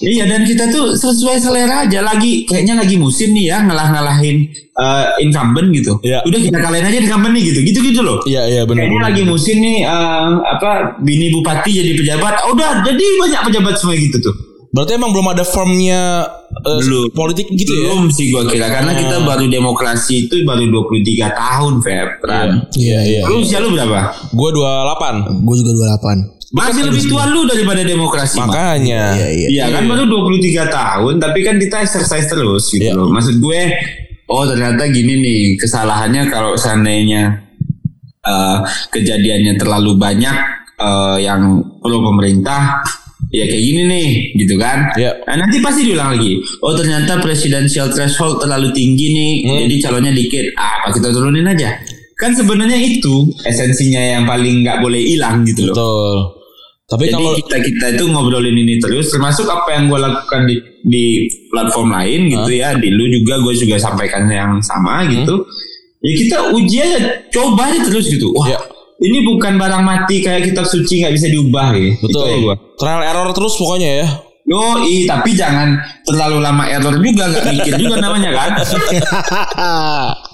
Iya 0.00 0.24
dan 0.24 0.48
kita 0.48 0.64
tuh 0.72 0.96
sesuai 0.96 1.36
selera 1.36 1.84
aja 1.84 2.00
lagi 2.00 2.48
kayaknya 2.48 2.80
lagi 2.80 2.96
musim 2.96 3.36
nih 3.36 3.52
ya 3.52 3.60
ngalah-ngalahin 3.68 4.48
eh, 4.80 5.04
incumbent 5.20 5.68
gitu. 5.76 6.00
Iya. 6.00 6.24
Udah 6.24 6.40
kita 6.40 6.56
kalahin 6.56 6.88
aja 6.88 6.98
incumbent 7.04 7.32
nih 7.36 7.44
gitu. 7.52 7.60
Gitu-gitu 7.68 8.00
loh. 8.00 8.18
Iya 8.24 8.42
iya 8.48 8.62
benar. 8.64 8.88
Kayaknya 8.88 8.96
benar. 8.96 9.08
lagi 9.12 9.22
musim 9.28 9.56
nih 9.60 9.84
eh, 9.84 10.28
apa 10.40 10.70
bini 11.04 11.28
bupati 11.36 11.70
jadi 11.84 11.92
pejabat. 11.92 12.48
Oh, 12.48 12.56
udah 12.56 12.80
jadi 12.80 13.04
banyak 13.20 13.40
pejabat 13.52 13.74
semua 13.76 13.94
gitu 14.00 14.16
tuh. 14.24 14.34
Berarti 14.70 14.94
emang 14.96 15.10
belum 15.10 15.28
ada 15.34 15.44
formnya 15.44 16.24
eh, 16.64 16.80
Belum. 16.80 17.12
politik 17.12 17.50
gitu 17.52 17.68
ya? 17.74 17.92
Belum 17.92 18.08
sih 18.08 18.32
gua 18.32 18.48
kira 18.48 18.72
karena 18.72 18.96
kita 18.96 19.20
baru 19.20 19.50
demokrasi 19.52 20.30
itu 20.30 20.46
baru 20.48 20.64
23 20.64 21.28
tahun 21.28 21.72
Feb. 21.84 22.08
Ran. 22.24 22.50
Iya 22.72 22.98
iya. 23.04 23.22
Lu 23.28 23.44
usia 23.44 23.60
lu 23.60 23.74
berapa? 23.76 24.16
Gue 24.32 24.48
28. 24.48 25.44
Gue 25.44 25.56
juga 25.60 25.72
28. 26.00 26.39
Masih 26.50 26.82
lebih 26.82 27.06
tua 27.06 27.30
lu 27.30 27.46
daripada 27.46 27.86
demokrasi. 27.86 28.42
Mak. 28.42 28.50
Makanya. 28.50 29.02
Iya, 29.14 29.28
iya. 29.30 29.48
Iya 29.54 29.64
kan 29.70 29.86
baru 29.86 30.02
23 30.02 30.66
tahun 30.66 31.14
tapi 31.16 31.38
kan 31.46 31.54
kita 31.56 31.76
exercise 31.80 32.26
terus 32.26 32.66
gitu 32.74 32.90
Iya. 32.90 32.98
loh. 32.98 33.06
Maksud 33.06 33.38
gue 33.38 33.60
oh 34.26 34.44
ternyata 34.46 34.82
gini 34.90 35.14
nih 35.22 35.40
kesalahannya 35.56 36.26
kalau 36.26 36.58
seandainya 36.58 37.46
eh, 38.20 38.56
kejadiannya 38.90 39.54
terlalu 39.56 39.94
banyak 39.94 40.36
eh, 40.76 41.16
yang 41.22 41.62
pro 41.78 42.02
pemerintah 42.02 42.82
ya 43.30 43.46
kayak 43.46 43.62
gini 43.62 43.82
nih 43.86 44.08
gitu 44.34 44.58
kan. 44.58 44.90
Iya. 44.98 45.22
Nah, 45.30 45.46
nanti 45.46 45.62
pasti 45.62 45.86
diulang 45.86 46.18
lagi. 46.18 46.34
Oh 46.66 46.74
ternyata 46.74 47.22
presidential 47.22 47.94
threshold 47.94 48.42
terlalu 48.42 48.74
tinggi 48.74 49.06
nih 49.14 49.32
jadi 49.70 49.74
calonnya 49.86 50.10
dikit. 50.10 50.50
Ah 50.58 50.82
apa 50.82 50.98
kita 50.98 51.14
turunin 51.14 51.46
aja. 51.46 51.78
Kan 52.18 52.34
sebenarnya 52.34 52.74
itu 52.76 53.30
esensinya 53.46 54.02
yang 54.02 54.26
paling 54.26 54.66
nggak 54.66 54.82
boleh 54.82 54.98
hilang 54.98 55.46
gitu 55.46 55.70
loh. 55.70 55.74
Betul. 55.78 56.39
Tapi 56.90 57.06
Jadi 57.06 57.14
kalau 57.14 57.32
kita 57.38 57.56
kita 57.62 57.86
itu 57.94 58.04
ngobrolin 58.10 58.56
ini 58.56 58.82
terus, 58.82 59.14
termasuk 59.14 59.46
apa 59.46 59.78
yang 59.78 59.86
gue 59.86 59.94
lakukan 59.94 60.40
di 60.42 60.56
di 60.82 61.04
platform 61.46 61.94
lain 61.94 62.20
gitu 62.28 62.50
ya, 62.50 62.74
di 62.74 62.90
lu 62.90 63.06
juga 63.06 63.38
gue 63.38 63.54
juga 63.54 63.78
sampaikan 63.78 64.26
yang 64.26 64.58
sama 64.58 65.06
gitu. 65.06 65.46
Ya 66.02 66.12
kita 66.18 66.38
uji 66.50 66.76
aja, 66.82 66.98
coba 67.30 67.70
aja 67.70 67.86
terus 67.86 68.10
gitu. 68.10 68.34
Wah, 68.34 68.50
Ya. 68.50 68.58
ini 68.98 69.22
bukan 69.22 69.54
barang 69.54 69.84
mati 69.84 70.18
kayak 70.18 70.50
kitab 70.50 70.66
suci 70.66 71.00
nggak 71.00 71.14
bisa 71.14 71.30
diubah 71.30 71.70
ya. 71.72 71.94
betul. 71.94 72.10
Itu 72.10 72.18
aja 72.20 72.36
gua. 72.42 72.56
Trial 72.74 73.02
error 73.06 73.28
terus 73.32 73.54
pokoknya 73.54 73.90
ya. 74.02 74.08
Yo, 74.50 74.58
i, 74.82 75.06
tapi 75.06 75.30
jangan 75.32 75.78
terlalu 76.02 76.42
lama 76.42 76.66
error 76.66 76.98
juga, 76.98 77.30
nggak 77.30 77.44
mikir 77.54 77.74
juga 77.78 78.02
namanya 78.02 78.34
kan. 78.34 78.50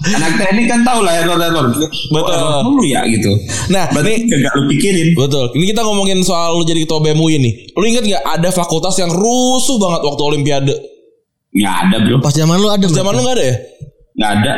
Anak 0.09 0.31
teknik 0.37 0.65
kan 0.65 0.81
tahu 0.81 1.05
lah 1.05 1.13
error-error. 1.15 1.65
Betul. 1.69 2.33
Error 2.33 2.65
dulu 2.65 2.81
ya 2.81 3.05
gitu. 3.05 3.29
Nah, 3.69 3.85
Berarti 3.91 4.13
ini 4.17 4.35
gak 4.41 4.53
lu 4.55 4.63
pikirin. 4.67 5.07
betul. 5.13 5.45
Ini 5.53 5.65
kita 5.69 5.81
ngomongin 5.83 6.19
soal 6.21 6.57
lu 6.57 6.65
jadi 6.65 6.81
ketua 6.81 6.97
BEM 6.99 7.13
UI 7.15 7.37
nih. 7.37 7.53
Lu 7.73 7.85
inget 7.85 8.03
nggak 8.03 8.23
ada 8.25 8.49
fakultas 8.49 8.97
yang 8.97 9.13
rusuh 9.13 9.77
banget 9.77 10.01
waktu 10.01 10.21
Olimpiade? 10.23 10.73
Nggak 11.53 11.75
ada 11.77 11.95
bro. 12.01 12.17
Pas 12.17 12.33
zaman 12.33 12.57
lu 12.57 12.67
ada 12.67 12.85
Zaman 12.85 13.11
lu 13.11 13.21
nggak 13.21 13.37
ada 13.37 13.45
ya? 13.45 13.55
nggak 14.17 14.31
ada 14.33 14.53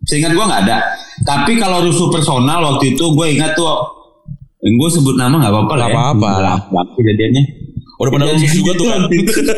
seingat 0.00 0.30
gua 0.30 0.46
nggak 0.46 0.62
ada 0.64 0.78
tapi 1.20 1.58
kalau 1.58 1.82
rusuh 1.82 2.08
personal 2.08 2.62
waktu 2.62 2.94
itu 2.94 3.02
gue 3.10 3.26
ingat 3.26 3.58
tuh 3.58 3.74
gue 4.56 4.88
sebut 4.88 5.18
nama 5.18 5.34
nggak 5.34 5.50
apa-apa 5.50 5.74
lah 5.74 5.86
Nggak 5.90 5.98
apa-apa. 5.98 6.30
ya. 6.30 6.54
Apa 6.62 6.80
kejadiannya 6.94 7.42
Udah 8.00 8.10
pada 8.10 8.24
rusuh 8.32 8.50
juga 8.50 8.72
tuh. 8.74 8.86
kan. 8.88 9.00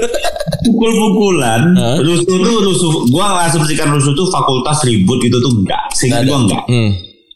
pukul-pukulan. 0.62 1.60
Rusuh 2.02 2.27
tuh 2.27 2.56
rusuh. 2.60 2.90
Gua 3.09 3.47
asumsikan 3.47 3.89
rusuh 3.89 4.12
tuh 4.12 4.27
fakultas 4.28 4.82
ribut 4.82 5.19
gitu 5.19 5.39
tuh 5.39 5.51
enggak 5.55 5.81
seingat 5.93 6.24
gua 6.24 6.43
enggak 6.43 6.62
Hmm. 6.66 6.90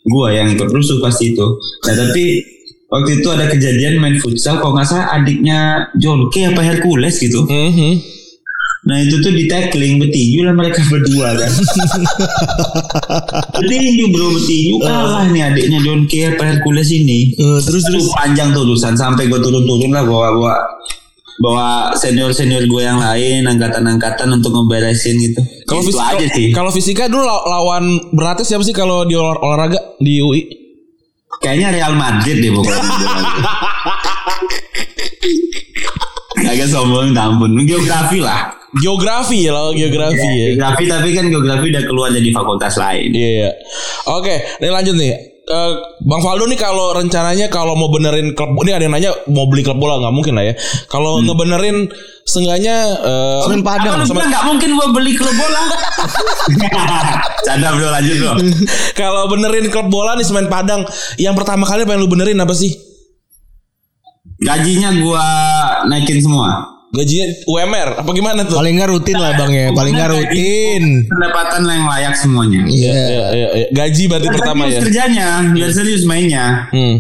gua 0.05 0.27
yang 0.31 0.47
ikut 0.49 0.67
rusuh 0.67 0.99
pasti 0.99 1.31
itu. 1.31 1.47
Nah 1.83 1.95
tapi 1.97 2.23
waktu 2.87 3.19
itu 3.19 3.27
ada 3.29 3.45
kejadian 3.47 3.99
main 3.99 4.17
futsal 4.19 4.59
kalau 4.59 4.75
nggak 4.75 4.85
salah 4.85 5.13
adiknya 5.13 5.87
Jonke 5.95 6.45
apa 6.45 6.61
Hercules 6.61 7.19
gitu. 7.19 7.45
Mhm. 7.45 7.93
Nah 8.87 9.03
itu 9.03 9.19
tuh 9.19 9.31
di 9.31 9.47
tackling 9.47 9.99
betinju 9.99 10.47
lah 10.47 10.55
mereka 10.55 10.79
berdua 10.87 11.35
kan. 11.35 11.51
betinju 13.59 14.05
bro 14.11 14.27
betinju 14.31 14.75
kalah 14.79 15.27
nih 15.27 15.43
adiknya 15.45 15.79
John 15.83 16.01
Kerr 16.07 16.39
Hercules 16.39 16.89
ini. 16.91 17.35
Eh, 17.35 17.59
terus 17.63 17.83
terus. 17.83 18.07
Panjang 18.15 18.55
tuh 18.55 18.63
urusan. 18.63 18.95
Sampai 18.95 19.27
gue 19.27 19.39
turun-turun 19.39 19.91
lah 19.91 20.07
bawa 20.07 20.31
bawa 20.31 20.55
bawa 21.37 21.93
senior 21.93 22.33
senior 22.33 22.65
gue 22.65 22.83
yang 22.83 22.97
lain 22.97 23.45
angkatan-angkatan 23.45 24.29
untuk 24.33 24.53
ngeberesin 24.53 25.21
gitu. 25.21 25.41
Kalau 25.65 25.83
itu 25.83 25.93
fisika, 25.93 26.09
aja 26.17 26.27
sih. 26.33 26.49
kalau 26.51 26.71
fisika 26.73 27.05
dulu 27.07 27.23
law- 27.23 27.45
lawan 27.45 27.85
beratnya 28.13 28.45
siapa 28.45 28.65
sih 28.65 28.73
kalau 28.73 29.05
di 29.05 29.13
olah- 29.13 29.37
olahraga 29.37 29.77
di 29.99 30.19
UI? 30.19 30.43
Kayaknya 31.37 31.69
Real 31.77 31.93
Madrid 31.93 32.41
deh 32.41 32.49
pokoknya. 32.49 32.81
Agak 36.47 36.69
sombong, 36.69 37.13
ampun. 37.13 37.53
Geografi 37.65 38.21
lah. 38.21 38.53
Geografi 38.77 39.49
ya 39.49 39.57
lo 39.57 39.73
geografi 39.73 40.21
ya. 40.21 40.47
Geografi 40.53 40.85
tapi 40.85 41.09
kan 41.17 41.25
geografi 41.29 41.73
udah 41.73 41.85
keluar 41.85 42.09
jadi 42.13 42.29
fakultas 42.29 42.77
lain. 42.77 43.09
Iya. 43.13 43.29
iya. 43.41 43.51
Oke, 44.13 44.35
ini 44.61 44.69
lanjut 44.69 44.95
nih. 44.97 45.11
Eh, 45.47 45.73
Bang 46.03 46.27
Faldo 46.27 46.51
nih 46.51 46.59
kalau 46.59 46.91
rencananya 46.91 47.47
kalau 47.47 47.79
mau 47.79 47.87
benerin 47.87 48.35
klub 48.35 48.59
ini 48.67 48.75
ada 48.75 48.83
yang 48.83 48.99
nanya 48.99 49.15
mau 49.31 49.47
beli 49.47 49.63
klub 49.63 49.79
bola 49.79 50.03
nggak 50.03 50.11
mungkin 50.11 50.35
lah 50.35 50.51
ya. 50.51 50.55
Kalau 50.91 51.23
ngebenerin 51.23 51.87
seenggaknya 52.27 52.75
eh, 52.99 53.43
Semen 53.47 53.63
Padang. 53.63 54.03
Apa 54.03 54.11
bilang 54.11 54.31
nggak 54.35 54.47
mungkin 54.51 54.71
gue 54.75 54.87
beli 54.91 55.13
klub 55.15 55.37
bola? 55.39 55.63
Canda 57.47 57.79
bro 57.79 57.89
lanjut 57.95 58.17
bro. 58.19 58.35
kalau 58.99 59.31
benerin 59.31 59.71
klub 59.71 59.87
bola 59.87 60.19
nih 60.19 60.27
Semen 60.27 60.51
Padang, 60.51 60.83
yang 61.15 61.39
pertama 61.39 61.63
kali 61.63 61.87
pengen 61.87 62.03
lu 62.03 62.11
benerin 62.11 62.43
apa 62.43 62.51
sih? 62.51 62.75
Gajinya 64.43 64.99
gue 64.99 65.27
naikin 65.87 66.27
semua. 66.27 66.76
Gajinya 66.97 67.27
UMR 67.45 67.89
apa 68.01 68.11
gimana 68.17 68.41
tuh? 68.49 68.57
paling 68.57 68.75
nggak 68.81 68.91
rutin 68.91 69.17
lah 69.21 69.37
bang 69.37 69.53
ya, 69.53 69.67
paling 69.77 69.93
nggak 69.93 70.11
rutin. 70.17 70.83
Pendapatan 71.07 71.61
yang 71.69 71.87
layak 71.87 72.15
semuanya. 72.17 72.61
Iya. 72.65 72.93
Iya, 72.93 73.27
iya, 73.37 73.49
iya. 73.53 73.67
Gaji 73.71 74.03
berarti 74.09 74.29
pertama 74.33 74.63
ya. 74.67 74.81
kerjanya, 74.81 75.29
biar 75.53 75.71
serius 75.71 76.03
mainnya. 76.09 76.73
Hmm. 76.73 76.97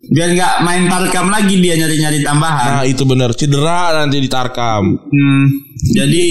Biar 0.00 0.32
nggak 0.32 0.54
main 0.64 0.88
tarkam 0.88 1.28
lagi 1.28 1.60
dia 1.60 1.76
nyari-nyari 1.76 2.24
tambahan. 2.24 2.66
Nah 2.80 2.84
itu 2.88 3.02
benar 3.04 3.30
cedera 3.36 4.00
nanti 4.00 4.16
ditarkam. 4.18 4.96
Hmm, 4.96 5.44
jadi 5.92 6.24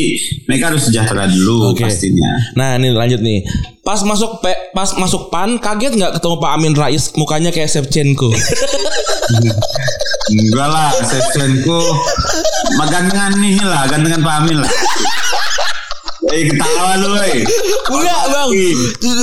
mereka 0.50 0.74
harus 0.74 0.90
sejahtera 0.90 1.30
dulu 1.30 1.78
Oke. 1.78 1.86
pastinya. 1.86 2.34
Nah 2.58 2.82
ini 2.82 2.90
lanjut 2.91 3.22
nih. 3.22 3.46
Pas 3.86 4.02
masuk 4.02 4.41
pe, 4.41 4.74
pas 4.74 4.90
masuk 4.98 5.30
pan 5.30 5.62
kaget 5.62 5.96
nggak 5.96 6.18
ketemu 6.18 6.36
Pak 6.41 6.52
Amin 6.58 6.74
Rais 6.74 7.14
mukanya 7.14 7.54
kayak 7.54 7.70
Shevchenko. 7.70 8.34
Enggak 10.30 10.70
lah, 10.70 10.94
Shevchenko 11.02 11.82
gantengan 12.78 13.34
nih 13.42 13.58
lah, 13.66 13.90
gantengan 13.90 14.22
Pak 14.22 14.46
lah. 14.62 14.72
Eh 16.28 16.52
ketawa 16.52 17.00
lu, 17.00 17.16
eh. 17.24 17.48
Enggak 17.88 18.24
bang 18.28 18.50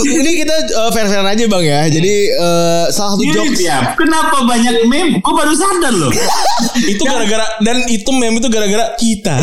Ini 0.01 0.31
kita 0.41 0.57
uh, 0.81 0.91
fair-fairan 0.97 1.29
aja 1.29 1.45
bang 1.45 1.65
ya 1.69 1.81
Jadi 1.93 2.15
eh, 2.33 2.85
salah 2.89 3.13
satu 3.13 3.21
Gini, 3.21 3.37
jokes 3.37 3.61
Piap, 3.61 4.01
kenapa 4.01 4.41
banyak 4.49 4.89
meme? 4.89 5.21
Gue 5.21 5.35
baru 5.37 5.53
sadar 5.53 5.93
loh. 5.93 6.09
itu 6.93 7.03
gara-gara 7.05 7.45
dan 7.61 7.85
itu 7.93 8.11
meme 8.17 8.41
itu 8.41 8.49
gara-gara 8.49 8.97
kita. 8.97 9.37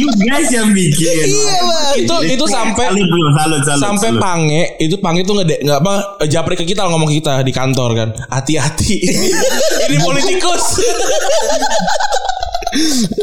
you 0.00 0.08
guys 0.24 0.48
yang 0.48 0.72
bikin. 0.72 1.28
Iya 1.28 1.56
bang 1.68 1.80
itu 1.98 2.16
itu 2.38 2.44
sampai 2.46 2.84
Salut 2.90 3.06
bro, 3.08 3.30
salut, 3.34 3.60
salut. 3.66 3.82
sampai 3.82 4.08
salut. 4.14 4.22
pange 4.22 4.62
itu 4.78 4.96
pange 5.02 5.20
tuh 5.26 5.34
nggak 5.36 5.58
nggak 5.66 5.78
apa 5.82 5.94
japri 6.30 6.54
ke 6.54 6.64
kita 6.64 6.86
ngomong 6.86 7.08
ke 7.10 7.18
kita 7.22 7.42
di 7.42 7.52
kantor 7.52 7.90
kan 7.96 8.08
hati-hati 8.30 8.96
ini 9.90 9.96
politikus 10.00 10.78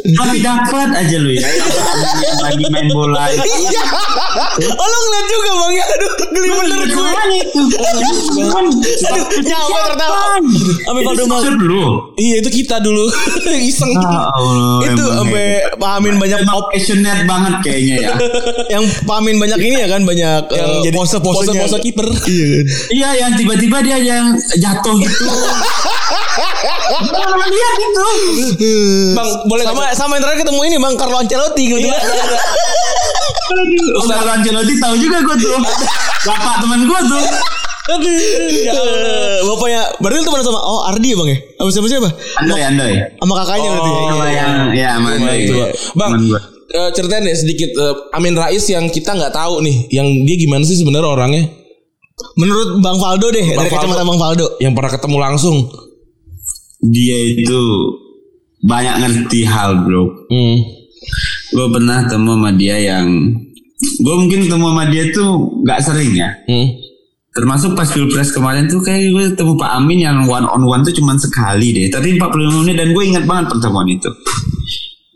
Tapi 0.07 0.36
dapat 0.40 0.90
aja 0.94 1.15
lu 1.18 1.30
ya. 1.32 1.48
Lagi 2.41 2.65
main 2.68 2.88
bola. 2.90 3.32
Iya 3.32 3.84
Oh 4.57 4.88
lo 4.88 4.98
ngeliat 4.99 5.26
juga 5.28 5.49
bang 5.53 5.74
ya 5.74 5.86
Aduh 5.88 6.11
geli 6.30 6.49
bener 6.49 6.80
gue 6.84 7.11
itu. 7.38 7.61
Cuman 8.34 8.65
Nyawa 9.40 9.78
tertawa 9.86 10.19
Sampai 10.84 11.02
Valdo 11.03 11.24
Mal 11.26 11.38
Maksud 11.38 11.56
lu? 11.61 11.84
iya 12.18 12.36
itu 12.41 12.49
kita 12.52 12.80
dulu 12.80 13.06
iseng 13.69 13.91
Ya. 13.98 14.90
Itu 14.90 15.03
sampai 15.06 15.64
ya. 15.64 15.78
Pak 15.78 15.91
Amin 15.98 16.15
banyak 16.18 16.40
Emang 16.41 16.60
passionate 16.69 17.22
banget 17.24 17.53
kayaknya 17.61 17.95
ya. 18.02 18.11
Yang 18.74 18.84
Pak 19.06 19.15
Amin 19.15 19.38
banyak 19.38 19.60
ini 19.60 19.78
ya 19.78 19.88
kan 19.88 20.02
Banyak 20.03 20.41
yang 20.49 20.69
eh, 20.69 20.84
jadi 20.84 20.95
pose-posenya 20.95 21.64
pose-pose 21.64 21.78
kiper 21.82 22.07
Iya 22.28 22.49
Iya 22.91 23.10
yang 23.18 23.32
tiba-tiba 23.36 23.78
dia 23.80 23.98
yang 23.98 24.26
jatuh 24.57 24.95
gitu. 24.98 25.24
Pernah 27.07 27.48
lihat 27.48 27.76
itu. 27.80 28.07
bang 29.14 29.30
boleh 29.46 29.64
sama 29.64 29.82
sama 29.94 30.12
yang 30.16 30.24
terakhir 30.26 30.42
ketemu 30.42 30.62
ini 30.66 30.76
bang 30.78 30.94
Carlo 30.96 31.18
Ancelotti 31.18 31.64
gitu 31.68 31.80
Iya, 31.80 31.98
Oh, 33.96 34.06
Carlo 34.06 34.32
Ancelotti 34.32 34.74
tahu 34.78 34.96
juga 34.98 35.18
gue 35.22 35.36
tuh. 35.40 35.56
Bapak 36.24 36.56
teman 36.60 36.80
gue 36.84 37.00
tuh. 37.06 37.24
Aduh, 37.88 38.12
ya 38.68 38.76
bapaknya 39.48 39.82
berarti 40.04 40.20
teman 40.20 40.44
sama 40.44 40.60
oh 40.60 40.84
Ardi 40.84 41.08
ya 41.08 41.16
bang 41.16 41.30
ya 41.32 41.38
sama 41.56 41.70
siapa 41.72 41.88
siapa 41.88 42.10
Andai, 42.44 42.62
andai. 42.68 42.94
sama 43.16 43.34
kakaknya 43.40 43.68
berarti 43.72 43.88
ya? 43.88 44.02
Sama 44.04 44.26
yang 44.28 44.52
ya 44.76 44.90
sama. 45.00 45.10
Itu, 45.32 45.56
Bang, 45.96 46.12
eh, 46.68 46.90
ceritain 46.92 47.24
deh 47.24 47.32
sedikit 47.32 47.72
eh, 47.72 47.96
Amin 48.12 48.36
Rais 48.36 48.60
yang 48.68 48.92
kita 48.92 49.16
nggak 49.16 49.32
tahu 49.32 49.64
nih, 49.64 49.88
yang 49.88 50.04
dia 50.28 50.36
gimana 50.36 50.68
sih 50.68 50.76
sebenarnya 50.76 51.08
orangnya? 51.08 51.44
menurut 52.36 52.82
Bang 52.82 52.98
Faldo 52.98 53.30
deh 53.30 53.46
Bang 53.56 53.62
dari 53.62 53.70
kacamata. 53.72 54.02
Bang 54.02 54.18
Faldo 54.18 54.46
Yang 54.58 54.74
pernah 54.74 54.92
ketemu 54.92 55.18
langsung. 55.22 55.56
Dia 56.84 57.18
itu 57.24 57.62
banyak 58.64 58.96
ngerti 59.04 59.46
hal 59.46 59.86
bro. 59.86 60.30
Hmm. 60.30 60.58
Gue 61.54 61.68
pernah 61.72 62.06
temu 62.10 62.38
sama 62.38 62.52
dia 62.56 62.78
yang 62.82 63.08
gue 63.78 64.16
mungkin 64.18 64.50
ketemu 64.50 64.66
sama 64.74 64.86
dia 64.90 65.04
tuh 65.14 65.30
nggak 65.62 65.80
sering 65.84 66.12
ya. 66.18 66.30
Hmm. 66.50 66.68
Termasuk 67.38 67.78
pas 67.78 67.86
pilpres 67.86 68.34
kemarin 68.34 68.66
tuh 68.66 68.82
kayak 68.82 69.14
gue 69.14 69.24
ketemu 69.38 69.54
Pak 69.62 69.72
Amin 69.78 70.02
yang 70.02 70.26
one 70.26 70.50
on 70.50 70.66
one 70.66 70.82
tuh 70.82 70.94
cuman 70.98 71.22
sekali 71.22 71.70
deh. 71.70 71.86
Tapi 71.94 72.18
45 72.18 72.66
menit 72.66 72.76
dan 72.82 72.90
gue 72.98 73.04
ingat 73.06 73.30
banget 73.30 73.54
pertemuan 73.54 73.86
itu. 73.86 74.10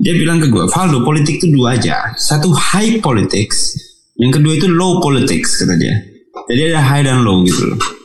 Dia 0.01 0.17
bilang 0.17 0.41
ke 0.41 0.49
gue, 0.49 0.65
Valdo 0.65 1.05
politik 1.05 1.37
itu 1.41 1.53
dua 1.53 1.77
aja. 1.77 2.13
Satu 2.17 2.49
high 2.53 2.97
politics, 3.01 3.77
yang 4.17 4.33
kedua 4.33 4.57
itu 4.57 4.65
low 4.65 4.97
politics 4.97 5.61
kata 5.61 5.77
dia. 5.77 5.93
Jadi 6.49 6.73
ada 6.73 6.81
high 6.81 7.05
dan 7.05 7.21
low 7.21 7.45
gitu 7.45 7.69
loh. 7.69 8.00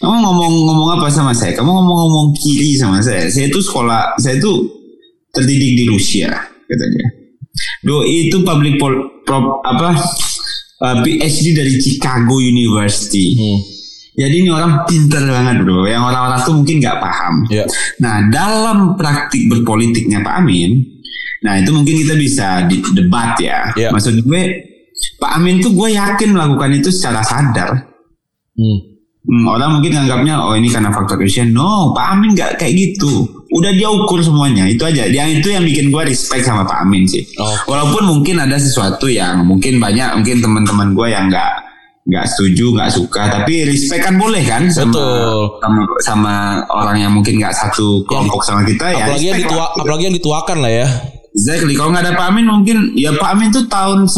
Kamu 0.00 0.16
ngomong-ngomong 0.16 0.88
apa 0.96 1.12
sama 1.12 1.36
saya? 1.36 1.52
Kamu 1.52 1.68
ngomong-ngomong 1.68 2.32
kiri 2.32 2.72
sama 2.80 3.04
saya. 3.04 3.28
Saya 3.28 3.52
itu 3.52 3.60
sekolah, 3.60 4.16
saya 4.16 4.40
itu 4.40 4.52
terdidik 5.36 5.72
di 5.76 5.84
Rusia 5.86 6.32
katanya. 6.66 7.06
Doi 7.84 8.30
itu 8.30 8.40
public 8.40 8.80
pol, 8.80 8.94
prop, 9.28 9.60
apa 9.60 9.98
uh, 10.80 10.96
PhD 11.04 11.52
dari 11.52 11.74
Chicago 11.76 12.40
University. 12.40 13.36
Hmm. 13.36 13.60
Jadi 14.20 14.34
ini 14.44 14.50
orang 14.52 14.84
pinter 14.84 15.22
banget 15.24 15.64
bro. 15.64 15.86
Yang 15.86 16.02
orang-orang 16.12 16.40
tuh 16.44 16.54
mungkin 16.56 16.76
nggak 16.82 16.98
paham. 17.00 17.34
Ya. 17.48 17.64
Nah 18.02 18.26
dalam 18.28 18.96
praktik 18.98 19.48
berpolitiknya 19.48 20.20
Pak 20.20 20.44
Amin, 20.44 20.80
nah 21.40 21.56
itu 21.56 21.70
mungkin 21.72 21.94
kita 22.04 22.14
bisa 22.16 22.68
debat 22.96 23.38
ya. 23.40 23.72
Ya. 23.76 23.88
Maksud 23.92 24.20
gue 24.20 24.42
Pak 25.16 25.32
Amin 25.40 25.60
tuh 25.60 25.72
gue 25.72 25.96
yakin 25.96 26.36
melakukan 26.36 26.70
itu 26.72 26.88
secara 26.92 27.24
sadar. 27.24 27.70
Hmm. 28.56 28.89
Hmm, 29.20 29.44
orang 29.52 29.76
mungkin 29.76 29.92
anggapnya 30.00 30.40
oh 30.40 30.56
ini 30.56 30.72
karena 30.72 30.88
faktor 30.88 31.20
usia. 31.20 31.44
No, 31.44 31.92
Pak 31.92 32.16
Amin 32.16 32.32
nggak 32.32 32.56
kayak 32.56 32.72
gitu. 32.72 33.28
Udah 33.52 33.68
dia 33.76 33.92
ukur 33.92 34.24
semuanya. 34.24 34.64
Itu 34.64 34.88
aja. 34.88 35.04
Yang 35.04 35.44
itu 35.44 35.48
yang 35.52 35.64
bikin 35.68 35.92
gue 35.92 36.02
respect 36.08 36.48
sama 36.48 36.64
Pak 36.64 36.88
Amin 36.88 37.04
sih. 37.04 37.20
Oke. 37.36 37.68
Walaupun 37.68 38.08
mungkin 38.08 38.40
ada 38.40 38.56
sesuatu 38.56 39.12
yang 39.12 39.44
mungkin 39.44 39.76
banyak 39.76 40.16
mungkin 40.16 40.40
teman-teman 40.40 40.96
gue 40.96 41.06
yang 41.12 41.28
nggak 41.28 41.52
nggak 42.08 42.24
setuju, 42.32 42.72
nggak 42.72 42.90
suka. 42.96 43.22
Tapi 43.28 43.68
respect 43.68 44.08
kan 44.08 44.16
boleh 44.16 44.40
kan 44.40 44.72
sama 44.72 44.88
Betul. 44.88 45.40
sama, 45.60 45.80
sama 46.00 46.34
orang 46.72 46.96
yang 47.04 47.12
mmungkin 47.12 47.36
nggak 47.44 47.52
satu 47.52 48.00
kelompok 48.08 48.40
sama 48.40 48.64
kita 48.64 48.88
ya. 48.88 49.04
Apalagi 49.04 49.26
yang 49.36 49.40
ditua, 49.44 49.60
lah. 49.60 49.68
apalagi 49.76 50.02
yang 50.08 50.16
dituakan 50.16 50.58
lah 50.64 50.72
ya. 50.72 50.88
Exactly. 51.36 51.76
Kalau 51.76 51.92
nggak 51.92 52.04
ada 52.08 52.14
Pak 52.16 52.26
Amin 52.32 52.48
mungkin 52.48 52.96
ya 52.96 53.12
Pak 53.20 53.36
Amin 53.36 53.52
tuh 53.52 53.68
tahun 53.68 54.08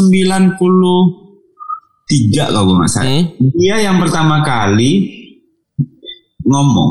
93 2.13 2.53
kalau 2.53 2.63
gue 2.69 2.77
nggak 2.83 2.93
salah. 2.93 3.09
Hmm. 3.09 3.25
Dia 3.57 3.77
yang 3.81 3.97
pertama 4.03 4.45
kali 4.45 4.93
ngomong 6.45 6.91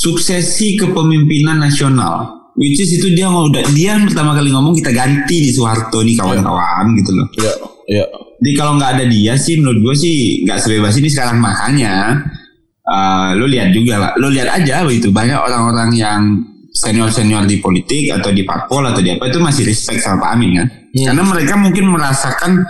suksesi 0.00 0.80
kepemimpinan 0.80 1.60
nasional. 1.60 2.44
Which 2.54 2.78
is 2.78 2.94
itu 2.94 3.10
dia 3.18 3.26
mau 3.26 3.50
udah 3.50 3.66
dia 3.74 3.98
yang 3.98 4.06
pertama 4.06 4.30
kali 4.38 4.54
ngomong 4.54 4.78
kita 4.78 4.94
ganti 4.94 5.42
di 5.42 5.50
Soeharto 5.50 6.06
nih 6.06 6.14
kawan-kawan 6.14 6.94
gitu 7.02 7.10
loh. 7.10 7.26
Ya. 7.34 7.54
Ya. 7.90 8.04
Jadi 8.38 8.52
kalau 8.54 8.78
nggak 8.78 8.90
ada 8.94 9.04
dia 9.10 9.34
sih 9.34 9.58
menurut 9.58 9.82
gue 9.82 9.94
sih 9.98 10.16
nggak 10.46 10.62
sebebas 10.62 10.94
ini 10.96 11.10
sekarang 11.10 11.42
makanya 11.42 12.22
eh 12.84 13.30
lu 13.34 13.48
lihat 13.48 13.72
juga 13.72 13.94
lah, 13.96 14.12
lu 14.20 14.28
lihat 14.28 14.60
aja 14.60 14.84
begitu 14.84 15.08
banyak 15.08 15.34
orang-orang 15.40 15.90
yang 15.96 16.20
senior 16.68 17.08
senior 17.08 17.42
di 17.48 17.58
politik 17.58 18.12
atau 18.12 18.28
di 18.28 18.44
parpol 18.44 18.84
atau 18.84 19.00
di 19.00 19.16
apa 19.16 19.32
itu 19.32 19.40
masih 19.40 19.64
respect 19.64 20.04
sama 20.04 20.20
Pak 20.20 20.30
Amin 20.36 20.50
kan, 20.60 20.66
Hmm. 20.94 21.10
karena 21.10 21.22
mereka 21.26 21.54
mungkin 21.58 21.84
merasakan 21.90 22.62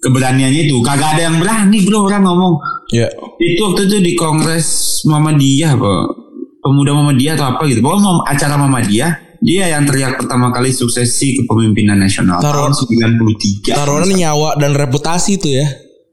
keberaniannya 0.00 0.62
itu 0.64 0.80
kagak 0.80 1.14
ada 1.14 1.22
yang 1.28 1.36
berani 1.36 1.78
bro 1.84 2.08
orang 2.08 2.24
ngomong 2.24 2.54
Ya. 2.90 3.06
itu 3.36 3.60
waktu 3.62 3.86
itu 3.86 3.96
di 4.00 4.12
kongres 4.14 4.66
Muhammadiyah 5.04 5.76
apa 5.76 5.92
pemuda 6.58 6.90
Muhammadiyah 6.92 7.36
atau 7.36 7.46
apa 7.50 7.62
gitu 7.64 7.80
pokoknya 7.80 8.26
acara 8.26 8.54
Muhammadiyah 8.56 9.10
dia 9.40 9.64
yang 9.70 9.84
teriak 9.84 10.18
pertama 10.18 10.50
kali 10.50 10.68
suksesi 10.68 11.38
kepemimpinan 11.38 11.96
nasional 11.96 12.40
Taruh- 12.40 12.68
tahun 12.68 12.76
93 12.76 13.72
Taruhan 13.72 14.10
nyawa 14.10 14.56
dan 14.56 14.76
reputasi 14.76 15.40
tuh 15.40 15.52
ya. 15.54 15.64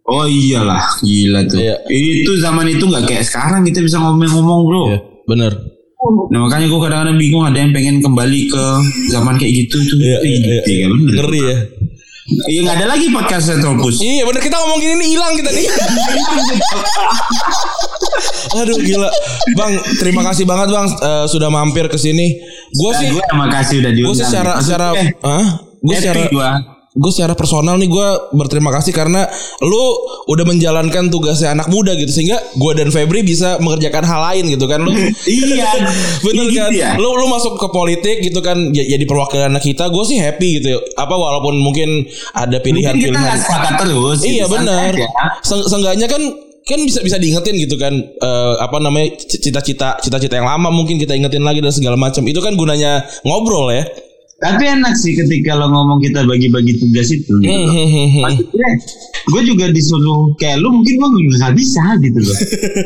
Oh 0.07 0.23
iyalah, 0.23 1.03
gila 1.03 1.43
tuh. 1.43 1.59
Iya. 1.59 1.75
Itu 1.91 2.39
zaman 2.39 2.63
itu 2.63 2.79
nggak 2.79 3.03
kayak 3.03 3.27
sekarang 3.27 3.67
kita 3.67 3.83
bisa 3.83 3.99
ngomong-ngomong 3.99 4.59
bro. 4.63 4.83
Ya, 4.87 4.99
bener. 5.27 5.51
Nah 6.31 6.47
makanya 6.47 6.71
gue 6.71 6.79
kadang-kadang 6.79 7.19
bingung 7.19 7.43
ada 7.43 7.59
yang 7.59 7.75
pengen 7.75 7.99
kembali 7.99 8.47
ke 8.47 8.65
zaman 9.11 9.35
kayak 9.35 9.67
gitu 9.67 9.75
tuh. 9.83 9.99
Iya, 9.99 10.17
iya, 10.23 10.57
iya, 10.63 10.85
bener. 10.87 11.11
Ngeri 11.19 11.41
ya. 11.43 11.57
Iya 12.27 12.59
nggak 12.67 12.75
ada 12.83 12.87
lagi 12.91 13.07
podcast 13.07 13.55
Retropus. 13.55 14.03
Iya 14.03 14.27
bener 14.27 14.43
kita 14.43 14.59
ngomong 14.59 14.79
gini 14.83 14.93
nih 14.99 15.09
hilang 15.15 15.33
kita 15.39 15.47
nih. 15.47 15.65
Aduh 18.59 18.77
gila, 18.83 19.09
bang. 19.55 19.73
Terima 20.03 20.21
kasih 20.27 20.43
banget 20.43 20.67
bang 20.75 20.87
eh, 20.91 21.25
sudah 21.31 21.47
mampir 21.47 21.87
ke 21.87 21.95
sini. 21.95 22.35
Gue 22.75 22.91
sih, 22.99 23.07
gue 23.15 23.23
terima 23.31 23.47
kasih 23.47 23.79
udah 23.79 23.91
gue 23.95 23.99
diundang. 24.03 24.19
sih 24.19 24.27
secara, 24.27 24.59
secara, 24.59 24.87
eh, 24.99 25.07
ah, 25.23 25.47
gue 25.79 25.95
secara, 25.95 26.27
gua. 26.27 26.76
Gue 26.97 27.11
secara 27.13 27.37
personal 27.37 27.77
nih 27.77 27.85
gue 27.85 28.07
berterima 28.33 28.73
kasih 28.73 28.89
karena 28.89 29.29
lu 29.61 29.83
udah 30.27 30.43
menjalankan 30.43 31.07
tugasnya 31.07 31.53
anak 31.53 31.69
muda 31.69 31.93
gitu 31.93 32.09
sehingga 32.09 32.41
gue 32.51 32.71
dan 32.73 32.89
Febri 32.89 33.21
bisa 33.21 33.61
mengerjakan 33.61 34.01
hal 34.01 34.21
lain 34.33 34.49
gitu 34.49 34.65
kan 34.65 34.81
lu. 34.81 34.89
Iya, 35.29 35.69
Bener 36.25 36.45
Iya 36.45 36.57
kan? 36.57 36.69
gitu 36.69 36.75
ya. 36.75 36.89
Lu 36.97 37.13
lu 37.13 37.25
masuk 37.27 37.55
ke 37.55 37.67
politik 37.69 38.19
gitu 38.19 38.41
kan 38.41 38.73
j- 38.73 38.87
jadi 38.87 39.05
perwakilan 39.05 39.53
kita, 39.57 39.87
gue 39.87 40.03
sih 40.03 40.17
happy 40.17 40.57
gitu. 40.57 40.73
Apa 40.93 41.13
walaupun 41.13 41.53
mungkin 41.55 42.03
ada 42.33 42.57
Mungkin 42.57 43.13
kita 43.13 43.37
sepakat 43.37 43.73
terus. 43.79 44.17
Iya 44.21 44.43
gitu, 44.43 44.57
benar. 44.57 44.91
Se- 45.41 45.67
Seenggaknya 45.67 46.09
kan 46.09 46.19
kan 46.67 46.83
bisa 46.83 46.99
bisa 46.99 47.15
diingetin 47.15 47.55
gitu 47.55 47.79
kan 47.79 47.95
eh, 47.95 48.53
apa 48.59 48.83
namanya 48.83 49.15
cita-cita 49.15 49.95
cita-cita 50.03 50.35
yang 50.35 50.43
lama 50.43 50.67
mungkin 50.67 50.99
kita 50.99 51.15
ingetin 51.15 51.39
lagi 51.39 51.63
dan 51.63 51.71
segala 51.71 51.95
macam 51.95 52.19
itu 52.27 52.43
kan 52.43 52.59
gunanya 52.59 53.07
ngobrol 53.23 53.71
ya 53.71 53.87
Tapi 54.37 54.63
enak 54.69 54.93
sih 54.93 55.13
ketika 55.13 55.57
lo 55.57 55.65
ngomong 55.67 55.97
kita 55.97 56.21
bagi-bagi 56.21 56.77
tugas 56.77 57.09
itu. 57.09 57.33
Gitu. 57.33 57.49
Maksudnya 58.17 58.69
gue 59.27 59.41
juga 59.43 59.65
disuruh 59.67 60.37
kayak 60.37 60.61
lu 60.61 60.69
mungkin 60.71 60.93
gue 60.93 61.09
nggak 61.35 61.53
bisa 61.53 61.81
gitu 61.97 62.19
loh. 62.21 62.37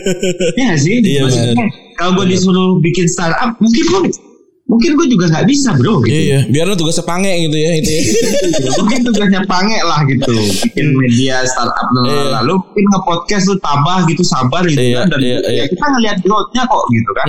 Iya 0.56 0.64
nggak 0.66 0.80
sih? 0.80 0.96
Iya, 0.98 1.22
Maksudnya 1.24 1.68
Kalau 1.94 2.12
gue 2.16 2.26
disuruh 2.30 2.80
bikin 2.80 3.06
startup, 3.06 3.60
mungkin 3.60 3.84
gue 3.84 4.02
mungkin 4.64 4.96
gue 4.96 5.08
juga 5.12 5.28
nggak 5.28 5.44
bisa 5.44 5.76
bro 5.76 6.00
gitu. 6.00 6.16
Iya, 6.16 6.48
biar 6.48 6.64
lu 6.64 6.80
tugas 6.80 6.96
sepange 6.96 7.28
gitu 7.28 7.58
ya 7.60 7.72
itu. 7.76 7.92
ya. 7.92 8.04
mungkin 8.80 9.00
tugasnya 9.04 9.42
pange 9.44 9.76
lah 9.84 10.00
gitu 10.08 10.32
bikin 10.64 10.96
media 10.96 11.44
startup 11.44 11.88
Iya. 12.08 12.40
lalu 12.40 12.56
mungkin 12.56 12.86
nge-podcast 12.88 13.52
lu 13.52 13.60
tabah 13.60 14.08
gitu 14.08 14.24
sabar 14.24 14.64
gitu 14.64 14.80
Iya, 14.80 15.04
kan 15.04 15.12
dan 15.12 15.20
iya, 15.20 15.38
iya. 15.44 15.60
ya 15.60 15.64
kita 15.68 15.84
ngeliat 15.86 16.18
growth-nya 16.24 16.64
kok 16.64 16.84
gitu 16.88 17.12
kan 17.12 17.26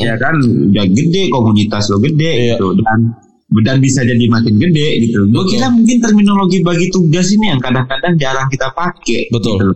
ya 0.00 0.14
kan 0.16 0.34
udah 0.72 0.84
gede 0.88 1.22
komunitas 1.28 1.84
lo 1.92 2.00
gede 2.00 2.30
Iya. 2.32 2.56
gitu 2.56 2.72
dan 2.80 3.00
dan 3.46 3.78
bisa 3.78 4.02
jadi 4.02 4.24
makin 4.26 4.58
gede 4.58 4.88
gitu. 5.06 5.30
Gue 5.30 5.44
kira 5.46 5.70
mungkin 5.70 6.02
terminologi 6.02 6.60
bagi 6.60 6.90
tugas 6.90 7.30
ini 7.30 7.54
yang 7.54 7.60
kadang-kadang 7.62 8.18
jarang 8.18 8.50
kita 8.50 8.74
pakai. 8.74 9.30
Betul. 9.30 9.54
Gitu. 9.56 9.68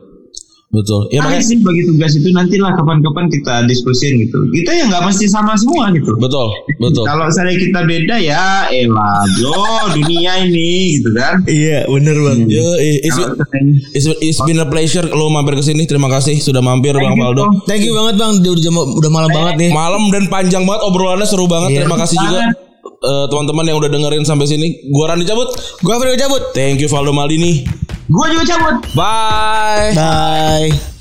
Betul. 0.70 1.10
Ya 1.10 1.18
makanya 1.18 1.42
sih 1.42 1.58
bagi 1.58 1.82
tugas 1.82 2.14
itu 2.14 2.30
nantilah 2.30 2.78
kapan-kapan 2.78 3.26
kita 3.26 3.66
diskusin 3.66 4.22
gitu. 4.22 4.38
Kita 4.54 4.70
ya 4.70 4.86
nggak 4.86 5.02
mesti 5.02 5.26
sama 5.26 5.58
semua 5.58 5.90
gitu. 5.90 6.14
betul, 6.14 6.46
betul. 6.78 7.02
Kalau 7.02 7.26
misalnya 7.26 7.58
kita 7.58 7.80
beda 7.82 8.16
ya, 8.22 8.70
elah 8.70 9.26
bro, 9.34 9.66
dunia 9.98 10.46
ini 10.46 10.94
gitu 10.94 11.10
kan. 11.10 11.42
Iya, 11.42 11.90
bener 11.90 12.14
bang. 12.14 12.38
Yo, 12.46 12.62
i- 12.78 13.02
it's, 13.02 13.18
it's, 13.98 14.06
it's 14.22 14.40
been 14.46 14.62
a 14.62 14.66
pleasure 14.70 15.02
lo 15.10 15.26
mampir 15.26 15.58
ke 15.58 15.64
sini. 15.66 15.90
Terima 15.90 16.06
kasih 16.06 16.38
sudah 16.38 16.62
mampir 16.62 16.94
Bang 16.94 17.18
you, 17.18 17.22
Faldo. 17.22 17.42
Bang. 17.50 17.66
Thank 17.66 17.82
you 17.82 17.94
banget 17.94 18.14
bang. 18.22 18.32
Udah, 18.38 18.50
udah, 18.54 18.70
udah 18.94 19.10
malam 19.10 19.30
banget 19.34 19.54
nih. 19.58 19.70
Malam 19.74 20.02
dan 20.14 20.24
panjang 20.30 20.62
banget 20.62 20.82
obrolannya 20.86 21.26
seru 21.26 21.50
banget. 21.50 21.74
Iya. 21.74 21.78
Terima 21.82 21.98
kasih 21.98 22.14
juga 22.22 22.69
eh, 22.84 23.26
teman-teman 23.28 23.64
yang 23.68 23.78
udah 23.80 23.90
dengerin 23.92 24.24
sampai 24.24 24.46
sini. 24.48 24.88
Gua 24.90 25.12
Randi 25.12 25.24
cabut. 25.28 25.48
Gua 25.84 26.00
Freddy 26.00 26.18
cabut. 26.20 26.42
Thank 26.52 26.80
you 26.80 26.88
Faldo 26.88 27.12
Maldini. 27.14 27.64
Gue 28.10 28.26
juga 28.34 28.44
cabut. 28.58 28.76
Bye. 28.98 29.94
Bye. 29.94 30.98